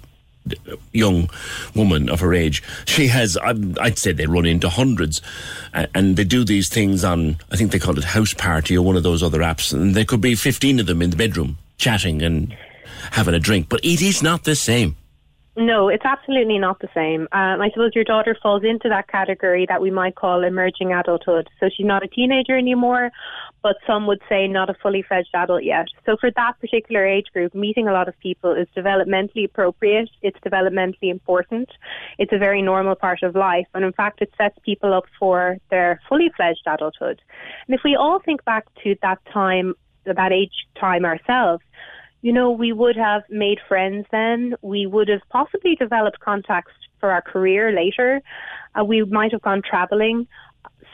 young 0.91 1.30
woman 1.76 2.10
of 2.10 2.19
her 2.19 2.34
age, 2.34 2.64
she 2.86 3.07
has. 3.07 3.38
I'd 3.38 3.98
say 3.98 4.11
they 4.11 4.26
run 4.26 4.45
into 4.45 4.69
hundreds, 4.69 5.22
uh, 5.73 5.88
and 5.94 6.15
they 6.15 6.23
do 6.23 6.44
these 6.44 6.69
things 6.69 7.03
on. 7.03 7.38
I 7.52 7.56
think 7.56 7.72
they 7.72 7.80
call 7.80 7.98
it 7.98 8.03
House 8.03 8.34
Party 8.34 8.78
or 8.78 8.86
one 8.86 8.95
of 8.95 9.03
those 9.03 9.23
other 9.23 9.40
apps, 9.40 9.73
and 9.73 9.95
there 9.95 10.06
could 10.06 10.22
be 10.22 10.36
15 10.36 10.80
of 10.80 10.86
them 10.86 11.02
in 11.02 11.10
the 11.10 11.18
bedroom 11.18 11.57
chatting 11.78 12.22
and 12.22 12.56
having 13.11 13.34
a 13.34 13.40
drink. 13.40 13.68
But 13.69 13.84
it 13.84 14.02
is 14.02 14.22
not 14.22 14.44
the 14.44 14.56
same. 14.56 14.95
No, 15.57 15.90
it's 15.90 16.06
absolutely 16.06 16.57
not 16.60 16.80
the 16.80 16.88
same. 16.94 17.23
Um, 17.34 17.61
I 17.61 17.69
suppose 17.73 17.91
your 17.94 18.06
daughter 18.06 18.38
falls 18.41 18.64
into 18.64 18.88
that 18.88 19.10
category 19.10 19.65
that 19.68 19.82
we 19.82 19.91
might 19.91 20.15
call 20.15 20.45
emerging 20.45 20.94
adulthood. 20.94 21.49
So 21.60 21.69
she's 21.76 21.86
not 21.86 22.03
a 22.03 22.07
teenager 22.07 22.57
anymore, 22.57 23.11
but 23.61 23.76
some 23.86 24.07
would 24.07 24.22
say 24.30 24.48
not 24.48 24.69
a 24.69 24.73
fully 24.82 25.02
fledged 25.02 25.32
adult 25.34 25.64
yet. 25.65 25.88
So 26.06 26.15
for 26.15 26.32
that 26.32 26.53
particular 26.61 27.06
age 27.06 27.26
group, 27.34 27.53
meeting 27.53 27.90
a 27.90 27.91
lot 27.91 28.07
of 28.07 28.18
people 28.22 28.53
is 28.53 28.68
developmentally 28.78 29.44
appropriate. 29.44 30.10
It's 30.22 30.40
developmentally 30.40 31.11
important. 31.11 31.69
It's 32.18 32.32
a 32.32 32.38
very 32.38 32.61
normal 32.61 32.95
part 32.95 33.22
of 33.22 33.36
life. 33.36 33.68
And 33.73 33.84
in 33.84 33.91
fact, 33.91 34.22
it 34.22 34.34
sets 34.38 34.57
people 34.64 34.94
up 34.94 35.03
for 35.19 35.57
their 35.69 35.99
fully 36.07 36.32
fledged 36.34 36.64
adulthood. 36.65 37.22
And 37.68 37.76
if 37.76 37.82
we 37.84 37.98
all 37.98 38.19
think 38.19 38.45
back 38.45 38.68
to 38.86 38.95
that 39.02 39.19
time, 39.34 39.73
that 40.06 40.32
age 40.32 40.65
time 40.80 41.03
ourselves, 41.03 41.61
you 42.22 42.31
know, 42.31 42.52
we 42.52 42.72
would 42.72 42.95
have 42.95 43.23
made 43.30 43.60
friends 43.68 44.06
then. 44.11 44.56
We 44.61 44.85
would 44.85 45.07
have 45.10 45.22
possibly 45.30 45.76
developed 45.76 46.19
contacts 46.19 46.73
for 46.99 47.11
our 47.11 47.22
career 47.22 47.72
later. 47.72 48.22
Uh, 48.80 48.84
we 48.84 49.03
might 49.03 49.31
have 49.31 49.41
gone 49.41 49.61
traveling. 49.68 50.27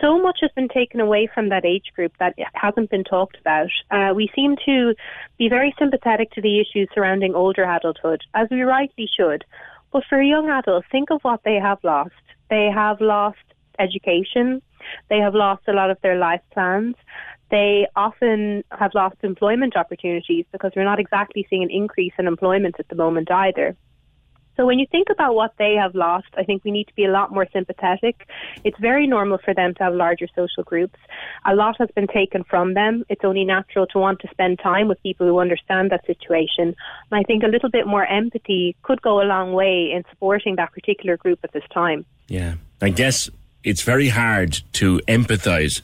So 0.02 0.22
much 0.22 0.40
has 0.42 0.52
been 0.56 0.70
taken 0.70 1.00
away 1.00 1.28
from 1.34 1.50
that 1.50 1.66
age 1.66 1.92
group 1.96 2.14
that 2.20 2.36
hasn't 2.54 2.92
been 2.92 3.04
talked 3.04 3.38
about. 3.40 3.70
Uh, 3.90 4.14
we 4.16 4.30
seem 4.36 4.56
to 4.66 4.94
be 5.38 5.50
very 5.50 5.74
sympathetic 5.78 6.32
to 6.32 6.42
the 6.42 6.60
issues 6.60 6.88
surrounding 6.94 7.36
older 7.36 7.64
adulthood, 7.64 8.22
as 8.34 8.48
we 8.52 8.62
rightly 8.62 9.10
should. 9.18 9.44
But 9.92 10.04
for 10.08 10.22
young 10.22 10.50
adults, 10.50 10.88
think 10.92 11.10
of 11.10 11.22
what 11.24 11.42
they 11.44 11.56
have 11.56 11.80
lost. 11.84 12.12
They 12.50 12.70
have 12.74 13.02
lost 13.02 13.40
education. 13.80 14.62
They 15.10 15.18
have 15.18 15.34
lost 15.34 15.64
a 15.68 15.74
lot 15.74 15.90
of 15.90 15.98
their 16.02 16.18
life 16.18 16.42
plans 16.54 16.96
they 17.50 17.88
often 17.96 18.64
have 18.72 18.92
lost 18.94 19.16
employment 19.24 19.76
opportunities 19.76 20.46
because 20.52 20.72
we're 20.76 20.84
not 20.84 21.00
exactly 21.00 21.46
seeing 21.50 21.64
an 21.64 21.72
increase 21.72 22.14
in 22.20 22.28
employment 22.28 22.76
at 22.80 22.88
the 22.90 22.96
moment 22.96 23.32
either. 23.32 23.76
So 24.58 24.66
when 24.66 24.80
you 24.80 24.88
think 24.92 25.10
about 25.12 25.36
what 25.36 25.54
they 25.60 25.76
have 25.76 25.94
lost, 25.94 26.28
I 26.36 26.44
think 26.44 26.64
we 26.64 26.72
need 26.72 26.88
to 26.88 26.96
be 26.96 27.06
a 27.06 27.12
lot 27.12 27.32
more 27.32 27.46
sympathetic. 27.54 28.28
It's 28.64 28.78
very 28.80 29.06
normal 29.06 29.38
for 29.38 29.54
them 29.54 29.76
to 29.76 29.84
have 29.84 29.94
larger 29.94 30.28
social 30.36 30.64
groups. 30.64 30.98
A 31.46 31.54
lot 31.54 31.76
has 31.78 31.90
been 31.96 32.08
taken 32.08 32.44
from 32.44 32.74
them. 32.74 33.04
It's 33.08 33.24
only 33.24 33.46
natural 33.46 33.86
to 33.88 34.00
want 34.00 34.20
to 34.22 34.28
spend 34.30 34.58
time 34.58 34.88
with 34.88 35.02
people 35.04 35.28
who 35.28 35.38
understand 35.38 35.92
that 35.92 36.08
situation. 36.08 36.76
And 37.12 37.14
I 37.14 37.22
think 37.22 37.44
a 37.44 37.48
little 37.48 37.70
bit 37.70 37.86
more 37.86 38.06
empathy 38.08 38.76
could 38.82 39.00
go 39.04 39.22
a 39.22 39.26
long 39.26 39.54
way 39.54 39.92
in 39.94 40.04
supporting 40.10 40.56
that 40.56 40.74
particular 40.74 41.18
group 41.18 41.40
at 41.44 41.54
this 41.54 41.64
time. 41.72 42.04
Yeah. 42.28 42.56
I 42.82 42.90
guess 42.90 43.30
it's 43.68 43.82
very 43.82 44.08
hard 44.08 44.62
to 44.72 45.00
empathise 45.10 45.82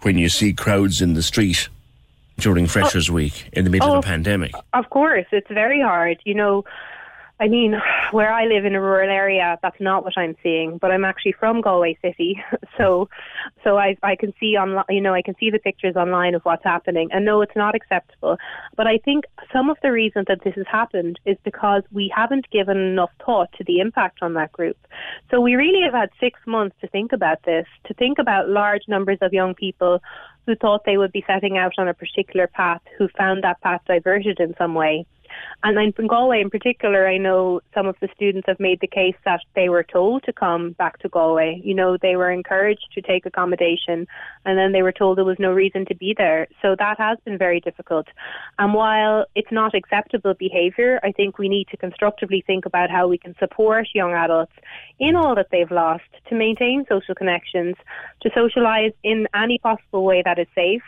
when 0.00 0.16
you 0.16 0.30
see 0.30 0.54
crowds 0.54 1.02
in 1.02 1.12
the 1.12 1.22
street 1.22 1.68
during 2.38 2.66
Freshers' 2.66 3.10
oh. 3.10 3.12
Week 3.12 3.50
in 3.52 3.64
the 3.64 3.70
middle 3.70 3.88
oh, 3.88 3.98
of 3.98 4.04
a 4.04 4.08
oh, 4.08 4.10
pandemic. 4.10 4.52
Of 4.72 4.88
course, 4.88 5.26
it's 5.30 5.50
very 5.50 5.80
hard. 5.80 6.18
You 6.24 6.34
know, 6.34 6.64
I 7.40 7.48
mean, 7.48 7.80
where 8.10 8.32
I 8.32 8.46
live 8.46 8.64
in 8.64 8.74
a 8.74 8.80
rural 8.80 9.10
area, 9.10 9.58
that's 9.62 9.80
not 9.80 10.02
what 10.04 10.14
I'm 10.16 10.34
seeing. 10.42 10.78
But 10.78 10.90
I'm 10.90 11.04
actually 11.04 11.32
from 11.32 11.60
Galway 11.60 11.96
City, 12.02 12.42
so 12.78 13.08
so 13.62 13.78
I 13.78 13.96
I 14.02 14.16
can 14.16 14.32
see 14.40 14.56
on 14.56 14.82
you 14.88 15.00
know 15.00 15.14
I 15.14 15.22
can 15.22 15.34
see 15.38 15.50
the 15.50 15.58
pictures 15.58 15.96
online 15.96 16.34
of 16.34 16.42
what's 16.42 16.64
happening, 16.64 17.08
and 17.12 17.24
no, 17.24 17.40
it's 17.42 17.54
not 17.54 17.74
acceptable. 17.74 18.36
But 18.76 18.86
I 18.86 18.98
think 18.98 19.24
some 19.52 19.70
of 19.70 19.76
the 19.82 19.92
reason 19.92 20.24
that 20.26 20.42
this 20.42 20.54
has 20.56 20.66
happened 20.66 21.20
is 21.24 21.36
because 21.44 21.82
we 21.92 22.12
haven't 22.14 22.50
given 22.50 22.76
enough 22.76 23.10
thought 23.24 23.52
to 23.58 23.64
the 23.64 23.80
impact 23.80 24.18
on 24.22 24.34
that 24.34 24.52
group. 24.52 24.76
So 25.30 25.40
we 25.40 25.54
really 25.54 25.82
have 25.84 25.94
had 25.94 26.10
six 26.18 26.40
months 26.46 26.76
to 26.80 26.88
think 26.88 27.12
about 27.12 27.44
this, 27.44 27.66
to 27.86 27.94
think 27.94 28.18
about 28.18 28.48
large 28.48 28.82
numbers 28.88 29.18
of 29.20 29.32
young 29.32 29.54
people 29.54 30.02
who 30.46 30.56
thought 30.56 30.84
they 30.84 30.96
would 30.96 31.12
be 31.12 31.24
setting 31.26 31.58
out 31.58 31.74
on 31.76 31.88
a 31.88 31.94
particular 31.94 32.46
path, 32.46 32.80
who 32.96 33.06
found 33.16 33.44
that 33.44 33.60
path 33.60 33.82
diverted 33.86 34.40
in 34.40 34.54
some 34.56 34.74
way. 34.74 35.06
And 35.62 35.78
in 35.78 36.06
Galway 36.06 36.40
in 36.40 36.50
particular, 36.50 37.08
I 37.08 37.18
know 37.18 37.60
some 37.74 37.86
of 37.86 37.96
the 38.00 38.08
students 38.14 38.46
have 38.46 38.60
made 38.60 38.80
the 38.80 38.86
case 38.86 39.16
that 39.24 39.40
they 39.54 39.68
were 39.68 39.82
told 39.82 40.22
to 40.24 40.32
come 40.32 40.72
back 40.72 40.98
to 41.00 41.08
Galway. 41.08 41.60
You 41.64 41.74
know, 41.74 41.96
they 42.00 42.16
were 42.16 42.30
encouraged 42.30 42.86
to 42.94 43.02
take 43.02 43.26
accommodation 43.26 44.06
and 44.44 44.58
then 44.58 44.72
they 44.72 44.82
were 44.82 44.92
told 44.92 45.18
there 45.18 45.24
was 45.24 45.38
no 45.38 45.52
reason 45.52 45.84
to 45.86 45.94
be 45.94 46.14
there. 46.16 46.46
So 46.62 46.76
that 46.78 46.98
has 46.98 47.18
been 47.24 47.38
very 47.38 47.60
difficult. 47.60 48.06
And 48.58 48.72
while 48.72 49.26
it's 49.34 49.50
not 49.50 49.74
acceptable 49.74 50.34
behaviour, 50.34 51.00
I 51.02 51.12
think 51.12 51.38
we 51.38 51.48
need 51.48 51.68
to 51.68 51.76
constructively 51.76 52.44
think 52.46 52.64
about 52.64 52.90
how 52.90 53.08
we 53.08 53.18
can 53.18 53.34
support 53.38 53.88
young 53.94 54.12
adults 54.12 54.52
in 55.00 55.16
all 55.16 55.34
that 55.34 55.48
they've 55.50 55.70
lost 55.70 56.04
to 56.28 56.34
maintain 56.34 56.84
social 56.88 57.14
connections, 57.14 57.74
to 58.22 58.30
socialise 58.30 58.94
in 59.02 59.26
any 59.34 59.58
possible 59.58 60.04
way 60.04 60.22
that 60.24 60.38
is 60.38 60.46
safe 60.54 60.82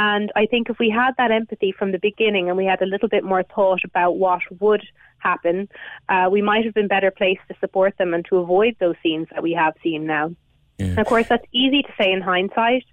and 0.00 0.32
I 0.34 0.46
think 0.46 0.70
if 0.70 0.78
we 0.78 0.88
had 0.88 1.10
that 1.18 1.30
empathy 1.30 1.72
from 1.78 1.92
the 1.92 1.98
beginning 1.98 2.48
and 2.48 2.56
we 2.56 2.64
had 2.64 2.80
a 2.80 2.86
little 2.86 3.10
bit 3.10 3.22
more 3.22 3.42
thought 3.42 3.84
about 3.84 4.16
what 4.16 4.40
would 4.58 4.82
happen, 5.18 5.68
uh, 6.08 6.30
we 6.32 6.40
might 6.40 6.64
have 6.64 6.72
been 6.72 6.88
better 6.88 7.10
placed 7.10 7.42
to 7.48 7.54
support 7.60 7.98
them 7.98 8.14
and 8.14 8.24
to 8.30 8.38
avoid 8.38 8.76
those 8.80 8.94
scenes 9.02 9.28
that 9.30 9.42
we 9.42 9.52
have 9.52 9.74
seen 9.82 10.06
now. 10.06 10.34
Yeah. 10.78 10.98
Of 10.98 11.06
course, 11.06 11.28
that's 11.28 11.44
easy 11.52 11.82
to 11.82 11.92
say 11.98 12.10
in 12.12 12.22
hindsight, 12.22 12.84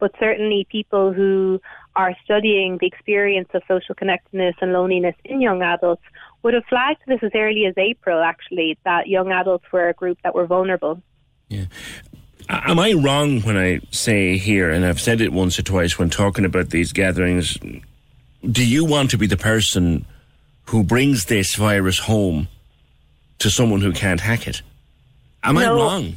but 0.00 0.10
certainly 0.18 0.66
people 0.68 1.12
who 1.12 1.60
are 1.94 2.16
studying 2.24 2.78
the 2.80 2.88
experience 2.88 3.48
of 3.54 3.62
social 3.68 3.94
connectedness 3.94 4.56
and 4.60 4.72
loneliness 4.72 5.14
in 5.24 5.40
young 5.40 5.62
adults 5.62 6.02
would 6.42 6.54
have 6.54 6.64
flagged 6.68 7.02
this 7.06 7.20
as 7.22 7.30
early 7.36 7.66
as 7.66 7.74
April, 7.78 8.20
actually, 8.24 8.76
that 8.84 9.06
young 9.06 9.30
adults 9.30 9.66
were 9.72 9.88
a 9.88 9.94
group 9.94 10.18
that 10.24 10.34
were 10.34 10.46
vulnerable. 10.46 11.00
Yeah 11.48 11.66
Am 12.48 12.78
I 12.78 12.92
wrong 12.92 13.40
when 13.42 13.56
I 13.56 13.80
say 13.90 14.38
here, 14.38 14.70
and 14.70 14.84
I've 14.84 15.00
said 15.00 15.20
it 15.20 15.32
once 15.32 15.58
or 15.58 15.62
twice 15.62 15.98
when 15.98 16.10
talking 16.10 16.44
about 16.44 16.70
these 16.70 16.92
gatherings, 16.92 17.58
do 18.48 18.64
you 18.64 18.84
want 18.84 19.10
to 19.10 19.18
be 19.18 19.26
the 19.26 19.36
person 19.36 20.06
who 20.66 20.84
brings 20.84 21.24
this 21.24 21.56
virus 21.56 21.98
home 21.98 22.48
to 23.40 23.50
someone 23.50 23.80
who 23.80 23.92
can't 23.92 24.20
hack 24.20 24.46
it? 24.46 24.62
Am 25.42 25.58
I 25.58 25.66
wrong? 25.68 26.16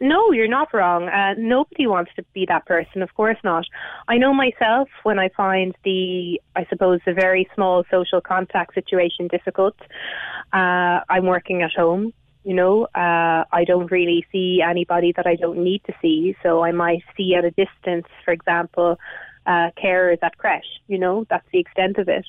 No, 0.00 0.32
you're 0.32 0.48
not 0.48 0.74
wrong. 0.74 1.08
Uh, 1.08 1.34
nobody 1.38 1.86
wants 1.86 2.10
to 2.16 2.24
be 2.34 2.44
that 2.46 2.66
person, 2.66 3.00
of 3.00 3.14
course 3.14 3.38
not. 3.44 3.64
I 4.08 4.18
know 4.18 4.34
myself 4.34 4.88
when 5.04 5.18
I 5.18 5.28
find 5.30 5.74
the, 5.84 6.40
I 6.56 6.66
suppose, 6.68 7.00
the 7.06 7.14
very 7.14 7.48
small 7.54 7.84
social 7.90 8.20
contact 8.20 8.74
situation 8.74 9.28
difficult. 9.28 9.76
Uh, 10.52 11.00
I'm 11.08 11.26
working 11.26 11.62
at 11.62 11.72
home. 11.72 12.12
You 12.48 12.54
know, 12.54 12.84
uh, 12.94 13.44
I 13.52 13.64
don't 13.66 13.90
really 13.92 14.24
see 14.32 14.62
anybody 14.66 15.12
that 15.16 15.26
I 15.26 15.36
don't 15.36 15.58
need 15.58 15.82
to 15.84 15.92
see, 16.00 16.34
so 16.42 16.64
I 16.64 16.72
might 16.72 17.02
see 17.14 17.34
at 17.34 17.44
a 17.44 17.50
distance, 17.50 18.06
for 18.24 18.32
example, 18.32 18.98
uh, 19.44 19.68
carers 19.76 20.16
at 20.22 20.38
creche. 20.38 20.80
You 20.86 20.98
know, 20.98 21.26
that's 21.28 21.46
the 21.52 21.58
extent 21.58 21.98
of 21.98 22.08
it. 22.08 22.24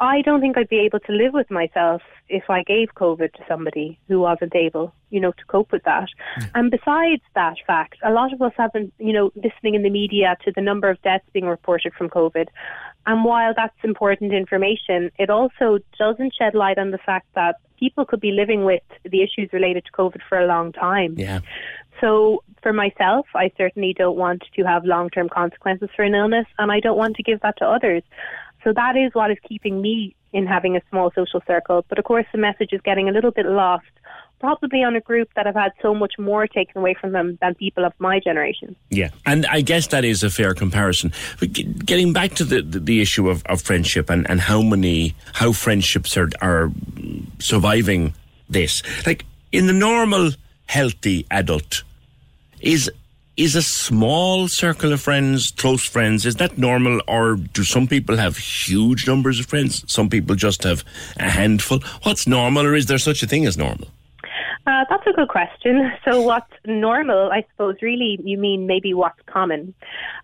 I 0.00 0.22
don't 0.22 0.40
think 0.40 0.56
I'd 0.56 0.68
be 0.68 0.80
able 0.80 1.00
to 1.00 1.12
live 1.12 1.34
with 1.34 1.50
myself 1.50 2.00
if 2.30 2.48
I 2.48 2.62
gave 2.62 2.88
COVID 2.96 3.34
to 3.34 3.44
somebody 3.46 3.98
who 4.08 4.20
wasn't 4.20 4.54
able, 4.54 4.94
you 5.10 5.20
know, 5.20 5.32
to 5.32 5.44
cope 5.46 5.70
with 5.72 5.82
that. 5.84 6.08
Hmm. 6.36 6.44
And 6.54 6.70
besides 6.70 7.22
that 7.34 7.56
fact, 7.66 7.96
a 8.02 8.10
lot 8.10 8.32
of 8.32 8.40
us 8.40 8.52
have 8.56 8.72
been, 8.72 8.90
you 8.98 9.12
know, 9.12 9.30
listening 9.36 9.74
in 9.74 9.82
the 9.82 9.90
media 9.90 10.36
to 10.44 10.52
the 10.54 10.62
number 10.62 10.88
of 10.88 11.00
deaths 11.02 11.26
being 11.34 11.44
reported 11.44 11.92
from 11.92 12.08
COVID. 12.08 12.48
And 13.06 13.24
while 13.24 13.52
that's 13.54 13.76
important 13.84 14.32
information, 14.32 15.10
it 15.18 15.28
also 15.28 15.78
doesn't 15.98 16.34
shed 16.34 16.54
light 16.54 16.78
on 16.78 16.92
the 16.92 16.98
fact 16.98 17.26
that 17.34 17.56
people 17.78 18.06
could 18.06 18.20
be 18.20 18.30
living 18.30 18.64
with 18.64 18.82
the 19.04 19.22
issues 19.22 19.52
related 19.52 19.84
to 19.84 19.92
COVID 19.92 20.20
for 20.28 20.38
a 20.38 20.46
long 20.46 20.72
time. 20.72 21.14
Yeah. 21.18 21.40
So 22.00 22.42
for 22.62 22.72
myself, 22.72 23.26
I 23.34 23.50
certainly 23.58 23.94
don't 23.96 24.16
want 24.16 24.44
to 24.54 24.62
have 24.64 24.84
long-term 24.84 25.28
consequences 25.28 25.90
for 25.94 26.02
an 26.02 26.14
illness, 26.14 26.46
and 26.58 26.72
I 26.72 26.80
don't 26.80 26.96
want 26.96 27.16
to 27.16 27.22
give 27.22 27.40
that 27.40 27.58
to 27.58 27.66
others. 27.66 28.02
So 28.64 28.72
that 28.72 28.96
is 28.96 29.10
what 29.14 29.30
is 29.30 29.38
keeping 29.48 29.80
me 29.80 30.14
in 30.32 30.46
having 30.46 30.76
a 30.76 30.80
small 30.90 31.10
social 31.14 31.42
circle. 31.46 31.84
But 31.88 31.98
of 31.98 32.04
course, 32.04 32.26
the 32.32 32.38
message 32.38 32.72
is 32.72 32.80
getting 32.82 33.08
a 33.08 33.12
little 33.12 33.30
bit 33.30 33.46
lost, 33.46 33.86
probably 34.38 34.82
on 34.82 34.94
a 34.96 35.00
group 35.00 35.28
that 35.34 35.46
have 35.46 35.54
had 35.54 35.72
so 35.82 35.94
much 35.94 36.14
more 36.18 36.46
taken 36.46 36.78
away 36.78 36.94
from 36.98 37.12
them 37.12 37.38
than 37.40 37.54
people 37.54 37.84
of 37.84 37.92
my 37.98 38.20
generation. 38.20 38.76
Yeah, 38.90 39.10
and 39.26 39.46
I 39.46 39.60
guess 39.60 39.88
that 39.88 40.04
is 40.04 40.22
a 40.22 40.30
fair 40.30 40.54
comparison. 40.54 41.12
But 41.38 41.52
getting 41.52 42.12
back 42.12 42.34
to 42.34 42.44
the, 42.44 42.62
the, 42.62 42.80
the 42.80 43.00
issue 43.00 43.28
of, 43.28 43.44
of 43.46 43.60
friendship 43.60 44.10
and, 44.10 44.28
and 44.30 44.40
how 44.40 44.62
many 44.62 45.14
how 45.32 45.52
friendships 45.52 46.16
are 46.16 46.28
are 46.40 46.70
surviving 47.38 48.14
this, 48.48 48.82
like 49.06 49.24
in 49.52 49.66
the 49.66 49.72
normal 49.72 50.30
healthy 50.66 51.26
adult, 51.30 51.82
is 52.60 52.90
is 53.40 53.56
a 53.56 53.62
small 53.62 54.48
circle 54.48 54.92
of 54.92 55.00
friends, 55.00 55.50
close 55.52 55.82
friends, 55.82 56.26
is 56.26 56.36
that 56.36 56.58
normal, 56.58 57.00
or 57.08 57.36
do 57.36 57.64
some 57.64 57.86
people 57.86 58.18
have 58.18 58.36
huge 58.36 59.06
numbers 59.06 59.40
of 59.40 59.46
friends? 59.46 59.82
Some 59.90 60.10
people 60.10 60.36
just 60.36 60.62
have 60.64 60.84
a 61.16 61.30
handful. 61.30 61.80
What's 62.02 62.26
normal, 62.26 62.66
or 62.66 62.74
is 62.74 62.84
there 62.84 62.98
such 62.98 63.22
a 63.22 63.26
thing 63.26 63.46
as 63.46 63.56
normal? 63.56 63.88
Uh, 64.66 64.84
that's 64.90 65.06
a 65.06 65.12
good 65.12 65.28
question. 65.28 65.90
So, 66.04 66.20
what's 66.20 66.52
normal? 66.66 67.30
I 67.32 67.44
suppose 67.50 67.76
really 67.80 68.18
you 68.22 68.36
mean 68.36 68.66
maybe 68.66 68.92
what's 68.92 69.20
common, 69.26 69.74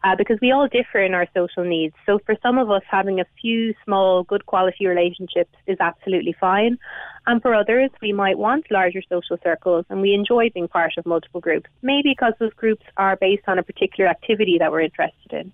uh, 0.04 0.14
because 0.16 0.38
we 0.42 0.52
all 0.52 0.68
differ 0.68 1.00
in 1.02 1.14
our 1.14 1.26
social 1.34 1.64
needs. 1.64 1.94
So, 2.04 2.18
for 2.26 2.36
some 2.42 2.58
of 2.58 2.70
us, 2.70 2.82
having 2.90 3.18
a 3.18 3.26
few 3.40 3.72
small, 3.84 4.24
good 4.24 4.44
quality 4.44 4.86
relationships 4.86 5.54
is 5.66 5.78
absolutely 5.80 6.34
fine. 6.38 6.78
And 7.26 7.42
for 7.42 7.54
others, 7.54 7.90
we 8.00 8.12
might 8.12 8.38
want 8.38 8.70
larger 8.70 9.02
social 9.08 9.36
circles 9.42 9.84
and 9.90 10.00
we 10.00 10.14
enjoy 10.14 10.50
being 10.50 10.68
part 10.68 10.92
of 10.96 11.04
multiple 11.06 11.40
groups, 11.40 11.68
maybe 11.82 12.10
because 12.10 12.34
those 12.38 12.52
groups 12.54 12.84
are 12.96 13.16
based 13.16 13.42
on 13.48 13.58
a 13.58 13.62
particular 13.62 14.08
activity 14.08 14.56
that 14.58 14.70
we're 14.70 14.82
interested 14.82 15.32
in. 15.32 15.52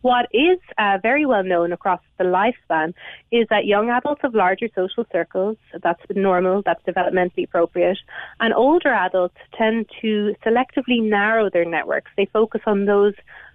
What 0.00 0.26
is 0.32 0.58
uh, 0.78 0.98
very 1.02 1.26
well 1.26 1.44
known 1.44 1.72
across 1.72 2.00
the 2.18 2.24
lifespan 2.24 2.94
is 3.30 3.46
that 3.50 3.66
young 3.66 3.90
adults 3.90 4.22
have 4.22 4.34
larger 4.34 4.68
social 4.74 5.06
circles. 5.12 5.58
That's 5.82 6.00
normal, 6.10 6.62
that's 6.64 6.82
developmentally 6.84 7.44
appropriate. 7.44 7.98
And 8.40 8.54
older 8.54 8.92
adults 8.92 9.36
tend 9.56 9.90
to 10.00 10.34
selectively 10.44 11.02
narrow 11.02 11.50
their 11.50 11.66
networks. 11.66 12.10
They 12.16 12.26
focus 12.32 12.62
on 12.66 12.86
those 12.86 13.14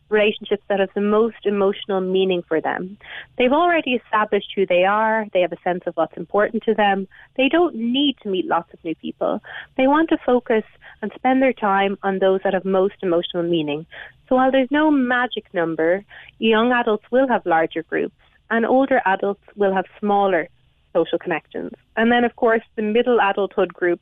relationships 0.09 0.63
that 0.69 0.79
have 0.79 0.89
the 0.95 1.01
most 1.01 1.45
emotional 1.45 2.01
meaning 2.01 2.43
for 2.47 2.61
them. 2.61 2.97
They've 3.37 3.51
already 3.51 3.93
established 3.93 4.51
who 4.55 4.65
they 4.65 4.83
are, 4.83 5.25
they 5.33 5.41
have 5.41 5.51
a 5.51 5.61
sense 5.63 5.83
of 5.85 5.95
what's 5.95 6.17
important 6.17 6.63
to 6.63 6.73
them. 6.73 7.07
They 7.35 7.49
don't 7.49 7.75
need 7.75 8.17
to 8.23 8.29
meet 8.29 8.45
lots 8.45 8.73
of 8.73 8.83
new 8.83 8.95
people. 8.95 9.41
They 9.75 9.87
want 9.87 10.09
to 10.09 10.17
focus 10.25 10.63
and 11.01 11.11
spend 11.15 11.41
their 11.41 11.53
time 11.53 11.97
on 12.03 12.19
those 12.19 12.41
that 12.43 12.53
have 12.53 12.65
most 12.65 12.95
emotional 13.01 13.43
meaning. 13.43 13.85
So 14.27 14.35
while 14.35 14.51
there's 14.51 14.71
no 14.71 14.91
magic 14.91 15.53
number, 15.53 16.03
young 16.39 16.71
adults 16.71 17.05
will 17.11 17.27
have 17.27 17.45
larger 17.45 17.83
groups 17.83 18.15
and 18.49 18.65
older 18.65 19.01
adults 19.05 19.43
will 19.55 19.73
have 19.73 19.85
smaller 19.99 20.47
social 20.93 21.19
connections. 21.19 21.71
And 21.95 22.11
then, 22.11 22.23
of 22.23 22.35
course, 22.35 22.61
the 22.75 22.81
middle 22.81 23.19
adulthood 23.21 23.73
group 23.73 24.01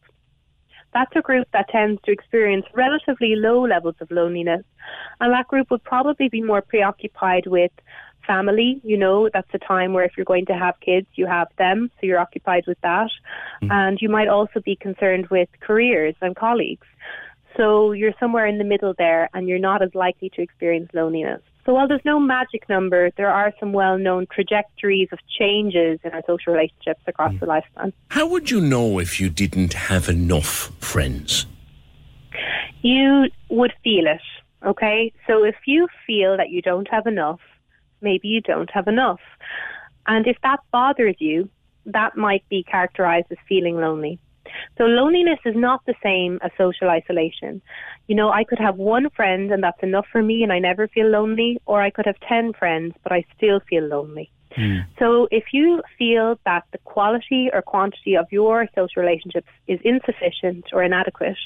that's 0.95 1.15
a 1.15 1.21
group 1.21 1.47
that 1.51 1.67
tends 1.69 2.01
to 2.03 2.11
experience 2.11 2.65
relatively 2.73 3.35
low 3.35 3.67
levels 3.67 3.95
of 3.99 4.09
loneliness. 4.09 4.63
And 5.19 5.33
that 5.33 5.49
group 5.49 5.69
would 5.69 5.83
probably 5.83 6.29
be 6.29 6.41
more 6.41 6.61
preoccupied 6.61 7.47
with 7.47 7.71
family. 8.25 8.79
You 8.81 8.97
know, 8.97 9.29
that's 9.31 9.53
a 9.53 9.59
time 9.59 9.91
where 9.91 10.05
if 10.05 10.13
you're 10.15 10.25
going 10.25 10.45
to 10.45 10.53
have 10.53 10.79
kids, 10.79 11.07
you 11.15 11.27
have 11.27 11.49
them, 11.57 11.91
so 11.95 12.07
you're 12.07 12.19
occupied 12.19 12.63
with 12.65 12.79
that. 12.81 13.11
Mm. 13.61 13.71
And 13.71 14.01
you 14.01 14.07
might 14.07 14.29
also 14.29 14.61
be 14.61 14.77
concerned 14.77 15.27
with 15.27 15.49
careers 15.59 16.15
and 16.21 16.33
colleagues. 16.33 16.87
So 17.57 17.91
you're 17.91 18.13
somewhere 18.17 18.47
in 18.47 18.57
the 18.57 18.63
middle 18.63 18.93
there 18.97 19.29
and 19.33 19.49
you're 19.49 19.59
not 19.59 19.81
as 19.81 19.93
likely 19.95 20.29
to 20.35 20.41
experience 20.41 20.89
loneliness. 20.93 21.41
So 21.65 21.73
while 21.73 21.87
there's 21.87 22.05
no 22.05 22.19
magic 22.19 22.69
number, 22.69 23.09
there 23.17 23.31
are 23.31 23.51
some 23.59 23.73
well-known 23.73 24.27
trajectories 24.31 25.09
of 25.11 25.19
changes 25.39 25.99
in 26.03 26.11
our 26.11 26.21
social 26.27 26.53
relationships 26.53 27.01
across 27.07 27.31
hmm. 27.31 27.39
the 27.39 27.47
lifespan. 27.47 27.93
How 28.09 28.27
would 28.27 28.51
you 28.51 28.61
know 28.61 28.99
if 28.99 29.19
you 29.19 29.29
didn't 29.29 29.73
have 29.73 30.07
enough 30.07 30.71
friends? 30.79 31.47
you 32.85 33.25
would 33.49 33.73
feel 33.83 34.05
it. 34.05 34.21
Okay, 34.63 35.11
so 35.25 35.43
if 35.43 35.55
you 35.65 35.87
feel 36.05 36.37
that 36.37 36.49
you 36.49 36.61
don't 36.61 36.87
have 36.89 37.07
enough, 37.07 37.39
maybe 38.01 38.27
you 38.27 38.41
don't 38.41 38.69
have 38.71 38.87
enough, 38.87 39.19
and 40.05 40.27
if 40.27 40.37
that 40.43 40.59
bothers 40.71 41.15
you, 41.19 41.49
that 41.87 42.15
might 42.15 42.47
be 42.47 42.63
characterized 42.63 43.27
as 43.31 43.37
feeling 43.49 43.75
lonely. 43.75 44.19
So 44.77 44.85
loneliness 44.85 45.39
is 45.45 45.55
not 45.55 45.81
the 45.85 45.95
same 46.03 46.39
as 46.41 46.51
social 46.57 46.89
isolation. 46.89 47.61
You 48.07 48.15
know, 48.15 48.29
I 48.29 48.43
could 48.43 48.59
have 48.59 48.77
one 48.77 49.09
friend 49.09 49.51
and 49.51 49.63
that's 49.63 49.81
enough 49.83 50.07
for 50.11 50.21
me 50.21 50.43
and 50.43 50.51
I 50.51 50.59
never 50.59 50.87
feel 50.87 51.07
lonely, 51.07 51.59
or 51.65 51.81
I 51.81 51.89
could 51.89 52.05
have 52.05 52.19
10 52.27 52.53
friends 52.53 52.93
but 53.03 53.11
I 53.11 53.25
still 53.35 53.59
feel 53.69 53.83
lonely. 53.83 54.31
Hmm. 54.55 54.79
So 54.99 55.27
if 55.31 55.45
you 55.51 55.81
feel 55.97 56.39
that 56.45 56.63
the 56.71 56.77
quality 56.79 57.49
or 57.51 57.61
quantity 57.61 58.15
of 58.15 58.27
your 58.31 58.67
social 58.73 59.01
relationships 59.01 59.49
is 59.67 59.79
insufficient 59.83 60.65
or 60.71 60.81
inadequate, 60.83 61.37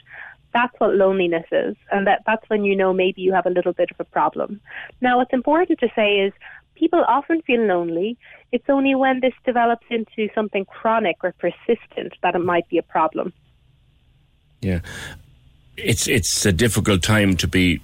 that's 0.54 0.74
what 0.80 0.96
loneliness 0.96 1.46
is. 1.52 1.76
And 1.92 2.08
that, 2.08 2.22
that's 2.26 2.48
when 2.50 2.64
you 2.64 2.76
know 2.76 2.94
maybe 2.94 3.22
you 3.22 3.34
have 3.34 3.46
a 3.46 3.52
little 3.52 3.74
bit 3.74 3.92
of 3.92 4.00
a 4.00 4.04
problem. 4.04 4.62
Now, 5.02 5.18
what's 5.18 5.34
important 5.34 5.80
to 5.80 5.90
say 5.96 6.16
is 6.18 6.34
people 6.80 7.04
often 7.08 7.42
feel 7.42 7.62
lonely. 7.62 8.18
It's 8.52 8.70
only 8.70 8.96
when 8.96 9.20
this 9.20 9.34
develops 9.46 9.86
into 9.90 10.30
something 10.34 10.66
chronic 10.66 11.18
or 11.24 11.34
persistent 11.34 12.14
that 12.24 12.36
it 12.36 12.40
might 12.40 12.68
be 12.70 12.78
a 12.78 12.84
problem. 12.84 13.34
Yeah. 14.62 14.80
It's 15.78 16.08
it's 16.08 16.46
a 16.46 16.52
difficult 16.52 17.04
time 17.04 17.38
to 17.38 17.48
be 17.48 17.80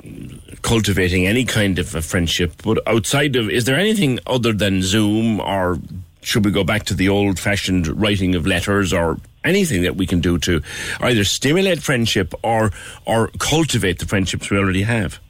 cultivating 0.61 1.27
any 1.27 1.45
kind 1.45 1.79
of 1.79 1.95
a 1.95 2.01
friendship. 2.01 2.61
But 2.63 2.79
outside 2.87 3.35
of, 3.35 3.49
is 3.49 3.65
there 3.65 3.77
anything 3.77 4.19
other 4.27 4.51
than 4.51 4.81
Zoom, 4.81 5.39
or 5.39 5.79
should 6.21 6.43
we 6.43 6.51
go 6.51 6.65
back 6.65 6.83
to 6.85 6.93
the 6.93 7.07
old-fashioned 7.07 7.87
writing 7.87 8.35
of 8.35 8.45
letters, 8.45 8.91
or 8.91 9.17
anything 9.45 9.83
that 9.83 9.95
we 9.95 10.05
can 10.05 10.19
do 10.19 10.37
to 10.39 10.61
either 10.99 11.23
stimulate 11.23 11.81
friendship 11.81 12.33
or 12.43 12.71
or 13.05 13.29
cultivate 13.39 13.99
the 13.99 14.05
friendships 14.05 14.49
we 14.49 14.57
already 14.57 14.83
have? 14.83 15.21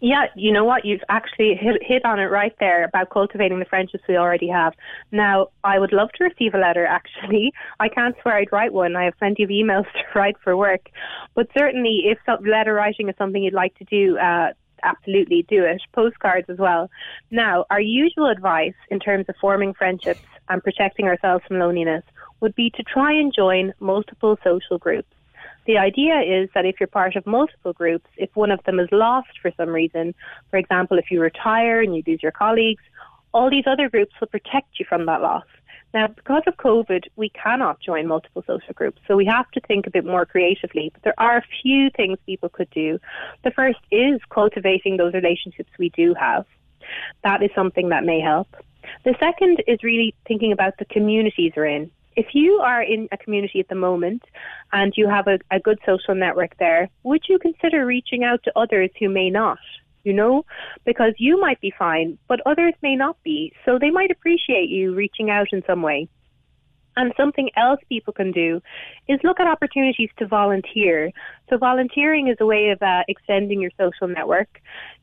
Yeah, 0.00 0.26
you 0.36 0.52
know 0.52 0.64
what? 0.64 0.84
You've 0.84 1.02
actually 1.08 1.54
hit, 1.54 1.82
hit 1.82 2.04
on 2.04 2.20
it 2.20 2.24
right 2.24 2.54
there 2.60 2.84
about 2.84 3.08
cultivating 3.08 3.60
the 3.60 3.64
friendships 3.64 4.04
we 4.06 4.16
already 4.16 4.48
have. 4.48 4.74
Now, 5.10 5.48
I 5.64 5.78
would 5.78 5.92
love 5.92 6.10
to 6.16 6.24
receive 6.24 6.54
a 6.54 6.58
letter, 6.58 6.84
actually. 6.98 7.52
I 7.80 7.88
can't 7.88 8.14
swear 8.20 8.36
I'd 8.36 8.52
write 8.52 8.72
one. 8.72 8.94
I 8.94 9.04
have 9.04 9.18
plenty 9.18 9.42
of 9.42 9.48
emails 9.48 9.84
to 9.92 10.02
write 10.14 10.36
for 10.44 10.56
work. 10.56 10.90
But 11.34 11.48
certainly, 11.56 12.04
if 12.06 12.18
letter 12.46 12.74
writing 12.74 13.08
is 13.08 13.14
something 13.16 13.42
you'd 13.42 13.54
like 13.54 13.74
to 13.78 13.84
do, 13.84 14.18
uh, 14.18 14.52
absolutely 14.82 15.46
do 15.48 15.64
it. 15.64 15.80
Postcards 15.94 16.50
as 16.50 16.58
well. 16.58 16.90
Now, 17.30 17.64
our 17.70 17.80
usual 17.80 18.26
advice 18.26 18.74
in 18.90 19.00
terms 19.00 19.26
of 19.28 19.36
forming 19.40 19.72
friendships 19.72 20.20
and 20.48 20.62
protecting 20.62 21.06
ourselves 21.06 21.44
from 21.48 21.58
loneliness 21.58 22.04
would 22.40 22.54
be 22.54 22.70
to 22.70 22.82
try 22.82 23.12
and 23.12 23.32
join 23.34 23.72
multiple 23.80 24.38
social 24.44 24.76
groups. 24.78 25.15
The 25.66 25.78
idea 25.78 26.20
is 26.20 26.48
that 26.54 26.64
if 26.64 26.76
you're 26.78 26.86
part 26.86 27.16
of 27.16 27.26
multiple 27.26 27.72
groups, 27.72 28.08
if 28.16 28.30
one 28.34 28.50
of 28.50 28.62
them 28.64 28.78
is 28.78 28.88
lost 28.92 29.40
for 29.42 29.50
some 29.56 29.70
reason, 29.70 30.14
for 30.50 30.58
example, 30.58 30.98
if 30.98 31.10
you 31.10 31.20
retire 31.20 31.80
and 31.80 31.94
you 31.94 32.02
lose 32.06 32.22
your 32.22 32.32
colleagues, 32.32 32.82
all 33.34 33.50
these 33.50 33.66
other 33.66 33.88
groups 33.88 34.14
will 34.20 34.28
protect 34.28 34.78
you 34.78 34.86
from 34.88 35.06
that 35.06 35.20
loss. 35.20 35.44
Now, 35.92 36.08
because 36.08 36.42
of 36.46 36.56
COVID, 36.56 37.04
we 37.16 37.30
cannot 37.30 37.80
join 37.80 38.06
multiple 38.06 38.44
social 38.46 38.74
groups, 38.74 39.00
so 39.08 39.16
we 39.16 39.24
have 39.26 39.50
to 39.52 39.60
think 39.60 39.86
a 39.86 39.90
bit 39.90 40.04
more 40.04 40.26
creatively. 40.26 40.90
But 40.92 41.02
there 41.02 41.18
are 41.18 41.38
a 41.38 41.44
few 41.62 41.90
things 41.90 42.18
people 42.26 42.48
could 42.48 42.70
do. 42.70 42.98
The 43.44 43.50
first 43.50 43.78
is 43.90 44.20
cultivating 44.30 44.96
those 44.96 45.14
relationships 45.14 45.70
we 45.78 45.88
do 45.90 46.14
have. 46.14 46.44
That 47.24 47.42
is 47.42 47.50
something 47.54 47.88
that 47.88 48.04
may 48.04 48.20
help. 48.20 48.48
The 49.04 49.14
second 49.18 49.62
is 49.66 49.82
really 49.82 50.14
thinking 50.28 50.52
about 50.52 50.74
the 50.78 50.84
communities 50.84 51.52
we're 51.56 51.66
in. 51.66 51.90
If 52.16 52.28
you 52.32 52.60
are 52.64 52.82
in 52.82 53.08
a 53.12 53.18
community 53.18 53.60
at 53.60 53.68
the 53.68 53.74
moment 53.74 54.22
and 54.72 54.92
you 54.96 55.08
have 55.08 55.26
a, 55.26 55.38
a 55.50 55.60
good 55.60 55.78
social 55.84 56.14
network 56.14 56.56
there, 56.58 56.88
would 57.02 57.22
you 57.28 57.38
consider 57.38 57.84
reaching 57.84 58.24
out 58.24 58.42
to 58.44 58.58
others 58.58 58.90
who 58.98 59.08
may 59.08 59.30
not? 59.30 59.58
You 60.02 60.12
know, 60.12 60.44
because 60.84 61.14
you 61.18 61.38
might 61.40 61.60
be 61.60 61.72
fine, 61.76 62.16
but 62.28 62.40
others 62.46 62.74
may 62.80 62.94
not 62.94 63.20
be. 63.24 63.52
So 63.64 63.78
they 63.78 63.90
might 63.90 64.10
appreciate 64.10 64.68
you 64.68 64.94
reaching 64.94 65.30
out 65.30 65.48
in 65.52 65.62
some 65.66 65.82
way. 65.82 66.08
And 66.96 67.12
something 67.16 67.50
else 67.56 67.80
people 67.90 68.14
can 68.14 68.32
do 68.32 68.62
is 69.06 69.20
look 69.22 69.38
at 69.38 69.46
opportunities 69.46 70.08
to 70.18 70.26
volunteer. 70.26 71.12
So 71.50 71.58
volunteering 71.58 72.28
is 72.28 72.38
a 72.40 72.46
way 72.46 72.70
of 72.70 72.80
uh, 72.82 73.02
extending 73.06 73.60
your 73.60 73.70
social 73.78 74.08
network. 74.08 74.48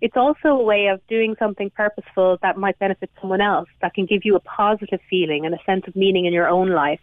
It's 0.01 0.17
also 0.17 0.49
a 0.49 0.63
way 0.63 0.87
of 0.87 1.05
doing 1.07 1.35
something 1.37 1.69
purposeful 1.69 2.39
that 2.41 2.57
might 2.57 2.79
benefit 2.79 3.11
someone 3.21 3.41
else, 3.41 3.69
that 3.81 3.93
can 3.93 4.07
give 4.07 4.25
you 4.25 4.35
a 4.35 4.39
positive 4.39 4.99
feeling 5.09 5.45
and 5.45 5.53
a 5.53 5.59
sense 5.65 5.83
of 5.87 5.95
meaning 5.95 6.25
in 6.25 6.33
your 6.33 6.49
own 6.49 6.71
life. 6.71 6.99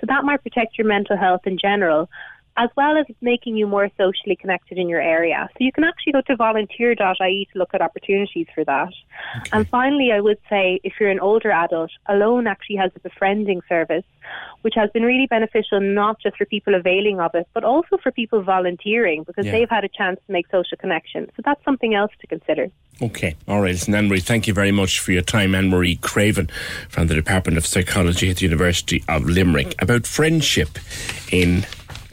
So 0.00 0.06
that 0.08 0.24
might 0.24 0.42
protect 0.42 0.76
your 0.76 0.86
mental 0.86 1.16
health 1.16 1.40
in 1.46 1.56
general, 1.58 2.10
as 2.56 2.70
well 2.76 2.96
as 2.96 3.06
making 3.20 3.56
you 3.56 3.66
more 3.66 3.90
socially 3.96 4.36
connected 4.36 4.78
in 4.78 4.88
your 4.88 5.00
area. 5.00 5.48
So 5.52 5.56
you 5.60 5.72
can 5.72 5.82
actually 5.82 6.12
go 6.12 6.20
to 6.22 6.36
volunteer.ie 6.36 7.48
to 7.52 7.58
look 7.58 7.70
at 7.74 7.82
opportunities 7.82 8.46
for 8.54 8.64
that. 8.64 8.92
Okay. 9.38 9.50
And 9.52 9.68
finally, 9.68 10.12
I 10.12 10.20
would 10.20 10.38
say 10.48 10.80
if 10.84 10.94
you're 11.00 11.10
an 11.10 11.18
older 11.18 11.50
adult, 11.50 11.90
Alone 12.06 12.46
actually 12.46 12.76
has 12.76 12.92
a 12.94 13.00
befriending 13.00 13.60
service, 13.68 14.04
which 14.62 14.74
has 14.76 14.88
been 14.90 15.02
really 15.02 15.26
beneficial 15.26 15.80
not 15.80 16.20
just 16.20 16.36
for 16.36 16.44
people 16.44 16.74
availing 16.76 17.18
of 17.18 17.34
it, 17.34 17.48
but 17.54 17.64
also 17.64 17.98
for 18.00 18.12
people 18.12 18.42
volunteering 18.42 19.24
because 19.24 19.46
yeah. 19.46 19.52
they've 19.52 19.70
had 19.70 19.84
a 19.84 19.88
chance 19.88 20.20
to 20.26 20.32
make 20.32 20.46
social 20.50 20.76
connections. 20.78 21.30
So 21.36 21.42
that's 21.44 21.62
something 21.64 21.94
else 21.94 22.12
to 22.20 22.26
consider. 22.28 22.68
Okay, 23.02 23.34
all 23.48 23.60
right. 23.60 23.72
Listen, 23.72 23.94
Anne 23.96 24.08
Marie, 24.08 24.20
thank 24.20 24.46
you 24.46 24.54
very 24.54 24.70
much 24.70 25.00
for 25.00 25.10
your 25.10 25.22
time. 25.22 25.56
Anne 25.56 25.68
Marie 25.68 25.96
Creaven 25.96 26.48
from 26.88 27.08
the 27.08 27.14
Department 27.14 27.58
of 27.58 27.66
Psychology 27.66 28.30
at 28.30 28.36
the 28.36 28.44
University 28.44 29.02
of 29.08 29.24
Limerick 29.24 29.74
about 29.82 30.06
friendship 30.06 30.78
in 31.32 31.66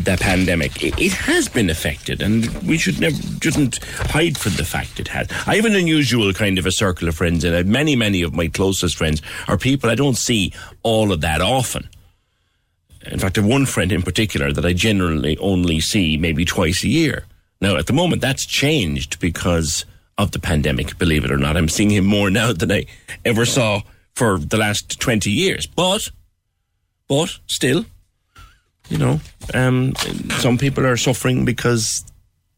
the 0.06 0.18
pandemic. 0.18 0.84
It, 0.84 1.14
has 1.14 1.48
been 1.48 1.70
affected, 1.70 2.22
and 2.22 2.48
we 2.64 2.78
should 2.78 3.00
never 3.00 3.16
shouldn't 3.42 3.84
hide 3.84 4.38
from 4.38 4.54
the 4.54 4.66
fact 4.66 5.00
it 5.00 5.08
has. 5.10 5.28
I 5.48 5.56
have 5.56 5.66
an 5.66 5.76
unusual 5.76 6.34
kind 6.34 6.58
of 6.58 6.66
a 6.66 6.72
circle 6.72 7.08
of 7.08 7.16
friends, 7.16 7.44
and 7.44 7.68
many, 7.70 7.96
many 7.96 8.22
of 8.22 8.34
my 8.34 8.48
closest 8.48 8.98
friends 8.98 9.22
are 9.48 9.58
people 9.58 9.90
I 9.90 9.96
don't 9.96 10.18
see 10.18 10.54
all 10.84 11.12
of 11.12 11.22
that 11.22 11.42
often. 11.42 11.90
In 13.06 13.20
fact, 13.20 13.38
I 13.38 13.42
have 13.42 13.50
one 13.50 13.66
friend 13.66 13.92
in 13.92 14.04
particular 14.04 14.52
that 14.52 14.66
I 14.66 14.74
generally 14.74 15.38
only 15.38 15.80
see 15.80 16.18
maybe 16.18 16.46
twice 16.46 16.84
a 16.84 16.90
year. 16.90 17.26
Now, 17.60 17.78
at 17.78 17.88
the 17.88 17.94
moment, 17.94 18.22
that's 18.22 18.46
changed 18.46 19.20
because 19.20 19.86
of 20.18 20.32
the 20.32 20.40
pandemic, 20.40 20.98
believe 20.98 21.26
it 21.26 21.32
or 21.32 21.38
not. 21.38 21.58
I'm 21.58 21.70
seeing 21.70 21.90
him 21.90 22.06
more 22.06 22.30
now 22.42 22.54
than 22.54 22.72
I 22.72 22.86
ever 23.26 23.46
saw 23.46 23.82
for 24.14 24.38
the 24.38 24.58
last 24.58 25.00
20 25.00 25.32
years. 25.32 25.66
But, 25.66 26.10
but 27.08 27.40
still, 27.48 27.86
you 28.92 28.98
know, 28.98 29.22
um, 29.54 29.94
some 30.40 30.58
people 30.58 30.86
are 30.86 30.98
suffering 30.98 31.46
because 31.46 32.04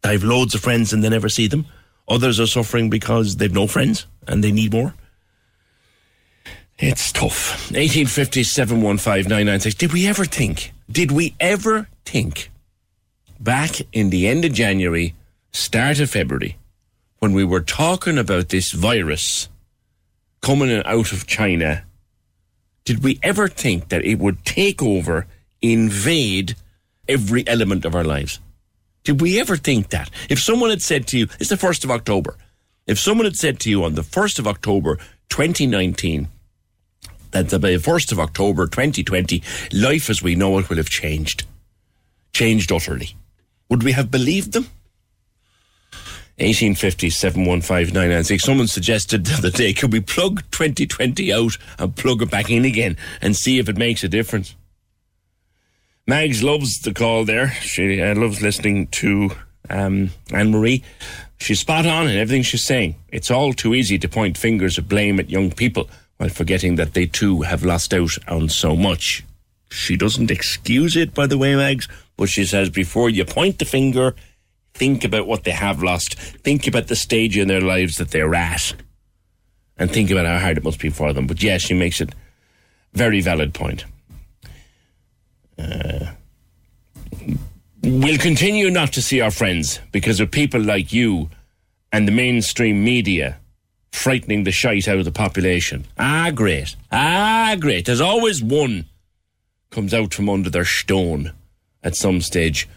they 0.01 0.13
have 0.13 0.23
loads 0.23 0.55
of 0.55 0.61
friends 0.61 0.91
and 0.91 1.03
they 1.03 1.09
never 1.09 1.29
see 1.29 1.47
them. 1.47 1.67
Others 2.07 2.39
are 2.39 2.47
suffering 2.47 2.89
because 2.89 3.35
they've 3.35 3.53
no 3.53 3.67
friends 3.67 4.07
and 4.27 4.43
they 4.43 4.51
need 4.51 4.73
more. 4.73 4.95
It's 6.79 7.11
tough. 7.11 7.71
1850 7.71 8.43
Did 9.77 9.93
we 9.93 10.07
ever 10.07 10.25
think, 10.25 10.73
did 10.91 11.11
we 11.11 11.35
ever 11.39 11.87
think 12.03 12.49
back 13.39 13.79
in 13.91 14.09
the 14.09 14.27
end 14.27 14.43
of 14.43 14.53
January, 14.53 15.13
start 15.51 15.99
of 15.99 16.09
February, 16.09 16.57
when 17.19 17.33
we 17.33 17.43
were 17.43 17.61
talking 17.61 18.17
about 18.17 18.49
this 18.49 18.71
virus 18.71 19.49
coming 20.41 20.81
out 20.83 21.11
of 21.11 21.27
China, 21.27 21.83
did 22.85 23.03
we 23.03 23.19
ever 23.21 23.47
think 23.47 23.89
that 23.89 24.03
it 24.03 24.17
would 24.17 24.43
take 24.43 24.81
over 24.81 25.27
invade 25.63 26.55
every 27.07 27.47
element 27.47 27.85
of 27.85 27.95
our 27.95 28.03
lives. 28.03 28.39
Did 29.03 29.21
we 29.21 29.39
ever 29.39 29.57
think 29.57 29.89
that? 29.89 30.09
If 30.29 30.39
someone 30.39 30.69
had 30.69 30.81
said 30.81 31.07
to 31.07 31.17
you, 31.17 31.27
it's 31.39 31.49
the 31.49 31.55
1st 31.55 31.83
of 31.85 31.91
October, 31.91 32.37
if 32.85 32.99
someone 32.99 33.25
had 33.25 33.35
said 33.35 33.59
to 33.61 33.69
you 33.69 33.83
on 33.83 33.95
the 33.95 34.01
1st 34.01 34.39
of 34.39 34.47
October 34.47 34.97
2019, 35.29 36.27
that 37.31 37.49
by 37.49 37.71
the 37.71 37.77
1st 37.77 38.11
of 38.11 38.19
October 38.19 38.67
2020, 38.67 39.41
life 39.73 40.09
as 40.09 40.21
we 40.21 40.35
know 40.35 40.59
it 40.59 40.69
will 40.69 40.77
have 40.77 40.89
changed, 40.89 41.45
changed 42.33 42.71
utterly, 42.71 43.15
would 43.69 43.83
we 43.83 43.93
have 43.93 44.11
believed 44.11 44.53
them? 44.53 44.67
1850 46.37 47.09
715 47.11 48.39
Someone 48.39 48.67
suggested 48.67 49.25
the 49.25 49.35
other 49.35 49.51
day, 49.51 49.71
could 49.71 49.93
we 49.93 49.99
plug 49.99 50.43
2020 50.51 51.31
out 51.31 51.57
and 51.77 51.95
plug 51.95 52.21
it 52.21 52.31
back 52.31 52.49
in 52.49 52.65
again 52.65 52.97
and 53.21 53.35
see 53.35 53.59
if 53.59 53.69
it 53.69 53.77
makes 53.77 54.03
a 54.03 54.09
difference? 54.09 54.55
Mags 56.05 56.43
loves 56.43 56.79
the 56.81 56.93
call 56.93 57.23
there. 57.23 57.51
She 57.61 58.01
uh, 58.01 58.13
loves 58.15 58.41
listening 58.41 58.87
to 58.87 59.31
um, 59.69 60.09
Anne 60.33 60.51
Marie. 60.51 60.83
She's 61.37 61.61
spot 61.61 61.85
on 61.85 62.09
in 62.09 62.17
everything 62.17 62.43
she's 62.43 62.65
saying. 62.65 62.95
It's 63.09 63.31
all 63.31 63.53
too 63.53 63.73
easy 63.73 63.97
to 63.99 64.09
point 64.09 64.37
fingers 64.37 64.77
of 64.77 64.89
blame 64.89 65.17
at 65.19 65.29
young 65.29 65.51
people 65.51 65.89
while 66.17 66.29
forgetting 66.29 66.75
that 66.75 66.93
they 66.93 67.05
too 67.05 67.43
have 67.43 67.63
lost 67.63 67.93
out 67.93 68.17
on 68.27 68.49
so 68.49 68.75
much. 68.75 69.23
She 69.69 69.95
doesn't 69.95 70.29
excuse 70.29 70.97
it, 70.97 71.13
by 71.13 71.25
the 71.25 71.37
way, 71.37 71.55
Mags, 71.55 71.87
but 72.17 72.27
she 72.27 72.45
says 72.45 72.69
before 72.69 73.09
you 73.09 73.23
point 73.23 73.59
the 73.59 73.65
finger, 73.65 74.13
think 74.73 75.05
about 75.05 75.25
what 75.25 75.45
they 75.45 75.51
have 75.51 75.81
lost. 75.81 76.15
Think 76.15 76.67
about 76.67 76.87
the 76.87 76.97
stage 76.97 77.37
in 77.37 77.47
their 77.47 77.61
lives 77.61 77.95
that 77.95 78.11
they're 78.11 78.35
at. 78.35 78.73
And 79.77 79.89
think 79.89 80.11
about 80.11 80.25
how 80.25 80.37
hard 80.37 80.57
it 80.57 80.63
must 80.65 80.79
be 80.79 80.89
for 80.89 81.13
them. 81.13 81.27
But 81.27 81.41
yes, 81.41 81.61
she 81.61 81.73
makes 81.73 82.01
it 82.01 82.13
very 82.93 83.21
valid 83.21 83.53
point. 83.53 83.85
We'll 87.83 88.17
continue 88.17 88.69
not 88.69 88.93
to 88.93 89.01
see 89.01 89.19
our 89.19 89.31
friends 89.31 89.79
because 89.91 90.19
of 90.19 90.31
people 90.31 90.61
like 90.61 90.93
you 90.93 91.29
and 91.91 92.07
the 92.07 92.11
mainstream 92.13 92.83
media 92.83 93.37
frightening 93.91 94.43
the 94.43 94.51
shite 94.51 94.87
out 94.87 94.97
of 94.97 95.05
the 95.05 95.11
population. 95.11 95.85
Ah, 95.97 96.31
great. 96.33 96.75
Ah, 96.91 97.55
great. 97.59 97.85
There's 97.85 98.01
always 98.01 98.41
one 98.41 98.85
comes 99.69 99.93
out 99.93 100.13
from 100.13 100.29
under 100.29 100.49
their 100.49 100.65
stone 100.65 101.33
at 101.83 101.95
some 101.95 102.21
stage 102.21 102.67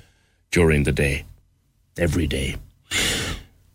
during 0.51 0.83
the 0.83 0.93
day. 0.93 1.25
Every 1.99 2.27
day. 2.27 2.57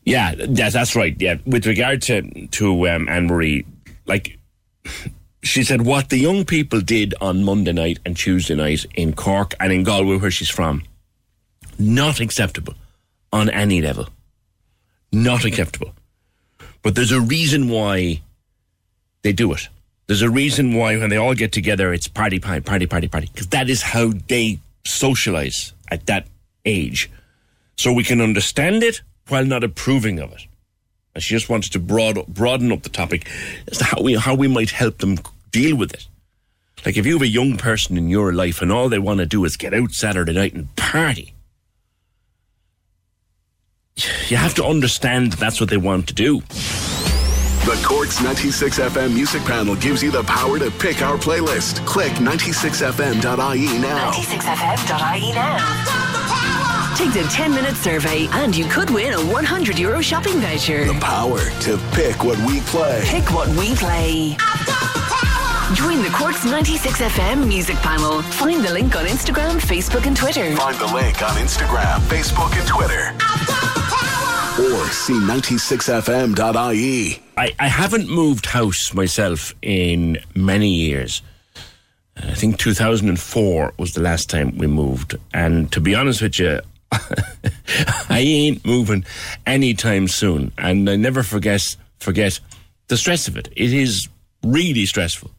Yeah, 0.04 0.36
that's 0.38 0.96
right. 0.96 1.16
Yeah, 1.20 1.36
with 1.46 1.66
regard 1.66 2.02
to 2.04 2.48
to 2.48 2.90
um, 2.90 3.08
Anne 3.08 3.28
Marie, 3.28 3.66
like 4.06 4.38
she 5.44 5.64
said 5.64 5.82
what 5.82 6.10
the 6.10 6.18
young 6.18 6.46
people 6.46 6.82
did 6.82 7.14
on 7.20 7.44
Monday 7.44 7.72
night 7.74 8.00
and 8.06 8.16
Tuesday 8.16 8.56
night 8.56 8.86
in 8.96 9.14
Cork 9.14 9.54
and 9.60 9.72
in 9.74 9.84
Galway, 9.84 10.18
where 10.18 10.32
she's 10.32 10.50
from, 10.50 10.84
not 11.80 12.20
acceptable 12.20 12.76
on 13.34 13.50
any 13.50 13.82
level. 13.82 14.08
Not 15.12 15.46
acceptable. 15.46 15.94
But 16.84 16.96
there's 16.96 17.12
a 17.12 17.22
reason 17.22 17.70
why 17.70 18.22
they 19.24 19.34
do 19.34 19.52
it. 19.54 19.68
There's 20.08 20.22
a 20.22 20.30
reason 20.30 20.74
why 20.76 20.98
when 20.98 21.10
they 21.10 21.18
all 21.18 21.36
get 21.36 21.52
together, 21.52 21.94
it's 21.94 22.08
party, 22.08 22.40
party, 22.40 22.62
party, 22.62 22.88
party, 22.88 23.08
party, 23.08 23.30
because 23.32 23.48
that 23.48 23.70
is 23.70 23.82
how 23.82 24.12
they 24.28 24.60
socialize 24.86 25.74
at 25.90 26.06
that 26.08 26.28
age. 26.66 27.10
So 27.78 27.94
we 27.94 28.04
can 28.04 28.22
understand 28.22 28.84
it 28.84 29.02
while 29.28 29.46
not 29.46 29.64
approving 29.64 30.20
of 30.20 30.32
it. 30.34 30.46
And 31.14 31.24
she 31.24 31.34
just 31.36 31.50
wanted 31.50 31.74
to 31.74 31.80
broad, 31.80 32.26
broaden 32.28 32.72
up 32.72 32.84
the 32.84 32.90
topic 32.90 33.30
as 33.70 33.80
to 33.80 33.84
how 33.84 34.02
we, 34.02 34.16
how 34.16 34.36
we 34.36 34.48
might 34.48 34.72
help 34.72 35.00
them 35.00 35.18
deal 35.52 35.76
with 35.76 35.94
it. 35.94 36.08
Like 36.86 36.98
if 36.98 37.06
you 37.06 37.14
have 37.14 37.22
a 37.22 37.28
young 37.28 37.58
person 37.58 37.98
in 37.98 38.10
your 38.10 38.34
life 38.34 38.62
and 38.62 38.72
all 38.72 38.90
they 38.90 39.00
want 39.00 39.20
to 39.20 39.26
do 39.26 39.46
is 39.46 39.58
get 39.58 39.74
out 39.74 39.92
Saturday 39.92 40.34
night 40.34 40.54
and 40.54 40.76
party, 40.76 41.34
you 44.30 44.38
have 44.38 44.56
to 44.56 44.66
understand 44.66 45.34
that 45.34 45.40
that's 45.40 45.60
what 45.60 45.70
they 45.70 45.78
want 45.78 46.08
to 46.08 46.14
do. 46.14 46.42
The 47.62 47.80
Cork's 47.86 48.20
96 48.22 48.80
FM 48.80 49.14
music 49.14 49.44
panel 49.44 49.76
gives 49.76 50.02
you 50.02 50.10
the 50.10 50.24
power 50.24 50.58
to 50.58 50.72
pick 50.72 51.04
our 51.04 51.18
playlist. 51.18 51.86
Click 51.86 52.12
96fm.ie 52.14 53.80
now. 53.80 54.12
96fm.ie 54.12 55.32
now. 55.34 56.11
Take 56.96 57.14
the 57.14 57.24
10 57.32 57.52
minute 57.52 57.76
survey 57.76 58.28
and 58.32 58.56
you 58.56 58.66
could 58.66 58.90
win 58.90 59.14
a 59.14 59.18
100 59.20 59.80
euro 59.80 60.02
shopping 60.02 60.40
voucher. 60.40 60.86
The 60.86 61.00
power 61.00 61.40
to 61.62 61.78
pick 61.94 62.24
what 62.24 62.38
we 62.46 62.60
play. 62.62 63.02
Pick 63.06 63.32
what 63.32 63.48
we 63.50 63.74
play. 63.76 64.36
Join 65.74 66.02
the 66.04 66.12
Cork's 66.14 66.44
96 66.44 67.00
FM 67.02 67.48
music 67.48 67.78
panel. 67.78 68.22
Find 68.22 68.64
the 68.64 68.74
link 68.74 68.94
on 68.96 69.06
Instagram, 69.06 69.60
Facebook, 69.60 70.06
and 70.06 70.18
Twitter. 70.18 70.54
Find 70.58 70.76
the 70.78 70.94
link 70.94 71.22
on 71.24 71.36
Instagram, 71.38 72.00
Facebook, 72.10 72.52
and 72.60 72.68
Twitter. 72.68 73.14
Or 74.60 74.86
see 74.90 75.14
96fm.ie. 75.14 77.22
I, 77.38 77.56
I 77.58 77.68
haven't 77.68 78.10
moved 78.10 78.48
house 78.48 78.94
myself 78.94 79.56
in 79.62 80.18
many 80.36 80.74
years. 80.74 81.22
I 82.18 82.34
think 82.34 82.60
2004 82.60 83.74
was 83.80 83.94
the 83.94 84.02
last 84.02 84.30
time 84.30 84.58
we 84.58 84.68
moved. 84.68 85.16
And 85.34 85.72
to 85.72 85.80
be 85.80 85.96
honest 85.96 86.22
with 86.22 86.38
you, 86.38 86.60
I 88.10 88.20
ain't 88.20 88.66
moving 88.66 89.06
anytime 89.46 90.08
soon. 90.08 90.52
And 90.58 90.90
I 90.90 90.96
never 90.96 91.24
forget 91.24 91.76
forget 92.00 92.40
the 92.88 92.98
stress 92.98 93.28
of 93.28 93.38
it. 93.38 93.48
It 93.56 93.74
is 93.74 94.10
really 94.44 94.86
stressful. 94.86 95.32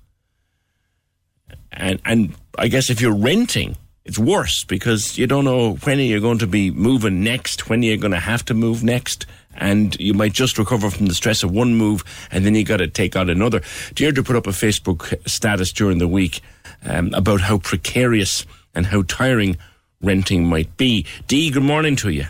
And 1.73 2.01
and 2.05 2.35
I 2.59 2.69
guess 2.69 2.91
if 2.91 3.01
you're 3.01 3.17
renting, 3.17 3.77
it's 4.05 4.19
worse 4.19 4.65
because 4.65 5.17
you 5.19 5.27
don't 5.27 5.45
know 5.45 5.75
when 5.75 5.99
you're 6.01 6.21
going 6.21 6.39
to 6.39 6.47
be 6.47 6.71
moving 6.71 7.23
next, 7.23 7.69
when 7.69 7.83
you're 7.83 7.97
going 7.97 8.13
to 8.13 8.19
have 8.19 8.45
to 8.47 8.55
move 8.55 8.83
next, 8.83 9.27
and 9.55 9.99
you 10.01 10.15
might 10.15 10.33
just 10.33 10.59
recover 10.59 10.91
from 10.91 11.07
the 11.07 11.15
stress 11.15 11.43
of 11.43 11.51
one 11.51 11.75
move, 11.75 12.05
and 12.31 12.45
then 12.45 12.55
you 12.55 12.65
got 12.65 12.79
to 12.79 12.89
take 12.89 13.17
on 13.17 13.31
another. 13.31 13.61
Deirdre 13.95 14.25
put 14.25 14.37
up 14.37 14.47
a 14.47 14.51
Facebook 14.51 15.29
status 15.29 15.73
during 15.73 15.99
the 15.99 16.09
week 16.09 16.41
um, 16.85 17.13
about 17.15 17.43
how 17.43 17.59
precarious 17.59 18.45
and 18.75 18.87
how 18.87 19.03
tiring 19.03 19.57
renting 20.03 20.47
might 20.47 20.77
be. 20.77 21.07
Dee, 21.27 21.51
good 21.51 21.63
morning 21.63 21.97
to 21.97 22.11
you. 22.11 22.27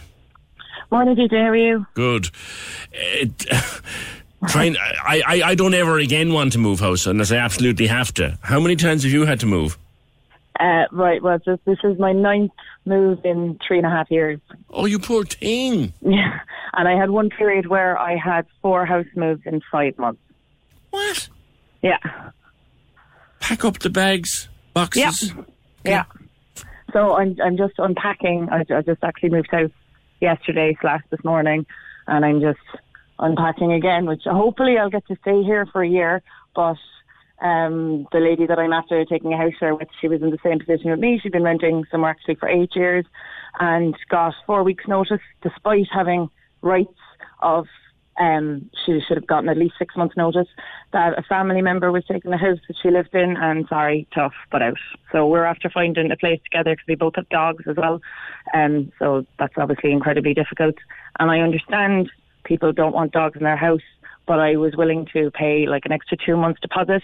Morning, 0.91 1.17
PJ. 1.17 1.31
How 1.31 1.49
are 1.49 1.57
you? 1.57 1.87
Good. 1.95 2.31
It, 2.93 3.47
trying, 4.49 4.77
I, 4.77 5.23
I, 5.27 5.43
I 5.47 5.55
don't 5.55 5.75
ever 5.75 5.99
again 5.99 6.33
want 6.33 6.53
to 6.53 6.59
move 6.59 6.81
house 6.81 7.07
unless 7.07 7.33
I 7.33 7.37
absolutely 7.37 7.87
have 7.87 8.13
to. 8.15 8.39
How 8.43 8.61
many 8.61 8.77
times 8.77 9.03
have 9.05 9.13
you 9.13 9.25
had 9.25 9.41
to 9.41 9.47
move? 9.47 9.79
Uh, 10.61 10.85
right. 10.93 11.23
Well, 11.23 11.39
this, 11.45 11.59
this 11.65 11.79
is 11.83 11.99
my 11.99 12.13
ninth 12.13 12.53
move 12.85 13.25
in 13.25 13.59
three 13.67 13.79
and 13.79 13.87
a 13.87 13.91
half 13.91 14.11
years. 14.11 14.39
Oh, 14.71 14.85
you 14.85 14.99
poor 14.99 15.25
thing. 15.25 15.93
Yeah. 16.01 16.41
And 16.75 16.89
I 16.89 16.99
had 16.99 17.11
one 17.11 17.29
period 17.29 17.67
where 17.67 17.99
I 17.99 18.17
had 18.17 18.47
four 18.63 18.87
house 18.87 19.05
moves 19.15 19.43
in 19.45 19.61
five 19.71 19.99
months. 19.99 20.23
What? 20.89 21.29
Yeah. 21.83 21.99
Pack 23.41 23.67
up 23.67 23.81
the 23.81 23.91
bags, 23.91 24.49
boxes. 24.73 25.35
Yeah. 25.35 25.43
Yeah. 25.85 26.05
So 26.93 27.17
I'm 27.17 27.37
I'm 27.43 27.57
just 27.57 27.75
unpacking. 27.79 28.49
I, 28.51 28.65
I 28.75 28.83
just 28.83 29.03
actually 29.03 29.31
moved 29.31 29.51
house 29.51 29.71
yesterday 30.21 30.77
slash 30.81 31.03
this 31.11 31.25
morning, 31.25 31.67
and 32.07 32.25
I'm 32.25 32.41
just 32.41 32.61
unpacking 33.19 33.73
again. 33.73 34.07
Which 34.07 34.23
hopefully 34.25 34.79
I'll 34.79 34.91
get 34.91 35.07
to 35.09 35.17
stay 35.23 35.43
here 35.43 35.67
for 35.67 35.83
a 35.83 35.89
year. 35.89 36.23
But 36.55 36.77
um, 37.41 38.07
the 38.13 38.21
lady 38.21 38.47
that 38.47 38.59
I'm 38.59 38.73
after 38.73 39.05
taking 39.05 39.33
a 39.33 39.37
house 39.37 39.55
share 39.59 39.75
with, 39.75 39.89
she 40.01 40.09
was 40.09 40.23
in 40.23 40.31
the 40.31 40.39
same 40.43 40.59
position 40.59 40.91
with 40.91 41.01
me. 41.01 41.19
She'd 41.23 41.33
been 41.33 41.43
renting 41.43 41.85
somewhere 41.91 42.11
actually 42.11 42.37
for 42.37 42.49
eight 42.49 42.77
years, 42.77 43.07
and 43.59 43.97
got 44.09 44.35
four 44.47 44.63
weeks' 44.63 44.87
notice, 44.87 45.21
despite 45.43 45.87
having 45.93 46.31
rights 46.61 46.91
of 47.41 47.67
um, 48.19 48.71
she 48.85 49.01
should 49.07 49.17
have 49.17 49.27
gotten 49.27 49.49
at 49.49 49.57
least 49.57 49.75
six 49.79 49.97
months' 49.97 50.17
notice 50.17 50.49
that 50.93 51.19
a 51.19 51.23
family 51.23 51.63
member 51.63 51.91
was 51.91 52.05
taking 52.05 52.31
the 52.31 52.37
house 52.37 52.59
that 52.69 52.77
she 52.83 52.91
lived 52.91 53.15
in, 53.15 53.37
and 53.37 53.67
sorry, 53.69 54.07
tough, 54.15 54.35
but 54.51 54.63
out. 54.63 54.77
So 55.11 55.27
we're 55.27 55.45
after 55.45 55.71
finding 55.71 56.11
a 56.11 56.17
place 56.17 56.41
together 56.45 56.73
because 56.73 56.87
we 56.87 56.95
both 56.95 57.17
have 57.17 57.29
dogs 57.29 57.65
as 57.69 57.77
well, 57.77 58.01
um, 58.55 58.93
so 58.99 59.27
that's 59.39 59.55
obviously 59.57 59.93
incredibly 59.93 60.35
difficult. 60.35 60.75
And 61.19 61.31
I 61.31 61.41
understand 61.41 62.11
people 62.45 62.73
don't 62.73 62.95
want 62.95 63.13
dogs 63.13 63.37
in 63.37 63.45
their 63.45 63.57
house, 63.57 63.81
but 64.27 64.39
I 64.39 64.57
was 64.57 64.77
willing 64.77 65.07
to 65.13 65.31
pay 65.31 65.67
like 65.67 65.85
an 65.85 65.93
extra 65.93 66.17
two 66.17 66.37
months 66.37 66.61
deposit. 66.61 67.03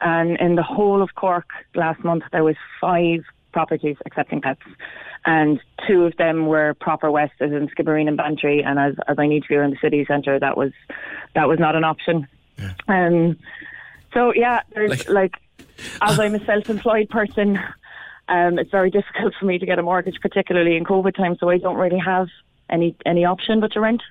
And 0.00 0.38
in 0.38 0.56
the 0.56 0.62
whole 0.62 1.02
of 1.02 1.14
Cork 1.14 1.48
last 1.74 2.04
month, 2.04 2.24
there 2.30 2.44
was 2.44 2.56
five 2.80 3.24
properties 3.58 3.96
accepting 4.04 4.42
pets, 4.42 4.60
and 5.24 5.58
two 5.86 6.04
of 6.04 6.14
them 6.18 6.46
were 6.46 6.74
proper 6.74 7.10
west, 7.10 7.32
as 7.40 7.52
in 7.52 7.68
Skibbereen 7.68 8.06
and 8.06 8.16
Bantry. 8.18 8.62
And 8.62 8.78
as 8.78 8.94
as 9.08 9.18
I 9.18 9.26
need 9.26 9.42
to 9.44 9.48
be 9.48 9.54
around 9.54 9.72
the 9.72 9.78
city 9.80 10.04
centre, 10.04 10.38
that 10.38 10.58
was 10.58 10.72
that 11.34 11.48
was 11.48 11.58
not 11.58 11.74
an 11.74 11.84
option. 11.92 12.28
Um, 12.86 13.38
so 14.12 14.34
yeah, 14.34 14.60
there's 14.74 15.08
like, 15.08 15.34
as 16.02 16.18
I'm 16.20 16.34
a 16.34 16.44
self-employed 16.44 17.08
person, 17.08 17.58
um, 18.28 18.58
it's 18.58 18.70
very 18.70 18.90
difficult 18.90 19.32
for 19.38 19.46
me 19.46 19.58
to 19.58 19.64
get 19.64 19.78
a 19.78 19.82
mortgage, 19.82 20.18
particularly 20.20 20.76
in 20.76 20.84
COVID 20.84 21.14
time. 21.16 21.36
So 21.40 21.48
I 21.48 21.56
don't 21.56 21.78
really 21.78 22.02
have 22.14 22.28
any 22.68 22.94
any 23.06 23.24
option 23.24 23.60
but 23.60 23.72
to 23.72 23.80
rent. 23.80 24.02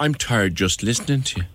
I'm 0.00 0.14
tired 0.14 0.56
just 0.56 0.82
listening 0.82 1.22
to 1.22 1.40
you. 1.40 1.46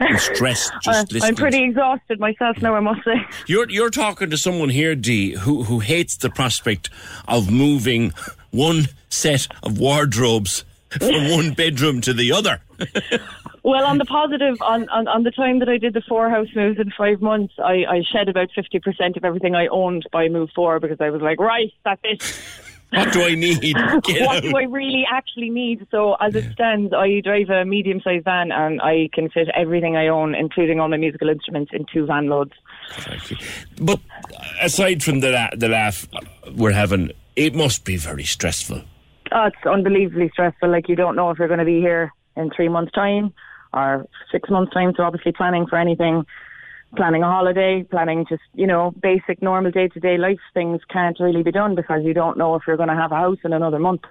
I'm 0.00 0.18
stressed 0.18 0.72
just 0.82 0.88
Uh, 0.88 1.00
listening. 1.10 1.22
I'm 1.24 1.34
pretty 1.36 1.62
exhausted 1.64 2.20
myself 2.20 2.60
now, 2.62 2.74
I 2.74 2.80
must 2.80 3.04
say. 3.04 3.16
You're 3.46 3.68
you're 3.70 3.90
talking 3.90 4.30
to 4.30 4.36
someone 4.36 4.68
here, 4.70 4.94
Dee, 4.94 5.32
who 5.34 5.64
who 5.64 5.80
hates 5.80 6.16
the 6.16 6.30
prospect 6.30 6.90
of 7.26 7.50
moving 7.50 8.12
one 8.50 8.84
set 9.08 9.46
of 9.62 9.78
wardrobes 9.78 10.64
from 10.90 11.30
one 11.30 11.52
bedroom 11.54 12.00
to 12.02 12.12
the 12.12 12.32
other. 12.32 12.60
Well, 13.64 13.84
on 13.84 13.98
the 13.98 14.06
positive, 14.06 14.56
on, 14.62 14.88
on, 14.88 15.06
on 15.08 15.24
the 15.24 15.30
time 15.30 15.58
that 15.58 15.68
I 15.68 15.76
did 15.76 15.92
the 15.92 16.00
four 16.08 16.30
house 16.30 16.46
moves 16.54 16.78
in 16.78 16.90
five 16.96 17.20
months, 17.20 17.52
I, 17.58 17.84
I 17.86 18.02
shed 18.10 18.28
about 18.30 18.48
50% 18.56 19.16
of 19.16 19.24
everything 19.24 19.54
I 19.54 19.66
owned 19.66 20.06
by 20.10 20.28
move 20.28 20.48
four 20.54 20.80
because 20.80 20.98
I 21.00 21.10
was 21.10 21.20
like, 21.20 21.38
right, 21.38 21.70
that's 21.84 22.00
it. 22.04 22.40
What 22.90 23.12
do 23.12 23.22
I 23.22 23.34
need? 23.34 23.76
What 24.26 24.42
do 24.42 24.56
I 24.56 24.62
really 24.62 25.04
actually 25.10 25.50
need? 25.50 25.86
So 25.90 26.14
as 26.14 26.34
it 26.34 26.52
stands, 26.52 26.92
I 26.94 27.20
drive 27.20 27.50
a 27.50 27.64
medium-sized 27.64 28.24
van 28.24 28.50
and 28.50 28.80
I 28.80 29.10
can 29.12 29.28
fit 29.28 29.48
everything 29.54 29.96
I 29.96 30.08
own, 30.08 30.34
including 30.34 30.80
all 30.80 30.88
my 30.88 30.96
musical 30.96 31.28
instruments, 31.28 31.70
in 31.74 31.84
two 31.92 32.06
van 32.06 32.28
loads. 32.28 32.52
But 33.80 34.00
aside 34.62 35.02
from 35.02 35.20
the 35.20 35.32
la- 35.32 35.50
the 35.54 35.68
laugh 35.68 36.08
we're 36.54 36.72
having, 36.72 37.12
it 37.36 37.54
must 37.54 37.84
be 37.84 37.96
very 37.96 38.24
stressful. 38.24 38.82
Oh, 39.32 39.44
it's 39.44 39.66
unbelievably 39.66 40.30
stressful. 40.32 40.70
Like 40.70 40.88
you 40.88 40.96
don't 40.96 41.14
know 41.16 41.30
if 41.30 41.38
you're 41.38 41.48
going 41.48 41.58
to 41.58 41.66
be 41.66 41.80
here 41.80 42.12
in 42.36 42.50
three 42.50 42.68
months' 42.68 42.92
time 42.92 43.34
or 43.74 44.06
six 44.32 44.48
months' 44.48 44.72
time. 44.72 44.94
So 44.96 45.02
obviously 45.02 45.32
planning 45.32 45.66
for 45.66 45.76
anything, 45.76 46.24
planning 46.96 47.22
a 47.22 47.26
holiday, 47.26 47.82
planning 47.82 48.26
just 48.28 48.42
you 48.54 48.66
know 48.66 48.92
basic 49.02 49.42
normal 49.42 49.70
day 49.70 49.88
to 49.88 50.00
day 50.00 50.16
life 50.18 50.40
things 50.54 50.80
can't 50.88 51.18
really 51.20 51.42
be 51.42 51.52
done 51.52 51.74
because 51.74 52.02
you 52.04 52.14
don't 52.14 52.38
know 52.38 52.54
if 52.54 52.62
you're 52.66 52.76
going 52.76 52.88
to 52.88 52.94
have 52.94 53.12
a 53.12 53.16
house 53.16 53.38
in 53.44 53.52
another 53.52 53.78
month. 53.78 54.02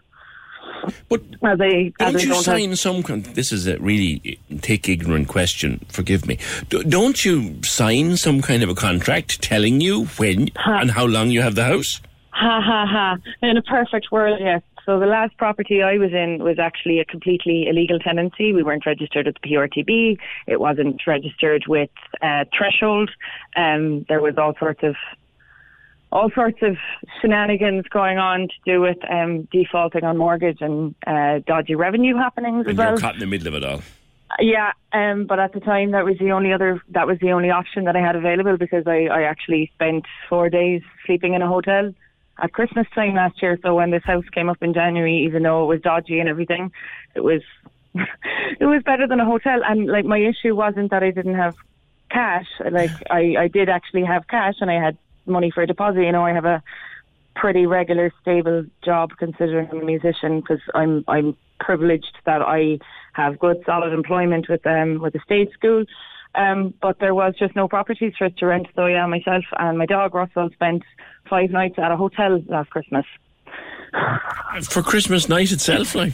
But 1.09 1.21
as 1.43 1.59
I, 1.61 1.93
as 1.99 2.13
Don't 2.13 2.23
you 2.23 2.33
sign 2.35 2.69
have, 2.69 2.79
some? 2.79 3.01
This 3.01 3.51
is 3.51 3.67
a 3.67 3.79
really 3.79 4.39
thick, 4.59 4.89
ignorant 4.89 5.27
question. 5.27 5.85
Forgive 5.89 6.27
me. 6.27 6.37
D- 6.69 6.83
don't 6.83 7.23
you 7.23 7.61
sign 7.63 8.17
some 8.17 8.41
kind 8.41 8.63
of 8.63 8.69
a 8.69 8.75
contract 8.75 9.41
telling 9.41 9.81
you 9.81 10.05
when 10.17 10.49
and 10.65 10.91
how 10.91 11.05
long 11.05 11.31
you 11.31 11.41
have 11.41 11.55
the 11.55 11.63
house? 11.63 12.01
Ha 12.31 12.61
ha 12.61 12.85
ha! 12.85 13.17
In 13.41 13.57
a 13.57 13.61
perfect 13.63 14.11
world, 14.11 14.39
yes. 14.39 14.61
So 14.87 15.01
the 15.01 15.05
last 15.05 15.35
property 15.35 15.83
I 15.83 15.97
was 15.97 16.13
in 16.13 16.41
was 16.41 16.59
actually 16.59 17.01
a 17.01 17.05
completely 17.05 17.67
illegal 17.67 17.99
tenancy. 17.99 18.53
We 18.53 18.63
weren't 18.63 18.85
registered 18.85 19.27
at 19.27 19.33
the 19.33 19.49
PRTB. 19.49 20.17
It 20.47 20.61
wasn't 20.61 21.01
registered 21.05 21.65
with 21.67 21.89
uh, 22.21 22.45
Threshold. 22.57 23.11
Um, 23.57 24.05
there 24.07 24.21
was 24.21 24.37
all 24.37 24.53
sorts 24.57 24.83
of 24.83 24.95
all 26.09 26.31
sorts 26.33 26.59
of 26.61 26.77
shenanigans 27.21 27.83
going 27.89 28.17
on 28.17 28.47
to 28.47 28.53
do 28.65 28.79
with 28.79 28.95
um, 29.11 29.45
defaulting 29.51 30.05
on 30.05 30.15
mortgage 30.17 30.59
and 30.61 30.95
uh, 31.05 31.39
dodgy 31.45 31.75
revenue 31.75 32.15
happenings 32.15 32.61
as 32.65 32.69
And 32.69 32.77
well. 32.77 32.89
you're 32.91 32.97
caught 32.97 33.15
in 33.15 33.19
the 33.19 33.27
middle 33.27 33.49
of 33.49 33.55
it 33.55 33.65
all. 33.65 33.81
Yeah, 34.39 34.71
um, 34.93 35.25
but 35.25 35.37
at 35.37 35.51
the 35.51 35.59
time 35.59 35.91
that 35.91 36.05
was 36.05 36.17
the 36.17 36.31
only 36.31 36.53
other 36.53 36.81
that 36.91 37.07
was 37.07 37.19
the 37.19 37.31
only 37.33 37.49
option 37.49 37.83
that 37.83 37.97
I 37.97 37.99
had 37.99 38.15
available 38.15 38.55
because 38.55 38.87
I, 38.87 39.07
I 39.07 39.23
actually 39.23 39.69
spent 39.75 40.05
four 40.29 40.49
days 40.49 40.81
sleeping 41.05 41.33
in 41.33 41.41
a 41.41 41.47
hotel 41.47 41.93
at 42.41 42.53
Christmas 42.53 42.87
time 42.93 43.15
last 43.15 43.41
year. 43.41 43.57
So 43.61 43.75
when 43.75 43.91
this 43.91 44.03
house 44.03 44.25
came 44.33 44.49
up 44.49 44.61
in 44.61 44.73
January, 44.73 45.25
even 45.25 45.43
though 45.43 45.63
it 45.63 45.67
was 45.67 45.81
dodgy 45.81 46.19
and 46.19 46.29
everything, 46.29 46.71
it 47.15 47.21
was 47.21 47.41
it 47.95 48.65
was 48.65 48.83
better 48.83 49.07
than 49.07 49.19
a 49.19 49.25
hotel. 49.25 49.61
And 49.67 49.87
like 49.87 50.05
my 50.05 50.19
issue 50.19 50.55
wasn't 50.55 50.91
that 50.91 51.03
I 51.03 51.11
didn't 51.11 51.35
have 51.35 51.55
cash. 52.11 52.47
Like 52.71 52.91
I, 53.09 53.35
I 53.39 53.47
did 53.47 53.69
actually 53.69 54.05
have 54.05 54.27
cash 54.27 54.55
and 54.61 54.69
I 54.69 54.83
had 54.83 54.97
money 55.25 55.51
for 55.51 55.61
a 55.63 55.67
deposit. 55.67 56.01
You 56.01 56.11
know, 56.11 56.25
I 56.25 56.33
have 56.33 56.45
a 56.45 56.63
pretty 57.35 57.65
regular, 57.65 58.11
stable 58.21 58.65
job 58.83 59.11
considering 59.17 59.69
I'm 59.71 59.81
a 59.81 59.85
musician 59.85 60.39
because 60.39 60.61
I'm 60.73 61.03
I'm 61.07 61.37
privileged 61.59 62.17
that 62.25 62.41
I 62.41 62.79
have 63.13 63.39
good, 63.39 63.57
solid 63.65 63.93
employment 63.93 64.47
with 64.49 64.65
um 64.65 64.99
with 64.99 65.13
the 65.13 65.19
state 65.25 65.51
school. 65.53 65.85
Um, 66.37 66.73
but 66.81 66.99
there 66.99 67.15
was 67.15 67.33
just 67.37 67.55
no 67.55 67.67
properties 67.67 68.13
for 68.17 68.25
us 68.25 68.33
to 68.37 68.45
rent. 68.45 68.67
So 68.75 68.85
yeah, 68.85 69.05
myself 69.07 69.43
and 69.57 69.77
my 69.77 69.87
dog 69.87 70.13
Russell 70.13 70.49
spent 70.53 70.83
five 71.29 71.49
nights 71.49 71.75
at 71.77 71.91
a 71.91 71.97
hotel 71.97 72.41
last 72.47 72.69
Christmas. 72.69 73.05
For 74.69 74.83
Christmas 74.83 75.27
night 75.27 75.51
itself, 75.51 75.95
like. 75.95 76.13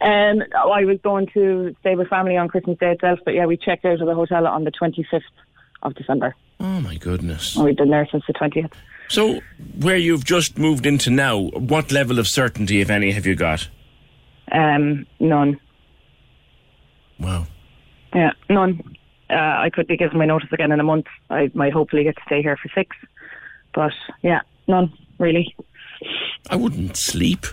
Um, 0.00 0.42
I 0.54 0.84
was 0.84 0.98
going 1.02 1.26
to 1.34 1.74
stay 1.80 1.96
with 1.96 2.08
family 2.08 2.36
on 2.36 2.48
Christmas 2.48 2.78
Day 2.78 2.92
itself, 2.92 3.18
but 3.24 3.34
yeah, 3.34 3.46
we 3.46 3.56
checked 3.56 3.84
out 3.84 4.00
of 4.00 4.06
the 4.06 4.14
hotel 4.14 4.46
on 4.46 4.64
the 4.64 4.70
25th 4.70 5.22
of 5.82 5.94
December. 5.94 6.34
Oh 6.60 6.80
my 6.80 6.96
goodness. 6.96 7.56
And 7.56 7.64
we've 7.64 7.76
been 7.76 7.90
there 7.90 8.06
since 8.10 8.24
the 8.26 8.34
20th. 8.34 8.72
So, 9.08 9.40
where 9.80 9.96
you've 9.96 10.24
just 10.24 10.58
moved 10.58 10.84
into 10.84 11.10
now, 11.10 11.38
what 11.38 11.92
level 11.92 12.18
of 12.18 12.26
certainty, 12.26 12.80
if 12.80 12.90
any, 12.90 13.12
have 13.12 13.24
you 13.24 13.36
got? 13.36 13.68
Um, 14.52 15.06
none. 15.20 15.60
Wow. 17.18 17.46
Yeah, 18.14 18.32
none. 18.50 18.95
Uh, 19.28 19.34
I 19.34 19.70
could 19.72 19.86
be 19.86 19.96
given 19.96 20.18
my 20.18 20.26
notice 20.26 20.52
again 20.52 20.72
in 20.72 20.80
a 20.80 20.84
month. 20.84 21.06
I 21.30 21.50
might 21.54 21.72
hopefully 21.72 22.04
get 22.04 22.16
to 22.16 22.22
stay 22.26 22.42
here 22.42 22.56
for 22.56 22.68
six. 22.74 22.96
But 23.74 23.92
yeah, 24.22 24.40
none, 24.68 24.92
really. 25.18 25.54
I 26.48 26.56
wouldn't 26.56 26.96
sleep. 26.96 27.46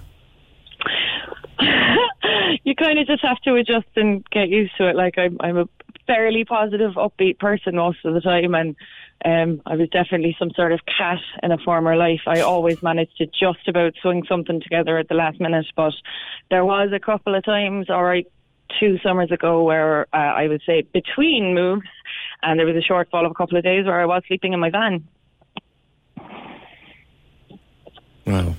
you 2.64 2.76
kind 2.76 3.00
of 3.00 3.08
just 3.08 3.24
have 3.24 3.40
to 3.42 3.56
adjust 3.56 3.88
and 3.96 4.26
get 4.30 4.50
used 4.50 4.76
to 4.78 4.88
it. 4.90 4.96
Like 4.96 5.18
I'm, 5.18 5.38
I'm 5.40 5.58
a 5.58 5.70
fairly 6.06 6.46
positive, 6.46 6.94
upbeat 6.94 7.40
person 7.40 7.76
most 7.76 8.06
of 8.06 8.14
the 8.14 8.22
time, 8.22 8.54
and 8.56 8.76
Um, 9.26 9.62
I 9.66 9.78
was 9.78 9.88
definitely 9.90 10.36
some 10.38 10.52
sort 10.52 10.74
of 10.74 10.82
cat 10.86 11.22
in 11.42 11.52
a 11.54 11.58
former 11.58 11.96
life. 11.96 12.24
I 12.28 12.42
always 12.42 12.84
managed 12.84 13.16
to 13.20 13.26
just 13.28 13.70
about 13.70 13.94
swing 14.02 14.26
something 14.28 14.60
together 14.60 14.98
at 14.98 15.08
the 15.08 15.16
last 15.16 15.40
minute, 15.40 15.68
but 15.78 15.94
there 16.50 16.66
was 16.66 16.92
a 16.92 17.00
couple 17.00 17.34
of 17.34 17.46
times, 17.46 17.90
all 17.90 18.04
right, 18.04 18.28
two 18.80 18.98
summers 19.04 19.32
ago, 19.32 19.64
where 19.64 20.08
uh, 20.14 20.18
I 20.18 20.48
would 20.48 20.62
say 20.66 20.82
between 20.94 21.54
moves, 21.54 21.88
and 22.42 22.60
there 22.60 22.66
was 22.66 22.76
a 22.76 22.82
shortfall 22.92 23.26
of 23.26 23.32
a 23.32 23.36
couple 23.36 23.58
of 23.58 23.64
days 23.64 23.86
where 23.86 24.00
I 24.02 24.06
was 24.06 24.24
sleeping 24.28 24.54
in 24.54 24.60
my 24.60 24.70
van. 24.70 25.08
Wow. 28.26 28.56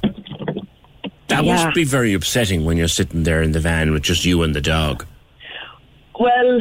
That 1.29 1.45
Yeah. 1.45 1.53
must 1.55 1.75
be 1.75 1.85
very 1.85 2.13
upsetting 2.13 2.65
when 2.65 2.77
you're 2.77 2.89
sitting 2.89 3.23
there 3.23 3.43
in 3.43 3.53
the 3.53 3.61
van 3.61 3.93
with 3.93 4.03
just 4.03 4.25
you 4.25 4.43
and 4.43 4.55
the 4.55 4.61
dog. 4.61 5.07
Well, 6.19 6.61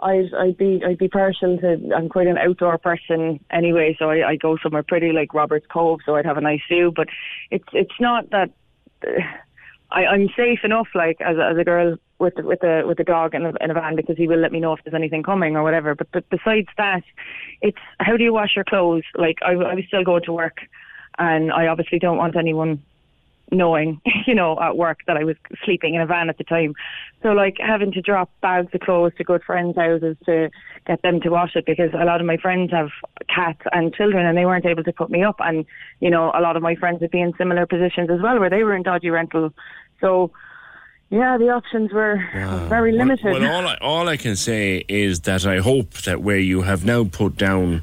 I'd 0.00 0.32
I'd 0.34 0.56
be 0.56 0.82
I'd 0.84 0.98
be 0.98 1.08
partial 1.08 1.56
to. 1.58 1.90
I'm 1.94 2.08
quite 2.08 2.26
an 2.26 2.38
outdoor 2.38 2.78
person 2.78 3.40
anyway, 3.50 3.94
so 3.98 4.10
I, 4.10 4.28
I 4.30 4.36
go 4.36 4.56
somewhere 4.62 4.82
pretty 4.82 5.12
like 5.12 5.32
Roberts 5.34 5.66
Cove, 5.70 6.00
so 6.04 6.16
I'd 6.16 6.26
have 6.26 6.36
a 6.36 6.40
nice 6.40 6.60
view. 6.68 6.92
But 6.94 7.08
it's 7.50 7.68
it's 7.72 7.98
not 8.00 8.30
that 8.30 8.50
uh, 9.06 9.10
I, 9.90 10.06
I'm 10.06 10.28
safe 10.36 10.60
enough, 10.64 10.88
like 10.94 11.20
as 11.20 11.36
a, 11.36 11.46
as 11.52 11.58
a 11.58 11.64
girl 11.64 11.96
with 12.18 12.34
the, 12.36 12.42
with 12.42 12.60
the 12.60 12.82
with 12.86 12.98
the 12.98 13.04
dog 13.04 13.34
in 13.34 13.44
a, 13.44 13.52
in 13.60 13.70
a 13.70 13.74
van, 13.74 13.96
because 13.96 14.16
he 14.16 14.26
will 14.26 14.38
let 14.38 14.52
me 14.52 14.60
know 14.60 14.72
if 14.72 14.80
there's 14.84 14.94
anything 14.94 15.22
coming 15.22 15.56
or 15.56 15.62
whatever. 15.62 15.94
But 15.94 16.08
but 16.12 16.28
besides 16.30 16.68
that, 16.76 17.02
it's 17.62 17.78
how 17.98 18.16
do 18.16 18.24
you 18.24 18.32
wash 18.32 18.56
your 18.56 18.64
clothes? 18.64 19.04
Like 19.14 19.38
I 19.42 19.52
I 19.52 19.74
was 19.74 19.84
still 19.86 20.04
going 20.04 20.24
to 20.24 20.32
work, 20.32 20.58
and 21.18 21.52
I 21.52 21.66
obviously 21.66 21.98
don't 21.98 22.18
want 22.18 22.36
anyone 22.36 22.82
knowing, 23.50 24.00
you 24.26 24.34
know, 24.34 24.58
at 24.60 24.76
work 24.76 24.98
that 25.06 25.16
I 25.16 25.24
was 25.24 25.36
sleeping 25.64 25.94
in 25.94 26.00
a 26.00 26.06
van 26.06 26.28
at 26.28 26.38
the 26.38 26.44
time. 26.44 26.74
So 27.22 27.28
like 27.28 27.56
having 27.58 27.92
to 27.92 28.00
drop 28.00 28.30
bags 28.40 28.74
of 28.74 28.80
clothes 28.80 29.12
to 29.18 29.24
good 29.24 29.42
friends' 29.42 29.76
houses 29.76 30.16
to 30.26 30.50
get 30.86 31.02
them 31.02 31.20
to 31.20 31.30
wash 31.30 31.54
it 31.54 31.66
because 31.66 31.90
a 31.94 32.04
lot 32.04 32.20
of 32.20 32.26
my 32.26 32.36
friends 32.36 32.70
have 32.72 32.88
cats 33.34 33.60
and 33.72 33.94
children 33.94 34.26
and 34.26 34.36
they 34.36 34.46
weren't 34.46 34.66
able 34.66 34.84
to 34.84 34.92
put 34.92 35.10
me 35.10 35.22
up 35.22 35.36
and, 35.40 35.64
you 36.00 36.10
know, 36.10 36.32
a 36.34 36.40
lot 36.40 36.56
of 36.56 36.62
my 36.62 36.74
friends 36.74 37.00
would 37.00 37.10
be 37.10 37.20
in 37.20 37.32
similar 37.38 37.66
positions 37.66 38.10
as 38.10 38.20
well 38.20 38.38
where 38.38 38.50
they 38.50 38.64
were 38.64 38.74
in 38.74 38.82
dodgy 38.82 39.10
rental. 39.10 39.52
So 40.00 40.32
yeah, 41.10 41.38
the 41.38 41.50
options 41.50 41.92
were 41.92 42.16
very 42.68 42.92
limited. 42.92 43.24
Well, 43.24 43.46
all 43.46 43.66
I, 43.66 43.76
all 43.80 44.08
I 44.08 44.16
can 44.16 44.36
say 44.36 44.84
is 44.88 45.20
that 45.20 45.46
I 45.46 45.58
hope 45.58 45.92
that 46.02 46.22
where 46.22 46.38
you 46.38 46.62
have 46.62 46.84
now 46.84 47.04
put 47.04 47.36
down 47.36 47.82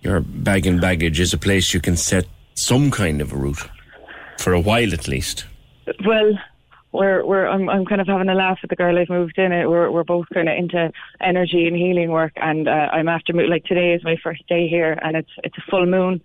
your 0.00 0.20
bag 0.20 0.66
and 0.66 0.80
baggage 0.80 1.20
is 1.20 1.34
a 1.34 1.38
place 1.38 1.74
you 1.74 1.80
can 1.80 1.96
set 1.96 2.26
some 2.54 2.90
kind 2.90 3.20
of 3.20 3.32
a 3.32 3.36
route 3.36 3.68
for 4.38 4.52
a 4.52 4.60
while 4.60 4.92
at 4.94 5.06
least. 5.06 5.44
Well, 6.06 6.32
we're 6.92 7.24
we're 7.24 7.46
I'm 7.46 7.68
I'm 7.68 7.84
kind 7.84 8.00
of 8.00 8.06
having 8.06 8.28
a 8.28 8.34
laugh 8.34 8.58
with 8.62 8.70
the 8.70 8.76
girl 8.76 8.98
I've 8.98 9.08
moved 9.08 9.38
in. 9.38 9.52
It 9.52 9.68
we're 9.68 9.90
we're 9.90 10.04
both 10.04 10.26
kind 10.32 10.48
of 10.48 10.56
into 10.56 10.90
energy 11.20 11.66
and 11.66 11.76
healing 11.76 12.10
work, 12.10 12.32
and 12.36 12.68
uh, 12.68 12.88
I'm 12.92 13.08
after 13.08 13.32
like 13.32 13.64
today 13.64 13.92
is 13.92 14.02
my 14.02 14.16
first 14.22 14.46
day 14.48 14.66
here, 14.68 14.98
and 15.02 15.16
it's 15.16 15.30
it's 15.44 15.58
a 15.58 15.70
full 15.70 15.86
moon. 15.86 16.20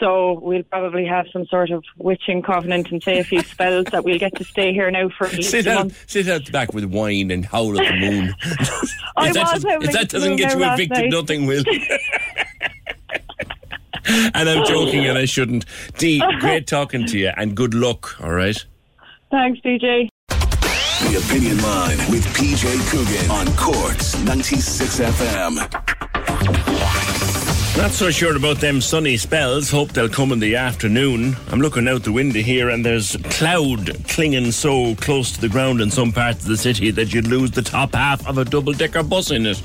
So 0.00 0.40
we'll 0.40 0.62
probably 0.62 1.04
have 1.04 1.26
some 1.30 1.44
sort 1.46 1.70
of 1.70 1.84
witching 1.98 2.40
covenant 2.40 2.90
and 2.90 3.02
say 3.02 3.18
a 3.18 3.24
few 3.24 3.42
spells 3.42 3.84
that 3.92 4.02
we'll 4.02 4.18
get 4.18 4.34
to 4.36 4.44
stay 4.44 4.72
here 4.72 4.90
now 4.90 5.10
for 5.10 5.26
at 5.26 5.34
least 5.34 5.50
Sit 5.50 5.66
a 5.66 5.72
out, 5.72 5.78
month. 5.78 6.04
sit 6.10 6.26
out 6.26 6.46
the 6.46 6.52
back 6.52 6.72
with 6.72 6.84
wine 6.86 7.30
and 7.30 7.44
howl 7.44 7.78
at 7.78 7.86
the 7.86 7.96
moon. 8.00 8.34
I 9.18 9.28
if 9.28 9.34
that, 9.34 9.52
was 9.52 9.62
does, 9.62 9.84
if 9.84 9.92
that 9.92 10.08
doesn't 10.08 10.30
moon 10.30 10.38
get 10.38 10.56
you 10.56 10.64
evicted, 10.64 11.10
nothing 11.10 11.46
will. 11.46 11.62
and 14.06 14.48
I'm 14.48 14.64
joking, 14.66 15.04
and 15.04 15.18
I 15.18 15.26
shouldn't. 15.26 15.66
Dee, 15.98 16.22
great 16.40 16.66
talking 16.66 17.04
to 17.06 17.18
you, 17.18 17.32
and 17.36 17.54
good 17.54 17.74
luck. 17.74 18.18
All 18.22 18.32
right. 18.32 18.56
Thanks, 19.30 19.60
DJ. 19.60 20.08
The 20.28 21.16
Opinion 21.26 21.62
Line 21.62 21.98
with 22.10 22.24
PJ 22.34 22.90
Coogan 22.90 23.30
on 23.30 23.46
Cork's 23.56 24.18
96 24.24 25.00
FM. 25.00 26.79
Not 27.76 27.92
so 27.92 28.10
sure 28.10 28.36
about 28.36 28.58
them 28.58 28.80
sunny 28.80 29.16
spells. 29.16 29.70
Hope 29.70 29.92
they'll 29.92 30.08
come 30.08 30.32
in 30.32 30.38
the 30.38 30.56
afternoon. 30.56 31.36
I'm 31.48 31.60
looking 31.60 31.88
out 31.88 32.02
the 32.02 32.12
window 32.12 32.40
here 32.40 32.68
and 32.68 32.84
there's 32.84 33.16
cloud 33.30 34.04
clinging 34.06 34.52
so 34.52 34.94
close 34.96 35.32
to 35.32 35.40
the 35.40 35.48
ground 35.48 35.80
in 35.80 35.90
some 35.90 36.12
parts 36.12 36.42
of 36.42 36.48
the 36.48 36.56
city 36.56 36.90
that 36.90 37.14
you'd 37.14 37.26
lose 37.26 37.52
the 37.52 37.62
top 37.62 37.94
half 37.94 38.26
of 38.26 38.36
a 38.38 38.44
double 38.44 38.72
decker 38.72 39.02
bus 39.02 39.30
in 39.30 39.46
it. 39.46 39.62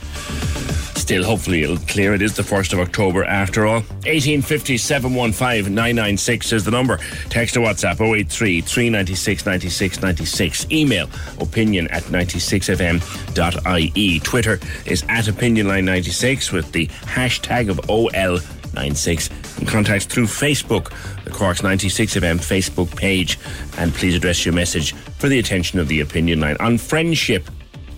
Still, 1.05 1.23
hopefully 1.23 1.61
it'll 1.61 1.77
clear. 1.77 2.15
It 2.15 2.23
is 2.23 2.35
the 2.35 2.41
1st 2.41 2.73
of 2.73 2.79
October 2.79 3.23
after 3.25 3.67
all. 3.67 3.81
1850 4.07 4.75
715 4.75 5.71
996 5.71 6.51
is 6.51 6.65
the 6.65 6.71
number. 6.71 6.97
Text 7.29 7.55
or 7.55 7.59
WhatsApp 7.59 8.01
083 8.01 8.61
396 8.61 9.45
96 9.45 10.01
96. 10.01 10.65
Email 10.71 11.07
opinion 11.39 11.87
at 11.89 12.01
96fm.ie. 12.05 14.19
Twitter 14.21 14.59
is 14.87 15.03
at 15.03 15.25
opinionline96 15.25 16.51
with 16.51 16.71
the 16.71 16.87
hashtag 16.87 17.69
of 17.69 17.77
OL96. 17.81 19.59
And 19.59 19.67
contacts 19.67 20.05
through 20.05 20.25
Facebook, 20.25 20.91
the 21.23 21.29
Cork's 21.29 21.61
96FM 21.61 22.37
Facebook 22.37 22.95
page. 22.95 23.37
And 23.77 23.93
please 23.93 24.15
address 24.15 24.43
your 24.43 24.55
message 24.55 24.95
for 25.19 25.29
the 25.29 25.37
attention 25.37 25.77
of 25.77 25.87
the 25.87 25.99
opinion 25.99 26.39
line 26.39 26.57
on 26.59 26.79
friendship. 26.79 27.47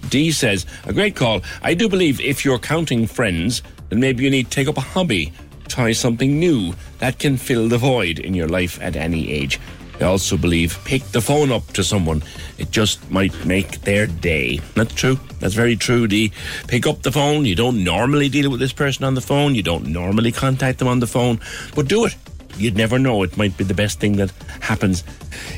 D 0.09 0.31
says, 0.31 0.65
a 0.85 0.93
great 0.93 1.15
call. 1.15 1.41
I 1.61 1.73
do 1.73 1.89
believe 1.89 2.19
if 2.21 2.45
you're 2.45 2.59
counting 2.59 3.07
friends, 3.07 3.61
then 3.89 3.99
maybe 3.99 4.23
you 4.23 4.29
need 4.29 4.45
to 4.45 4.49
take 4.49 4.67
up 4.67 4.77
a 4.77 4.81
hobby, 4.81 5.33
try 5.67 5.91
something 5.91 6.39
new 6.39 6.73
that 6.99 7.19
can 7.19 7.37
fill 7.37 7.67
the 7.67 7.77
void 7.77 8.19
in 8.19 8.33
your 8.33 8.47
life 8.47 8.81
at 8.81 8.95
any 8.95 9.31
age. 9.31 9.59
I 9.99 10.03
also 10.03 10.37
believe 10.37 10.77
pick 10.85 11.03
the 11.05 11.21
phone 11.21 11.51
up 11.51 11.65
to 11.73 11.83
someone. 11.83 12.21
It 12.59 12.69
just 12.69 13.09
might 13.09 13.45
make 13.45 13.81
their 13.81 14.05
day. 14.05 14.59
That's 14.75 14.93
true. 14.93 15.19
That's 15.39 15.55
very 15.55 15.75
true, 15.75 16.07
D. 16.07 16.31
Pick 16.67 16.85
up 16.85 17.01
the 17.01 17.11
phone. 17.11 17.45
You 17.45 17.55
don't 17.55 17.83
normally 17.83 18.29
deal 18.29 18.51
with 18.51 18.59
this 18.59 18.73
person 18.73 19.05
on 19.05 19.15
the 19.15 19.21
phone. 19.21 19.55
You 19.55 19.63
don't 19.63 19.87
normally 19.87 20.31
contact 20.31 20.77
them 20.79 20.87
on 20.87 20.99
the 20.99 21.07
phone. 21.07 21.39
But 21.75 21.87
do 21.87 22.05
it. 22.05 22.15
You'd 22.57 22.77
never 22.77 22.99
know. 22.99 23.23
It 23.23 23.37
might 23.37 23.57
be 23.57 23.63
the 23.63 23.73
best 23.73 23.99
thing 23.99 24.17
that 24.17 24.31
happens 24.61 25.03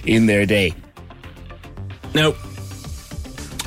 in 0.06 0.26
their 0.26 0.46
day. 0.46 0.74
Now, 2.14 2.34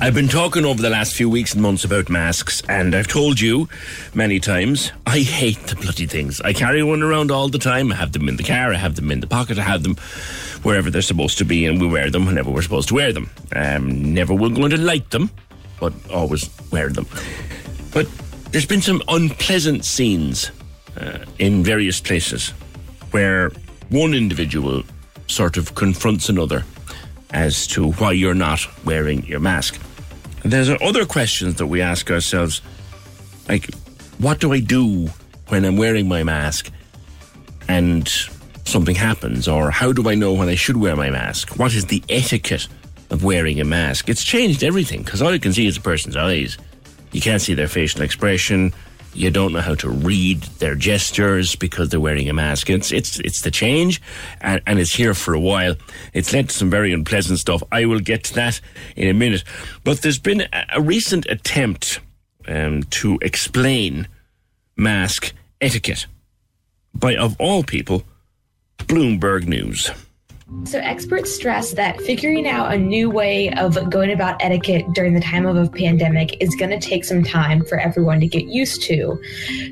I've 0.02 0.14
been 0.14 0.26
talking 0.26 0.64
over 0.64 0.82
the 0.82 0.90
last 0.90 1.14
few 1.14 1.30
weeks 1.30 1.52
and 1.52 1.62
months 1.62 1.84
about 1.84 2.08
masks, 2.08 2.60
and 2.68 2.92
I've 2.92 3.06
told 3.06 3.38
you 3.38 3.68
many 4.14 4.40
times 4.40 4.90
I 5.06 5.20
hate 5.20 5.60
the 5.68 5.76
bloody 5.76 6.06
things. 6.06 6.40
I 6.40 6.52
carry 6.52 6.82
one 6.82 7.04
around 7.04 7.30
all 7.30 7.48
the 7.48 7.60
time. 7.60 7.92
I 7.92 7.94
have 7.94 8.10
them 8.10 8.28
in 8.28 8.34
the 8.34 8.42
car, 8.42 8.74
I 8.74 8.78
have 8.78 8.96
them 8.96 9.12
in 9.12 9.20
the 9.20 9.28
pocket, 9.28 9.60
I 9.60 9.62
have 9.62 9.84
them 9.84 9.94
wherever 10.64 10.90
they're 10.90 11.02
supposed 11.02 11.38
to 11.38 11.44
be, 11.44 11.66
and 11.66 11.80
we 11.80 11.86
wear 11.86 12.10
them 12.10 12.26
whenever 12.26 12.50
we're 12.50 12.62
supposed 12.62 12.88
to 12.88 12.94
wear 12.94 13.12
them. 13.12 13.30
Um, 13.54 14.12
never 14.12 14.34
will 14.34 14.50
going 14.50 14.70
to 14.70 14.76
like 14.76 15.10
them, 15.10 15.30
but 15.78 15.92
always 16.12 16.50
wear 16.72 16.88
them. 16.88 17.06
But 17.92 18.08
there's 18.50 18.66
been 18.66 18.82
some 18.82 19.04
unpleasant 19.06 19.84
scenes 19.84 20.50
uh, 20.96 21.24
in 21.38 21.62
various 21.62 22.00
places 22.00 22.48
where 23.12 23.52
one 23.90 24.14
individual 24.14 24.82
sort 25.28 25.56
of 25.56 25.76
confronts 25.76 26.28
another 26.28 26.64
as 27.30 27.68
to 27.68 27.92
why 27.92 28.10
you're 28.10 28.34
not 28.34 28.66
wearing 28.84 29.24
your 29.26 29.38
mask. 29.38 29.80
There's 30.44 30.68
other 30.68 31.04
questions 31.04 31.56
that 31.56 31.66
we 31.66 31.80
ask 31.80 32.10
ourselves, 32.10 32.62
like, 33.48 33.72
what 34.18 34.40
do 34.40 34.52
I 34.52 34.60
do 34.60 35.08
when 35.48 35.64
I'm 35.64 35.76
wearing 35.76 36.08
my 36.08 36.24
mask 36.24 36.70
and 37.68 38.08
something 38.64 38.94
happens? 38.94 39.46
Or 39.46 39.70
how 39.70 39.92
do 39.92 40.08
I 40.08 40.14
know 40.14 40.32
when 40.32 40.48
I 40.48 40.54
should 40.54 40.76
wear 40.76 40.96
my 40.96 41.10
mask? 41.10 41.58
What 41.58 41.74
is 41.74 41.86
the 41.86 42.02
etiquette 42.08 42.68
of 43.10 43.22
wearing 43.22 43.60
a 43.60 43.64
mask? 43.64 44.08
It's 44.08 44.24
changed 44.24 44.64
everything 44.64 45.02
because 45.02 45.22
all 45.22 45.32
you 45.32 45.40
can 45.40 45.52
see 45.52 45.66
is 45.66 45.76
a 45.76 45.80
person's 45.80 46.16
eyes. 46.16 46.58
You 47.12 47.20
can't 47.20 47.42
see 47.42 47.54
their 47.54 47.68
facial 47.68 48.02
expression. 48.02 48.72
You 49.14 49.30
don't 49.30 49.52
know 49.52 49.60
how 49.60 49.74
to 49.76 49.90
read 49.90 50.42
their 50.58 50.74
gestures 50.74 51.54
because 51.54 51.90
they're 51.90 52.00
wearing 52.00 52.28
a 52.28 52.32
mask. 52.32 52.70
It's 52.70 52.90
it's 52.90 53.20
it's 53.20 53.42
the 53.42 53.50
change, 53.50 54.00
and, 54.40 54.62
and 54.66 54.78
it's 54.78 54.94
here 54.94 55.14
for 55.14 55.34
a 55.34 55.40
while. 55.40 55.76
It's 56.14 56.32
led 56.32 56.48
to 56.48 56.54
some 56.54 56.70
very 56.70 56.92
unpleasant 56.92 57.38
stuff. 57.38 57.62
I 57.70 57.84
will 57.84 58.00
get 58.00 58.24
to 58.24 58.34
that 58.34 58.60
in 58.96 59.08
a 59.08 59.14
minute. 59.14 59.44
But 59.84 60.00
there's 60.00 60.18
been 60.18 60.42
a, 60.42 60.66
a 60.74 60.80
recent 60.80 61.26
attempt 61.26 62.00
um, 62.48 62.84
to 62.84 63.18
explain 63.20 64.08
mask 64.76 65.32
etiquette 65.60 66.06
by, 66.94 67.16
of 67.16 67.36
all 67.38 67.62
people, 67.62 68.04
Bloomberg 68.78 69.46
News. 69.46 69.90
So, 70.64 70.78
experts 70.78 71.34
stress 71.34 71.72
that 71.72 72.00
figuring 72.00 72.46
out 72.46 72.72
a 72.72 72.78
new 72.78 73.10
way 73.10 73.50
of 73.54 73.90
going 73.90 74.12
about 74.12 74.40
etiquette 74.40 74.86
during 74.94 75.12
the 75.12 75.20
time 75.20 75.44
of 75.44 75.56
a 75.56 75.68
pandemic 75.68 76.40
is 76.40 76.54
going 76.54 76.70
to 76.70 76.78
take 76.78 77.04
some 77.04 77.24
time 77.24 77.64
for 77.64 77.78
everyone 77.78 78.20
to 78.20 78.28
get 78.28 78.46
used 78.46 78.82
to. 78.82 79.20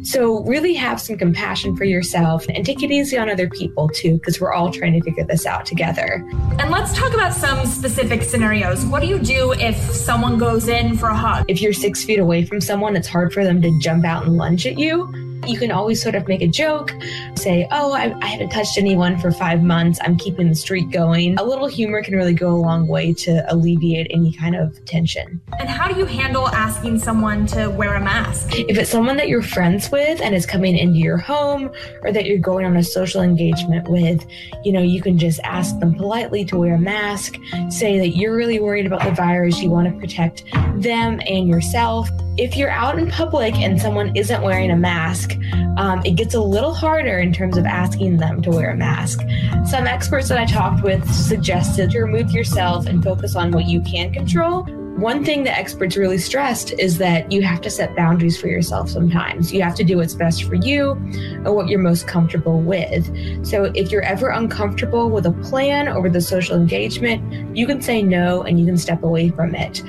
So, 0.02 0.42
really 0.44 0.74
have 0.74 1.00
some 1.00 1.16
compassion 1.16 1.76
for 1.76 1.84
yourself 1.84 2.44
and 2.48 2.66
take 2.66 2.82
it 2.82 2.90
easy 2.90 3.16
on 3.16 3.30
other 3.30 3.48
people 3.48 3.88
too, 3.88 4.14
because 4.14 4.40
we're 4.40 4.52
all 4.52 4.72
trying 4.72 4.92
to 4.94 5.00
figure 5.00 5.24
this 5.24 5.46
out 5.46 5.64
together. 5.64 6.24
And 6.58 6.70
let's 6.70 6.92
talk 6.92 7.14
about 7.14 7.34
some 7.34 7.66
specific 7.66 8.22
scenarios. 8.22 8.84
What 8.84 9.00
do 9.00 9.06
you 9.06 9.20
do 9.20 9.52
if 9.52 9.76
someone 9.76 10.38
goes 10.38 10.66
in 10.66 10.98
for 10.98 11.08
a 11.08 11.16
hug? 11.16 11.44
If 11.46 11.62
you're 11.62 11.72
six 11.72 12.04
feet 12.04 12.18
away 12.18 12.44
from 12.44 12.60
someone, 12.60 12.96
it's 12.96 13.08
hard 13.08 13.32
for 13.32 13.44
them 13.44 13.62
to 13.62 13.78
jump 13.78 14.04
out 14.04 14.26
and 14.26 14.36
lunge 14.36 14.66
at 14.66 14.76
you. 14.76 15.29
You 15.46 15.58
can 15.58 15.70
always 15.70 16.02
sort 16.02 16.14
of 16.14 16.28
make 16.28 16.42
a 16.42 16.46
joke, 16.46 16.94
say, 17.34 17.66
Oh, 17.70 17.92
I, 17.92 18.14
I 18.20 18.26
haven't 18.26 18.50
touched 18.50 18.78
anyone 18.78 19.18
for 19.18 19.32
five 19.32 19.62
months. 19.62 19.98
I'm 20.02 20.16
keeping 20.16 20.48
the 20.48 20.54
streak 20.54 20.90
going. 20.90 21.38
A 21.38 21.44
little 21.44 21.66
humor 21.66 22.02
can 22.02 22.14
really 22.14 22.34
go 22.34 22.50
a 22.50 22.56
long 22.56 22.86
way 22.86 23.12
to 23.14 23.44
alleviate 23.52 24.06
any 24.10 24.32
kind 24.32 24.54
of 24.54 24.84
tension. 24.84 25.40
And 25.58 25.68
how 25.68 25.88
do 25.88 25.98
you 25.98 26.06
handle 26.06 26.48
asking 26.48 26.98
someone 26.98 27.46
to 27.46 27.68
wear 27.68 27.94
a 27.94 28.00
mask? 28.00 28.58
If 28.58 28.76
it's 28.76 28.90
someone 28.90 29.16
that 29.16 29.28
you're 29.28 29.42
friends 29.42 29.90
with 29.90 30.20
and 30.20 30.34
is 30.34 30.46
coming 30.46 30.76
into 30.76 30.98
your 30.98 31.16
home 31.16 31.70
or 32.02 32.12
that 32.12 32.26
you're 32.26 32.38
going 32.38 32.66
on 32.66 32.76
a 32.76 32.82
social 32.82 33.22
engagement 33.22 33.88
with, 33.88 34.26
you 34.64 34.72
know, 34.72 34.82
you 34.82 35.00
can 35.00 35.18
just 35.18 35.40
ask 35.44 35.78
them 35.80 35.94
politely 35.94 36.44
to 36.46 36.58
wear 36.58 36.74
a 36.74 36.78
mask, 36.78 37.36
say 37.68 37.98
that 37.98 38.16
you're 38.16 38.36
really 38.36 38.60
worried 38.60 38.86
about 38.86 39.02
the 39.04 39.12
virus, 39.12 39.60
you 39.60 39.70
want 39.70 39.92
to 39.92 39.98
protect 39.98 40.44
them 40.76 41.20
and 41.26 41.48
yourself. 41.48 42.08
If 42.36 42.56
you're 42.56 42.70
out 42.70 42.98
in 42.98 43.10
public 43.10 43.54
and 43.56 43.80
someone 43.80 44.14
isn't 44.16 44.42
wearing 44.42 44.70
a 44.70 44.76
mask, 44.76 45.29
um, 45.76 46.02
it 46.04 46.12
gets 46.12 46.34
a 46.34 46.40
little 46.40 46.74
harder 46.74 47.18
in 47.18 47.32
terms 47.32 47.56
of 47.56 47.66
asking 47.66 48.18
them 48.18 48.42
to 48.42 48.50
wear 48.50 48.70
a 48.70 48.76
mask. 48.76 49.20
Some 49.66 49.86
experts 49.86 50.28
that 50.28 50.38
I 50.38 50.44
talked 50.44 50.82
with 50.82 51.08
suggested 51.10 51.90
to 51.90 52.00
remove 52.00 52.30
yourself 52.32 52.86
and 52.86 53.02
focus 53.02 53.36
on 53.36 53.50
what 53.52 53.66
you 53.66 53.80
can 53.82 54.12
control. 54.12 54.66
One 55.00 55.24
thing 55.24 55.44
that 55.44 55.56
experts 55.56 55.96
really 55.96 56.18
stressed 56.18 56.78
is 56.78 56.98
that 56.98 57.32
you 57.32 57.40
have 57.40 57.62
to 57.62 57.70
set 57.70 57.96
boundaries 57.96 58.38
for 58.38 58.48
yourself 58.48 58.90
sometimes. 58.90 59.50
You 59.50 59.62
have 59.62 59.74
to 59.76 59.84
do 59.84 59.96
what's 59.96 60.12
best 60.12 60.44
for 60.44 60.56
you 60.56 60.90
and 60.90 61.54
what 61.54 61.68
you're 61.68 61.78
most 61.78 62.06
comfortable 62.06 62.60
with. 62.60 63.06
So 63.46 63.72
if 63.74 63.90
you're 63.90 64.02
ever 64.02 64.28
uncomfortable 64.28 65.08
with 65.08 65.24
a 65.24 65.32
plan 65.32 65.88
or 65.88 66.02
with 66.02 66.16
a 66.16 66.20
social 66.20 66.54
engagement, 66.54 67.56
you 67.56 67.66
can 67.66 67.80
say 67.80 68.02
no 68.02 68.42
and 68.42 68.60
you 68.60 68.66
can 68.66 68.76
step 68.76 69.02
away 69.02 69.30
from 69.30 69.54
it. 69.54 69.82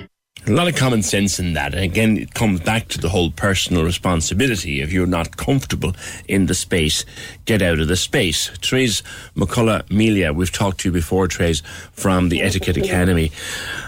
A 0.47 0.51
lot 0.51 0.67
of 0.67 0.75
common 0.75 1.03
sense 1.03 1.39
in 1.39 1.53
that. 1.53 1.75
And 1.75 1.83
again, 1.83 2.17
it 2.17 2.33
comes 2.33 2.61
back 2.61 2.87
to 2.89 2.97
the 2.97 3.09
whole 3.09 3.29
personal 3.29 3.83
responsibility. 3.83 4.81
If 4.81 4.91
you're 4.91 5.05
not 5.05 5.37
comfortable 5.37 5.93
in 6.27 6.47
the 6.47 6.55
space, 6.55 7.05
get 7.45 7.61
out 7.61 7.79
of 7.79 7.87
the 7.87 7.95
space. 7.95 8.49
Therese 8.59 9.03
McCullough 9.35 9.89
Melia, 9.91 10.33
we've 10.33 10.51
talked 10.51 10.79
to 10.79 10.89
you 10.89 10.93
before, 10.93 11.27
Therese, 11.27 11.61
from 11.93 12.29
the 12.29 12.41
Etiquette 12.41 12.77
Academy. 12.77 13.31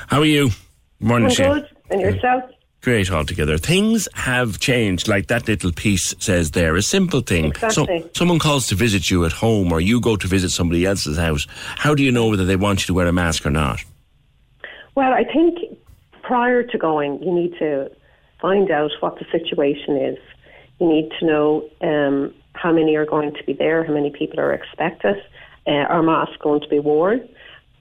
How 0.08 0.20
are 0.20 0.26
you? 0.26 0.52
Morning, 1.00 1.32
I'm 1.32 1.36
good. 1.36 1.70
And 1.90 2.02
yourself? 2.02 2.44
Great 2.82 3.10
altogether. 3.10 3.58
Things 3.58 4.08
have 4.14 4.60
changed, 4.60 5.08
like 5.08 5.28
that 5.28 5.48
little 5.48 5.72
piece 5.72 6.14
says 6.20 6.52
there. 6.52 6.76
A 6.76 6.82
simple 6.82 7.22
thing. 7.22 7.46
Exactly. 7.46 8.02
So, 8.02 8.10
someone 8.14 8.40
calls 8.40 8.68
to 8.68 8.76
visit 8.76 9.10
you 9.10 9.26
at 9.26 9.32
home 9.32 9.72
or 9.72 9.82
you 9.82 10.00
go 10.00 10.18
to 10.18 10.28
visit 10.28 10.50
somebody 10.50 10.86
else's 10.86 11.18
house. 11.18 11.48
How 11.78 11.96
do 11.96 12.04
you 12.04 12.12
know 12.12 12.28
whether 12.28 12.46
they 12.46 12.58
want 12.58 12.82
you 12.82 12.88
to 12.88 12.94
wear 12.94 13.08
a 13.08 13.14
mask 13.14 13.46
or 13.46 13.50
not? 13.50 13.84
Well, 14.96 15.14
I 15.14 15.24
think 15.24 15.58
prior 16.24 16.64
to 16.64 16.78
going, 16.78 17.22
you 17.22 17.32
need 17.32 17.54
to 17.60 17.91
find 18.41 18.72
out 18.72 18.91
what 19.02 19.20
the 19.20 19.26
situation 19.32 19.98
is. 19.98 20.18
You 20.80 20.88
need 20.90 21.12
to 21.20 21.26
know 21.26 21.70
um, 21.82 22.34
how 22.54 22.72
many 22.72 22.95
are 22.95 23.06
going 23.06 23.34
to 23.34 23.44
be 23.44 23.54
there, 23.54 23.86
how 23.86 23.94
many 23.94 24.10
people 24.10 24.40
are 24.40 24.54
expected, 24.54 25.18
uh, 25.68 25.72
are 25.72 26.02
masks 26.02 26.38
going 26.41 26.62
to 26.62 26.68
be 26.68 26.80
worn, 26.80 27.28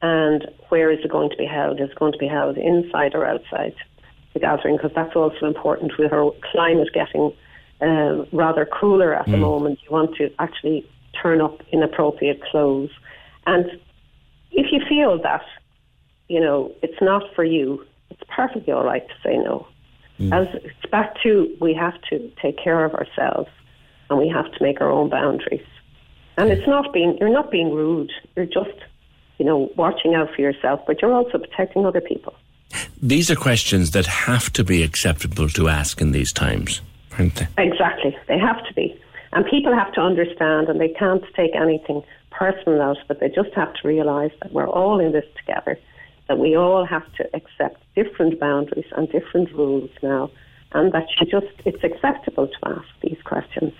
and 0.02 0.48
where 0.69 0.90
is 0.90 0.98
it 1.05 1.10
going 1.10 1.31
to 1.31 1.36
be 1.36 1.47
held? 1.47 1.81
Is 1.81 1.90
it 1.90 1.98
going 1.98 2.12
to 2.12 2.19
be 2.19 2.28
held 2.28 2.59
inside 2.59 3.14
or 3.14 3.27
outside 3.27 3.74
the 4.35 4.40
gathering? 4.40 4.77
Because 4.77 4.93
that's 4.94 5.16
also 5.16 5.47
important 5.47 5.93
with 5.98 6.12
our 6.12 6.32
climate 6.52 6.89
getting 6.93 7.32
um, 7.81 8.27
rather 8.32 8.66
cooler 8.66 9.14
at 9.14 9.27
the 9.27 9.36
moment. 9.36 9.81
You 9.85 9.90
want 9.90 10.16
to 10.16 10.31
actually 10.39 10.89
turn 11.20 11.40
up 11.40 11.60
in 11.70 11.82
appropriate 11.82 12.43
clothes. 12.51 12.90
And 13.47 13.66
if 14.51 14.66
you 14.73 14.81
feel 14.89 15.20
that, 15.23 15.44
you 16.28 16.40
know, 16.40 16.73
it's 16.82 17.01
not 17.01 17.23
for 17.35 17.44
you, 17.44 17.85
it's 18.12 18.30
perfectly 18.34 18.72
all 18.72 18.84
right 18.84 19.06
to 19.06 19.14
say 19.24 19.36
no. 19.36 19.66
Mm. 20.20 20.32
As 20.32 20.62
it's 20.62 20.90
back 20.90 21.14
to 21.22 21.55
we 21.60 21.74
have 21.74 22.01
to 22.10 22.30
take 22.40 22.59
care 22.59 22.84
of 22.84 22.94
ourselves 22.94 23.51
and 24.09 24.18
we 24.18 24.28
have 24.28 24.51
to 24.52 24.62
make 24.62 24.80
our 24.80 24.90
own 24.90 25.09
boundaries. 25.09 25.66
And 26.36 26.51
it's 26.51 26.66
not 26.66 26.93
being 26.93 27.16
you're 27.20 27.32
not 27.32 27.51
being 27.51 27.72
rude. 27.72 28.10
You're 28.36 28.47
just, 28.47 28.78
you 29.39 29.44
know, 29.44 29.70
watching 29.76 30.14
out 30.14 30.34
for 30.34 30.40
yourself, 30.40 30.80
but 30.86 31.02
you're 31.02 31.12
also 31.12 31.39
protecting 31.39 31.84
other 31.86 32.01
people. 32.01 32.34
These 33.02 33.30
are 33.30 33.36
questions 33.36 33.90
that 33.90 34.06
have 34.06 34.52
to 34.55 34.64
be 34.64 34.82
acceptable 34.82 35.48
to 35.51 35.68
ask 35.68 36.01
in 36.01 36.12
these 36.12 36.32
times, 36.32 36.80
aren't 37.18 37.34
they? 37.36 37.48
Exactly. 37.59 38.16
They 38.28 38.39
have 38.39 38.64
to 38.66 38.74
be. 38.74 38.98
And 39.32 39.44
people 39.47 39.74
have 39.74 39.93
to 39.94 40.01
understand 40.01 40.68
and 40.68 40.80
they 40.80 40.89
can't 40.89 41.24
take 41.34 41.55
anything 41.55 42.02
personal 42.30 42.80
out 42.80 42.98
of 42.98 43.10
it. 43.10 43.20
They 43.20 43.28
just 43.28 43.55
have 43.55 43.74
to 43.74 43.89
realise 43.89 44.32
that 44.43 44.52
we're 44.52 44.68
all 44.68 45.01
in 45.01 45.12
this 45.12 45.24
together, 45.36 45.78
that 46.32 46.38
we 46.38 46.56
all 46.56 46.86
have 46.86 47.04
to 47.12 47.24
accept 47.36 47.76
different 47.94 48.40
boundaries 48.40 48.86
and 48.96 49.06
different 49.12 49.52
rules 49.52 49.90
now, 50.02 50.30
and 50.72 50.90
that 50.92 51.06
you 51.20 51.26
just 51.26 51.52
it's 51.66 51.84
acceptable 51.84 52.48
to 52.48 52.56
ask 52.64 52.88
these 53.02 53.18
questions. 53.24 53.74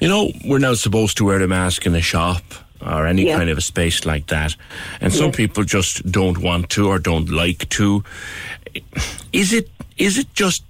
You 0.00 0.08
know, 0.08 0.32
we're 0.44 0.58
now 0.58 0.74
supposed 0.74 1.16
to 1.18 1.24
wear 1.24 1.40
a 1.40 1.46
mask 1.46 1.86
in 1.86 1.94
a 1.94 2.00
shop 2.00 2.42
or 2.84 3.06
any 3.06 3.26
Yeah. 3.26 3.36
kind 3.38 3.50
of 3.50 3.58
a 3.58 3.60
space 3.60 4.04
like 4.04 4.26
that, 4.26 4.56
and 5.00 5.12
some 5.12 5.26
Yeah. 5.26 5.36
people 5.42 5.62
just 5.62 6.10
don't 6.10 6.38
want 6.38 6.70
to 6.70 6.88
or 6.88 6.98
don't 6.98 7.30
like 7.30 7.68
to. 7.68 8.02
Is 9.32 9.52
it 9.52 9.68
is 9.96 10.18
it 10.18 10.26
just 10.34 10.64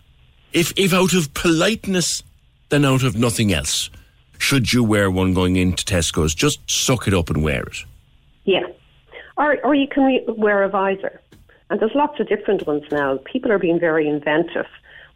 if 0.53 0.75
if 0.77 0.93
out 0.93 1.15
of 1.15 1.33
politeness, 1.33 2.23
then 2.69 2.85
out 2.85 3.03
of 3.03 3.17
nothing 3.17 3.55
else, 3.55 3.89
should 4.39 4.75
you 4.75 4.85
wear 4.85 5.11
one 5.11 5.33
going 5.33 5.57
into 5.57 5.83
Tesco's? 5.83 6.35
Just 6.35 6.59
suck 6.67 7.09
it 7.09 7.15
up 7.15 7.31
and 7.31 7.43
wear 7.43 7.63
it. 7.63 7.85
Yeah. 8.45 8.67
Or, 9.37 9.59
or 9.65 9.75
you 9.75 9.89
can 9.89 10.05
re- 10.05 10.25
wear 10.29 10.63
a 10.63 10.69
visor. 10.69 11.21
And 11.71 11.81
there's 11.81 11.95
lots 11.95 12.21
of 12.21 12.29
different 12.29 12.67
ones 12.67 12.85
now. 12.91 13.19
People 13.25 13.51
are 13.51 13.59
being 13.59 13.81
very 13.81 14.09
inventive 14.09 14.67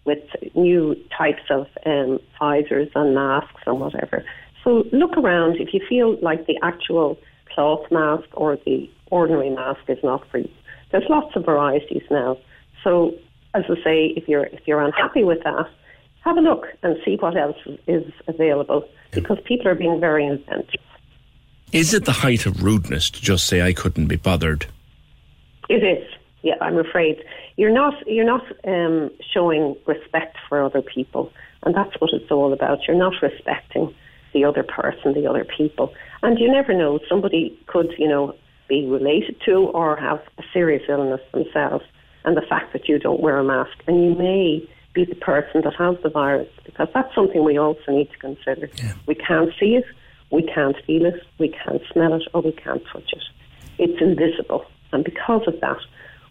with 0.04 0.24
new 0.54 0.96
types 1.16 1.42
of 1.50 1.66
um, 1.84 2.18
visors 2.38 2.88
and 2.94 3.14
masks 3.14 3.62
and 3.66 3.78
whatever. 3.78 4.24
So 4.64 4.84
look 4.92 5.16
around. 5.16 5.56
If 5.60 5.74
you 5.74 5.80
feel 5.88 6.18
like 6.20 6.46
the 6.46 6.58
actual 6.62 7.18
cloth 7.54 7.84
mask 7.90 8.28
or 8.32 8.56
the 8.64 8.90
ordinary 9.10 9.50
mask 9.50 9.80
is 9.88 9.98
not 10.02 10.28
for 10.30 10.38
you, 10.38 10.50
there's 10.90 11.08
lots 11.08 11.36
of 11.36 11.44
varieties 11.44 12.02
now. 12.10 12.38
So 12.82 13.14
as 13.54 13.64
I 13.68 13.74
say, 13.84 14.06
if 14.16 14.28
you're 14.28 14.46
if 14.46 14.60
you're 14.66 14.80
unhappy 14.80 15.24
with 15.24 15.42
that, 15.44 15.68
have 16.20 16.36
a 16.36 16.40
look 16.40 16.66
and 16.82 16.96
see 17.04 17.16
what 17.16 17.36
else 17.36 17.56
is 17.86 18.04
available 18.26 18.88
because 19.12 19.38
people 19.44 19.68
are 19.68 19.74
being 19.74 20.00
very 20.00 20.26
inventive. 20.26 20.80
Is 21.72 21.92
it 21.92 22.04
the 22.04 22.12
height 22.12 22.46
of 22.46 22.62
rudeness 22.62 23.10
to 23.10 23.20
just 23.20 23.46
say 23.46 23.62
I 23.62 23.72
couldn't 23.72 24.06
be 24.06 24.16
bothered? 24.16 24.66
It 25.68 25.84
is. 25.84 26.08
Yeah, 26.42 26.54
I'm 26.60 26.78
afraid 26.78 27.22
you're 27.56 27.72
not. 27.72 27.94
You're 28.06 28.24
not 28.24 28.44
um, 28.64 29.10
showing 29.34 29.76
respect 29.86 30.36
for 30.48 30.62
other 30.62 30.80
people, 30.80 31.32
and 31.64 31.74
that's 31.74 32.00
what 32.00 32.10
it's 32.12 32.30
all 32.30 32.52
about. 32.52 32.86
You're 32.86 32.96
not 32.96 33.14
respecting 33.20 33.92
the 34.32 34.44
other 34.44 34.62
person, 34.62 35.12
the 35.12 35.26
other 35.26 35.44
people, 35.44 35.92
and 36.22 36.38
you 36.38 36.50
never 36.50 36.72
know. 36.72 37.00
Somebody 37.08 37.58
could, 37.66 37.92
you 37.98 38.08
know, 38.08 38.34
be 38.68 38.86
related 38.86 39.36
to 39.46 39.54
or 39.74 39.96
have 39.96 40.20
a 40.38 40.42
serious 40.52 40.84
illness 40.88 41.20
themselves, 41.32 41.84
and 42.24 42.36
the 42.36 42.42
fact 42.42 42.72
that 42.72 42.88
you 42.88 42.98
don't 42.98 43.20
wear 43.20 43.38
a 43.38 43.44
mask, 43.44 43.76
and 43.86 44.04
you 44.04 44.14
may 44.14 44.66
be 44.94 45.04
the 45.04 45.16
person 45.16 45.62
that 45.62 45.74
has 45.74 45.96
the 46.02 46.10
virus, 46.10 46.48
because 46.64 46.88
that's 46.94 47.12
something 47.14 47.44
we 47.44 47.58
also 47.58 47.90
need 47.90 48.10
to 48.12 48.18
consider. 48.18 48.70
We 49.06 49.16
can't 49.16 49.50
see 49.58 49.74
it, 49.74 49.84
we 50.30 50.42
can't 50.42 50.76
feel 50.86 51.06
it, 51.06 51.22
we 51.38 51.48
can't 51.48 51.82
smell 51.92 52.14
it, 52.14 52.22
or 52.34 52.42
we 52.42 52.52
can't 52.52 52.82
touch 52.92 53.12
it. 53.12 53.22
It's 53.78 54.00
invisible, 54.00 54.64
and 54.92 55.04
because 55.04 55.46
of 55.46 55.60
that, 55.60 55.78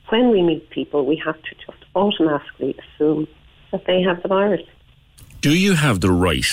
when 0.09 0.31
we 0.31 0.41
meet 0.41 0.69
people, 0.69 1.05
we 1.05 1.21
have 1.25 1.41
to 1.41 1.55
just 1.65 1.83
automatically 1.95 2.75
assume 2.79 3.27
that 3.71 3.85
they 3.85 4.01
have 4.01 4.21
the 4.21 4.29
virus. 4.29 4.61
Do 5.41 5.53
you 5.53 5.73
have 5.73 5.99
the 6.01 6.11
right 6.11 6.45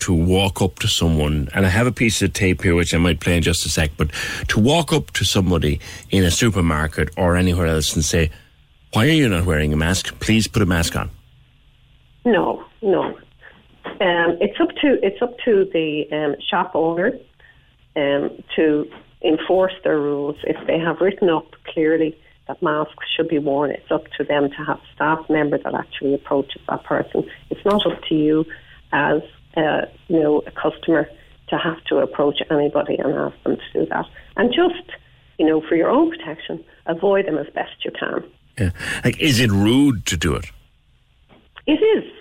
to 0.00 0.14
walk 0.14 0.62
up 0.62 0.78
to 0.80 0.88
someone, 0.88 1.48
and 1.54 1.66
I 1.66 1.68
have 1.68 1.86
a 1.86 1.92
piece 1.92 2.22
of 2.22 2.32
tape 2.32 2.62
here 2.62 2.74
which 2.74 2.94
I 2.94 2.98
might 2.98 3.20
play 3.20 3.36
in 3.36 3.42
just 3.42 3.66
a 3.66 3.68
sec, 3.68 3.90
but 3.96 4.10
to 4.48 4.58
walk 4.58 4.92
up 4.92 5.10
to 5.12 5.24
somebody 5.24 5.80
in 6.10 6.24
a 6.24 6.30
supermarket 6.30 7.10
or 7.16 7.36
anywhere 7.36 7.66
else 7.66 7.94
and 7.94 8.04
say, 8.04 8.30
Why 8.92 9.06
are 9.06 9.12
you 9.12 9.28
not 9.28 9.44
wearing 9.44 9.72
a 9.72 9.76
mask? 9.76 10.18
Please 10.20 10.48
put 10.48 10.62
a 10.62 10.66
mask 10.66 10.96
on. 10.96 11.10
No, 12.24 12.64
no. 12.82 13.18
Um, 14.00 14.38
it's 14.40 14.58
up 14.60 14.70
to 14.82 14.98
it's 15.02 15.20
up 15.22 15.36
to 15.44 15.68
the 15.72 16.04
um, 16.12 16.36
shop 16.48 16.72
owner 16.74 17.12
um, 17.96 18.42
to 18.56 18.90
enforce 19.22 19.74
their 19.84 19.98
rules. 19.98 20.36
If 20.44 20.56
they 20.66 20.78
have 20.78 21.00
written 21.00 21.28
up 21.28 21.46
clearly 21.66 22.18
that 22.48 22.62
masks 22.62 23.04
should 23.16 23.28
be 23.28 23.38
worn, 23.38 23.70
it's 23.70 23.90
up 23.90 24.04
to 24.18 24.24
them 24.24 24.50
to 24.50 24.56
have 24.56 24.78
a 24.78 24.94
staff 24.94 25.18
member 25.28 25.58
that 25.58 25.74
actually 25.74 26.14
approaches 26.14 26.60
that 26.68 26.84
person. 26.84 27.28
It's 27.50 27.64
not 27.64 27.86
up 27.86 28.02
to 28.08 28.14
you 28.14 28.44
as 28.92 29.22
uh, 29.56 29.82
you 30.08 30.20
know 30.20 30.42
a 30.46 30.50
customer 30.50 31.08
to 31.48 31.58
have 31.58 31.82
to 31.84 31.96
approach 31.98 32.38
anybody 32.50 32.96
and 32.96 33.12
ask 33.12 33.42
them 33.42 33.56
to 33.56 33.80
do 33.80 33.86
that. 33.90 34.06
And 34.36 34.52
just 34.52 34.90
you 35.38 35.46
know 35.46 35.60
for 35.60 35.74
your 35.74 35.90
own 35.90 36.10
protection, 36.10 36.64
avoid 36.86 37.26
them 37.26 37.38
as 37.38 37.48
best 37.54 37.84
you 37.84 37.90
can. 37.90 38.24
Yeah. 38.58 38.70
Like, 39.04 39.18
is 39.20 39.40
it 39.40 39.50
rude 39.50 40.06
to 40.06 40.16
do 40.16 40.34
it? 40.34 40.46
It 41.66 41.80
is. 41.80 42.19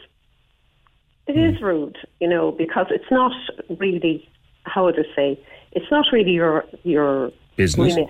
It 1.30 1.38
is 1.38 1.60
hmm. 1.60 1.66
rude, 1.66 1.98
you 2.20 2.28
know, 2.28 2.52
because 2.52 2.88
it's 2.90 3.10
not 3.12 3.32
really 3.78 4.28
how 4.70 4.86
would 4.86 5.00
I 5.00 5.16
say? 5.16 5.40
It's 5.72 5.90
not 5.92 6.06
really 6.12 6.32
your 6.32 6.66
your 6.84 7.32
Business. 7.56 7.96
remit. 7.96 8.10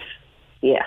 Yeah, 0.62 0.86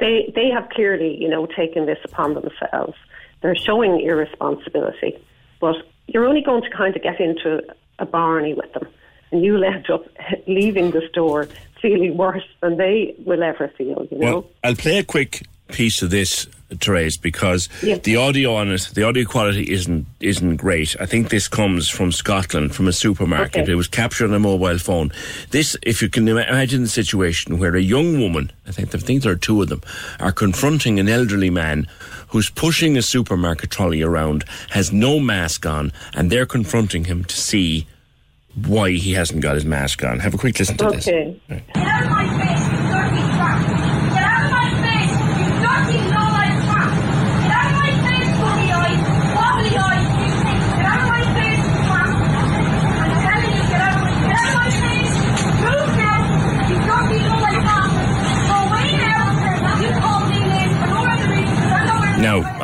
they 0.00 0.32
they 0.34 0.48
have 0.50 0.68
clearly, 0.70 1.16
you 1.20 1.28
know, 1.28 1.46
taken 1.46 1.86
this 1.86 1.98
upon 2.04 2.34
themselves. 2.34 2.94
They're 3.40 3.56
showing 3.56 4.00
irresponsibility, 4.00 5.18
but 5.60 5.76
you're 6.06 6.26
only 6.26 6.42
going 6.42 6.62
to 6.62 6.70
kind 6.70 6.94
of 6.94 7.02
get 7.02 7.20
into 7.20 7.62
a 7.98 8.06
barney 8.06 8.54
with 8.54 8.72
them, 8.72 8.86
and 9.30 9.44
you'll 9.44 9.64
end 9.64 9.90
up 9.90 10.04
leaving 10.46 10.90
the 10.90 11.02
store 11.10 11.48
feeling 11.80 12.16
worse 12.16 12.46
than 12.60 12.76
they 12.76 13.14
will 13.26 13.42
ever 13.42 13.68
feel. 13.76 14.06
You 14.10 14.18
know. 14.18 14.32
Well, 14.32 14.50
I'll 14.64 14.76
play 14.76 14.98
a 14.98 15.04
quick 15.04 15.42
piece 15.68 16.02
of 16.02 16.10
this, 16.10 16.46
Therese, 16.80 17.16
because 17.16 17.68
Yeah. 17.82 17.96
the 18.02 18.16
audio 18.16 18.54
on 18.54 18.70
it, 18.70 18.88
the 18.94 19.02
audio 19.02 19.24
quality 19.24 19.62
isn't 19.70 20.06
isn't 20.20 20.56
great. 20.56 20.94
I 21.00 21.06
think 21.06 21.28
this 21.30 21.48
comes 21.48 21.88
from 21.88 22.12
Scotland, 22.12 22.74
from 22.74 22.86
a 22.88 22.92
supermarket. 22.92 23.62
Okay. 23.62 23.72
It 23.72 23.76
was 23.76 23.88
captured 23.88 24.28
on 24.28 24.34
a 24.34 24.38
mobile 24.38 24.78
phone. 24.78 25.10
This, 25.50 25.76
if 25.82 26.00
you 26.02 26.08
can 26.08 26.28
imagine 26.28 26.82
the 26.82 26.88
situation 26.88 27.58
where 27.58 27.74
a 27.76 27.82
young 27.82 28.20
woman, 28.20 28.50
I 28.66 28.70
think 28.72 28.94
I 28.94 28.98
think 28.98 29.22
there 29.22 29.32
are 29.32 29.36
two 29.36 29.60
of 29.62 29.68
them, 29.68 29.82
are 30.20 30.32
confronting 30.32 30.98
an 31.00 31.08
elderly 31.08 31.50
man 31.50 31.86
who's 32.28 32.48
pushing 32.50 32.96
a 32.96 33.02
supermarket 33.02 33.70
trolley 33.70 34.00
around, 34.02 34.44
has 34.70 34.92
no 34.92 35.18
mask 35.20 35.66
on, 35.66 35.92
and 36.14 36.30
they're 36.30 36.46
confronting 36.46 37.04
him 37.04 37.24
to 37.24 37.36
see 37.36 37.86
why 38.66 38.90
he 38.92 39.12
hasn't 39.14 39.40
got 39.42 39.54
his 39.54 39.64
mask 39.64 40.04
on. 40.04 40.18
Have 40.20 40.34
a 40.34 40.38
quick 40.38 40.58
listen 40.58 40.76
to 40.76 40.90
this. 40.90 41.08
Okay. 41.08 42.71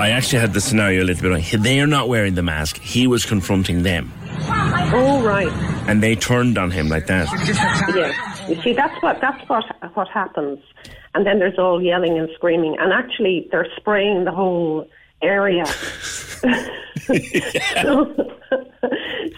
I 0.08 0.12
actually 0.12 0.38
had 0.38 0.54
the 0.54 0.60
scenario 0.62 1.02
a 1.02 1.04
little 1.04 1.36
bit. 1.36 1.62
They 1.62 1.80
are 1.80 1.86
not 1.86 2.08
wearing 2.08 2.34
the 2.34 2.42
mask. 2.42 2.80
He 2.80 3.06
was 3.06 3.26
confronting 3.26 3.82
them. 3.82 4.10
Oh 4.90 5.22
right. 5.22 5.52
And 5.86 6.02
they 6.02 6.14
turned 6.14 6.56
on 6.56 6.70
him 6.70 6.88
like 6.88 7.06
that. 7.08 7.28
Yes. 7.94 8.48
You 8.48 8.62
see, 8.62 8.72
that's 8.72 9.02
what 9.02 9.20
that's 9.20 9.46
what 9.50 9.64
what 9.92 10.08
happens, 10.08 10.60
and 11.14 11.26
then 11.26 11.40
there's 11.40 11.58
all 11.58 11.82
yelling 11.82 12.18
and 12.18 12.30
screaming, 12.34 12.74
and 12.78 12.90
actually 12.90 13.48
they're 13.50 13.68
spraying 13.76 14.24
the 14.24 14.32
whole 14.32 14.88
area. 15.20 15.66
so, 15.66 16.46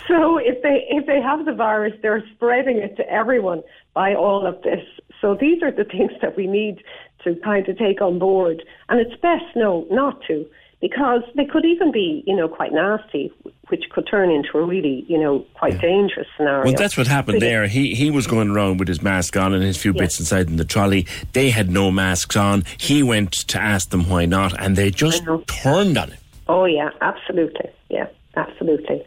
so 0.07 0.39
if 0.39 0.63
they 0.63 0.87
if 0.89 1.07
they 1.07 1.21
have 1.21 1.47
the 1.47 1.53
virus, 1.53 1.95
they're 2.01 2.23
spreading 2.35 2.77
it 2.77 2.97
to 2.99 3.11
everyone 3.11 3.65
by 3.93 4.15
all 4.15 4.47
of 4.47 4.63
this. 4.63 4.87
So 5.21 5.35
these 5.35 5.65
are 5.65 5.73
the 5.73 5.85
things 5.91 6.13
that 6.23 6.37
we 6.37 6.47
need 6.47 6.85
to 7.25 7.35
kind 7.43 7.69
of 7.69 7.77
take 7.77 8.01
on 8.01 8.21
board, 8.21 8.63
and 8.89 9.01
it's 9.01 9.21
best 9.21 9.57
no 9.57 9.85
not 9.91 10.23
to 10.29 10.47
because 10.81 11.23
they 11.37 11.45
could 11.45 11.65
even 11.65 11.93
be 11.93 12.23
you 12.27 12.35
know 12.35 12.49
quite 12.49 12.73
nasty, 12.73 13.33
which 13.69 13.85
could 13.91 14.07
turn 14.11 14.31
into 14.31 14.59
a 14.59 14.65
really 14.65 15.05
you 15.09 15.19
know 15.19 15.47
quite 15.55 15.81
dangerous 15.81 16.27
scenario. 16.37 16.65
Well, 16.65 16.75
that's 16.75 16.97
what 16.97 17.07
happened 17.07 17.41
yeah. 17.41 17.49
there. 17.49 17.67
He 17.67 17.95
he 17.95 18.11
was 18.11 18.27
going 18.27 18.51
around 18.51 18.79
with 18.79 18.89
his 18.89 19.03
mask 19.03 19.37
on 19.37 19.53
and 19.55 19.63
his 19.63 19.77
few 19.77 19.93
bits 19.93 20.19
inside 20.19 20.49
in 20.49 20.57
the 20.57 20.65
trolley. 20.65 21.07
They 21.33 21.51
had 21.51 21.71
no 21.71 21.91
masks 21.91 22.37
on. 22.37 22.65
He 22.79 23.03
went 23.03 23.33
to 23.33 23.61
ask 23.61 23.91
them 23.91 24.09
why 24.09 24.27
not, 24.27 24.59
and 24.61 24.77
they 24.77 24.91
just 24.91 25.25
turned 25.47 25.99
on 25.99 26.11
him. 26.11 26.19
Oh 26.49 26.65
yeah, 26.65 26.91
absolutely. 27.01 27.71
Yeah, 27.89 28.09
absolutely. 28.37 29.07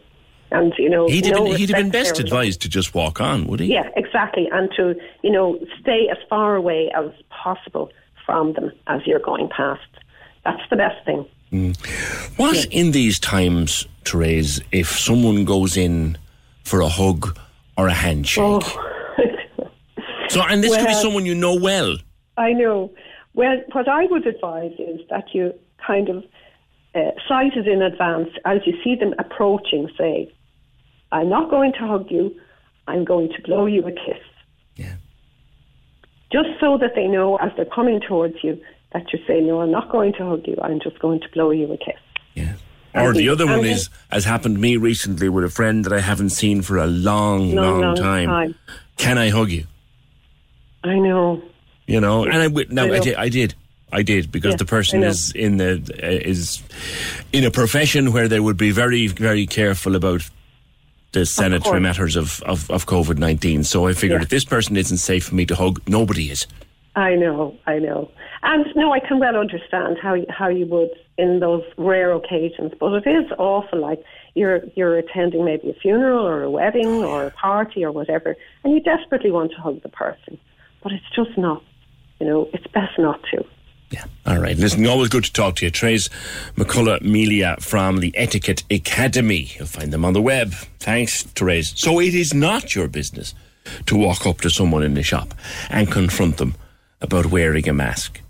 And 0.50 0.72
you 0.78 0.88
know, 0.88 1.08
He'd 1.08 1.26
have 1.26 1.34
no 1.34 1.44
been, 1.44 1.56
he'd 1.56 1.70
have 1.70 1.78
been 1.78 1.90
best 1.90 2.14
there. 2.14 2.24
advised 2.24 2.62
to 2.62 2.68
just 2.68 2.94
walk 2.94 3.20
on, 3.20 3.46
would 3.48 3.58
he? 3.58 3.66
Yeah, 3.66 3.88
exactly. 3.96 4.48
And 4.52 4.70
to 4.76 4.94
you 5.22 5.30
know 5.32 5.58
stay 5.80 6.08
as 6.10 6.18
far 6.30 6.54
away 6.54 6.92
as 6.96 7.10
possible 7.28 7.90
from 8.24 8.52
them 8.52 8.70
as 8.86 9.00
you're 9.04 9.18
going 9.18 9.48
past. 9.48 9.82
That's 10.44 10.62
the 10.70 10.76
best 10.76 11.04
thing. 11.04 11.26
What 12.36 12.64
in 12.66 12.90
these 12.90 13.18
times, 13.18 13.86
Therese, 14.04 14.60
if 14.72 14.88
someone 14.88 15.44
goes 15.44 15.76
in 15.76 16.18
for 16.64 16.80
a 16.80 16.88
hug 16.88 17.38
or 17.78 17.86
a 17.86 17.92
handshake? 17.92 18.62
so, 20.28 20.42
and 20.42 20.62
this 20.62 20.76
could 20.76 20.86
be 20.86 20.94
someone 20.94 21.26
you 21.26 21.34
know 21.34 21.54
well. 21.54 21.96
I 22.36 22.52
know. 22.52 22.92
Well, 23.34 23.56
what 23.72 23.88
I 23.88 24.06
would 24.06 24.26
advise 24.26 24.72
is 24.78 25.00
that 25.10 25.32
you 25.32 25.54
kind 25.86 26.08
of 26.08 26.24
uh, 26.94 27.10
sight 27.28 27.56
it 27.56 27.68
in 27.68 27.82
advance 27.82 28.30
as 28.44 28.60
you 28.66 28.74
see 28.82 28.96
them 28.96 29.14
approaching. 29.18 29.88
Say, 29.96 30.32
"I'm 31.12 31.28
not 31.28 31.50
going 31.50 31.72
to 31.74 31.86
hug 31.86 32.10
you. 32.10 32.34
I'm 32.88 33.04
going 33.04 33.28
to 33.28 33.42
blow 33.42 33.66
you 33.66 33.86
a 33.86 33.92
kiss." 33.92 34.22
Yeah. 34.76 34.96
Just 36.32 36.48
so 36.60 36.78
that 36.78 36.96
they 36.96 37.06
know 37.06 37.36
as 37.36 37.52
they're 37.56 37.64
coming 37.64 38.00
towards 38.00 38.42
you 38.42 38.60
that 38.94 39.12
you're 39.12 39.20
saying, 39.26 39.46
"No, 39.46 39.60
I'm 39.60 39.70
not 39.70 39.90
going 39.90 40.12
to 40.14 40.24
hug 40.26 40.46
you. 40.46 40.56
I'm 40.62 40.80
just 40.80 40.98
going 41.00 41.20
to 41.20 41.28
blow 41.34 41.50
you 41.50 41.70
a 41.72 41.76
kiss." 41.76 42.00
Yeah. 42.34 42.54
Or 42.94 43.12
the 43.12 43.28
other 43.28 43.44
one 43.46 43.64
is, 43.64 43.90
as 44.12 44.24
happened 44.24 44.54
to 44.54 44.60
me 44.60 44.76
recently 44.76 45.28
with 45.28 45.44
a 45.44 45.48
friend 45.50 45.84
that 45.84 45.92
I 45.92 45.98
haven't 46.00 46.30
seen 46.30 46.62
for 46.62 46.78
a 46.78 46.86
long, 46.86 47.50
Long, 47.52 47.56
long, 47.56 47.80
long 47.80 47.96
time. 47.96 48.26
time. 48.28 48.54
Can 48.96 49.18
I 49.18 49.30
hug 49.30 49.50
you? 49.50 49.66
I 50.84 50.98
know. 51.00 51.42
You 51.86 52.00
know, 52.00 52.24
and 52.24 52.34
I 52.34 52.44
wi- 52.44 52.68
no, 52.70 52.84
I 52.92 52.96
I, 52.96 53.00
did, 53.00 53.14
I 53.16 53.28
did, 53.28 53.54
I 53.92 54.02
did, 54.02 54.30
because 54.32 54.52
Yeah, 54.52 54.56
the 54.58 54.64
person 54.64 55.02
is 55.02 55.32
in 55.32 55.56
the 55.58 55.72
uh, 56.02 56.06
is 56.30 56.62
in 57.32 57.44
a 57.44 57.50
profession 57.50 58.12
where 58.12 58.28
they 58.28 58.38
would 58.40 58.56
be 58.56 58.70
very, 58.70 59.08
very 59.08 59.46
careful 59.46 59.96
about 59.96 60.22
the 61.12 61.26
sanitary 61.26 61.62
course. 61.72 61.82
matters 61.82 62.16
of 62.16 62.40
of, 62.42 62.70
of 62.70 62.86
COVID 62.86 63.18
nineteen. 63.18 63.64
So 63.64 63.86
I 63.88 63.92
figured 63.92 64.20
Yeah. 64.20 64.24
if 64.24 64.28
this 64.30 64.44
person 64.44 64.76
isn't 64.76 64.98
safe 64.98 65.24
for 65.24 65.34
me 65.34 65.46
to 65.46 65.56
hug, 65.56 65.82
nobody 65.88 66.30
is. 66.30 66.46
I 66.96 67.16
know, 67.16 67.56
I 67.66 67.78
know. 67.80 68.10
And 68.42 68.66
no, 68.76 68.92
I 68.92 69.00
can 69.00 69.18
well 69.18 69.36
understand 69.36 69.98
how 70.00 70.14
you- 70.14 70.26
how 70.28 70.48
you 70.48 70.66
would 70.66 70.90
in 71.18 71.40
those 71.40 71.64
rare 71.76 72.12
occasions, 72.12 72.72
but 72.78 72.92
it 72.94 73.06
is 73.08 73.30
awful. 73.38 73.80
Like 73.80 74.00
you're 74.34 74.60
you're 74.76 74.96
attending 74.98 75.44
maybe 75.44 75.70
a 75.70 75.74
funeral 75.74 76.24
or 76.26 76.42
a 76.42 76.50
wedding 76.50 76.86
oh, 76.86 77.04
or 77.04 77.24
a 77.26 77.30
party 77.32 77.84
or 77.84 77.90
whatever, 77.92 78.36
and 78.62 78.72
you 78.74 78.80
desperately 78.80 79.30
want 79.30 79.50
to 79.52 79.60
hug 79.60 79.82
the 79.82 79.88
person, 79.88 80.38
but 80.82 80.92
it's 80.92 81.10
just 81.14 81.36
not. 81.36 81.62
You 82.20 82.26
know, 82.28 82.48
it's 82.52 82.66
best 82.68 82.96
not 82.98 83.20
to. 83.32 83.44
Yeah. 83.90 84.04
All 84.26 84.38
right, 84.40 84.56
listen, 84.56 84.86
always 84.86 85.08
good 85.08 85.24
to 85.24 85.32
talk 85.32 85.56
to 85.56 85.66
you. 85.66 85.70
Therese 85.70 86.08
McCullough 86.56 87.02
Melia 87.02 87.56
from 87.60 87.98
the 87.98 88.12
Etiquette 88.16 88.62
Academy. 88.70 89.50
You'll 89.56 89.66
find 89.66 89.92
them 89.92 90.04
on 90.04 90.12
the 90.14 90.22
web. 90.22 90.52
Thanks, 90.80 91.22
Therese. 91.24 91.72
So 91.76 92.00
it 92.00 92.14
is 92.14 92.32
not 92.34 92.74
your 92.74 92.88
business 92.88 93.34
to 93.86 93.96
walk 93.96 94.26
up 94.26 94.40
to 94.42 94.50
someone 94.50 94.82
in 94.82 94.94
the 94.94 95.02
shop 95.02 95.34
and 95.70 95.90
confront 95.90 96.38
them 96.38 96.54
about 97.04 97.26
wearing 97.26 97.68
a 97.68 97.72
mask. 97.72 98.20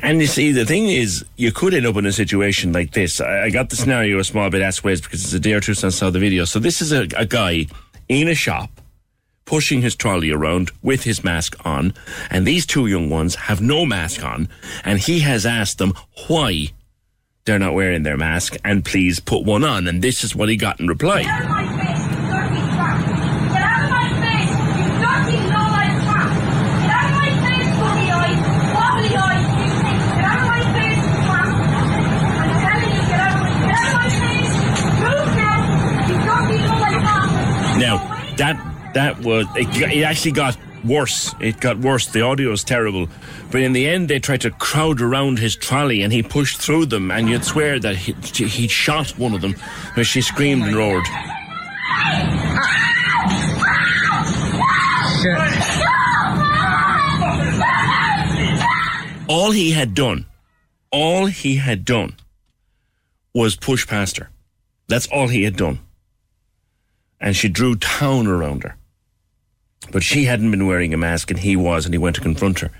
And 0.00 0.20
you 0.20 0.26
see, 0.26 0.52
the 0.52 0.66
thing 0.66 0.88
is, 0.88 1.24
you 1.36 1.52
could 1.52 1.74
end 1.74 1.86
up 1.86 1.96
in 1.96 2.06
a 2.06 2.12
situation 2.12 2.72
like 2.72 2.92
this. 2.92 3.20
I, 3.20 3.44
I 3.44 3.50
got 3.50 3.70
the 3.70 3.76
scenario 3.76 4.18
a 4.18 4.24
small 4.24 4.50
bit 4.50 4.62
ass-ways 4.62 5.00
because 5.00 5.24
it's 5.24 5.32
a 5.32 5.40
day 5.40 5.52
or 5.52 5.60
two 5.60 5.74
since 5.74 5.94
I 5.94 5.98
saw 5.98 6.10
the 6.10 6.18
video. 6.18 6.44
So 6.44 6.58
this 6.58 6.82
is 6.82 6.92
a, 6.92 7.06
a 7.16 7.26
guy 7.26 7.66
in 8.08 8.28
a 8.28 8.34
shop 8.34 8.70
pushing 9.46 9.82
his 9.82 9.94
trolley 9.94 10.30
around 10.30 10.70
with 10.82 11.04
his 11.04 11.22
mask 11.22 11.54
on, 11.66 11.92
and 12.30 12.46
these 12.46 12.64
two 12.64 12.86
young 12.86 13.10
ones 13.10 13.34
have 13.34 13.60
no 13.60 13.84
mask 13.84 14.24
on, 14.24 14.48
and 14.84 14.98
he 14.98 15.20
has 15.20 15.44
asked 15.44 15.78
them 15.78 15.92
why 16.28 16.66
they're 17.44 17.58
not 17.58 17.74
wearing 17.74 18.04
their 18.04 18.16
mask, 18.16 18.56
and 18.64 18.84
please 18.84 19.20
put 19.20 19.44
one 19.44 19.62
on, 19.62 19.86
and 19.86 20.00
this 20.00 20.24
is 20.24 20.34
what 20.34 20.48
he 20.48 20.56
got 20.56 20.80
in 20.80 20.88
reply. 20.88 21.22
That 38.38 38.92
that 38.94 39.20
was 39.20 39.46
it, 39.56 39.68
it 39.92 40.02
actually 40.02 40.32
got 40.32 40.56
worse. 40.84 41.34
It 41.40 41.60
got 41.60 41.78
worse. 41.78 42.06
The 42.06 42.20
audio 42.20 42.50
was 42.50 42.64
terrible. 42.64 43.08
But 43.50 43.62
in 43.62 43.72
the 43.72 43.86
end, 43.86 44.08
they 44.08 44.18
tried 44.18 44.42
to 44.42 44.50
crowd 44.50 45.00
around 45.00 45.38
his 45.38 45.56
trolley 45.56 46.02
and 46.02 46.12
he 46.12 46.22
pushed 46.22 46.60
through 46.60 46.86
them. 46.86 47.10
And 47.10 47.28
you'd 47.28 47.44
swear 47.44 47.78
that 47.80 47.96
he, 47.96 48.12
he 48.46 48.68
shot 48.68 49.10
one 49.18 49.34
of 49.34 49.40
them 49.40 49.54
as 49.96 50.06
she 50.06 50.20
screamed 50.20 50.64
and 50.64 50.76
roared. 50.76 51.04
All 59.26 59.50
he 59.50 59.70
had 59.70 59.94
done, 59.94 60.26
all 60.90 61.26
he 61.26 61.56
had 61.56 61.84
done 61.84 62.16
was 63.34 63.56
push 63.56 63.86
past 63.86 64.18
her. 64.18 64.30
That's 64.86 65.06
all 65.08 65.28
he 65.28 65.44
had 65.44 65.56
done. 65.56 65.80
And 67.20 67.36
she 67.36 67.48
drew 67.48 67.76
town 67.76 68.26
around 68.26 68.64
her. 68.64 68.76
But 69.92 70.02
she 70.02 70.24
hadn't 70.24 70.50
been 70.50 70.66
wearing 70.66 70.94
a 70.94 70.96
mask 70.96 71.30
and 71.30 71.40
he 71.40 71.56
was, 71.56 71.84
and 71.84 71.94
he 71.94 71.98
went 71.98 72.16
to 72.16 72.22
confront 72.22 72.60
her 72.60 72.70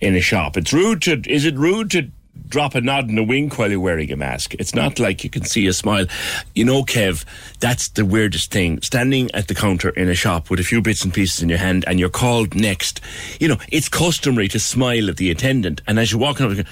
in 0.00 0.14
a 0.14 0.20
shop. 0.20 0.56
It's 0.56 0.72
rude 0.72 1.02
to, 1.02 1.22
is 1.26 1.44
it 1.44 1.56
rude 1.56 1.90
to 1.92 2.10
drop 2.48 2.74
a 2.74 2.80
nod 2.80 3.08
and 3.08 3.18
a 3.18 3.22
wink 3.22 3.58
while 3.58 3.70
you're 3.70 3.80
wearing 3.80 4.12
a 4.12 4.16
mask? 4.16 4.54
It's 4.54 4.74
not 4.74 4.98
like 4.98 5.24
you 5.24 5.30
can 5.30 5.44
see 5.44 5.66
a 5.66 5.72
smile. 5.72 6.06
You 6.54 6.64
know, 6.64 6.82
Kev, 6.82 7.24
that's 7.58 7.88
the 7.88 8.04
weirdest 8.04 8.52
thing. 8.52 8.80
Standing 8.82 9.30
at 9.34 9.48
the 9.48 9.54
counter 9.54 9.90
in 9.90 10.08
a 10.08 10.14
shop 10.14 10.50
with 10.50 10.60
a 10.60 10.64
few 10.64 10.80
bits 10.80 11.04
and 11.04 11.12
pieces 11.12 11.42
in 11.42 11.48
your 11.48 11.58
hand 11.58 11.84
and 11.86 11.98
you're 11.98 12.08
called 12.08 12.54
next. 12.54 13.00
You 13.40 13.48
know, 13.48 13.58
it's 13.70 13.88
customary 13.88 14.48
to 14.48 14.60
smile 14.60 15.08
at 15.08 15.16
the 15.16 15.30
attendant. 15.30 15.82
And 15.86 15.98
as 15.98 16.12
you're 16.12 16.20
walking 16.20 16.60
up, 16.60 16.66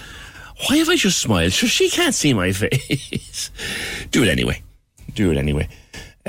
why 0.68 0.76
have 0.76 0.88
I 0.88 0.96
just 0.96 1.20
smiled? 1.20 1.52
Sure, 1.52 1.68
she 1.68 1.90
can't 1.90 2.14
see 2.14 2.32
my 2.32 2.52
face. 2.52 3.50
Do 4.10 4.22
it 4.22 4.28
anyway. 4.28 4.62
Do 5.14 5.30
it 5.30 5.36
anyway. 5.36 5.68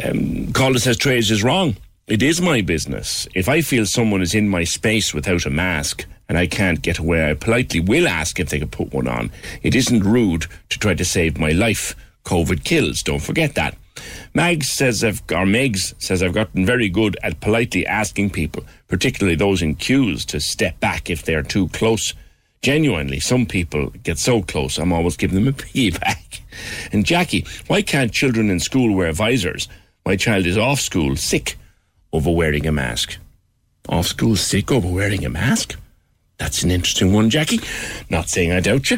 Um, 0.04 0.52
says 0.78 0.98
Therese 0.98 1.32
is 1.32 1.44
wrong. 1.44 1.78
it 2.08 2.22
is 2.22 2.42
my 2.42 2.62
business. 2.62 3.28
If 3.34 3.48
I 3.48 3.62
feel 3.62 3.86
someone 3.86 4.22
is 4.22 4.36
in 4.36 4.50
my 4.50 4.64
space 4.64 5.14
without 5.14 5.46
a 5.46 5.50
mask 5.50 6.06
and 6.28 6.38
I 6.38 6.48
can't 6.48 6.82
get 6.82 6.98
away, 7.00 7.30
I 7.30 7.34
politely 7.34 7.80
will 7.80 8.08
ask 8.08 8.40
if 8.40 8.50
they 8.50 8.60
could 8.60 8.72
put 8.72 8.94
one 8.94 9.08
on. 9.08 9.32
It 9.64 9.74
isn't 9.74 10.04
rude 10.04 10.48
to 10.70 10.80
try 10.80 10.96
to 10.96 11.06
save 11.06 11.38
my 11.38 11.52
life. 11.52 11.96
COVID 12.26 12.64
kills. 12.64 13.02
Don't 13.04 13.22
forget 13.22 13.56
that. 13.56 13.78
Mags 14.34 14.72
says 14.72 15.04
I've, 15.04 15.22
or 15.32 15.46
Megs 15.46 15.94
says 16.02 16.22
I've 16.22 16.34
gotten 16.34 16.66
very 16.66 16.90
good 16.90 17.18
at 17.24 17.40
politely 17.40 17.86
asking 17.88 18.32
people, 18.32 18.64
particularly 18.88 19.36
those 19.36 19.62
in 19.62 19.76
queues, 19.76 20.26
to 20.26 20.40
step 20.40 20.80
back 20.80 21.10
if 21.10 21.24
they're 21.24 21.44
too 21.44 21.70
close. 21.70 22.14
Genuinely, 22.62 23.20
some 23.20 23.46
people 23.46 23.92
get 24.04 24.18
so 24.18 24.42
close, 24.42 24.78
I'm 24.78 24.92
always 24.92 25.16
giving 25.16 25.36
them 25.36 25.48
a 25.48 25.52
piggyback. 25.54 26.42
And 26.92 27.06
Jackie, 27.06 27.46
why 27.68 27.82
can't 27.82 28.12
children 28.12 28.50
in 28.50 28.60
school 28.60 28.94
wear 28.94 29.14
visors? 29.14 29.70
My 30.06 30.16
child 30.16 30.46
is 30.46 30.56
off 30.58 30.80
school 30.80 31.16
sick 31.16 31.58
over 32.14 32.30
wearing 32.30 32.68
a 32.68 32.72
mask. 32.72 33.18
Off 33.90 34.06
school 34.06 34.36
sick 34.36 34.72
over 34.72 34.88
wearing 34.88 35.26
a 35.26 35.30
mask? 35.30 35.78
That's 36.38 36.62
an 36.62 36.70
interesting 36.70 37.12
one, 37.12 37.32
Jackie. 37.32 37.60
Not 38.10 38.30
saying 38.30 38.52
I 38.52 38.60
doubt 38.60 38.92
you. 38.92 38.98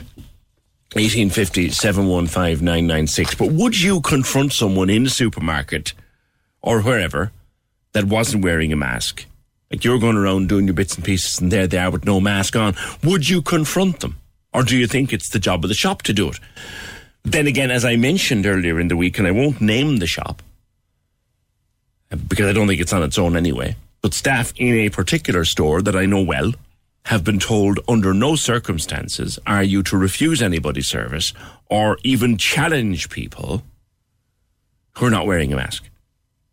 1850 0.93 1.69
715 1.69 2.63
996. 2.63 3.35
But 3.35 3.51
would 3.53 3.79
you 3.79 4.01
confront 4.01 4.51
someone 4.51 4.89
in 4.89 5.05
a 5.05 5.09
supermarket 5.09 5.93
or 6.61 6.81
wherever 6.81 7.31
that 7.93 8.05
wasn't 8.05 8.43
wearing 8.43 8.73
a 8.73 8.77
mask? 8.77 9.25
Like 9.71 9.85
you're 9.85 9.99
going 9.99 10.17
around 10.17 10.49
doing 10.49 10.65
your 10.65 10.73
bits 10.73 10.95
and 10.95 11.05
pieces 11.05 11.39
and 11.39 11.51
there 11.51 11.67
they 11.67 11.77
are 11.77 11.91
with 11.91 12.03
no 12.03 12.19
mask 12.19 12.57
on. 12.57 12.75
Would 13.03 13.29
you 13.29 13.41
confront 13.41 14.01
them? 14.01 14.17
Or 14.53 14.63
do 14.63 14.75
you 14.75 14.87
think 14.87 15.13
it's 15.13 15.29
the 15.29 15.39
job 15.39 15.63
of 15.63 15.69
the 15.69 15.73
shop 15.73 16.01
to 16.03 16.13
do 16.13 16.29
it? 16.29 16.39
Then 17.23 17.47
again, 17.47 17.71
as 17.71 17.85
I 17.85 17.95
mentioned 17.95 18.45
earlier 18.45 18.77
in 18.79 18.89
the 18.89 18.97
week, 18.97 19.17
and 19.17 19.27
I 19.27 19.31
won't 19.31 19.61
name 19.61 19.97
the 19.97 20.07
shop 20.07 20.41
because 22.09 22.47
I 22.47 22.53
don't 22.53 22.67
think 22.67 22.81
it's 22.81 22.93
on 22.93 23.03
its 23.03 23.17
own 23.17 23.35
anyway, 23.35 23.75
but 24.01 24.13
staff 24.13 24.53
in 24.57 24.73
a 24.75 24.89
particular 24.89 25.45
store 25.45 25.81
that 25.81 25.95
I 25.95 26.05
know 26.05 26.21
well 26.21 26.53
have 27.05 27.23
been 27.23 27.39
told 27.39 27.79
under 27.87 28.13
no 28.13 28.35
circumstances 28.35 29.39
are 29.47 29.63
you 29.63 29.81
to 29.83 29.97
refuse 29.97 30.41
anybody 30.41 30.81
service 30.81 31.33
or 31.67 31.97
even 32.03 32.37
challenge 32.37 33.09
people 33.09 33.63
who 34.97 35.05
are 35.05 35.11
not 35.11 35.25
wearing 35.25 35.53
a 35.53 35.55
mask. 35.55 35.89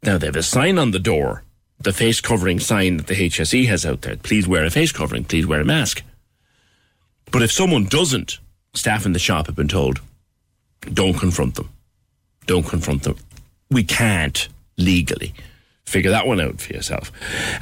Now, 0.03 0.19
they 0.19 0.27
have 0.27 0.37
a 0.37 0.43
sign 0.43 0.79
on 0.79 0.91
the 0.91 0.99
door, 0.99 1.43
the 1.81 1.93
face 1.93 2.21
covering 2.21 2.61
sign 2.61 2.99
that 2.99 3.07
the 3.07 3.15
HSE 3.15 3.67
has 3.67 3.85
out 3.85 4.03
there. 4.03 4.17
Please 4.17 4.47
wear 4.47 4.65
a 4.65 4.71
face 4.71 4.93
covering, 4.93 5.25
please 5.25 5.47
wear 5.47 5.61
a 5.61 5.65
mask. 5.65 6.03
But 7.33 7.43
if 7.43 7.51
someone 7.51 7.87
doesn't, 7.87 8.39
staff 8.75 9.07
in 9.07 9.13
the 9.13 9.19
shop 9.19 9.47
have 9.47 9.57
been 9.57 9.67
told, 9.67 10.01
don't 10.93 11.19
confront 11.19 11.57
them. 11.57 11.71
Don't 12.47 12.67
confront 12.67 13.03
them. 13.03 13.17
We 13.71 13.83
can't 13.83 14.49
legally. 14.77 15.35
Figure 15.85 16.11
that 16.11 16.27
one 16.27 16.41
out 16.41 16.61
for 16.61 16.73
yourself. 16.73 17.13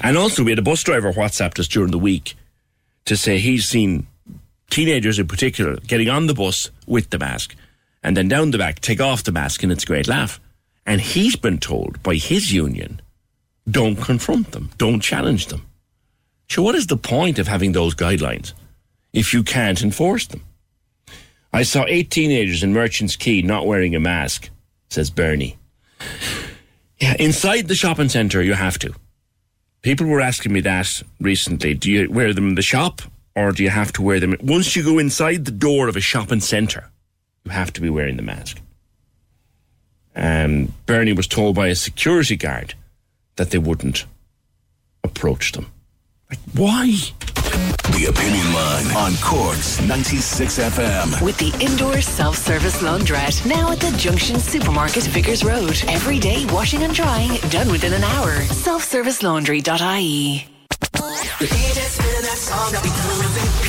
And 0.03 0.17
also, 0.17 0.45
we 0.45 0.53
had 0.53 0.59
a 0.59 0.63
bus 0.63 0.83
driver 0.83 1.13
WhatsApp 1.13 1.59
us 1.59 1.69
during 1.69 1.91
the 1.91 1.99
week 1.99 2.37
to 3.05 3.17
say 3.17 3.39
he's 3.39 3.65
seen 3.65 4.07
teenagers 4.71 5.19
in 5.19 5.27
particular 5.27 5.77
getting 5.87 6.09
on 6.09 6.27
the 6.27 6.35
bus 6.35 6.71
with 6.87 7.11
the 7.11 7.19
mask 7.19 7.55
and 8.03 8.17
then 8.17 8.29
down 8.29 8.51
the 8.53 8.59
back 8.59 8.81
take 8.81 9.01
off 9.01 9.25
the 9.25 9.33
mask 9.33 9.63
and 9.63 9.71
it's 9.71 9.85
a 9.85 9.87
great 9.87 10.09
laugh. 10.09 10.41
And 10.87 11.01
he's 11.01 11.37
been 11.37 11.59
told 11.59 12.03
by 12.03 12.15
his 12.15 12.53
union, 12.53 13.01
don't 13.71 13.97
confront 13.97 14.53
them, 14.53 14.71
don't 14.79 15.01
challenge 15.01 15.47
them. 15.47 15.67
So, 16.49 16.63
what 16.63 16.75
is 16.75 16.89
the 16.89 16.97
point 16.97 17.39
of 17.39 17.49
having 17.49 17.73
those 17.73 17.95
guidelines 17.95 18.53
if 19.13 19.33
you 19.33 19.43
can't 19.43 19.83
enforce 19.83 20.27
them? 20.27 20.43
I 21.53 21.63
saw 21.63 21.85
eight 21.87 22.11
teenagers 22.11 22.63
in 22.63 22.73
Merchants 22.73 23.15
Quay 23.15 23.43
not 23.43 23.67
wearing 23.67 23.95
a 23.95 24.01
mask, 24.01 24.49
says 24.89 25.11
Bernie. 25.11 25.57
Yeah, 27.03 27.17
inside 27.19 27.67
the 27.67 27.75
shopping 27.75 28.09
centre, 28.09 28.41
you 28.41 28.55
have 28.55 28.79
to. 28.79 28.95
People 29.83 30.07
were 30.07 30.21
asking 30.21 30.53
me 30.53 30.61
that 30.61 30.89
recently. 31.21 31.75
Do 31.75 31.91
you 31.91 32.09
wear 32.09 32.33
them 32.33 32.51
in 32.51 32.55
the 32.55 32.63
shop 32.63 33.03
or 33.35 33.51
do 33.51 33.65
you 33.65 33.71
have 33.71 33.93
to 33.95 34.03
wear 34.03 34.21
them? 34.21 34.37
Once 34.41 34.77
you 34.77 34.85
go 34.85 35.01
inside 35.01 35.45
the 35.45 35.51
door 35.51 35.89
of 35.89 35.97
a 35.97 36.01
shopping 36.01 36.39
centre, 36.39 36.93
you 37.45 37.51
have 37.51 37.73
to 37.73 37.81
be 37.81 37.91
wearing 37.91 38.19
the 38.19 38.23
mask. 38.23 38.61
And 40.15 40.73
Bernie 40.87 41.13
was 41.13 41.27
told 41.27 41.57
by 41.57 41.67
a 41.67 41.75
security 41.75 42.37
guard 42.37 42.75
that 43.35 43.51
they 43.51 43.59
wouldn't 43.59 44.07
approach 45.03 45.51
them. 45.51 45.73
Like, 46.33 46.41
why? 46.55 46.87
The 47.93 48.07
Opinion 48.09 48.55
Line 48.55 48.87
on 48.97 49.13
Cork's 49.21 49.83
96 49.83 50.61
FM. 50.61 51.21
With 51.23 51.37
the 51.37 51.53
indoor 51.63 52.01
self-service 52.01 52.83
laundrette 52.83 53.45
now 53.47 53.71
at 53.71 53.81
the 53.81 53.95
Junction 53.99 54.39
Supermarket 54.39 55.05
Vicars 55.09 55.45
Road. 55.45 55.77
Every 55.89 56.19
day 56.19 56.47
washing 56.47 56.85
and 56.85 56.95
drying 56.95 57.33
done 57.51 57.71
within 57.71 57.93
an 57.93 58.03
hour. 58.03 58.33
Selfservicelaundry.ie. 58.49 60.52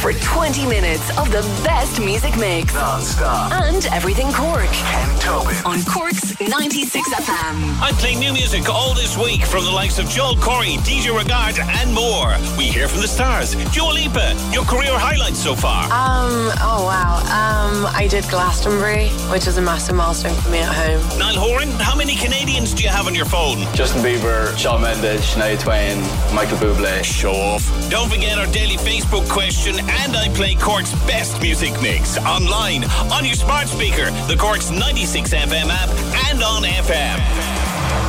For 0.03 0.11
20 0.13 0.67
minutes 0.67 1.09
of 1.17 1.31
the 1.31 1.41
best 1.63 1.99
music 1.99 2.37
mix. 2.37 2.73
Non-stop. 2.73 3.51
And 3.53 3.85
everything 3.87 4.31
Cork. 4.33 4.67
Ken 4.67 5.19
Tobin. 5.19 5.55
On 5.65 5.81
Cork's 5.85 6.37
96 6.39 7.09
FM. 7.09 7.79
I'm 7.81 7.95
playing 7.95 8.19
new 8.19 8.33
music 8.33 8.69
all 8.69 8.93
this 8.93 9.17
week 9.17 9.45
from 9.45 9.63
the 9.63 9.71
likes 9.71 9.97
of 9.97 10.09
Joel 10.09 10.35
Corry, 10.35 10.75
DJ 10.79 11.17
Regard, 11.17 11.57
and 11.57 11.93
more. 11.93 12.35
We 12.57 12.65
hear 12.65 12.87
from 12.87 13.01
the 13.01 13.07
stars. 13.07 13.55
Dua 13.73 13.91
Lipa, 13.93 14.35
your 14.51 14.65
career 14.65 14.91
highlights 14.91 15.39
so 15.39 15.55
far. 15.55 15.85
Um, 15.85 16.51
oh 16.61 16.83
wow. 16.85 17.17
Um, 17.31 17.85
I 17.95 18.07
did 18.07 18.25
Glastonbury, 18.29 19.07
which 19.31 19.47
is 19.47 19.57
a 19.57 19.61
massive 19.61 19.95
milestone 19.95 20.35
for 20.41 20.49
me 20.49 20.59
at 20.59 20.73
home. 20.73 21.17
Niall 21.17 21.35
Horan, 21.39 21.69
how 21.79 21.95
many 21.95 22.15
Canadians 22.15 22.73
do 22.73 22.83
you 22.83 22.89
have 22.89 23.07
on 23.07 23.15
your 23.15 23.25
phone? 23.25 23.59
Justin 23.73 24.03
Bieber, 24.03 24.55
Shawn 24.57 24.81
Mendes, 24.81 25.21
Shania 25.21 25.59
Twain, 25.59 25.99
Michael 26.35 26.57
Bublé. 26.57 27.03
Show 27.23 27.31
off. 27.31 27.89
Don't 27.89 28.11
forget 28.11 28.37
our 28.37 28.47
daily 28.47 28.75
Facebook 28.75 29.29
question, 29.29 29.75
and 29.79 30.13
I 30.13 30.27
play 30.35 30.55
Cork's 30.55 30.91
best 31.07 31.41
music 31.41 31.71
mix 31.81 32.17
online, 32.17 32.83
on 33.13 33.23
your 33.23 33.35
smart 33.35 33.69
speaker, 33.69 34.11
the 34.27 34.35
Cork's 34.37 34.71
96 34.71 35.33
FM 35.33 35.69
app, 35.69 35.87
and 36.29 36.43
on 36.43 36.63
FM. 36.63 37.17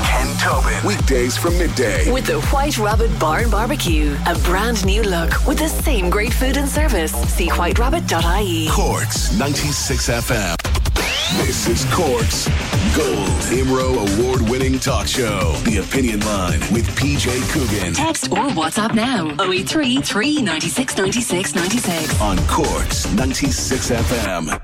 Ken 0.05 0.36
Tobin. 0.39 0.85
Weekdays 0.85 1.36
from 1.36 1.57
midday. 1.57 2.11
With 2.11 2.27
the 2.27 2.41
White 2.47 2.77
Rabbit 2.77 3.16
Bar 3.20 3.43
and 3.43 3.53
Barbecue. 3.53 4.16
A 4.27 4.36
brand 4.41 4.85
new 4.85 5.05
look 5.05 5.47
with 5.47 5.61
the 5.61 5.69
same 5.69 6.11
great 6.11 6.32
food 6.32 6.57
and 6.57 6.69
service. 6.69 7.12
See 7.32 7.49
whiterabbit.ie. 7.49 8.66
Cork's 8.69 9.39
96 9.39 10.09
FM. 10.09 10.94
This 11.33 11.67
is 11.69 11.85
Corks 11.93 12.47
Gold 12.95 13.29
IMRO 13.51 14.21
Award 14.21 14.43
winning 14.49 14.79
talk 14.79 15.07
show. 15.07 15.53
The 15.65 15.79
Opinion 15.79 16.21
Line 16.21 16.61
with 16.71 16.87
PJ 16.99 17.51
Coogan 17.51 17.95
Text 17.95 18.31
or 18.31 18.49
WhatsApp 18.51 18.95
now 18.95 19.31
083 19.43 20.03
396 20.03 20.97
96 20.99 21.55
96. 21.55 22.21
on 22.21 22.37
Cork's 22.47 23.11
96 23.15 23.91
FM. 23.91 24.61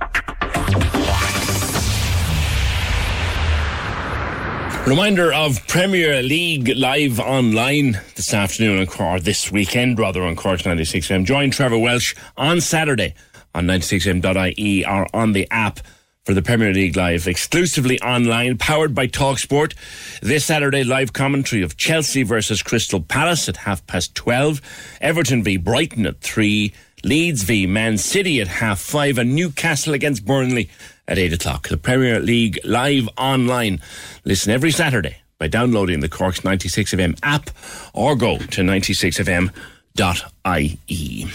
Reminder 4.86 5.32
of 5.32 5.66
Premier 5.66 6.22
League 6.22 6.76
live 6.76 7.18
online 7.20 8.00
this 8.16 8.34
afternoon 8.34 8.86
or 8.98 9.18
this 9.18 9.50
weekend 9.50 9.98
rather 9.98 10.22
on 10.22 10.36
Cork 10.36 10.60
96M. 10.60 11.24
Join 11.24 11.50
Trevor 11.50 11.78
Welsh 11.78 12.14
on 12.36 12.60
Saturday 12.60 13.14
on 13.54 13.66
96m.ie 13.66 14.84
or 14.86 15.06
on 15.14 15.32
the 15.32 15.48
app 15.50 15.80
for 16.24 16.34
the 16.34 16.42
Premier 16.42 16.72
League 16.72 16.96
live 16.96 17.26
exclusively 17.26 18.00
online 18.00 18.56
powered 18.58 18.94
by 18.94 19.06
Talksport. 19.06 19.72
This 20.20 20.44
Saturday 20.44 20.84
live 20.84 21.14
commentary 21.14 21.62
of 21.62 21.78
Chelsea 21.78 22.24
versus 22.24 22.62
Crystal 22.62 23.00
Palace 23.00 23.48
at 23.48 23.56
half 23.56 23.86
past 23.86 24.14
12, 24.14 24.60
Everton 25.00 25.42
v 25.42 25.56
Brighton 25.56 26.04
at 26.04 26.20
3, 26.20 26.74
Leeds 27.04 27.44
v 27.44 27.66
Man 27.66 27.96
City 27.96 28.38
at 28.40 28.48
half 28.48 28.80
5 28.80 29.16
and 29.16 29.34
Newcastle 29.34 29.94
against 29.94 30.26
Burnley 30.26 30.68
at 31.08 31.16
8 31.16 31.32
o'clock. 31.32 31.68
The 31.68 31.78
Premier 31.78 32.20
League 32.20 32.58
live 32.64 33.08
online. 33.16 33.80
Listen 34.26 34.52
every 34.52 34.72
Saturday 34.72 35.16
by 35.38 35.48
downloading 35.48 36.00
the 36.00 36.08
Cork's 36.10 36.40
96FM 36.40 37.18
app 37.22 37.48
or 37.94 38.14
go 38.14 38.36
to 38.36 38.60
96fm.ie. 38.60 41.26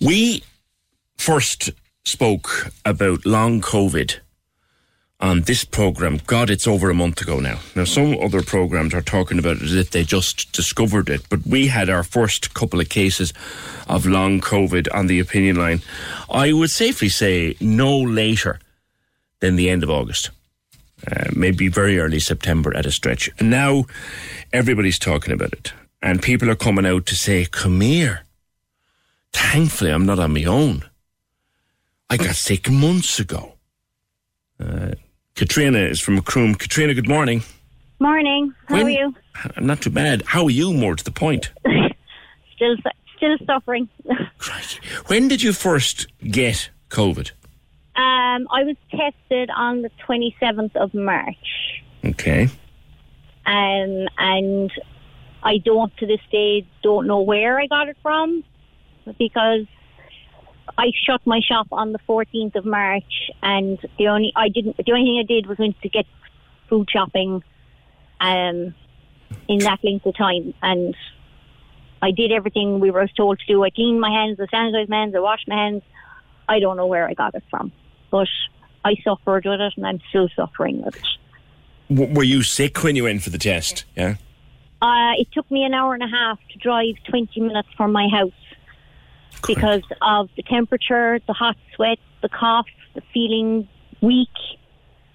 We 0.00 0.44
first 1.16 1.70
spoke 2.06 2.70
about 2.84 3.26
long 3.26 3.60
COVID 3.60 4.20
on 5.18 5.42
this 5.42 5.64
program. 5.64 6.20
God, 6.26 6.50
it's 6.50 6.66
over 6.66 6.88
a 6.88 6.94
month 6.94 7.20
ago 7.20 7.40
now. 7.40 7.58
Now, 7.74 7.84
some 7.84 8.16
other 8.18 8.42
programs 8.42 8.94
are 8.94 9.02
talking 9.02 9.38
about 9.38 9.56
it 9.56 9.62
as 9.62 9.74
if 9.74 9.90
they 9.90 10.04
just 10.04 10.52
discovered 10.52 11.08
it, 11.08 11.26
but 11.28 11.46
we 11.46 11.66
had 11.68 11.90
our 11.90 12.04
first 12.04 12.54
couple 12.54 12.80
of 12.80 12.88
cases 12.88 13.32
of 13.88 14.06
long 14.06 14.40
COVID 14.40 14.88
on 14.94 15.06
the 15.06 15.18
opinion 15.18 15.56
line. 15.56 15.82
I 16.30 16.52
would 16.52 16.70
safely 16.70 17.08
say 17.08 17.56
no 17.60 17.98
later 17.98 18.60
than 19.40 19.56
the 19.56 19.68
end 19.68 19.82
of 19.82 19.90
August. 19.90 20.30
Uh, 21.06 21.24
maybe 21.34 21.68
very 21.68 21.98
early 21.98 22.20
September 22.20 22.74
at 22.76 22.86
a 22.86 22.90
stretch. 22.90 23.28
And 23.38 23.50
now 23.50 23.86
everybody's 24.52 24.98
talking 24.98 25.32
about 25.32 25.52
it. 25.52 25.72
And 26.02 26.22
people 26.22 26.50
are 26.50 26.56
coming 26.56 26.86
out 26.86 27.06
to 27.06 27.14
say, 27.14 27.46
come 27.46 27.80
here. 27.80 28.22
Thankfully, 29.32 29.90
I'm 29.90 30.06
not 30.06 30.18
on 30.18 30.32
my 30.32 30.44
own. 30.44 30.84
I 32.08 32.16
got 32.16 32.36
sick 32.36 32.70
months 32.70 33.18
ago. 33.18 33.54
Uh, 34.60 34.92
Katrina 35.34 35.78
is 35.78 36.00
from 36.00 36.14
Macroom. 36.16 36.54
Katrina, 36.54 36.94
good 36.94 37.08
morning. 37.08 37.42
Morning. 37.98 38.54
How 38.66 38.76
When- 38.76 38.86
are 38.86 38.90
you? 38.90 39.14
I'm 39.56 39.66
not 39.66 39.80
too 39.82 39.90
bad. 39.90 40.22
How 40.26 40.44
are 40.44 40.50
you? 40.50 40.72
More 40.72 40.94
to 40.96 41.04
the 41.04 41.10
point. 41.10 41.50
Still, 42.56 42.76
still 43.16 43.36
suffering. 43.46 43.88
When 45.08 45.28
did 45.28 45.42
you 45.42 45.52
first 45.52 46.06
get 46.22 46.70
COVID? 46.88 47.32
um, 47.96 48.46
I 48.50 48.62
was 48.64 48.76
tested 48.90 49.50
on 49.54 49.82
the 49.82 49.90
27th 50.06 50.74
of 50.76 50.94
March, 50.94 51.82
Okay. 52.04 52.44
um, 53.46 54.06
and 54.18 54.70
I 55.42 55.58
don't 55.64 55.94
to 55.98 56.06
this 56.06 56.20
day 56.32 56.66
don't 56.82 57.06
know 57.06 57.20
where 57.20 57.58
I 57.60 57.66
got 57.66 57.88
it 57.88 57.96
from 58.02 58.42
because 59.18 59.66
I 60.78 60.92
shut 61.06 61.20
my 61.24 61.40
shop 61.40 61.68
on 61.72 61.92
the 61.92 61.98
14th 62.08 62.56
of 62.56 62.64
March, 62.64 63.30
and 63.42 63.78
the 63.98 64.08
only 64.08 64.32
I 64.34 64.48
didn't 64.48 64.76
the 64.76 64.92
only 64.92 65.04
thing 65.04 65.22
I 65.22 65.26
did 65.26 65.46
was 65.46 65.58
went 65.58 65.80
to 65.82 65.88
get 65.88 66.06
food 66.68 66.88
shopping, 66.90 67.42
um, 68.20 68.74
in 69.48 69.58
that 69.60 69.78
length 69.82 70.06
of 70.06 70.16
time, 70.16 70.54
and 70.62 70.94
I 72.02 72.10
did 72.10 72.32
everything 72.32 72.80
we 72.80 72.90
were 72.90 73.08
told 73.16 73.38
to 73.38 73.46
do. 73.46 73.62
I 73.64 73.70
cleaned 73.70 74.00
my 74.00 74.10
hands, 74.10 74.38
I 74.40 74.46
sanitized 74.46 74.88
my 74.88 74.96
hands, 74.96 75.14
I 75.14 75.20
washed 75.20 75.48
my 75.48 75.56
hands. 75.56 75.82
I 76.48 76.60
don't 76.60 76.76
know 76.76 76.86
where 76.86 77.08
I 77.08 77.14
got 77.14 77.34
it 77.34 77.42
from, 77.50 77.72
but 78.10 78.28
I 78.84 78.94
suffered 79.02 79.44
with 79.46 79.60
it, 79.60 79.72
and 79.76 79.86
I'm 79.86 80.00
still 80.10 80.28
suffering 80.36 80.82
with 80.82 80.96
it. 80.96 81.06
W- 81.90 82.14
were 82.14 82.24
you 82.24 82.42
sick 82.42 82.82
when 82.82 82.96
you 82.96 83.04
went 83.04 83.22
for 83.22 83.30
the 83.30 83.38
test? 83.38 83.84
Yeah. 83.96 84.16
Uh, 84.80 85.12
it 85.18 85.28
took 85.32 85.50
me 85.50 85.64
an 85.64 85.74
hour 85.74 85.94
and 85.94 86.02
a 86.02 86.08
half 86.08 86.38
to 86.52 86.58
drive 86.58 86.94
20 87.08 87.40
minutes 87.40 87.68
from 87.76 87.92
my 87.92 88.08
house 88.08 88.32
because 89.46 89.82
of 90.02 90.28
the 90.36 90.42
temperature, 90.42 91.18
the 91.26 91.32
hot 91.32 91.56
sweat, 91.74 91.98
the 92.22 92.28
cough, 92.28 92.66
the 92.94 93.02
feeling 93.12 93.68
weak. 94.00 94.28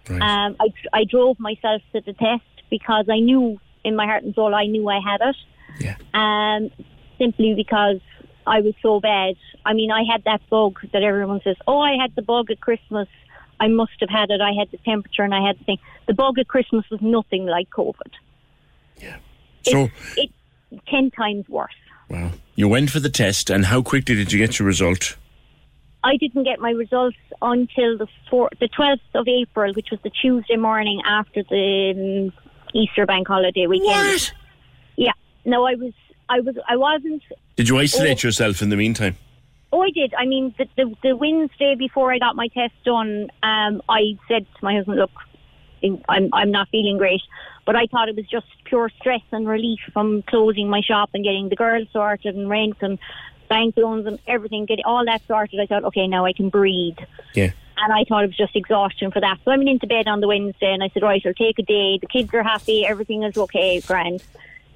Um, 0.09 0.55
I, 0.59 0.67
I 0.93 1.03
drove 1.05 1.39
myself 1.39 1.81
to 1.93 2.01
the 2.01 2.13
test 2.13 2.43
because 2.69 3.05
I 3.09 3.19
knew 3.19 3.59
in 3.85 3.95
my 3.95 4.05
heart 4.05 4.23
and 4.23 4.35
soul 4.35 4.53
I 4.53 4.65
knew 4.65 4.87
I 4.89 4.99
had 4.99 5.21
it. 5.21 5.35
Yeah. 5.79 5.95
Um, 6.13 6.69
simply 7.17 7.53
because 7.55 7.99
I 8.45 8.59
was 8.61 8.73
so 8.81 8.99
bad. 8.99 9.35
I 9.65 9.73
mean, 9.73 9.91
I 9.91 10.03
had 10.03 10.23
that 10.25 10.41
bug 10.49 10.79
that 10.91 11.03
everyone 11.03 11.39
says, 11.43 11.55
"Oh, 11.67 11.79
I 11.79 11.95
had 11.95 12.13
the 12.15 12.21
bug 12.21 12.51
at 12.51 12.59
Christmas." 12.59 13.07
I 13.59 13.67
must 13.67 13.91
have 13.99 14.09
had 14.09 14.31
it. 14.31 14.41
I 14.41 14.53
had 14.53 14.71
the 14.71 14.77
temperature 14.79 15.21
and 15.21 15.35
I 15.35 15.45
had 15.45 15.59
the 15.59 15.63
thing. 15.65 15.77
The 16.07 16.15
bug 16.15 16.39
at 16.39 16.47
Christmas 16.47 16.83
was 16.89 16.99
nothing 16.99 17.45
like 17.45 17.69
COVID. 17.69 18.11
Yeah. 18.97 19.17
So 19.63 19.87
It's 20.17 20.33
ten 20.87 21.11
times 21.11 21.47
worse. 21.47 21.71
wow, 22.09 22.31
you 22.61 22.67
went 22.69 22.89
for 22.89 22.99
the 22.99 23.09
test, 23.09 23.49
and 23.49 23.65
how 23.65 23.81
quickly 23.81 24.15
did 24.15 24.31
you 24.31 24.39
get 24.39 24.57
your 24.59 24.65
result? 24.67 25.17
I 26.03 26.17
didn't 26.17 26.43
get 26.45 26.59
my 26.59 26.71
results 26.71 27.17
until 27.41 27.97
the 27.97 28.07
four, 28.29 28.49
the 28.59 28.67
twelfth 28.69 29.01
of 29.13 29.27
April, 29.27 29.73
which 29.73 29.89
was 29.91 29.99
the 30.03 30.09
Tuesday 30.09 30.55
morning 30.55 31.01
after 31.05 31.43
the 31.43 32.31
um, 32.31 32.43
Easter 32.73 33.05
bank 33.05 33.27
holiday 33.27 33.67
weekend. 33.67 33.87
What? 33.87 34.33
Yeah. 34.95 35.11
No, 35.45 35.65
I 35.65 35.75
was, 35.75 35.93
I 36.29 36.39
was, 36.39 36.55
I 36.67 36.75
wasn't. 36.77 37.21
Did 37.55 37.69
you 37.69 37.77
isolate 37.77 38.23
Oh. 38.23 38.27
yourself 38.27 38.61
in 38.61 38.69
the 38.69 38.77
meantime? 38.77 39.15
Oh, 39.73 39.81
I 39.81 39.89
did. 39.91 40.13
I 40.17 40.25
mean, 40.25 40.53
the, 40.57 40.65
the 40.75 40.95
the 41.03 41.15
Wednesday 41.15 41.75
before 41.77 42.11
I 42.11 42.17
got 42.19 42.35
my 42.35 42.47
test 42.47 42.73
done, 42.83 43.29
um, 43.43 43.81
I 43.87 44.17
said 44.27 44.45
to 44.57 44.63
my 44.63 44.75
husband, 44.75 44.97
"Look, 44.97 45.11
I'm 46.09 46.29
I'm 46.33 46.51
not 46.51 46.67
feeling 46.69 46.97
great," 46.97 47.21
but 47.65 47.75
I 47.75 47.85
thought 47.87 48.09
it 48.09 48.15
was 48.15 48.27
just 48.27 48.47
pure 48.65 48.89
stress 48.99 49.21
and 49.31 49.47
relief 49.47 49.79
from 49.93 50.23
closing 50.23 50.69
my 50.69 50.81
shop 50.81 51.11
and 51.13 51.23
getting 51.23 51.49
the 51.49 51.55
girls 51.55 51.87
sorted 51.93 52.35
and 52.35 52.49
rent 52.49 52.77
and 52.81 52.97
bank 53.49 53.75
loans 53.77 54.07
and 54.07 54.19
everything, 54.27 54.65
getting 54.65 54.85
all 54.85 55.05
that 55.05 55.21
sorted. 55.27 55.59
I 55.59 55.65
thought, 55.65 55.83
okay, 55.85 56.07
now 56.07 56.25
I 56.25 56.33
can 56.33 56.49
breathe. 56.49 56.97
Yeah. 57.33 57.51
And 57.77 57.93
I 57.93 58.03
thought 58.07 58.23
it 58.23 58.27
was 58.27 58.37
just 58.37 58.55
exhaustion 58.55 59.11
for 59.11 59.19
that. 59.21 59.39
So 59.43 59.51
I 59.51 59.57
went 59.57 59.69
into 59.69 59.87
bed 59.87 60.07
on 60.07 60.21
the 60.21 60.27
Wednesday 60.27 60.71
and 60.71 60.83
I 60.83 60.89
said, 60.89 61.03
right, 61.03 61.21
I'll 61.25 61.33
take 61.33 61.59
a 61.59 61.63
day. 61.63 61.97
The 61.99 62.07
kids 62.07 62.33
are 62.33 62.43
happy. 62.43 62.85
Everything 62.85 63.23
is 63.23 63.37
okay. 63.37 63.81
Grand. 63.81 64.23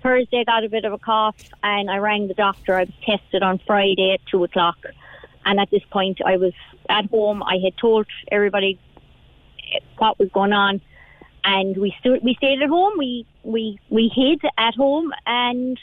Thursday, 0.01 0.41
I 0.41 0.43
got 0.43 0.63
a 0.63 0.69
bit 0.69 0.85
of 0.85 0.93
a 0.93 0.97
cough 0.97 1.37
and 1.63 1.89
I 1.89 1.97
rang 1.97 2.27
the 2.27 2.33
doctor. 2.33 2.75
I 2.75 2.83
was 2.83 2.93
tested 3.05 3.43
on 3.43 3.59
Friday 3.65 4.13
at 4.13 4.25
2 4.27 4.43
o'clock. 4.43 4.77
And 5.45 5.59
at 5.59 5.69
this 5.69 5.83
point, 5.91 6.19
I 6.25 6.37
was 6.37 6.53
at 6.89 7.05
home. 7.05 7.43
I 7.43 7.57
had 7.63 7.77
told 7.77 8.07
everybody 8.31 8.79
what 9.97 10.19
was 10.19 10.29
going 10.29 10.53
on. 10.53 10.81
And 11.45 11.77
we 11.77 11.95
stu- 11.99 12.19
we 12.23 12.33
stayed 12.35 12.61
at 12.61 12.69
home. 12.69 12.93
We, 12.97 13.25
we, 13.43 13.79
we 13.89 14.11
hid 14.13 14.41
at 14.57 14.73
home 14.73 15.11
and 15.27 15.79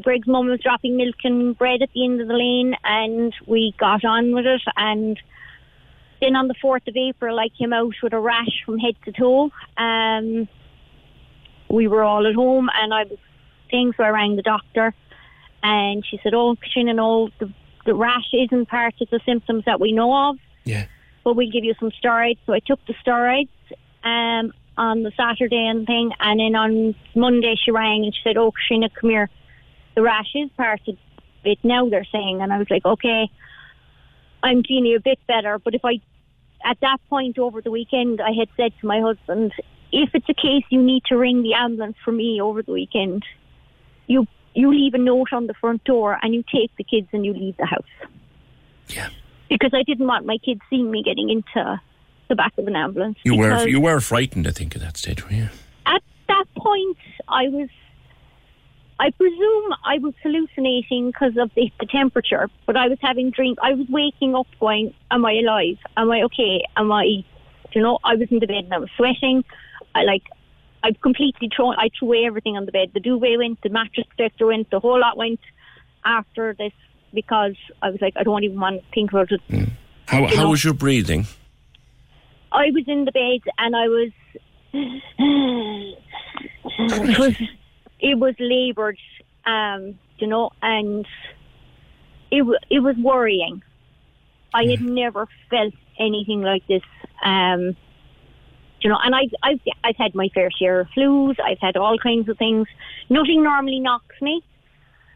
Greg's 0.00 0.28
mum 0.28 0.46
was 0.46 0.60
dropping 0.60 0.96
milk 0.96 1.16
and 1.24 1.58
bread 1.58 1.82
at 1.82 1.88
the 1.92 2.04
end 2.04 2.20
of 2.20 2.28
the 2.28 2.34
lane 2.34 2.76
and 2.84 3.34
we 3.46 3.74
got 3.78 4.04
on 4.04 4.34
with 4.34 4.46
it 4.46 4.62
and 4.76 5.18
then 6.20 6.36
on 6.36 6.48
the 6.48 6.54
4th 6.62 6.86
of 6.86 6.96
April 6.96 7.38
I 7.38 7.48
came 7.48 7.72
out 7.72 7.94
with 8.02 8.12
a 8.12 8.20
rash 8.20 8.62
from 8.64 8.78
head 8.78 8.94
to 9.06 9.12
toe. 9.12 9.50
Um, 9.76 10.48
we 11.68 11.88
were 11.88 12.02
all 12.02 12.26
at 12.26 12.34
home 12.34 12.68
and 12.72 12.94
I 12.94 13.04
was 13.04 13.18
saying 13.70 13.94
so 13.96 14.04
I 14.04 14.10
rang 14.10 14.36
the 14.36 14.42
doctor 14.42 14.94
and 15.62 16.04
she 16.08 16.20
said, 16.22 16.32
oh, 16.34 16.54
Katrina, 16.54 16.94
no, 16.94 17.30
the, 17.40 17.52
the 17.86 17.94
rash 17.94 18.32
isn't 18.32 18.68
part 18.68 18.94
of 19.00 19.10
the 19.10 19.20
symptoms 19.26 19.64
that 19.64 19.80
we 19.80 19.90
know 19.90 20.30
of. 20.30 20.36
Yeah. 20.64 20.86
But 21.24 21.34
we'll 21.34 21.50
give 21.50 21.64
you 21.64 21.74
some 21.80 21.90
steroids. 21.90 22.38
So 22.46 22.52
I 22.52 22.60
took 22.60 22.78
the 22.86 22.94
steroids 23.04 23.48
um, 24.04 24.52
on 24.76 25.02
the 25.02 25.12
Saturday 25.16 25.66
and 25.66 25.86
thing 25.86 26.12
and 26.20 26.40
then 26.40 26.54
on 26.54 26.94
Monday 27.14 27.54
she 27.62 27.70
rang 27.70 28.04
and 28.04 28.14
she 28.14 28.20
said, 28.22 28.36
oh, 28.36 28.52
Katrina, 28.52 28.88
come 28.90 29.10
here. 29.10 29.30
The 29.94 30.02
rash 30.02 30.30
is 30.34 30.50
part 30.56 30.80
of 30.88 30.96
it 31.44 31.58
now 31.62 31.88
they're 31.88 32.06
saying 32.10 32.40
and 32.42 32.52
I 32.52 32.58
was 32.58 32.66
like 32.68 32.84
okay 32.84 33.30
I'm 34.42 34.64
feeling 34.64 34.94
a 34.96 35.00
bit 35.00 35.20
better 35.28 35.58
but 35.58 35.74
if 35.74 35.84
I 35.84 36.00
at 36.64 36.78
that 36.80 36.98
point 37.08 37.38
over 37.38 37.62
the 37.62 37.70
weekend 37.70 38.20
I 38.20 38.32
had 38.32 38.48
said 38.56 38.72
to 38.80 38.86
my 38.86 39.00
husband 39.00 39.52
if 39.92 40.10
it's 40.12 40.28
a 40.28 40.34
case 40.34 40.64
you 40.70 40.82
need 40.82 41.04
to 41.04 41.16
ring 41.16 41.42
the 41.42 41.54
ambulance 41.54 41.96
for 42.04 42.10
me 42.10 42.40
over 42.40 42.62
the 42.62 42.72
weekend 42.72 43.24
you 44.08 44.26
you 44.56 44.70
leave 44.70 44.94
a 44.94 44.98
note 44.98 45.32
on 45.32 45.46
the 45.46 45.54
front 45.54 45.84
door 45.84 46.18
and 46.20 46.34
you 46.34 46.42
take 46.42 46.74
the 46.76 46.84
kids 46.84 47.08
and 47.12 47.26
you 47.26 47.34
leave 47.34 47.56
the 47.58 47.66
house. 47.66 47.84
Yeah. 48.88 49.10
Because 49.50 49.72
I 49.74 49.82
didn't 49.82 50.06
want 50.06 50.24
my 50.24 50.38
kids 50.38 50.62
seeing 50.70 50.90
me 50.90 51.02
getting 51.02 51.28
into 51.28 51.80
the 52.28 52.34
back 52.34 52.52
of 52.58 52.66
an 52.66 52.76
ambulance 52.76 53.18
You 53.24 53.36
were 53.36 53.66
you 53.68 53.80
were 53.80 54.00
frightened, 54.00 54.46
I 54.46 54.50
think, 54.50 54.74
at 54.76 54.82
that 54.82 54.96
stage, 54.96 55.24
were 55.24 55.32
you? 55.32 55.48
at 55.86 56.02
that 56.28 56.44
point, 56.56 56.96
I 57.28 57.48
was, 57.48 57.68
I 58.98 59.10
presume 59.10 59.72
I 59.84 59.98
was 59.98 60.14
hallucinating 60.22 61.08
because 61.08 61.36
of 61.36 61.50
the, 61.54 61.70
the 61.78 61.86
temperature, 61.86 62.48
but 62.66 62.76
I 62.76 62.88
was 62.88 62.98
having 63.00 63.30
dreams. 63.30 63.56
I 63.62 63.74
was 63.74 63.86
waking 63.88 64.34
up 64.34 64.46
going, 64.58 64.94
Am 65.10 65.24
I 65.24 65.34
alive? 65.34 65.76
Am 65.96 66.10
I 66.10 66.22
okay? 66.22 66.64
Am 66.76 66.90
I, 66.90 67.04
you 67.72 67.82
know, 67.82 67.98
I 68.02 68.14
was 68.16 68.28
in 68.30 68.38
the 68.40 68.46
bed 68.46 68.64
and 68.64 68.74
I 68.74 68.78
was 68.78 68.88
sweating. 68.96 69.44
I 69.94 70.02
like, 70.02 70.22
I 70.82 70.92
completely 71.02 71.50
thrown, 71.54 71.74
I 71.78 71.90
threw 71.98 72.08
away 72.08 72.24
everything 72.26 72.56
on 72.56 72.64
the 72.66 72.72
bed. 72.72 72.90
The 72.94 73.00
duvet 73.00 73.38
went, 73.38 73.60
the 73.62 73.68
mattress 73.68 74.06
protector 74.08 74.46
went, 74.46 74.70
the 74.70 74.80
whole 74.80 74.98
lot 75.00 75.16
went 75.16 75.40
after 76.04 76.54
this 76.58 76.72
because 77.14 77.54
I 77.82 77.90
was 77.90 78.00
like, 78.00 78.14
I 78.16 78.22
don't 78.24 78.44
even 78.44 78.58
want 78.58 78.80
to 78.82 78.86
think 78.94 79.10
about 79.10 79.30
it. 79.30 79.40
Mm. 79.50 79.70
How 80.08 80.20
You 80.20 80.26
how 80.36 80.42
know- 80.44 80.50
was 80.50 80.64
your 80.64 80.74
breathing? 80.74 81.26
I 82.56 82.70
was 82.70 82.84
in 82.86 83.04
the 83.04 83.12
bed 83.12 83.42
and 83.58 83.76
I 83.76 83.88
was 83.88 84.10
it 86.78 87.18
was 87.18 87.36
it 88.00 88.18
was 88.18 88.34
laboured, 88.38 88.98
um, 89.44 89.98
you 90.18 90.26
know, 90.26 90.50
and 90.62 91.06
it 92.30 92.44
it 92.70 92.80
was 92.80 92.96
worrying. 92.96 93.62
I 94.54 94.64
had 94.64 94.80
never 94.80 95.28
felt 95.50 95.74
anything 95.98 96.40
like 96.40 96.66
this, 96.66 96.82
um, 97.22 97.76
you 98.80 98.88
know, 98.88 98.98
and 99.04 99.14
I've 99.14 99.34
I've 99.42 99.60
I've 99.84 99.96
had 99.96 100.14
my 100.14 100.28
fair 100.32 100.50
share 100.50 100.80
of 100.80 100.88
flus. 100.96 101.38
I've 101.38 101.60
had 101.60 101.76
all 101.76 101.98
kinds 101.98 102.28
of 102.30 102.38
things. 102.38 102.66
Nothing 103.10 103.42
normally 103.42 103.80
knocks 103.80 104.16
me 104.22 104.42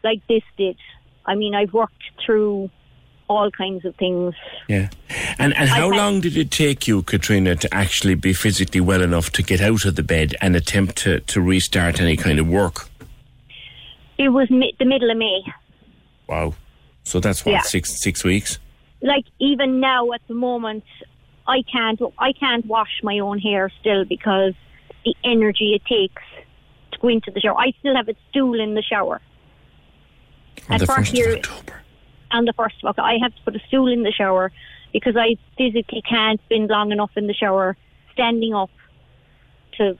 like 0.03 0.21
this 0.27 0.43
did. 0.57 0.77
I 1.25 1.33
mean, 1.33 1.55
I've 1.55 1.73
worked 1.73 2.03
through 2.23 2.69
all 3.31 3.49
kinds 3.51 3.85
of 3.85 3.95
things. 3.95 4.33
Yeah. 4.67 4.89
And 5.39 5.53
and 5.55 5.69
how 5.69 5.89
long 5.89 6.21
did 6.21 6.37
it 6.37 6.51
take 6.51 6.87
you, 6.87 7.01
Katrina, 7.03 7.55
to 7.55 7.73
actually 7.73 8.15
be 8.15 8.33
physically 8.33 8.81
well 8.81 9.01
enough 9.01 9.31
to 9.31 9.43
get 9.43 9.61
out 9.61 9.85
of 9.85 9.95
the 9.95 10.03
bed 10.03 10.35
and 10.41 10.55
attempt 10.55 10.97
to, 10.97 11.19
to 11.21 11.41
restart 11.41 11.99
any 12.01 12.15
kind 12.17 12.39
of 12.39 12.47
work? 12.47 12.89
It 14.17 14.29
was 14.29 14.49
mi- 14.49 14.75
the 14.79 14.85
middle 14.85 15.09
of 15.09 15.17
May. 15.17 15.41
Wow. 16.27 16.53
So 17.03 17.19
that's 17.19 17.43
what 17.45 17.51
Yeah. 17.53 17.61
six 17.61 18.01
six 18.01 18.23
weeks. 18.23 18.59
like 19.01 19.25
even 19.39 19.79
now 19.79 20.11
at 20.11 20.21
the 20.27 20.35
moment 20.35 20.83
I 21.47 21.63
can't 21.63 21.99
I 22.19 22.33
can't 22.33 22.65
wash 22.67 22.99
my 23.03 23.17
own 23.19 23.39
hair 23.39 23.71
still 23.79 24.05
because 24.05 24.53
the 25.03 25.15
energy 25.23 25.73
it 25.73 25.83
takes 25.85 26.21
to 26.91 26.99
go 26.99 27.07
into 27.07 27.31
the 27.31 27.39
shower. 27.39 27.57
I 27.57 27.71
still 27.79 27.95
have 27.95 28.07
a 28.09 28.15
stool 28.29 28.59
in 28.61 28.75
the 28.75 28.83
shower. 28.83 29.19
On 30.69 30.75
At 30.75 30.79
the 30.81 30.85
first 30.85 31.11
first 31.15 31.27
of 31.27 31.33
October. 31.37 31.80
On 32.31 32.45
the 32.45 32.53
first 32.53 32.75
of 32.81 32.89
October, 32.89 33.07
I 33.07 33.17
have 33.21 33.35
to 33.35 33.41
put 33.43 33.55
a 33.55 33.59
stool 33.67 33.87
in 33.87 34.03
the 34.03 34.11
shower 34.11 34.51
because 34.93 35.15
I 35.17 35.35
physically 35.57 36.01
can't 36.01 36.39
spend 36.45 36.69
long 36.69 36.91
enough 36.91 37.11
in 37.15 37.27
the 37.27 37.33
shower 37.33 37.75
standing 38.13 38.53
up 38.53 38.69
to 39.77 39.97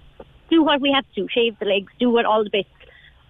do 0.49 0.63
what 0.63 0.81
we 0.81 0.91
have 0.91 1.05
to 1.13 1.21
do, 1.21 1.27
shave 1.29 1.57
the 1.59 1.65
legs, 1.65 1.91
do 1.99 2.09
what 2.09 2.25
all 2.25 2.43
the 2.43 2.49
bits. 2.49 2.69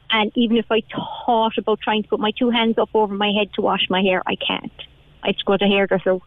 And 0.10 0.32
even 0.36 0.57
if 0.57 0.65
I 0.69 0.82
thought 1.26 1.57
about 1.57 1.80
trying 1.82 2.03
to 2.03 2.10
put 2.10 2.19
my 2.19 2.32
two 2.32 2.49
hands 2.49 2.78
up 2.78 2.90
over 2.94 3.14
my 3.14 3.32
head 3.32 3.53
to 3.53 3.61
wash 3.61 3.88
my 3.90 4.02
hair, 4.02 4.22
I 4.26 4.36
can't. 4.36 4.72
I 5.23 5.28
have 5.28 5.38
to 5.38 5.45
go 5.45 5.57
to 5.57 5.65
a 5.65 5.68
hairdresser 5.68 6.19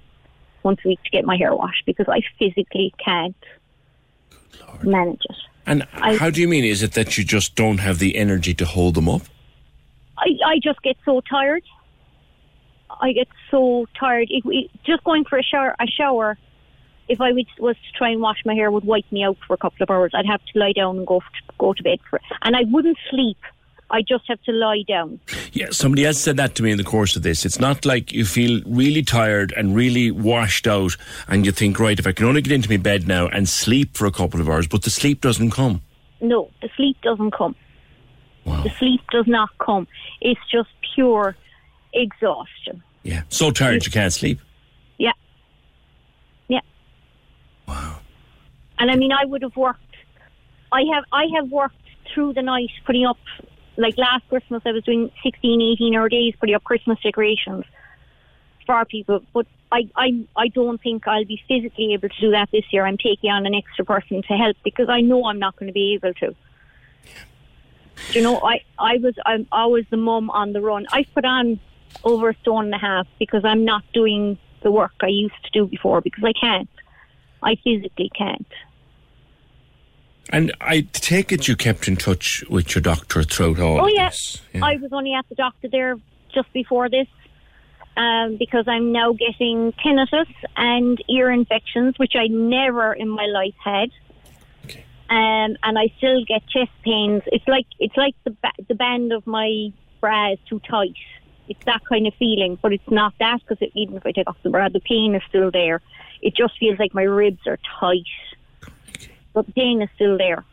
once 0.63 0.81
a 0.85 0.89
week 0.89 1.03
to 1.05 1.11
get 1.11 1.25
my 1.25 1.37
hair 1.37 1.55
washed 1.55 1.85
because 1.85 2.07
I 2.09 2.23
physically 2.39 2.95
can't 3.05 3.37
manage 4.83 5.21
it. 5.29 5.37
And 5.67 5.83
how 5.93 6.31
do 6.31 6.41
you 6.41 6.49
mean? 6.49 6.65
Is 6.65 6.83
it 6.83 6.93
that 6.93 7.19
you 7.19 7.25
just 7.25 7.55
don't 7.55 7.79
have 7.79 7.99
the 7.99 8.17
energy 8.17 8.55
to 8.55 8.65
hold 8.65 8.95
them 8.95 9.09
up? 9.09 9.23
I, 10.19 10.29
I 10.47 10.59
just 10.63 10.81
get 10.83 10.97
so 11.05 11.21
tired. 11.23 11.63
I 13.01 13.13
get 13.13 13.29
so 13.51 13.87
tired. 13.99 14.29
If 14.31 14.45
we, 14.45 14.71
just 14.85 15.05
going 15.05 15.25
for 15.25 15.39
a 15.39 15.43
shower, 15.43 15.75
a 15.81 15.87
shower, 15.87 16.37
if 17.09 17.21
I 17.21 17.33
would, 17.33 17.47
was 17.59 17.77
to 17.77 17.99
try 17.99 18.11
and 18.11 18.21
wash 18.21 18.39
my 18.45 18.55
hair, 18.55 18.71
would 18.71 18.85
wipe 18.85 19.11
me 19.11 19.23
out 19.23 19.37
for 19.47 19.55
a 19.55 19.57
couple 19.57 19.83
of 19.83 19.91
hours. 19.91 20.13
I'd 20.15 20.27
have 20.27 20.45
to 20.53 20.59
lie 20.59 20.73
down 20.73 20.99
and 20.99 21.07
go 21.07 21.23
go 21.59 21.73
to 21.73 21.83
bed 21.83 21.99
for, 22.09 22.21
and 22.43 22.57
I 22.57 22.63
wouldn't 22.71 22.99
sleep. 23.11 23.39
I 23.91 24.01
just 24.01 24.25
have 24.29 24.43
to 24.45 24.53
lie 24.53 24.83
down. 24.89 25.21
Yeah, 25.53 25.67
somebody 25.71 26.07
else 26.07 26.19
said 26.19 26.39
that 26.39 26.55
to 26.57 26.63
me 26.63 26.73
in 26.73 26.79
the 26.79 26.85
course 26.85 27.17
of 27.17 27.23
this. 27.23 27.45
It's 27.45 27.61
not 27.61 27.85
like 27.85 28.13
you 28.13 28.25
feel 28.25 28.63
really 28.67 29.03
tired 29.03 29.53
and 29.57 29.77
really 29.77 30.11
washed 30.11 30.67
out, 30.67 30.97
and 31.29 31.45
you 31.45 31.53
think, 31.53 31.79
right, 31.79 31.99
if 31.99 32.07
I 32.07 32.13
can 32.13 32.27
only 32.27 32.41
get 32.41 32.53
into 32.53 32.71
my 32.71 32.79
bed 32.79 33.07
now 33.07 33.29
and 33.29 33.49
sleep 33.49 33.97
for 33.97 34.07
a 34.07 34.11
couple 34.11 34.41
of 34.41 34.49
hours, 34.49 34.67
but 34.67 34.83
the 34.83 34.91
sleep 34.91 35.21
doesn't 35.21 35.51
come. 35.51 35.83
No, 36.21 36.51
the 36.63 36.71
sleep 36.77 36.97
doesn't 37.03 37.33
come. 37.33 37.55
The 38.47 38.71
sleep 38.79 39.01
does 39.11 39.27
not 39.27 39.51
come. 39.59 39.87
It's 40.21 40.41
just 40.51 40.69
pure 40.95 41.37
exhaustion. 41.95 42.83
Yeah, 43.03 43.23
so 43.29 43.51
tired 43.51 43.85
you 43.85 43.93
can't 43.93 44.13
sleep. 44.13 44.41
Yeah. 44.99 45.13
Yeah. 46.49 46.61
Wow. 47.69 47.99
And 48.79 48.91
I 48.91 48.97
mean, 48.97 49.13
I 49.13 49.25
would 49.25 49.43
have 49.43 49.57
worked. 49.57 49.81
I 50.73 50.83
have. 50.95 51.05
I 51.13 51.27
have 51.37 51.51
worked 51.51 51.77
through 52.13 52.35
the 52.35 52.43
night 52.43 52.71
putting 52.87 53.07
up. 53.07 53.19
Like 53.77 53.99
last 53.99 54.29
Christmas, 54.29 54.63
I 54.65 54.71
was 54.71 54.85
doing 54.85 55.11
16, 55.25 55.61
18 55.61 55.97
hour 55.97 56.09
days 56.09 56.35
putting 56.39 56.55
up 56.55 56.63
Christmas 56.63 56.99
decorations 57.03 57.65
for 58.67 58.85
people. 58.85 59.21
But 59.33 59.47
I, 59.73 59.91
I, 59.97 60.25
I 60.37 60.49
don't 60.49 60.81
think 60.81 61.09
I'll 61.09 61.25
be 61.25 61.43
physically 61.49 61.95
able 61.95 62.09
to 62.09 62.21
do 62.21 62.31
that 62.31 62.49
this 62.53 62.65
year. 62.71 62.87
I'm 62.87 62.97
taking 62.97 63.31
on 63.31 63.45
an 63.47 63.55
extra 63.55 63.85
person 63.85 64.23
to 64.23 64.35
help 64.35 64.57
because 64.63 64.89
I 64.89 65.01
know 65.01 65.27
I'm 65.27 65.41
not 65.41 65.57
going 65.57 65.67
to 65.67 65.73
be 65.73 65.95
able 65.95 66.15
to. 66.15 66.29
Do 66.29 68.19
you 68.19 68.23
know, 68.23 68.41
I, 68.41 68.61
I 68.79 68.99
was, 68.99 69.15
I'm 69.27 69.49
always 69.51 69.87
the 69.91 69.97
mum 69.97 70.31
on 70.31 70.53
the 70.53 70.61
run. 70.61 70.87
I 70.93 71.05
put 71.15 71.25
on 71.25 71.59
over 72.03 72.31
a 72.31 72.35
stone 72.43 72.67
and 72.67 72.75
a 72.75 72.79
half 72.79 73.07
because 73.19 73.45
I'm 73.45 73.65
not 73.65 73.85
doing 73.93 74.39
the 74.63 74.71
work 74.71 74.93
I 75.01 75.09
used 75.09 75.35
to 75.45 75.51
do 75.51 75.67
before 75.67 76.01
because 76.01 76.25
I 76.25 76.33
can't. 76.33 76.69
I 77.43 77.57
physically 77.57 78.11
can't. 78.17 78.47
And 80.31 80.53
I 80.61 80.87
take 80.93 81.33
it 81.33 81.47
you 81.47 81.55
kept 81.55 81.87
in 81.87 81.97
touch 81.97 82.43
with 82.49 82.75
your 82.75 82.83
doctor 82.83 83.23
throughout 83.23 83.61
all 83.61 83.81
oh 83.81 83.85
of 83.85 83.91
yeah. 83.93 84.09
this. 84.09 84.41
I 84.61 84.77
was 84.77 84.93
only 84.93 85.13
at 85.13 85.29
the 85.29 85.35
doctor 85.35 85.69
there 85.69 85.97
just 86.33 86.51
before 86.53 86.89
this 86.89 87.07
um, 87.97 88.37
because 88.39 88.67
I'm 88.67 88.91
now 88.93 89.13
getting 89.13 89.73
tinnitus 89.85 90.33
and 90.57 91.03
ear 91.09 91.31
infections, 91.31 91.99
which 91.99 92.15
I 92.17 92.27
never 92.29 92.93
in 92.93 93.09
my 93.09 93.27
life 93.27 93.55
had. 93.63 93.91
Um, 95.11 95.57
and 95.63 95.79
I 95.79 95.93
still 95.99 96.25
get 96.25 96.49
chest 96.49 96.73
pains. 96.83 97.23
It's 97.27 97.47
like 97.47 97.67
it's 97.79 97.97
like 97.97 98.15
the 98.25 98.31
ba- 98.31 98.65
the 98.67 98.75
band 98.75 99.13
of 99.13 99.27
my 99.27 99.71
bra 100.01 100.33
is 100.33 100.39
too 100.49 100.61
tight. 100.61 100.97
It's 101.49 101.63
that 101.67 101.83
kind 101.89 102.07
of 102.07 102.15
feeling, 102.15 102.59
but 102.63 102.73
it's 102.73 102.91
not 102.91 103.13
that 103.21 103.41
because 103.47 103.59
even 103.75 103.97
if 103.97 104.07
I 104.07 104.13
take 104.13 104.29
off 104.29 104.37
the 104.43 104.51
bra, 104.51 104.69
the 104.71 104.81
pain 104.81 105.15
is 105.15 105.23
still 105.29 105.51
there. 105.51 105.81
It 106.23 106.35
just 106.35 106.59
feels 106.59 106.79
like 106.79 106.95
my 106.95 107.03
ribs 107.03 107.47
are 107.47 107.59
tight, 107.81 108.07
but 109.35 109.47
the 109.47 109.53
pain 109.53 109.83
is 109.83 109.91
still 109.95 110.17
there. 110.17 110.45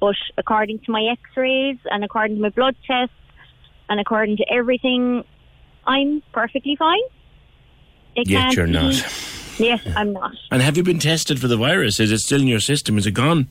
But 0.00 0.16
according 0.36 0.80
to 0.80 0.90
my 0.90 1.04
X-rays 1.12 1.76
and 1.90 2.02
according 2.04 2.36
to 2.36 2.42
my 2.42 2.48
blood 2.48 2.74
tests 2.86 3.14
and 3.88 4.00
according 4.00 4.38
to 4.38 4.52
everything, 4.52 5.22
I'm 5.86 6.22
perfectly 6.32 6.74
fine. 6.76 7.00
They 8.16 8.22
Yet 8.26 8.54
can't 8.54 8.56
you're 8.56 8.66
see- 8.66 8.72
not. 8.72 9.30
Yes, 9.56 9.80
I'm 9.96 10.12
not. 10.12 10.32
And 10.50 10.60
have 10.62 10.76
you 10.76 10.82
been 10.82 10.98
tested 10.98 11.38
for 11.40 11.46
the 11.46 11.56
virus? 11.56 12.00
Is 12.00 12.10
it 12.10 12.18
still 12.18 12.40
in 12.40 12.48
your 12.48 12.58
system? 12.58 12.98
Is 12.98 13.06
it 13.06 13.12
gone? 13.12 13.46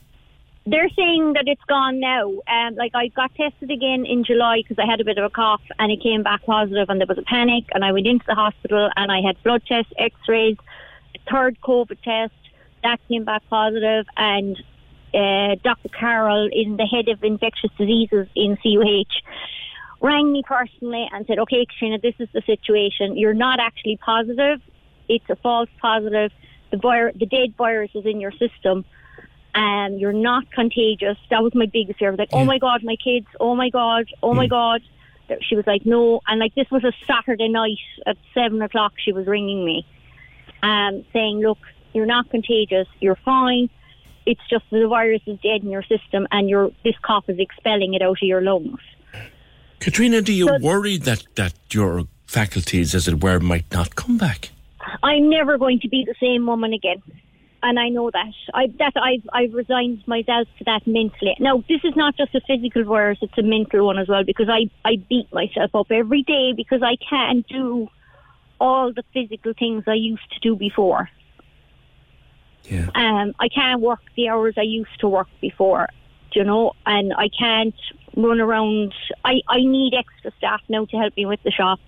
They're 0.65 0.89
saying 0.95 1.33
that 1.33 1.43
it's 1.47 1.63
gone 1.67 1.99
now. 1.99 2.29
Um, 2.47 2.75
like 2.75 2.91
I 2.95 3.09
got 3.09 3.35
tested 3.35 3.69
again 3.69 4.05
in 4.05 4.23
July 4.23 4.61
because 4.61 4.81
I 4.81 4.89
had 4.89 5.01
a 5.01 5.03
bit 5.03 5.17
of 5.17 5.25
a 5.25 5.29
cough 5.29 5.61
and 5.77 5.91
it 5.91 6.01
came 6.01 6.23
back 6.23 6.43
positive 6.45 6.89
and 6.89 7.01
there 7.01 7.07
was 7.07 7.17
a 7.17 7.23
panic 7.23 7.65
and 7.73 7.83
I 7.83 7.91
went 7.91 8.07
into 8.07 8.23
the 8.25 8.35
hospital 8.35 8.89
and 8.95 9.11
I 9.11 9.19
had 9.19 9.41
blood 9.43 9.63
tests, 9.67 9.91
X-rays, 9.97 10.55
third 11.29 11.57
COVID 11.61 12.01
test 12.01 12.33
that 12.81 12.99
came 13.09 13.25
back 13.25 13.41
positive 13.49 14.05
and 14.15 14.57
uh, 15.13 15.55
Dr. 15.63 15.89
Carroll, 15.89 16.49
in 16.51 16.77
the 16.77 16.85
head 16.85 17.07
of 17.07 17.23
infectious 17.23 17.69
diseases 17.77 18.27
in 18.35 18.57
CUH, 18.57 19.21
rang 20.01 20.31
me 20.31 20.43
personally 20.45 21.07
and 21.11 21.25
said, 21.27 21.39
"Okay, 21.39 21.65
Katrina, 21.65 21.99
this 21.99 22.15
is 22.19 22.29
the 22.33 22.41
situation. 22.45 23.15
You're 23.15 23.35
not 23.35 23.59
actually 23.59 23.97
positive. 23.97 24.59
It's 25.07 25.29
a 25.29 25.35
false 25.35 25.69
positive. 25.79 26.31
The 26.71 26.77
vir- 26.77 27.11
the 27.13 27.27
dead 27.27 27.55
virus 27.57 27.91
is 27.93 28.05
in 28.05 28.19
your 28.19 28.31
system." 28.31 28.85
And 29.55 29.99
you're 29.99 30.13
not 30.13 30.51
contagious. 30.51 31.17
That 31.29 31.43
was 31.43 31.53
my 31.53 31.65
biggest 31.65 31.99
fear. 31.99 32.09
I 32.09 32.11
was 32.11 32.19
like, 32.19 32.29
oh 32.33 32.45
my 32.45 32.57
God, 32.57 32.83
my 32.83 32.95
kids, 32.95 33.27
oh 33.39 33.55
my 33.55 33.69
God, 33.69 34.05
oh 34.21 34.33
my 34.33 34.47
God. 34.47 34.81
She 35.41 35.55
was 35.55 35.65
like, 35.65 35.85
no. 35.85 36.21
And 36.27 36.39
like, 36.39 36.53
this 36.55 36.69
was 36.71 36.83
a 36.83 36.91
Saturday 37.07 37.49
night 37.49 37.77
at 38.05 38.17
seven 38.33 38.61
o'clock, 38.61 38.93
she 38.97 39.13
was 39.13 39.25
ringing 39.27 39.63
me, 39.65 39.85
um, 40.61 41.05
saying, 41.13 41.39
look, 41.39 41.59
you're 41.93 42.05
not 42.05 42.29
contagious, 42.29 42.87
you're 42.99 43.17
fine. 43.23 43.69
It's 44.25 44.41
just 44.49 44.65
the 44.71 44.87
virus 44.87 45.21
is 45.27 45.39
dead 45.39 45.63
in 45.63 45.69
your 45.69 45.83
system 45.83 46.27
and 46.31 46.49
your 46.49 46.71
this 46.83 46.95
cough 47.01 47.25
is 47.27 47.39
expelling 47.39 47.93
it 47.93 48.01
out 48.01 48.11
of 48.11 48.17
your 48.21 48.41
lungs. 48.41 48.79
Katrina, 49.79 50.21
do 50.21 50.31
you 50.31 50.47
worry 50.61 50.97
that, 50.97 51.25
that 51.35 51.53
your 51.71 52.05
faculties, 52.25 52.95
as 52.95 53.07
it 53.07 53.21
were, 53.21 53.39
might 53.39 53.65
not 53.73 53.95
come 53.95 54.17
back? 54.17 54.51
I'm 55.03 55.29
never 55.29 55.57
going 55.57 55.79
to 55.81 55.89
be 55.89 56.05
the 56.05 56.15
same 56.21 56.45
woman 56.45 56.71
again. 56.71 57.01
And 57.63 57.79
I 57.79 57.87
know 57.87 58.11
that. 58.11 58.33
I 58.53 58.67
that 58.77 58.91
I've 58.97 59.27
I've 59.31 59.53
resigned 59.53 60.05
myself 60.05 60.49
to 60.57 60.65
that 60.65 60.85
mentally. 60.85 61.33
Now 61.39 61.63
this 61.69 61.79
is 61.85 61.95
not 61.95 62.17
just 62.17 62.35
a 62.35 62.41
physical 62.41 62.83
virus, 62.83 63.19
it's 63.21 63.37
a 63.37 63.41
mental 63.41 63.85
one 63.85 63.97
as 63.97 64.09
well 64.09 64.25
because 64.25 64.49
I, 64.49 64.69
I 64.83 64.97
beat 64.97 65.31
myself 65.31 65.73
up 65.73 65.87
every 65.89 66.23
day 66.23 66.51
because 66.51 66.83
I 66.83 66.97
can't 66.97 67.47
do 67.47 67.87
all 68.59 68.91
the 68.91 69.03
physical 69.13 69.53
things 69.57 69.85
I 69.87 69.93
used 69.93 70.29
to 70.33 70.39
do 70.41 70.57
before. 70.57 71.09
Yeah. 72.65 72.89
Um 72.95 73.33
I 73.39 73.47
can't 73.47 73.79
work 73.79 74.01
the 74.17 74.27
hours 74.27 74.55
I 74.57 74.63
used 74.63 74.99
to 74.99 75.07
work 75.07 75.29
before, 75.39 75.87
you 76.33 76.43
know, 76.43 76.73
and 76.85 77.13
I 77.13 77.29
can't 77.29 77.79
run 78.17 78.41
around 78.41 78.93
I, 79.23 79.39
I 79.47 79.59
need 79.59 79.93
extra 79.93 80.31
staff 80.37 80.61
now 80.67 80.83
to 80.83 80.97
help 80.97 81.15
me 81.15 81.25
with 81.25 81.41
the 81.43 81.51
shop. 81.51 81.79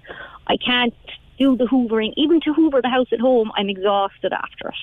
I 0.47 0.55
can't 0.55 0.95
do 1.37 1.57
the 1.57 1.65
hoovering. 1.65 2.13
Even 2.15 2.39
to 2.41 2.53
hoover 2.53 2.81
the 2.81 2.87
house 2.87 3.09
at 3.11 3.19
home, 3.19 3.51
I'm 3.57 3.67
exhausted 3.67 4.31
after 4.31 4.69
it 4.69 4.75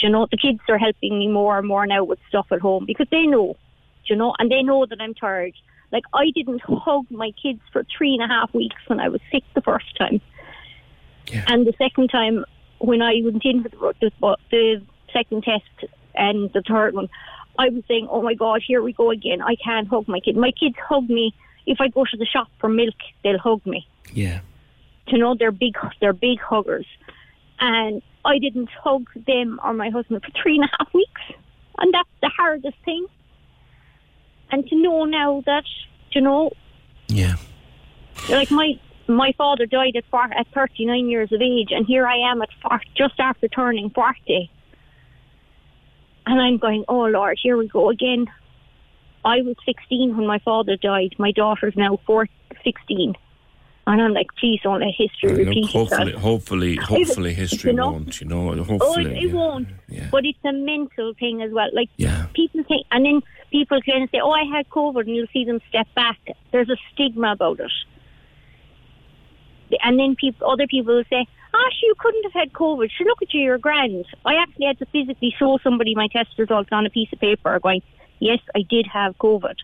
you 0.00 0.08
know, 0.08 0.26
the 0.30 0.36
kids 0.36 0.60
are 0.68 0.78
helping 0.78 1.18
me 1.18 1.28
more 1.28 1.58
and 1.58 1.66
more 1.66 1.86
now 1.86 2.04
with 2.04 2.18
stuff 2.28 2.46
at 2.50 2.60
home 2.60 2.84
because 2.86 3.08
they 3.10 3.26
know, 3.26 3.56
you 4.04 4.16
know, 4.16 4.34
and 4.38 4.50
they 4.50 4.62
know 4.62 4.86
that 4.86 5.00
I'm 5.00 5.14
tired. 5.14 5.54
Like 5.92 6.04
I 6.14 6.30
didn't 6.34 6.62
hug 6.62 7.06
my 7.10 7.32
kids 7.42 7.60
for 7.72 7.84
three 7.96 8.14
and 8.14 8.22
a 8.22 8.28
half 8.28 8.52
weeks 8.54 8.76
when 8.86 9.00
I 9.00 9.08
was 9.08 9.20
sick 9.32 9.42
the 9.54 9.62
first 9.62 9.96
time, 9.96 10.20
and 11.46 11.66
the 11.66 11.72
second 11.78 12.08
time 12.08 12.44
when 12.78 13.02
I 13.02 13.20
went 13.24 13.44
in 13.44 13.62
for 13.62 13.70
the, 14.00 14.12
the, 14.20 14.36
the 14.50 14.82
second 15.12 15.42
test 15.44 15.92
and 16.14 16.52
the 16.52 16.62
third 16.62 16.94
one, 16.94 17.08
I 17.58 17.70
was 17.70 17.82
saying, 17.88 18.06
"Oh 18.10 18.22
my 18.22 18.34
God, 18.34 18.62
here 18.66 18.82
we 18.82 18.92
go 18.92 19.10
again! 19.10 19.40
I 19.40 19.56
can't 19.56 19.88
hug 19.88 20.08
my 20.08 20.20
kid. 20.20 20.36
My 20.36 20.50
kids 20.50 20.76
hug 20.88 21.08
me 21.08 21.34
if 21.66 21.80
I 21.80 21.88
go 21.88 22.04
to 22.04 22.16
the 22.16 22.26
shop 22.26 22.48
for 22.60 22.68
milk. 22.68 22.94
They'll 23.24 23.38
hug 23.38 23.64
me. 23.66 23.86
Yeah. 24.12 24.40
You 25.06 25.18
know, 25.18 25.34
they're 25.34 25.52
big, 25.52 25.74
they're 26.00 26.12
big 26.12 26.38
huggers, 26.38 26.86
and 27.60 28.02
I 28.24 28.38
didn't 28.38 28.70
hug 28.70 29.08
them 29.26 29.60
or 29.64 29.72
my 29.72 29.90
husband 29.90 30.22
for 30.24 30.30
three 30.42 30.56
and 30.56 30.64
a 30.64 30.70
half 30.78 30.92
weeks. 30.92 31.20
And 31.78 31.92
that's 31.94 32.08
the 32.20 32.28
hardest 32.28 32.76
thing. 32.84 33.06
And 34.50 34.66
to 34.68 34.76
know 34.76 35.04
now 35.04 35.42
that, 35.46 35.64
you 36.12 36.20
know, 36.20 36.50
Yeah. 37.08 37.36
like 38.28 38.50
my 38.50 38.78
my 39.10 39.32
father 39.38 39.64
died 39.64 39.96
at 39.96 40.04
four, 40.10 40.24
at 40.24 40.46
39 40.52 41.08
years 41.08 41.32
of 41.32 41.40
age, 41.40 41.68
and 41.70 41.86
here 41.86 42.06
I 42.06 42.16
am 42.30 42.42
at 42.42 42.50
four, 42.60 42.78
just 42.94 43.18
after 43.18 43.48
turning 43.48 43.88
40. 43.88 44.50
And 46.26 46.38
I'm 46.38 46.58
going, 46.58 46.84
oh 46.88 47.04
Lord, 47.04 47.38
here 47.42 47.56
we 47.56 47.68
go 47.68 47.88
again. 47.88 48.26
I 49.24 49.40
was 49.40 49.56
16 49.64 50.14
when 50.16 50.26
my 50.26 50.38
father 50.40 50.76
died. 50.76 51.14
My 51.18 51.30
daughter's 51.32 51.74
now 51.74 51.98
four, 52.06 52.28
16. 52.64 53.14
And 53.90 54.02
I'm 54.02 54.12
like, 54.12 54.26
please 54.38 54.60
don't 54.62 54.80
let 54.80 54.92
history 54.94 55.30
Look, 55.30 55.46
repeat 55.48 55.70
hopefully, 55.70 56.08
itself. 56.08 56.22
hopefully, 56.22 56.76
hopefully, 56.76 57.32
history 57.32 57.70
you 57.70 57.76
know? 57.78 57.92
won't. 57.92 58.20
You 58.20 58.26
know, 58.28 58.50
Oh, 58.50 58.62
hopefully. 58.62 59.12
it, 59.16 59.22
it 59.24 59.28
yeah. 59.30 59.34
won't. 59.34 59.68
But 60.10 60.26
it's 60.26 60.38
a 60.44 60.52
mental 60.52 61.14
thing 61.18 61.40
as 61.40 61.50
well. 61.52 61.70
Like 61.72 61.88
Yeah. 61.96 62.26
people 62.34 62.62
think, 62.64 62.84
and 62.92 63.06
then 63.06 63.22
people 63.50 63.80
can 63.80 64.06
say, 64.12 64.20
"Oh, 64.20 64.30
I 64.30 64.44
had 64.44 64.68
COVID," 64.68 65.06
and 65.06 65.16
you'll 65.16 65.32
see 65.32 65.44
them 65.46 65.60
step 65.70 65.88
back. 65.94 66.18
There's 66.52 66.68
a 66.68 66.76
stigma 66.92 67.32
about 67.32 67.60
it. 67.60 67.72
And 69.82 69.98
then 69.98 70.16
people, 70.16 70.50
other 70.50 70.66
people 70.66 70.94
will 70.96 71.04
say, 71.10 71.26
"Ah, 71.54 71.68
you 71.82 71.94
couldn't 71.98 72.24
have 72.24 72.32
had 72.34 72.52
COVID. 72.52 72.90
Look 73.00 73.22
at 73.22 73.32
you, 73.32 73.40
you're 73.42 73.58
grand." 73.58 74.04
I 74.24 74.34
actually 74.34 74.66
had 74.66 74.78
to 74.80 74.86
physically 74.86 75.34
show 75.38 75.58
somebody 75.62 75.94
my 75.94 76.08
test 76.08 76.30
results 76.38 76.68
on 76.72 76.86
a 76.86 76.90
piece 76.90 77.12
of 77.12 77.20
paper, 77.20 77.58
going, 77.60 77.82
"Yes, 78.18 78.40
I 78.54 78.62
did 78.68 78.86
have 78.86 79.16
COVID." 79.18 79.56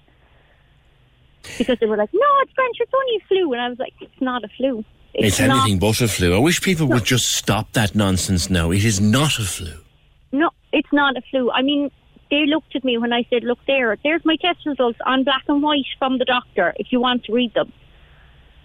Because 1.59 1.79
they 1.81 1.87
were 1.87 1.97
like, 1.97 2.11
"No, 2.13 2.27
it's 2.43 2.53
French, 2.53 2.77
It's 2.81 2.93
only 2.95 3.17
a 3.17 3.27
flu," 3.29 3.53
and 3.53 3.63
I 3.63 3.69
was 3.69 3.79
like, 3.79 3.95
"It's 4.01 4.21
not 4.21 4.45
a 4.45 4.49
flu. 4.57 4.85
It's, 5.15 5.39
not- 5.39 5.51
anything 5.67 5.79
but 5.79 6.01
a 6.01 6.09
flu. 6.09 6.35
I 6.35 6.39
wish 6.39 6.61
people 6.61 6.87
would 6.89 7.05
just 7.05 7.33
stop 7.33 7.73
that 7.73 7.95
nonsense 7.95 8.51
now. 8.51 8.71
It 8.73 8.85
is 8.85 9.01
not 9.01 9.39
a 9.39 9.45
flu. 9.45 9.73
No, 10.33 10.51
it's 10.73 10.93
not 10.93 11.17
a 11.17 11.23
flu. 11.31 11.51
I 11.53 11.63
mean, 11.63 11.91
they 12.31 12.47
looked 12.47 12.75
at 12.75 12.85
me 12.85 12.99
when 12.99 13.13
I 13.13 13.25
said, 13.31 13.45
"Look 13.45 13.61
there, 13.67 13.97
there's 14.03 14.25
my 14.25 14.37
test 14.37 14.67
results 14.67 14.99
on 15.07 15.23
black 15.23 15.45
and 15.49 15.63
white 15.63 15.87
from 15.99 16.19
the 16.19 16.25
doctor. 16.25 16.75
If 16.77 16.89
you 16.91 17.01
want 17.01 17.25
to 17.25 17.33
read 17.33 17.55
them, 17.55 17.73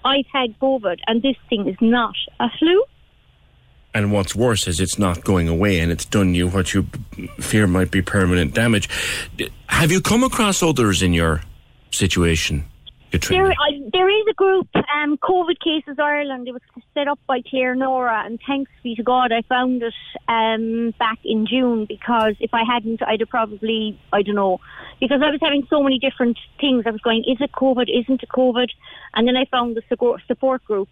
I've 0.03 0.25
had 0.33 0.57
COVID, 0.59 0.97
and 1.07 1.21
this 1.21 1.35
thing 1.49 1.67
is 1.67 1.77
not 1.81 2.15
a 2.39 2.49
flu." 2.57 2.83
And 3.93 4.11
what's 4.11 4.35
worse 4.35 4.67
is 4.67 4.79
it's 4.79 4.99
not 4.99 5.23
going 5.23 5.47
away 5.47 5.79
and 5.79 5.91
it's 5.91 6.05
done 6.05 6.35
you 6.35 6.47
what 6.47 6.75
you 6.75 6.87
fear 7.39 7.65
might 7.65 7.89
be 7.89 8.03
permanent 8.03 8.53
damage. 8.53 8.87
Have 9.67 9.91
you 9.91 9.99
come 9.99 10.23
across 10.23 10.61
others 10.61 11.01
in 11.01 11.11
your 11.11 11.41
situation? 11.91 12.65
There, 13.11 13.51
there 13.91 14.09
is 14.09 14.25
a 14.29 14.33
group, 14.35 14.67
um, 14.75 15.17
COVID 15.17 15.59
Cases 15.59 15.97
Ireland. 15.97 16.47
It 16.47 16.51
was 16.51 16.61
set 16.93 17.07
up 17.07 17.19
by 17.25 17.41
Claire 17.41 17.73
Nora, 17.73 18.23
and 18.23 18.39
thanks 18.45 18.69
be 18.83 18.93
to 18.95 19.03
God, 19.03 19.31
I 19.31 19.41
found 19.43 19.81
it 19.81 19.93
um, 20.27 20.93
back 20.99 21.17
in 21.25 21.47
June 21.47 21.85
because 21.85 22.35
if 22.39 22.53
I 22.53 22.63
hadn't, 22.63 23.01
I'd 23.01 23.21
have 23.21 23.29
probably, 23.29 23.99
I 24.13 24.21
don't 24.21 24.35
know, 24.35 24.59
because 24.99 25.21
I 25.23 25.31
was 25.31 25.39
having 25.41 25.65
so 25.71 25.81
many 25.81 25.97
different 25.97 26.37
things. 26.61 26.83
I 26.85 26.91
was 26.91 27.01
going, 27.01 27.23
is 27.27 27.37
it 27.41 27.51
COVID? 27.51 27.87
Isn't 27.89 28.21
it 28.21 28.29
COVID? 28.29 28.67
And 29.15 29.27
then 29.27 29.35
I 29.35 29.45
found 29.45 29.75
the 29.75 29.81
support, 29.89 30.21
support 30.27 30.63
group, 30.65 30.89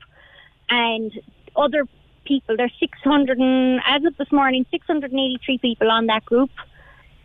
and 0.71 1.11
other 1.55 1.85
people. 2.25 2.57
There's 2.57 2.73
600, 2.79 3.37
and, 3.37 3.79
as 3.85 4.03
of 4.05 4.17
this 4.17 4.31
morning, 4.31 4.65
683 4.71 5.59
people 5.59 5.91
on 5.91 6.07
that 6.07 6.25
group 6.25 6.49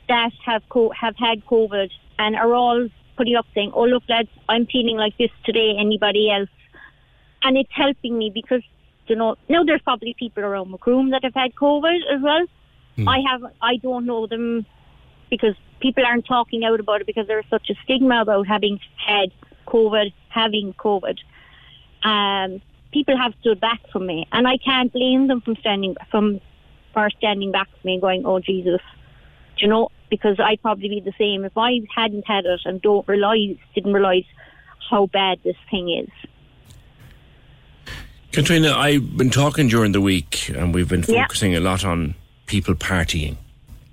that 0.09 0.33
have 0.45 0.63
co- 0.69 0.91
have 0.91 1.17
had 1.17 1.47
COVID 1.47 1.89
and 2.19 2.37
are 2.37 2.53
all 2.53 2.89
putting 3.17 3.37
up 3.37 3.47
saying, 3.55 3.73
"Oh 3.75 3.85
look, 3.85 4.03
lads, 4.09 4.29
I'm 4.49 4.67
feeling 4.67 4.97
like 4.97 5.17
this 5.19 5.31
today. 5.45 5.77
Anybody 5.79 6.31
else?" 6.31 6.51
And 7.43 7.57
it's 7.57 7.73
helping 7.73 8.19
me 8.19 8.31
because 8.31 8.63
you 9.07 9.17
know 9.17 9.37
now 9.49 9.65
there's 9.65 9.83
probably 9.83 10.15
people 10.19 10.45
around 10.45 10.71
Macroom 10.71 11.11
that 11.11 11.25
have 11.25 11.35
had 11.35 11.55
COVID 11.55 12.01
as 12.15 12.23
well. 12.23 12.47
I 13.09 13.21
have 13.29 13.43
I 13.61 13.77
don't 13.77 14.07
know 14.07 14.27
them 14.27 14.67
because 15.31 15.55
people 15.81 16.05
aren't 16.05 16.27
talking 16.27 16.65
out 16.65 16.79
about 16.79 17.01
it 17.01 17.07
because 17.07 17.27
there's 17.27 17.47
such 17.49 17.71
a 17.71 17.75
stigma 17.85 18.21
about 18.21 18.47
having 18.47 18.79
had 18.97 19.33
COVID, 19.67 20.13
having 20.29 20.75
COVID. 20.75 21.19
Um, 22.05 22.61
people 22.93 23.17
have 23.17 23.33
stood 23.41 23.61
back 23.61 23.81
from 23.91 24.07
me, 24.07 24.27
and 24.33 24.47
I 24.47 24.59
can't 24.59 24.93
blame 24.93 25.29
them 25.29 25.41
from 25.41 25.57
standing 25.57 25.97
from 26.11 26.41
for 26.93 27.09
standing 27.17 27.51
back 27.51 27.69
from 27.69 27.81
me 27.85 27.93
and 27.95 28.03
going, 28.03 28.27
"Oh 28.27 28.41
Jesus," 28.41 28.81
you 29.59 29.69
know, 29.69 29.91
because 30.11 30.39
I'd 30.41 30.61
probably 30.63 30.89
be 30.89 31.01
the 31.01 31.13
same 31.19 31.45
if 31.45 31.57
I 31.57 31.81
hadn't 31.95 32.27
had 32.27 32.45
it 32.45 32.61
and 32.65 32.81
don't 32.83 33.07
realize, 33.09 33.57
didn't 33.75 33.93
realize 33.93 34.25
how 34.91 35.07
bad 35.07 35.39
this 35.45 35.57
thing 35.71 35.91
is. 35.91 36.11
Katrina, 38.33 38.73
I've 38.73 39.17
been 39.17 39.31
talking 39.31 39.69
during 39.69 39.93
the 39.93 40.01
week 40.01 40.49
and 40.49 40.75
we've 40.75 40.89
been 40.89 41.05
Yeah. 41.07 41.23
focusing 41.23 41.55
a 41.55 41.61
lot 41.61 41.85
on 41.85 42.15
people 42.47 42.75
partying. 42.75 43.37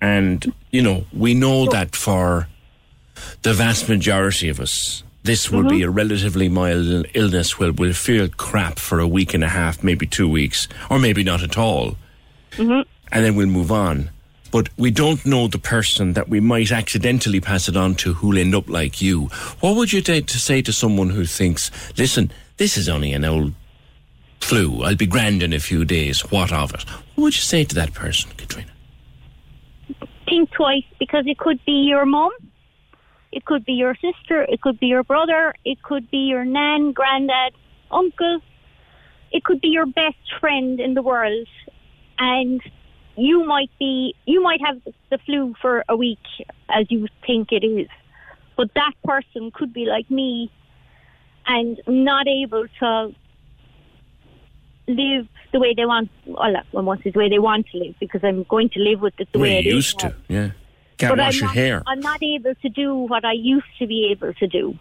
And, 0.02 0.54
you 0.72 0.82
know, 0.82 1.06
we 1.12 1.34
know 1.34 1.66
that 1.68 1.96
for 1.96 2.48
the 3.42 3.54
vast 3.54 3.90
majority 3.90 4.48
of 4.48 4.60
us, 4.62 5.04
this 5.24 5.52
will 5.52 5.68
be 5.68 5.84
a 5.84 5.90
relatively 5.90 6.48
mild 6.48 7.06
illness 7.14 7.60
where 7.60 7.74
we'll 7.74 7.94
feel 7.94 8.30
crap 8.30 8.80
for 8.80 9.00
a 9.00 9.08
week 9.08 9.34
and 9.34 9.44
a 9.44 9.50
half, 9.50 9.84
maybe 9.84 10.06
two 10.08 10.30
weeks, 10.30 10.70
or 10.90 11.00
maybe 11.00 11.24
not 11.24 11.44
at 11.44 11.58
all. 11.58 11.98
Mm-hmm. 12.52 12.88
And 13.12 13.26
then 13.26 13.36
we'll 13.36 13.48
move 13.48 13.72
on. 13.72 14.10
But 14.52 14.70
we 14.78 14.92
don't 14.92 15.26
know 15.26 15.48
the 15.48 15.60
person 15.60 16.14
that 16.14 16.30
we 16.30 16.40
might 16.40 16.72
accidentally 16.72 17.40
pass 17.40 17.70
it 17.70 17.78
on 17.78 17.96
to 17.96 18.14
who'll 18.14 18.38
end 18.38 18.56
up 18.56 18.68
like 18.68 19.02
you. 19.02 19.26
What 19.60 19.76
would 19.76 19.94
you 19.94 20.02
to 20.02 20.40
say 20.40 20.62
to 20.62 20.74
someone 20.74 21.12
who 21.12 21.26
thinks, 21.26 21.72
listen, 21.98 22.32
this 22.58 22.78
is 22.78 22.90
only 22.90 23.14
an 23.14 23.26
old 23.26 23.54
flu. 24.42 24.84
I'll 24.84 24.96
be 24.96 25.06
grand 25.06 25.44
in 25.44 25.54
a 25.54 25.60
few 25.60 25.86
days. 25.86 26.22
What 26.32 26.52
of 26.52 26.74
it? 26.74 26.82
What 27.16 27.24
would 27.24 27.36
you 27.36 27.42
say 27.42 27.64
to 27.64 27.76
that 27.76 27.94
person, 27.94 28.32
Katrina? 28.38 28.72
Think 30.26 30.52
twice 30.52 30.84
because 31.00 31.26
it 31.28 31.38
could 31.38 31.64
be 31.66 31.88
your 31.88 32.06
mum, 32.06 32.32
it 33.32 33.46
could 33.46 33.66
be 33.66 33.74
your 33.74 33.96
sister, 33.96 34.44
it 34.44 34.62
could 34.62 34.80
be 34.80 34.88
your 34.88 35.04
brother, 35.04 35.54
it 35.66 35.82
could 35.82 36.10
be 36.12 36.18
your 36.18 36.46
nan, 36.46 36.92
granddad, 36.92 37.54
uncle, 37.92 38.42
it 39.32 39.44
could 39.44 39.62
be 39.62 39.70
your 39.70 39.86
best 39.86 40.18
friend 40.40 40.80
in 40.80 40.94
the 40.94 41.02
world, 41.02 41.48
and 42.18 42.62
you 43.20 43.46
might 43.46 43.70
be 43.80 44.16
you 44.26 44.42
might 44.42 44.62
have 44.62 44.82
the 45.10 45.18
flu 45.26 45.54
for 45.62 45.84
a 45.90 45.96
week 45.96 46.20
as 46.70 46.86
you 46.90 47.08
think 47.26 47.52
it 47.52 47.64
is, 47.66 47.88
but 48.58 48.74
that 48.76 48.94
person 49.04 49.52
could 49.52 49.74
be 49.74 49.86
like 49.86 50.10
me 50.10 50.52
and 51.46 51.82
not 51.88 52.28
able 52.28 52.66
to 52.80 53.14
live 54.88 55.28
the 55.52 55.60
way 55.60 55.74
they 55.76 55.86
want. 55.86 56.10
Well, 56.26 56.54
want 56.74 57.04
the 57.04 57.12
way 57.12 57.30
they 57.30 57.40
want 57.40 57.68
to 57.72 57.78
live 57.78 57.96
because 58.00 58.22
I'm 58.24 58.44
going 58.44 58.70
to 58.70 58.80
live 58.80 59.02
with 59.02 59.14
it 59.20 59.30
the 59.32 59.40
Way 59.40 59.56
way 59.56 59.62
you 59.64 59.76
used 59.76 60.00
to, 60.00 60.16
yeah. 60.28 60.52
Can't 60.98 61.12
But 61.16 61.20
wash 61.20 61.36
I'm 61.36 61.40
your 61.40 61.48
not, 61.48 61.56
hair. 61.56 61.84
I'm 61.88 62.00
not 62.02 62.22
able 62.22 62.56
to 62.56 62.70
do 62.70 62.94
what 62.96 63.24
I 63.24 63.32
used 63.34 63.68
to 63.80 63.88
be 63.88 64.10
able 64.12 64.34
to 64.34 64.48
do. 64.48 64.78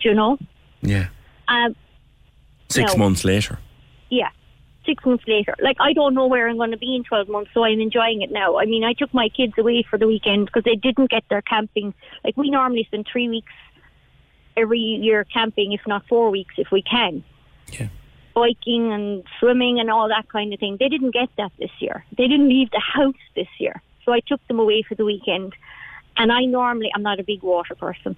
Do 0.00 0.08
you 0.08 0.14
know? 0.14 0.38
Yeah. 0.82 1.08
Um, 1.48 1.74
Six 2.68 2.92
no. 2.92 2.98
months 2.98 3.24
later. 3.24 3.58
yeah, 4.10 4.28
six 4.88 5.04
months 5.04 5.24
later. 5.28 5.54
Like 5.60 5.76
I 5.80 5.92
don't 5.92 6.14
know 6.14 6.26
where 6.26 6.48
I'm 6.48 6.56
going 6.56 6.70
to 6.70 6.78
be 6.78 6.96
in 6.96 7.04
twelve 7.04 7.28
months, 7.28 7.50
so 7.52 7.62
I'm 7.62 7.80
enjoying 7.80 8.22
it 8.22 8.32
now. 8.32 8.58
I 8.58 8.64
mean, 8.64 8.84
I 8.84 8.94
took 8.94 9.12
my 9.12 9.28
kids 9.28 9.52
away 9.58 9.84
for 9.88 9.98
the 9.98 10.06
weekend 10.06 10.46
because 10.46 10.64
they 10.64 10.76
didn't 10.76 11.10
get 11.10 11.24
their 11.28 11.42
camping. 11.42 11.92
Like 12.24 12.36
we 12.36 12.50
normally 12.50 12.84
spend 12.84 13.06
three 13.12 13.28
weeks 13.28 13.52
every 14.56 14.78
year 14.78 15.24
camping, 15.24 15.72
if 15.72 15.82
not 15.86 16.06
four 16.08 16.30
weeks, 16.30 16.54
if 16.56 16.70
we 16.72 16.82
can. 16.82 17.22
Yeah. 17.72 17.88
Biking 18.34 18.92
and 18.92 19.24
swimming 19.38 19.78
and 19.78 19.90
all 19.90 20.08
that 20.08 20.28
kind 20.28 20.52
of 20.54 20.60
thing. 20.60 20.76
They 20.80 20.88
didn't 20.88 21.12
get 21.12 21.28
that 21.36 21.52
this 21.58 21.70
year. 21.80 22.04
They 22.16 22.28
didn't 22.28 22.48
leave 22.48 22.70
the 22.70 22.80
house 22.80 23.22
this 23.36 23.48
year, 23.58 23.82
so 24.04 24.12
I 24.12 24.20
took 24.20 24.46
them 24.48 24.58
away 24.58 24.82
for 24.82 24.94
the 24.94 25.04
weekend. 25.04 25.54
And 26.16 26.32
I 26.32 26.46
normally, 26.46 26.90
I'm 26.94 27.02
not 27.02 27.20
a 27.20 27.22
big 27.22 27.42
water 27.44 27.76
person. 27.76 28.16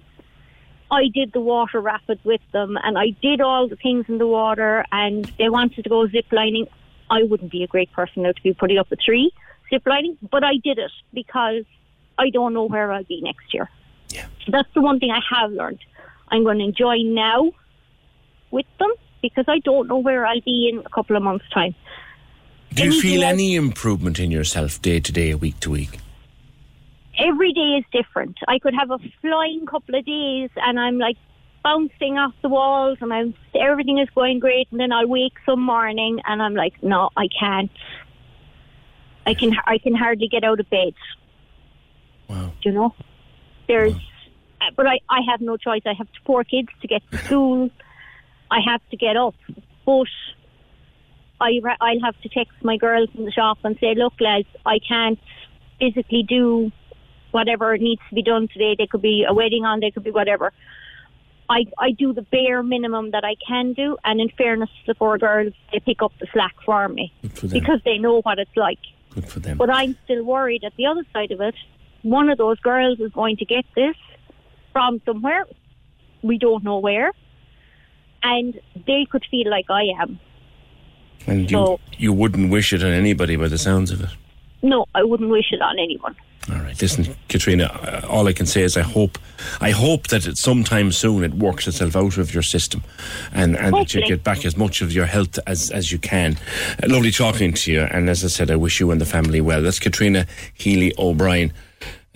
I 0.91 1.07
did 1.07 1.31
the 1.31 1.39
water 1.39 1.79
rapids 1.79 2.23
with 2.25 2.41
them 2.51 2.77
and 2.83 2.97
I 2.97 3.11
did 3.21 3.39
all 3.41 3.67
the 3.67 3.77
things 3.77 4.05
in 4.09 4.17
the 4.17 4.27
water 4.27 4.83
and 4.91 5.25
they 5.37 5.47
wanted 5.49 5.83
to 5.83 5.89
go 5.89 6.05
zip 6.07 6.25
lining. 6.31 6.67
I 7.09 7.23
wouldn't 7.23 7.51
be 7.51 7.63
a 7.63 7.67
great 7.67 7.91
person 7.93 8.23
now 8.23 8.33
to 8.33 8.43
be 8.43 8.53
putting 8.53 8.77
up 8.77 8.91
a 8.91 8.97
tree 8.97 9.31
zip 9.69 9.83
lining, 9.85 10.17
but 10.29 10.43
I 10.43 10.57
did 10.63 10.77
it 10.77 10.91
because 11.13 11.63
I 12.19 12.29
don't 12.29 12.53
know 12.53 12.65
where 12.65 12.91
I'll 12.91 13.05
be 13.05 13.21
next 13.21 13.53
year. 13.53 13.69
Yeah. 14.09 14.25
So 14.45 14.51
that's 14.51 14.67
the 14.73 14.81
one 14.81 14.99
thing 14.99 15.11
I 15.11 15.21
have 15.39 15.51
learned. 15.51 15.79
I'm 16.27 16.43
going 16.43 16.57
to 16.59 16.65
enjoy 16.65 16.97
now 17.03 17.51
with 18.51 18.65
them 18.79 18.91
because 19.21 19.45
I 19.47 19.59
don't 19.59 19.87
know 19.87 19.97
where 19.97 20.25
I'll 20.25 20.41
be 20.41 20.69
in 20.71 20.79
a 20.85 20.89
couple 20.89 21.15
of 21.15 21.23
months' 21.23 21.45
time. 21.53 21.73
Do 22.73 22.83
you 22.83 22.89
Anything 22.91 23.01
feel 23.01 23.23
else? 23.23 23.33
any 23.33 23.55
improvement 23.55 24.19
in 24.19 24.29
yourself 24.31 24.81
day 24.81 24.99
to 24.99 25.11
day, 25.11 25.33
week 25.35 25.59
to 25.61 25.71
week? 25.71 25.99
Every 27.17 27.53
day 27.53 27.79
is 27.79 27.85
different. 27.91 28.37
I 28.47 28.59
could 28.59 28.73
have 28.73 28.91
a 28.91 28.99
flying 29.21 29.65
couple 29.65 29.95
of 29.95 30.05
days 30.05 30.49
and 30.55 30.79
I'm 30.79 30.97
like 30.97 31.17
bouncing 31.63 32.17
off 32.17 32.33
the 32.41 32.49
walls 32.49 32.97
and 33.01 33.13
I'm 33.13 33.33
everything 33.53 33.99
is 33.99 34.09
going 34.15 34.39
great 34.39 34.67
and 34.71 34.79
then 34.79 34.91
I'll 34.91 35.07
wake 35.07 35.33
some 35.45 35.61
morning 35.61 36.19
and 36.25 36.41
I'm 36.41 36.55
like, 36.55 36.81
no, 36.81 37.09
I 37.15 37.27
can't. 37.27 37.71
I 39.25 39.33
can 39.33 39.55
I 39.65 39.77
can 39.77 39.93
hardly 39.93 40.27
get 40.27 40.43
out 40.43 40.59
of 40.59 40.69
bed. 40.69 40.93
Wow. 42.27 42.53
Do 42.61 42.69
you 42.69 42.75
know? 42.75 42.95
There's 43.67 43.93
uh, 43.93 44.71
but 44.75 44.87
I, 44.87 44.99
I 45.09 45.21
have 45.29 45.41
no 45.41 45.57
choice. 45.57 45.81
I 45.85 45.93
have 45.93 46.07
four 46.25 46.43
kids 46.43 46.69
to 46.81 46.87
get 46.87 47.01
to 47.11 47.17
school. 47.25 47.69
I 48.49 48.59
have 48.65 48.81
to 48.89 48.97
get 48.97 49.17
up. 49.17 49.35
But 49.85 50.07
I, 51.39 51.59
I'll 51.79 51.99
have 52.01 52.19
to 52.21 52.29
text 52.29 52.53
my 52.63 52.77
girls 52.77 53.09
in 53.15 53.25
the 53.25 53.31
shop 53.31 53.59
and 53.63 53.77
say, 53.79 53.95
look, 53.95 54.13
lads, 54.19 54.47
I 54.65 54.79
can't 54.79 55.19
physically 55.79 56.23
do 56.23 56.71
whatever 57.31 57.77
needs 57.77 58.01
to 58.09 58.15
be 58.15 58.21
done 58.21 58.47
today. 58.47 58.75
They 58.77 58.87
could 58.87 59.01
be 59.01 59.25
a 59.27 59.33
wedding 59.33 59.65
on, 59.65 59.79
they 59.79 59.91
could 59.91 60.03
be 60.03 60.11
whatever. 60.11 60.53
I, 61.49 61.65
I 61.77 61.91
do 61.91 62.13
the 62.13 62.21
bare 62.21 62.63
minimum 62.63 63.11
that 63.11 63.25
I 63.25 63.35
can 63.45 63.73
do, 63.73 63.97
and 64.05 64.21
in 64.21 64.29
fairness 64.29 64.69
to 64.69 64.93
the 64.93 64.95
four 64.95 65.17
girls, 65.17 65.53
they 65.73 65.79
pick 65.81 66.01
up 66.01 66.13
the 66.19 66.27
slack 66.31 66.55
for 66.65 66.87
me 66.87 67.13
for 67.33 67.47
because 67.47 67.81
they 67.83 67.97
know 67.97 68.21
what 68.21 68.39
it's 68.39 68.55
like. 68.55 68.79
Good 69.09 69.25
for 69.25 69.41
them. 69.41 69.57
But 69.57 69.69
I'm 69.69 69.97
still 70.05 70.23
worried 70.23 70.63
at 70.63 70.73
the 70.77 70.85
other 70.85 71.03
side 71.11 71.31
of 71.31 71.41
it. 71.41 71.55
One 72.03 72.29
of 72.29 72.37
those 72.37 72.59
girls 72.61 72.99
is 73.01 73.11
going 73.11 73.35
to 73.37 73.45
get 73.45 73.65
this 73.75 73.95
from 74.71 75.01
somewhere. 75.05 75.45
We 76.21 76.37
don't 76.37 76.63
know 76.63 76.79
where. 76.79 77.11
And 78.23 78.59
they 78.87 79.05
could 79.09 79.25
feel 79.29 79.49
like 79.49 79.65
I 79.69 79.83
am. 79.99 80.19
And 81.27 81.51
you, 81.51 81.79
you 81.97 82.13
wouldn't 82.13 82.49
wish 82.49 82.71
it 82.71 82.81
on 82.83 82.91
anybody 82.91 83.35
by 83.35 83.47
the 83.49 83.57
sounds 83.57 83.91
of 83.91 84.01
it. 84.01 84.09
No, 84.61 84.85
I 84.95 85.03
wouldn't 85.03 85.29
wish 85.29 85.51
it 85.51 85.61
on 85.61 85.79
anyone. 85.79 86.15
All 86.51 86.57
right, 86.57 86.79
listen, 86.81 87.15
Katrina. 87.29 87.65
uh, 87.65 88.07
All 88.09 88.27
I 88.27 88.33
can 88.33 88.45
say 88.47 88.61
is 88.63 88.75
I 88.75 88.81
hope, 88.81 89.19
I 89.61 89.69
hope 89.71 90.07
that 90.07 90.25
it, 90.25 90.37
sometime 90.37 90.91
soon 90.91 91.23
it 91.23 91.35
works 91.35 91.67
itself 91.67 91.95
out 91.95 92.17
of 92.17 92.33
your 92.33 92.41
system, 92.43 92.83
and 93.31 93.55
and 93.55 93.73
that 93.75 93.93
you 93.93 94.01
get 94.07 94.23
back 94.23 94.43
as 94.43 94.57
much 94.57 94.81
of 94.81 94.91
your 94.91 95.05
health 95.05 95.37
as 95.45 95.69
as 95.71 95.91
you 95.91 95.99
can. 95.99 96.37
Uh, 96.81 96.87
lovely 96.89 97.11
talking 97.11 97.53
to 97.53 97.71
you, 97.71 97.81
and 97.81 98.09
as 98.09 98.23
I 98.23 98.27
said, 98.27 98.49
I 98.49 98.55
wish 98.55 98.79
you 98.79 98.89
and 98.91 98.99
the 98.99 99.05
family 99.05 99.39
well. 99.39 99.61
That's 99.61 99.79
Katrina 99.79 100.25
Healy 100.55 100.93
O'Brien, 100.97 101.53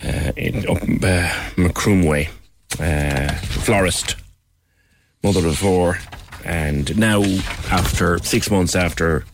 uh, 0.04 0.32
in 0.36 0.68
up 0.68 0.82
uh, 0.82 1.30
Macroomway, 1.56 2.28
uh, 2.80 3.32
florist, 3.62 4.16
mother 5.22 5.46
of 5.46 5.56
four, 5.56 5.98
and 6.44 6.96
now 6.98 7.22
after 7.70 8.18
six 8.18 8.50
months 8.50 8.74
after 8.74 9.24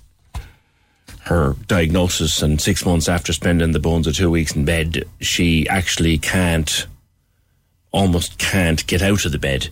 her 1.24 1.54
diagnosis 1.66 2.42
and 2.42 2.60
six 2.60 2.84
months 2.84 3.08
after 3.08 3.32
spending 3.32 3.72
the 3.72 3.78
bones 3.78 4.06
of 4.06 4.16
two 4.16 4.30
weeks 4.30 4.56
in 4.56 4.64
bed, 4.64 5.04
she 5.20 5.68
actually 5.68 6.18
can't, 6.18 6.86
almost 7.92 8.38
can't 8.38 8.86
get 8.86 9.02
out 9.02 9.24
of 9.24 9.32
the 9.32 9.38
bed. 9.38 9.68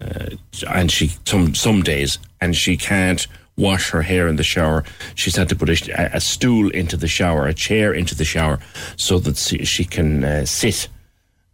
Uh, 0.00 0.36
and 0.68 0.90
she, 0.90 1.10
some, 1.24 1.54
some 1.54 1.82
days, 1.82 2.18
and 2.40 2.54
she 2.54 2.76
can't 2.76 3.26
wash 3.56 3.90
her 3.90 4.02
hair 4.02 4.28
in 4.28 4.36
the 4.36 4.42
shower. 4.42 4.84
She's 5.14 5.36
had 5.36 5.48
to 5.48 5.56
put 5.56 5.70
a, 5.70 6.16
a 6.16 6.20
stool 6.20 6.68
into 6.70 6.96
the 6.96 7.08
shower, 7.08 7.46
a 7.46 7.54
chair 7.54 7.94
into 7.94 8.14
the 8.14 8.24
shower, 8.24 8.58
so 8.96 9.18
that 9.20 9.38
she, 9.38 9.84
can 9.84 10.24
uh, 10.24 10.44
sit 10.44 10.88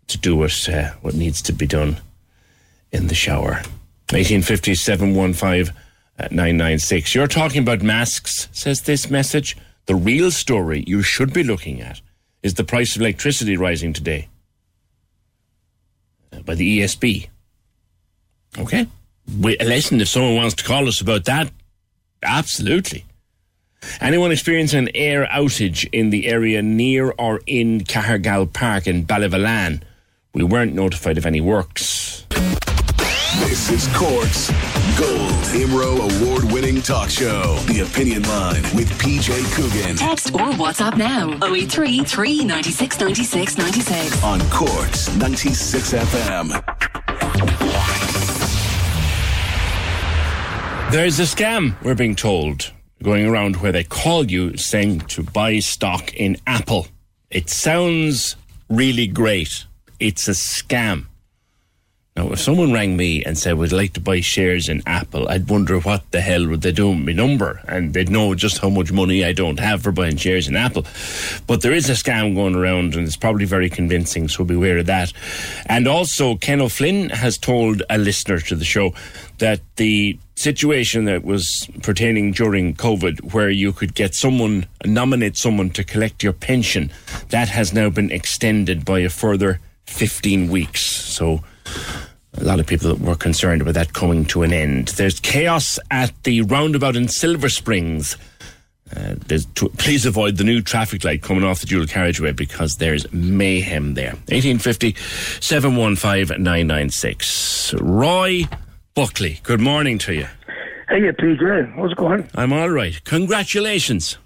to 0.09 0.19
do 0.19 0.35
what, 0.35 0.69
uh, 0.69 0.91
what 1.03 1.15
needs 1.15 1.41
to 1.43 1.53
be 1.53 1.67
done 1.67 1.99
in 2.91 3.07
the 3.07 3.15
shower. 3.15 3.63
1850 4.11 4.75
715 4.75 5.69
uh, 5.69 5.79
996. 6.31 7.15
You're 7.15 7.27
talking 7.27 7.63
about 7.63 7.83
masks, 7.83 8.49
says 8.53 8.83
this 8.83 9.11
message. 9.11 9.57
The 9.87 9.95
real 9.95 10.31
story 10.31 10.85
you 10.87 11.03
should 11.03 11.33
be 11.33 11.43
looking 11.43 11.81
at 11.81 12.01
is 12.43 12.55
the 12.55 12.65
price 12.65 12.95
of 12.95 13.03
electricity 13.03 13.57
rising 13.57 13.93
today 13.93 14.29
uh, 16.33 16.41
by 16.41 16.55
the 16.55 16.81
ESB. 16.81 17.29
Okay? 18.59 18.87
We, 19.39 19.57
listen, 19.59 20.01
if 20.01 20.09
someone 20.09 20.37
wants 20.37 20.55
to 20.57 20.65
call 20.65 20.89
us 20.89 21.01
about 21.01 21.25
that, 21.27 21.53
absolutely. 22.23 23.05
Anyone 24.01 24.33
experiencing 24.33 24.81
an 24.81 24.91
air 24.95 25.27
outage 25.27 25.89
in 25.93 26.11
the 26.11 26.29
area 26.29 26.63
near 26.63 27.15
or 27.19 27.41
in 27.47 27.81
Cahergal 27.83 28.53
Park 28.53 28.87
in 28.87 29.07
Ballyvolane? 29.07 29.83
We 30.35 30.45
weren't 30.45 30.75
notified 30.75 31.19
of 31.19 31.27
any 31.27 31.41
works. 31.41 32.27
This 33.39 33.71
is 33.71 33.89
Cork's 33.97 34.51
Gold 35.01 35.45
IMRO 35.57 35.97
award 35.97 36.53
winning 36.53 36.83
talk 36.83 37.09
show. 37.09 37.57
The 37.67 37.81
Opinion 37.81 38.23
Line 38.25 38.63
with 38.77 38.91
PJ 38.99 39.51
Coogan. 39.55 39.97
Text 39.97 40.35
or 40.35 40.51
WhatsApp 40.51 40.99
now 40.99 41.31
083 41.43 42.05
396 42.05 43.01
96 43.01 43.57
96. 43.57 44.23
On 44.23 44.41
Cork's 44.51 45.17
96 45.17 45.95
FM. 45.95 46.51
There's 50.93 51.19
a 51.19 51.23
scam, 51.23 51.83
we're 51.83 51.95
being 51.95 52.15
told, 52.15 52.71
going 53.03 53.25
around 53.25 53.57
where 53.57 53.73
they 53.73 53.85
call 53.85 54.31
you 54.31 54.59
saying 54.59 55.01
to 55.01 55.23
buy 55.23 55.61
stock 55.61 56.13
in 56.13 56.37
Apple. 56.47 56.89
It 57.31 57.49
sounds 57.49 58.37
really 58.69 59.07
great. 59.07 59.65
It's 59.99 60.29
a 60.29 60.33
scam. 60.33 61.07
Now, 62.21 62.33
if 62.33 62.41
someone 62.41 62.71
rang 62.71 62.99
me 62.99 63.25
and 63.25 63.39
said, 63.39 63.57
we'd 63.57 63.73
like 63.73 63.95
to 63.95 64.01
buy 64.01 64.21
shares 64.21 64.69
in 64.69 64.83
Apple, 64.85 65.27
I'd 65.31 65.49
wonder 65.49 65.81
what 65.81 66.03
the 66.11 66.21
hell 66.21 66.47
would 66.49 66.61
they 66.61 66.71
do 66.71 66.91
with 66.91 66.99
my 66.99 67.13
number? 67.13 67.63
And 67.67 67.95
they'd 67.95 68.11
know 68.11 68.35
just 68.35 68.59
how 68.59 68.69
much 68.69 68.93
money 68.93 69.25
I 69.25 69.33
don't 69.33 69.59
have 69.59 69.83
for 69.83 69.91
buying 69.91 70.19
shares 70.19 70.47
in 70.47 70.55
Apple. 70.55 70.85
But 71.47 71.63
there 71.63 71.73
is 71.73 71.89
a 71.89 71.95
scam 71.95 72.35
going 72.35 72.57
around 72.57 72.95
and 72.95 73.07
it's 73.07 73.17
probably 73.17 73.47
very 73.47 73.71
convincing, 73.71 74.29
so 74.29 74.45
beware 74.45 74.77
of 74.77 74.85
that. 74.87 75.15
And 75.65 75.89
also, 75.89 76.37
Ken 76.37 76.61
O'Flynn 76.61 77.09
has 77.09 77.39
told 77.39 77.83
a 77.89 77.97
listener 77.97 78.39
to 78.41 78.55
the 78.55 78.67
show 78.67 78.93
that 79.39 79.63
the 79.77 80.19
situation 80.35 81.07
that 81.07 81.25
was 81.25 81.71
pertaining 81.83 82.33
during 82.33 82.75
COVID, 82.75 83.33
where 83.33 83.49
you 83.49 83.73
could 83.73 83.95
get 83.95 84.15
someone, 84.15 84.67
nominate 84.85 85.39
someone 85.39 85.71
to 85.71 85.83
collect 85.83 86.23
your 86.23 86.35
pension, 86.35 86.93
that 87.31 87.49
has 87.49 87.73
now 87.73 87.89
been 87.89 88.13
extended 88.13 88.85
by 88.85 88.99
a 88.99 89.09
further 89.09 89.59
15 89.87 90.51
weeks. 90.51 90.85
So, 90.85 91.43
a 92.35 92.45
lot 92.45 92.61
of 92.61 92.67
people 92.67 92.95
were 92.97 93.17
concerned 93.17 93.61
about 93.63 93.75
that 93.75 93.93
coming 93.93 94.25
to 94.27 94.43
an 94.43 94.53
end. 94.53 94.89
There's 94.89 95.19
chaos 95.21 95.79
at 95.91 96.13
the 96.25 96.43
roundabout 96.43 96.97
in 96.97 97.09
Silver 97.09 97.49
Springs. 97.49 98.17
Uh, 98.97 99.15
to, 99.55 99.69
please 99.79 100.05
avoid 100.05 100.37
the 100.37 100.43
new 100.43 100.61
traffic 100.61 101.05
light 101.05 101.23
coming 101.23 101.45
off 101.45 101.61
the 101.61 101.67
dual 101.67 101.87
carriageway 101.87 102.33
because 102.33 102.77
there's 102.77 103.11
mayhem 103.13 103.95
there. 103.95 104.15
1850 104.29 104.97
715 105.41 106.43
996. 106.43 107.75
Roy 107.75 108.49
Buckley, 108.95 109.39
good 109.45 109.61
morning 109.61 109.99
to 109.99 110.15
you. 110.15 110.27
Hey, 110.89 111.03
PJ, 111.03 111.75
how's 111.77 111.93
it 111.93 111.97
going? 111.97 112.29
I'm 112.35 112.53
all 112.53 112.71
right. 112.71 113.03
Congratulations. 113.05 114.19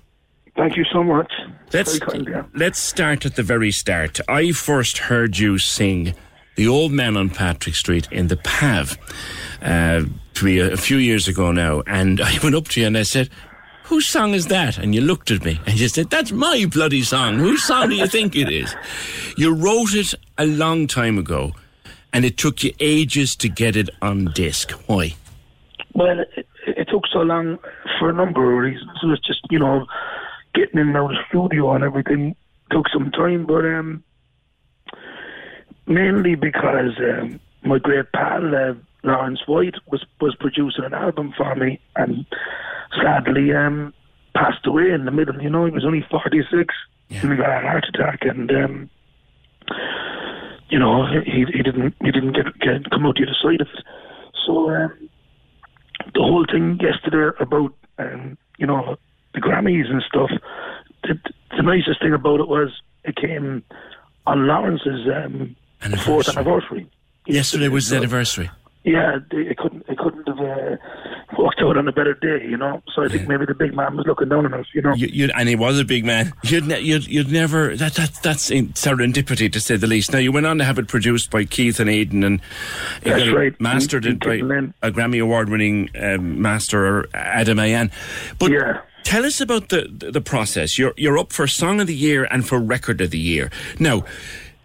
Thank 0.56 0.76
you 0.78 0.84
so 0.90 1.02
much. 1.02 1.30
Let's, 1.72 1.98
Very 1.98 2.10
kind, 2.10 2.28
yeah. 2.30 2.44
let's 2.54 2.78
start 2.78 3.26
at 3.26 3.36
the 3.36 3.42
very 3.42 3.70
start. 3.70 4.18
I 4.28 4.52
first 4.52 4.96
heard 4.98 5.36
you 5.36 5.58
sing 5.58 6.14
The 6.56 6.68
Old 6.68 6.92
Man 6.92 7.16
on 7.16 7.30
Patrick 7.30 7.74
Street 7.74 8.08
in 8.12 8.28
the 8.28 8.36
PAV 8.36 8.96
uh, 9.62 10.02
to 10.34 10.44
be 10.44 10.60
a, 10.60 10.72
a 10.72 10.76
few 10.76 10.98
years 10.98 11.26
ago 11.26 11.52
now. 11.52 11.82
And 11.86 12.20
I 12.20 12.38
went 12.42 12.54
up 12.54 12.68
to 12.68 12.80
you 12.80 12.86
and 12.86 12.96
I 12.96 13.02
said, 13.02 13.28
Whose 13.84 14.06
song 14.06 14.32
is 14.32 14.46
that? 14.46 14.78
And 14.78 14.94
you 14.94 15.02
looked 15.02 15.30
at 15.30 15.44
me 15.44 15.60
and 15.66 15.78
you 15.78 15.88
said, 15.88 16.10
That's 16.10 16.32
my 16.32 16.66
bloody 16.72 17.02
song. 17.02 17.38
Whose 17.38 17.62
song 17.64 17.90
do 17.90 17.96
you 17.96 18.06
think 18.06 18.34
it 18.36 18.50
is? 18.50 18.74
You 19.36 19.54
wrote 19.54 19.94
it 19.94 20.14
a 20.38 20.46
long 20.46 20.86
time 20.86 21.18
ago 21.18 21.52
and 22.12 22.24
it 22.24 22.36
took 22.38 22.62
you 22.62 22.72
ages 22.80 23.34
to 23.36 23.48
get 23.48 23.76
it 23.76 23.90
on 24.00 24.26
disc. 24.34 24.70
Why? 24.86 25.16
Well, 25.94 26.20
it, 26.36 26.46
it 26.66 26.88
took 26.88 27.02
so 27.12 27.20
long 27.20 27.58
for 27.98 28.08
a 28.08 28.12
number 28.12 28.52
of 28.52 28.58
reasons. 28.58 28.98
It 29.02 29.06
was 29.06 29.20
just, 29.20 29.40
you 29.50 29.58
know, 29.58 29.86
getting 30.54 30.78
in 30.80 30.92
the 30.92 31.16
studio 31.28 31.72
and 31.72 31.82
everything 31.84 32.36
took 32.70 32.86
some 32.92 33.10
time, 33.10 33.44
but 33.46 33.64
um, 33.64 34.04
mainly 35.86 36.34
because 36.34 36.98
um, 36.98 37.40
my 37.62 37.78
great 37.78 38.12
pal, 38.12 38.54
uh, 38.54 38.74
Lawrence 39.02 39.40
White, 39.46 39.76
was, 39.90 40.04
was 40.20 40.34
producing 40.38 40.84
an 40.84 40.94
album 40.94 41.34
for 41.36 41.54
me 41.54 41.80
and 41.96 42.26
sadly 43.02 43.52
um, 43.54 43.92
passed 44.34 44.66
away 44.66 44.90
in 44.90 45.04
the 45.04 45.10
middle. 45.10 45.40
You 45.42 45.50
know, 45.50 45.66
he 45.66 45.72
was 45.72 45.84
only 45.84 46.04
46 46.10 46.74
and 47.10 47.30
he 47.30 47.36
got 47.36 47.62
a 47.64 47.66
heart 47.66 47.86
attack 47.88 48.20
and. 48.22 48.50
Um, 48.50 48.90
you 50.74 50.78
know, 50.78 51.06
he 51.06 51.44
he 51.52 51.62
didn't 51.62 51.94
he 52.02 52.10
didn't 52.10 52.32
get, 52.32 52.46
get 52.58 52.90
come 52.90 53.06
out 53.06 53.16
the 53.16 53.24
other 53.24 53.36
side 53.40 53.60
of 53.60 53.68
it. 53.68 53.84
So 54.44 54.70
um, 54.70 55.08
the 56.14 56.20
whole 56.20 56.44
thing 56.50 56.78
yesterday 56.80 57.36
about 57.38 57.74
um, 57.98 58.36
you 58.58 58.66
know 58.66 58.96
the 59.34 59.40
Grammys 59.40 59.90
and 59.90 60.02
stuff. 60.02 60.30
The, 61.04 61.18
the 61.56 61.62
nicest 61.62 62.00
thing 62.00 62.14
about 62.14 62.40
it 62.40 62.48
was 62.48 62.70
it 63.04 63.16
came 63.16 63.62
on 64.26 64.46
Lawrence's 64.46 65.06
um, 65.14 65.54
fourth 65.92 66.28
anniversary. 66.28 66.88
Yesterday 67.26 67.68
was 67.68 67.84
his 67.84 67.94
anniversary. 67.94 68.50
Yeah, 68.84 69.18
it 69.30 69.56
couldn't 69.56 69.86
it 69.88 69.96
couldn't 69.96 70.28
have 70.28 70.38
uh, 70.38 70.76
worked 71.38 71.60
out 71.62 71.78
on 71.78 71.88
a 71.88 71.92
better 71.92 72.12
day, 72.12 72.44
you 72.46 72.58
know. 72.58 72.82
So 72.94 73.02
I 73.02 73.08
think 73.08 73.26
maybe 73.26 73.46
the 73.46 73.54
big 73.54 73.74
man 73.74 73.96
was 73.96 74.04
looking 74.06 74.28
down 74.28 74.44
on 74.44 74.52
us, 74.52 74.66
you 74.74 74.82
know. 74.82 74.92
You, 74.92 75.30
and 75.34 75.48
he 75.48 75.56
was 75.56 75.80
a 75.80 75.86
big 75.86 76.04
man. 76.04 76.34
You'd, 76.42 76.66
ne- 76.66 76.80
you'd, 76.80 77.06
you'd 77.06 77.32
never. 77.32 77.74
That, 77.76 77.94
that 77.94 78.18
that's 78.22 78.50
in 78.50 78.68
serendipity 78.74 79.50
to 79.50 79.58
say 79.58 79.76
the 79.76 79.86
least. 79.86 80.12
Now 80.12 80.18
you 80.18 80.32
went 80.32 80.44
on 80.44 80.58
to 80.58 80.64
have 80.64 80.78
it 80.78 80.86
produced 80.86 81.30
by 81.30 81.44
Keith 81.44 81.80
and 81.80 81.88
Aidan, 81.88 82.24
and 82.24 82.42
That's 83.02 83.30
right. 83.32 83.58
mastered 83.58 84.04
it 84.04 84.20
by 84.20 84.34
a 84.82 84.92
Grammy 84.92 85.22
award-winning 85.22 85.88
um, 85.98 86.42
master 86.42 87.08
Adam 87.14 87.56
Ayan. 87.56 87.90
But 88.38 88.52
tell 89.02 89.24
us 89.24 89.40
about 89.40 89.70
the, 89.70 89.88
the 89.90 90.10
the 90.10 90.20
process. 90.20 90.78
You're 90.78 90.92
you're 90.98 91.16
up 91.16 91.32
for 91.32 91.46
Song 91.46 91.80
of 91.80 91.86
the 91.86 91.96
Year 91.96 92.24
and 92.24 92.46
for 92.46 92.58
Record 92.58 93.00
of 93.00 93.12
the 93.12 93.18
Year. 93.18 93.50
Now. 93.78 94.04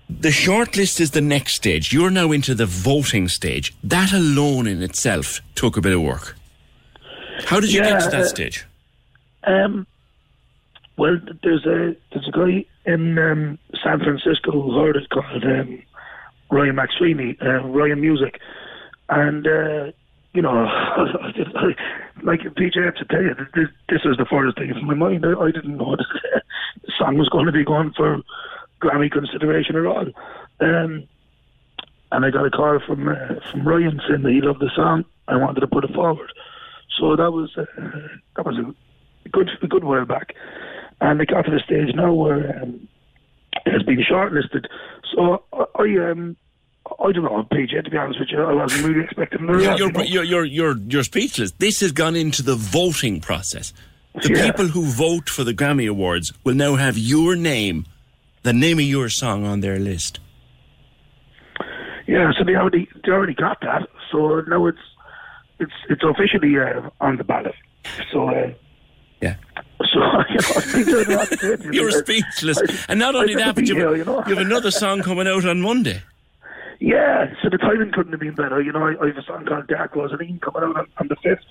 The 0.10 0.30
shortlist 0.30 0.99
is 0.99 1.11
the 1.11 1.22
next 1.22 1.56
stage. 1.56 1.94
You're 1.94 2.10
now 2.10 2.31
into 2.31 2.56
the 2.56 2.65
voting 2.65 3.27
stage. 3.27 3.73
That 3.84 4.11
alone 4.11 4.68
in 4.68 4.81
itself 4.81 5.40
took 5.56 5.77
a 5.77 5.81
bit 5.81 5.94
of 5.94 6.02
work. 6.02 6.36
How 7.45 7.60
did 7.60 7.72
you 7.72 7.81
Yeah, 7.81 7.91
get 7.91 8.02
to 8.02 8.10
that 8.10 8.22
uh, 8.22 8.27
stage? 8.27 8.65
Um, 9.44 9.86
well, 10.98 11.18
there's 11.44 11.65
a 11.65 11.95
there's 12.11 12.27
a 12.27 12.31
guy 12.31 12.65
in 12.86 13.18
um, 13.18 13.60
San 13.81 13.99
Francisco 13.99 14.52
who 14.52 14.77
heard 14.80 14.98
it 14.98 15.07
called 15.10 15.44
um, 15.45 15.81
Ryan 16.52 16.76
McSweeney, 16.76 17.41
uh, 17.41 17.65
Ryan 17.68 18.02
Music, 18.02 18.41
and 19.07 19.48
uh, 19.48 19.91
you 20.34 20.41
know, 20.41 20.49
I, 20.68 21.76
like 22.23 22.41
PJ, 22.41 22.84
have 22.84 22.95
to 22.95 23.06
tell 23.06 23.22
you, 23.22 23.36
this, 23.56 23.69
this 23.88 24.03
was 24.03 24.18
the 24.18 24.26
furthest 24.30 24.57
thing 24.57 24.73
from 24.73 24.86
my 24.86 24.94
mind. 24.95 25.26
I, 25.26 25.40
I 25.40 25.52
didn't 25.52 25.77
know 25.77 25.95
the 26.81 26.91
song 26.98 27.18
was 27.18 27.30
going 27.30 27.45
to 27.45 27.52
be 27.52 27.64
going 27.64 27.94
for 27.95 28.18
Grammy 28.81 29.11
consideration 29.11 29.76
at 29.76 29.85
all. 29.85 30.06
Um, 30.61 31.07
and 32.11 32.26
I 32.26 32.30
got 32.31 32.45
a 32.45 32.49
call 32.49 32.80
from 32.85 33.07
uh, 33.07 33.35
from 33.51 33.68
Ryan 33.68 34.01
saying 34.07 34.23
that 34.23 34.31
he 34.31 34.41
loved 34.41 34.61
the 34.61 34.72
song. 34.76 35.06
I 35.27 35.38
wanted 35.38 35.61
to 35.61 35.68
put 35.68 35.84
it 35.84 35.93
forward. 35.93 36.31
So 36.99 37.15
that 37.15 37.31
was 37.31 37.51
uh, 37.57 37.65
that 38.35 38.45
was 38.45 38.57
a 38.57 39.30
good 39.30 39.49
a 39.61 39.68
good 39.68 39.84
while 39.84 40.06
back, 40.06 40.34
and 41.01 41.22
it 41.22 41.30
got 41.30 41.43
to 41.43 41.51
the 41.51 41.60
stage 41.60 41.93
now 41.95 42.14
where 42.14 42.61
um, 42.64 42.88
it 43.65 43.72
has 43.72 43.84
been 43.84 43.99
shortlisted. 43.99 44.65
So 45.14 45.43
I, 45.53 45.65
I 45.84 46.11
um 46.11 46.35
I 46.99 47.11
don't 47.11 47.23
know, 47.23 47.45
PJ. 47.51 47.84
To 47.84 47.89
be 47.91 47.97
honest 47.97 48.19
with 48.19 48.30
you, 48.31 48.41
I 48.41 48.53
wasn't 48.53 48.85
really 48.85 49.03
expecting 49.03 49.45
the 49.45 49.53
You're, 49.53 49.77
you're, 49.77 50.23
you're, 50.23 50.43
you're, 50.45 50.77
you're 50.77 51.03
speechless. 51.03 51.51
This 51.51 51.81
has 51.81 51.91
gone 51.91 52.15
into 52.15 52.41
the 52.41 52.56
voting 52.56 53.22
process. 53.22 53.73
The 54.23 54.30
Yeah. 54.31 54.51
people 54.51 54.68
who 54.68 54.85
vote 54.85 55.30
for 55.30 55.43
the 55.43 55.53
Grammy 55.53 55.88
Awards 55.88 56.34
will 56.43 56.56
now 56.56 56.76
have 56.76 56.97
your 56.97 57.35
name, 57.35 57.85
the 58.44 58.53
name 58.53 58.80
of 58.80 58.86
your 58.86 59.10
song 59.10 59.45
on 59.45 59.60
their 59.61 59.80
list. 59.80 60.20
Yeah, 62.07 62.32
so 62.38 62.44
they 62.44 62.56
already 62.56 62.88
they 63.06 63.11
already 63.11 63.36
got 63.36 63.61
that. 63.61 63.88
So 64.11 64.41
now 64.48 64.66
it's 64.66 64.78
it's 65.60 65.72
it's 65.90 66.02
officially 66.03 66.57
uh, 66.57 66.90
on 67.02 67.18
the 67.18 67.24
ballot. 67.24 67.53
So 68.11 68.30
uh, 68.30 68.52
Yeah. 69.22 69.36
So, 69.94 69.99
you 70.30 70.36
know, 70.36 70.52
I 70.60 70.84
don't 70.84 71.10
know 71.10 71.18
what 71.18 71.30
to 71.30 71.38
say 71.38 71.56
to 71.57 71.64
you. 71.64 71.72
You're 71.74 71.91
speechless. 71.91 72.57
I- 72.57 72.86
and 72.90 72.99
not 72.99 73.16
only 73.16 73.36
that, 73.36 73.56
but 73.56 73.61
be 73.64 73.68
you 73.68 73.76
here, 73.76 73.95
you 73.95 74.03
know. 74.06 74.24
you 74.28 74.36
have 74.36 74.45
another 74.45 74.72
song 74.72 75.02
coming 75.02 75.28
out 75.28 75.45
on 75.45 75.61
Monday. 75.61 76.02
Yeah, 76.82 77.34
so 77.44 77.49
the 77.49 77.57
timing 77.57 77.91
couldn't 77.91 78.11
have 78.14 78.22
been 78.22 78.36
better. 78.36 78.61
You 78.61 78.72
know, 78.72 78.84
I, 78.84 78.95
I 79.03 79.07
have 79.07 79.18
a 79.18 79.24
song 79.24 79.45
called 79.45 79.68
Dark 79.68 79.94
Rosaleen 79.94 80.40
coming 80.41 80.64
out 80.70 80.78
on, 80.78 80.88
on 80.98 81.07
the 81.10 81.16
fifth 81.24 81.44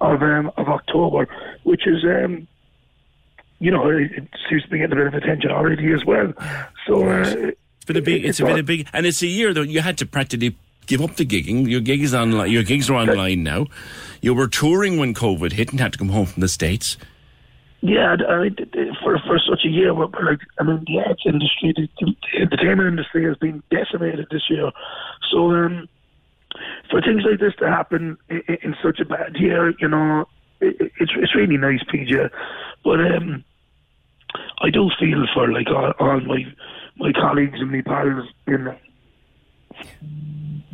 of 0.00 0.20
um, 0.22 0.50
of 0.56 0.68
October, 0.68 1.26
which 1.62 1.86
is 1.86 2.04
um, 2.04 2.46
you 3.58 3.70
know, 3.70 3.88
it, 3.88 4.10
it 4.12 4.28
seems 4.48 4.62
to 4.64 4.68
be 4.68 4.78
getting 4.78 4.92
a 4.92 4.96
bit 4.96 5.06
of 5.06 5.14
attention 5.14 5.50
already 5.50 5.92
as 5.92 6.04
well. 6.04 6.32
So 6.86 7.08
uh, 7.08 7.52
It's 7.84 7.84
been 7.86 7.96
a 7.96 8.02
big. 8.02 8.24
It's 8.24 8.40
a 8.40 8.44
bit 8.44 8.58
of 8.58 8.66
big, 8.66 8.88
and 8.92 9.06
it's 9.06 9.22
a 9.22 9.26
year 9.26 9.52
though. 9.52 9.62
You 9.62 9.80
had 9.80 9.98
to 9.98 10.06
practically 10.06 10.56
give 10.86 11.00
up 11.00 11.16
the 11.16 11.26
gigging. 11.26 11.68
Your 11.68 11.80
gig 11.80 12.02
is 12.02 12.14
online. 12.14 12.50
Your 12.50 12.62
gigs 12.62 12.90
are 12.90 12.94
online 12.94 13.42
now. 13.42 13.66
You 14.20 14.34
were 14.34 14.48
touring 14.48 14.98
when 14.98 15.14
COVID 15.14 15.52
hit 15.52 15.70
and 15.70 15.80
had 15.80 15.92
to 15.92 15.98
come 15.98 16.08
home 16.08 16.26
from 16.26 16.40
the 16.40 16.48
states. 16.48 16.96
Yeah, 17.80 18.16
I 18.26 18.44
mean, 18.44 18.56
for 19.02 19.18
for 19.18 19.38
such 19.38 19.66
a 19.66 19.68
year, 19.68 19.92
like, 19.92 20.40
I 20.58 20.62
mean, 20.62 20.82
the 20.86 21.02
arts 21.06 21.22
industry, 21.26 21.74
the, 21.76 21.86
the 22.00 22.40
entertainment 22.40 22.88
industry 22.88 23.24
has 23.26 23.36
been 23.36 23.62
decimated 23.70 24.26
this 24.30 24.44
year. 24.48 24.70
So, 25.30 25.50
um, 25.50 25.86
for 26.90 27.02
things 27.02 27.24
like 27.28 27.40
this 27.40 27.54
to 27.58 27.68
happen 27.68 28.16
in, 28.30 28.42
in 28.62 28.74
such 28.82 29.00
a 29.00 29.04
bad 29.04 29.36
year, 29.36 29.74
you 29.78 29.88
know, 29.88 30.26
it, 30.68 30.76
it- 30.80 30.92
it's 31.00 31.12
it's 31.16 31.34
really 31.34 31.56
nice, 31.56 31.82
PJ. 31.92 32.30
But 32.84 33.00
um, 33.00 33.44
I 34.62 34.70
do 34.70 34.90
feel 34.98 35.26
for 35.34 35.50
like 35.52 35.68
all, 35.68 35.92
all 36.00 36.20
my 36.20 36.44
my 36.96 37.12
colleagues 37.12 37.58
and 37.60 37.70
my 37.70 37.80
pals 37.82 38.28
in 38.46 38.64
the, 38.64 38.76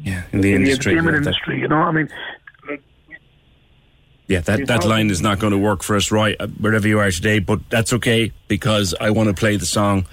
Yeah, 0.03 0.23
in 0.33 0.41
the 0.41 0.53
in 0.55 0.63
the 0.65 0.71
industry. 0.71 0.93
entertainment 0.93 1.15
yeah, 1.15 1.19
industry. 1.19 1.61
You 1.61 1.69
know, 1.69 1.77
I 1.77 1.93
mean, 1.93 2.09
Yeah, 4.29 4.41
that, 4.43 4.67
that 4.69 4.85
line 4.85 5.11
is 5.11 5.21
not 5.21 5.41
going 5.41 5.51
to 5.53 5.59
work 5.59 5.83
for 5.83 5.97
us, 5.97 6.13
right, 6.13 6.37
uh, 6.39 6.47
wherever 6.47 6.87
you 6.87 7.01
are 7.01 7.11
today, 7.11 7.41
but 7.41 7.59
that's 7.69 7.93
okay 7.95 8.33
because 8.47 8.95
I 9.01 9.11
want 9.11 9.29
to 9.29 9.35
play 9.35 9.57
the 9.57 9.67
song. 9.67 10.07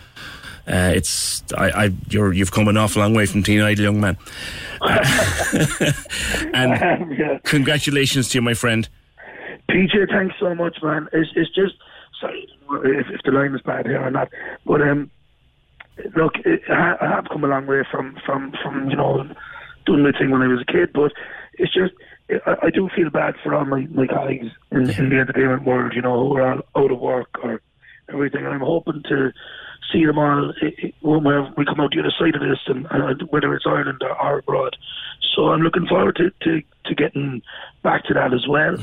Uh, 0.68 0.92
it's 0.96 1.44
I, 1.58 1.70
I 1.86 1.90
you're 2.10 2.34
you've 2.34 2.52
come 2.52 2.68
an 2.68 2.76
awful 2.78 3.02
long 3.02 3.14
way 3.14 3.26
from 3.26 3.42
Teen 3.44 3.62
Idol, 3.62 3.84
young 3.86 4.02
man. 4.02 4.18
Uh, 4.82 5.06
and 6.54 7.42
congratulations 7.44 8.30
to 8.30 8.38
you, 8.40 8.42
my 8.42 8.54
friend. 8.54 8.90
PJ, 9.70 10.10
thanks 10.10 10.36
so 10.40 10.54
much, 10.56 10.78
man. 10.82 11.08
It's, 11.14 11.30
it's 11.36 11.54
just 11.54 11.76
sorry 12.22 12.48
if, 12.86 13.08
if 13.12 13.22
the 13.24 13.32
line 13.32 13.54
is 13.54 13.62
bad 13.62 13.86
here 13.86 14.02
or 14.02 14.12
not, 14.12 14.30
but 14.66 14.82
um, 14.82 15.12
look, 16.16 16.34
it, 16.46 16.62
I, 16.70 16.96
I 17.02 17.08
have 17.10 17.26
come 17.30 17.44
a 17.44 17.48
long 17.48 17.68
way 17.68 17.84
from 17.90 18.18
from 18.26 18.54
from 18.64 18.90
you 18.90 18.96
know 18.96 19.24
doing 19.86 20.04
my 20.04 20.12
thing 20.18 20.32
when 20.32 20.42
I 20.42 20.48
was 20.48 20.62
a 20.68 20.72
kid, 20.72 20.92
but 20.94 21.12
it's 21.54 21.74
just 21.74 21.94
I, 22.46 22.68
I 22.68 22.70
do 22.70 22.90
feel 22.96 23.10
bad 23.10 23.36
for 23.44 23.54
all 23.54 23.66
my 23.66 23.86
my 23.92 24.08
colleagues 24.08 24.48
in, 24.72 24.90
in 25.00 25.10
the 25.10 25.20
entertainment 25.20 25.66
world, 25.66 25.94
you 25.96 26.02
know, 26.02 26.28
who 26.30 26.38
are 26.38 26.54
all 26.54 26.84
out 26.86 26.92
of 26.92 27.00
work 27.00 27.30
or 27.44 27.62
everything, 28.12 28.46
and 28.46 28.54
I'm 28.54 28.62
hoping 28.62 29.04
to 29.10 29.32
see 29.92 30.06
them 30.06 30.18
all 30.18 30.54
i- 30.62 30.74
i- 30.84 30.94
when 31.02 31.24
we're- 31.24 31.66
come 31.66 31.80
out 31.80 31.92
the 31.92 32.00
other 32.00 32.12
side 32.18 32.36
of 32.36 32.42
this, 32.42 32.60
and, 32.68 32.86
whether 33.30 33.54
it's 33.54 33.66
Ireland 33.66 34.02
or, 34.02 34.22
or 34.22 34.40
abroad. 34.40 34.76
So 35.36 35.50
I'm 35.50 35.62
looking 35.62 35.86
forward 35.88 36.16
to, 36.18 36.32
to, 36.44 36.62
to 36.86 36.96
getting 36.96 37.42
back 37.84 38.04
to 38.06 38.14
that 38.14 38.34
as 38.34 38.48
well. 38.48 38.76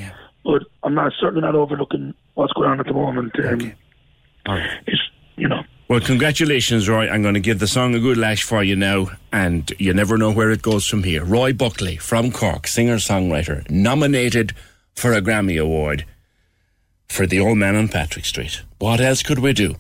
But 0.45 0.63
I'm 0.83 0.95
not 0.95 1.13
certainly 1.19 1.41
not 1.41 1.55
overlooking 1.55 2.15
what's 2.35 2.53
going 2.53 2.69
on 2.69 2.81
at 2.81 2.87
the 2.87 2.93
moment. 2.93 3.33
Um, 3.45 3.73
All 4.47 4.55
right. 4.55 4.71
It's 4.87 5.01
you 5.37 5.49
know. 5.49 5.63
Well, 5.89 6.01
congratulations, 6.01 6.89
Roy. 6.89 7.09
I'm 7.09 7.23
going 7.23 7.35
to 7.35 7.41
give 7.41 7.59
the 7.59 7.67
song 7.67 7.95
a 7.95 8.01
good 8.01 8.17
lash 8.17 8.43
for 8.43 8.63
you 8.63 8.75
now, 8.75 9.09
and 9.33 9.71
you 9.79 9.93
never 9.93 10.17
know 10.17 10.33
where 10.33 10.51
it 10.51 10.63
goes 10.63 10.87
from 10.87 11.03
here. 11.03 11.25
Roy 11.25 11.53
Buckley 11.53 11.97
from 11.99 12.33
Cork, 12.33 12.67
singer 12.67 12.97
songwriter, 12.97 13.69
nominated 13.71 14.55
for 14.95 15.13
a 15.13 15.21
Grammy 15.21 15.61
Award 15.61 16.07
for 17.09 17.27
The 17.27 17.39
Old 17.39 17.59
Man 17.59 17.77
on 17.77 17.89
Patrick 17.89 18.25
Street. 18.25 18.63
What 18.79 19.01
else 19.01 19.23
could 19.23 19.41
we 19.41 19.53
do? 19.53 19.77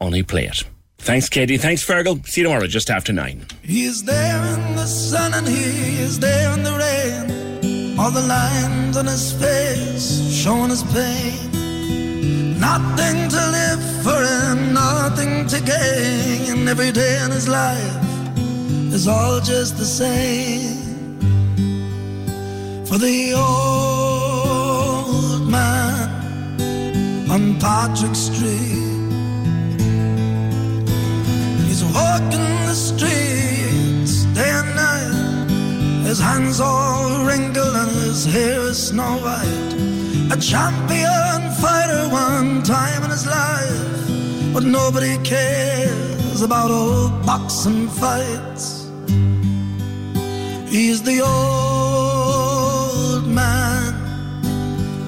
Only 0.00 0.22
play 0.22 0.46
it. 0.46 0.64
Thanks, 0.98 1.28
Katie. 1.28 1.58
Thanks, 1.58 1.86
Fergal. 1.86 2.26
See 2.26 2.40
you 2.40 2.46
tomorrow 2.46 2.66
just 2.66 2.88
after 2.88 3.12
nine. 3.12 3.46
He 3.62 3.84
is 3.84 4.02
there 4.04 4.44
in 4.54 4.76
the 4.76 4.86
sun 4.86 5.34
and 5.34 5.46
he 5.46 6.00
is 6.00 6.18
there 6.18 6.52
in 6.54 6.62
the 6.62 6.72
rain. 6.72 7.43
All 7.96 8.10
the 8.10 8.26
lines 8.26 8.96
on 8.96 9.06
his 9.06 9.32
face 9.32 10.28
showing 10.32 10.70
his 10.70 10.82
pain. 10.82 12.58
Nothing 12.58 13.28
to 13.28 13.36
live 13.58 13.82
for 14.02 14.20
and 14.50 14.74
nothing 14.74 15.46
to 15.46 15.60
gain. 15.60 16.66
Every 16.66 16.90
day 16.90 17.22
in 17.24 17.30
his 17.30 17.46
life 17.48 18.04
is 18.92 19.06
all 19.06 19.40
just 19.40 19.78
the 19.78 19.84
same. 19.84 21.16
For 22.84 22.98
the 22.98 23.34
old 23.34 24.68
man 25.48 26.10
on 27.30 27.60
Patrick 27.60 28.16
Street. 28.16 28.82
He's 31.66 31.84
walking 31.84 32.66
the 32.66 32.74
and 32.74 33.04
night. 33.04 33.53
His 36.14 36.22
hands 36.22 36.60
all 36.60 37.26
wrinkled 37.26 37.74
and 37.74 37.90
his 37.90 38.24
hair 38.24 38.60
is 38.60 38.90
snow 38.90 39.18
white. 39.18 39.74
A 40.30 40.36
champion 40.40 41.50
fighter 41.60 42.08
one 42.08 42.62
time 42.62 43.02
in 43.02 43.10
his 43.10 43.26
life. 43.26 44.54
But 44.54 44.62
nobody 44.62 45.18
cares 45.24 46.40
about 46.40 46.70
old 46.70 47.26
boxing 47.26 47.88
fights. 47.88 48.88
He's 50.70 51.02
the 51.02 51.22
old 51.22 53.26
man 53.26 53.94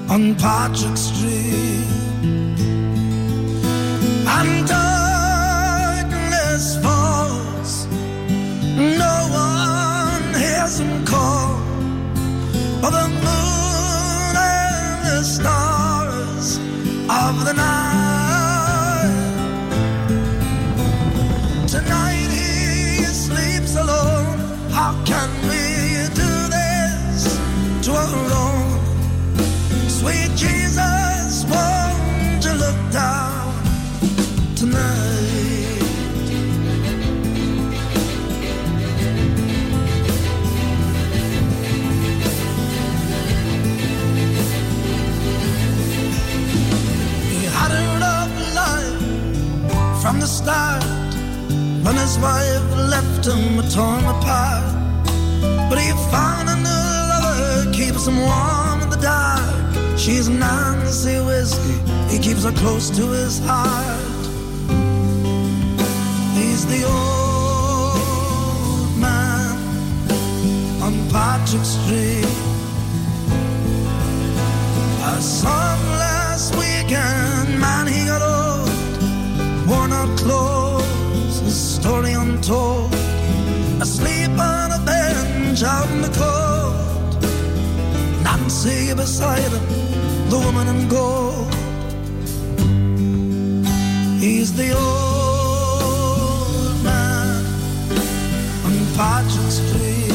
on 0.09 0.35
Patrick 0.35 0.97
Street. 0.97 1.87
And 4.27 4.69
uh, 4.69 4.86
But 12.81 12.91
the 12.91 13.07
moon 13.07 14.35
and 14.35 15.05
the 15.07 15.23
stars 15.23 16.57
of 17.09 17.45
the 17.45 17.53
night. 17.53 17.86
Start. 50.47 50.83
When 51.83 51.95
his 52.03 52.15
wife 52.25 52.67
left 52.93 53.23
him 53.31 53.43
torn 53.75 54.05
apart. 54.15 54.75
But 55.69 55.77
he 55.83 55.89
found 56.13 56.45
a 56.55 56.57
new 56.67 56.85
lover, 57.11 57.71
keeps 57.79 58.03
him 58.07 58.17
warm 58.29 58.77
in 58.83 58.89
the 58.95 59.01
dark. 59.13 59.99
She's 60.03 60.27
Nancy 60.29 61.17
Whiskey, 61.27 61.77
he 62.11 62.17
keeps 62.25 62.43
her 62.47 62.55
close 62.63 62.87
to 62.97 63.03
his 63.19 63.35
heart. 63.49 64.23
He's 66.39 66.63
the 66.73 66.81
old 66.97 68.91
man 69.05 69.51
on 70.85 70.93
Patrick 71.11 71.65
Street. 71.75 72.33
I 75.13 75.15
saw 75.19 75.59
him 75.73 75.83
last 76.05 76.55
weekend, 76.61 77.59
man, 77.59 77.85
he 77.87 78.05
got 78.05 78.26
out 79.97 80.17
clothes, 80.17 81.39
his 81.39 81.59
story 81.75 82.13
untold. 82.13 82.93
Asleep 83.81 84.33
on 84.53 84.69
a 84.71 84.81
bench 84.85 85.63
out 85.63 85.89
in 85.93 86.01
the 86.07 86.13
cold. 86.21 87.11
Nancy 88.23 88.93
beside 88.93 89.51
him, 89.55 89.65
the 90.31 90.37
woman 90.45 90.67
in 90.73 90.79
gold. 90.87 91.53
He's 94.23 94.49
the 94.61 94.69
old 94.87 96.75
man 96.83 97.43
on 98.65 98.75
Patrick 98.97 99.51
Street. 99.59 100.13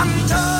And 0.00 0.12
darkness 0.28 0.59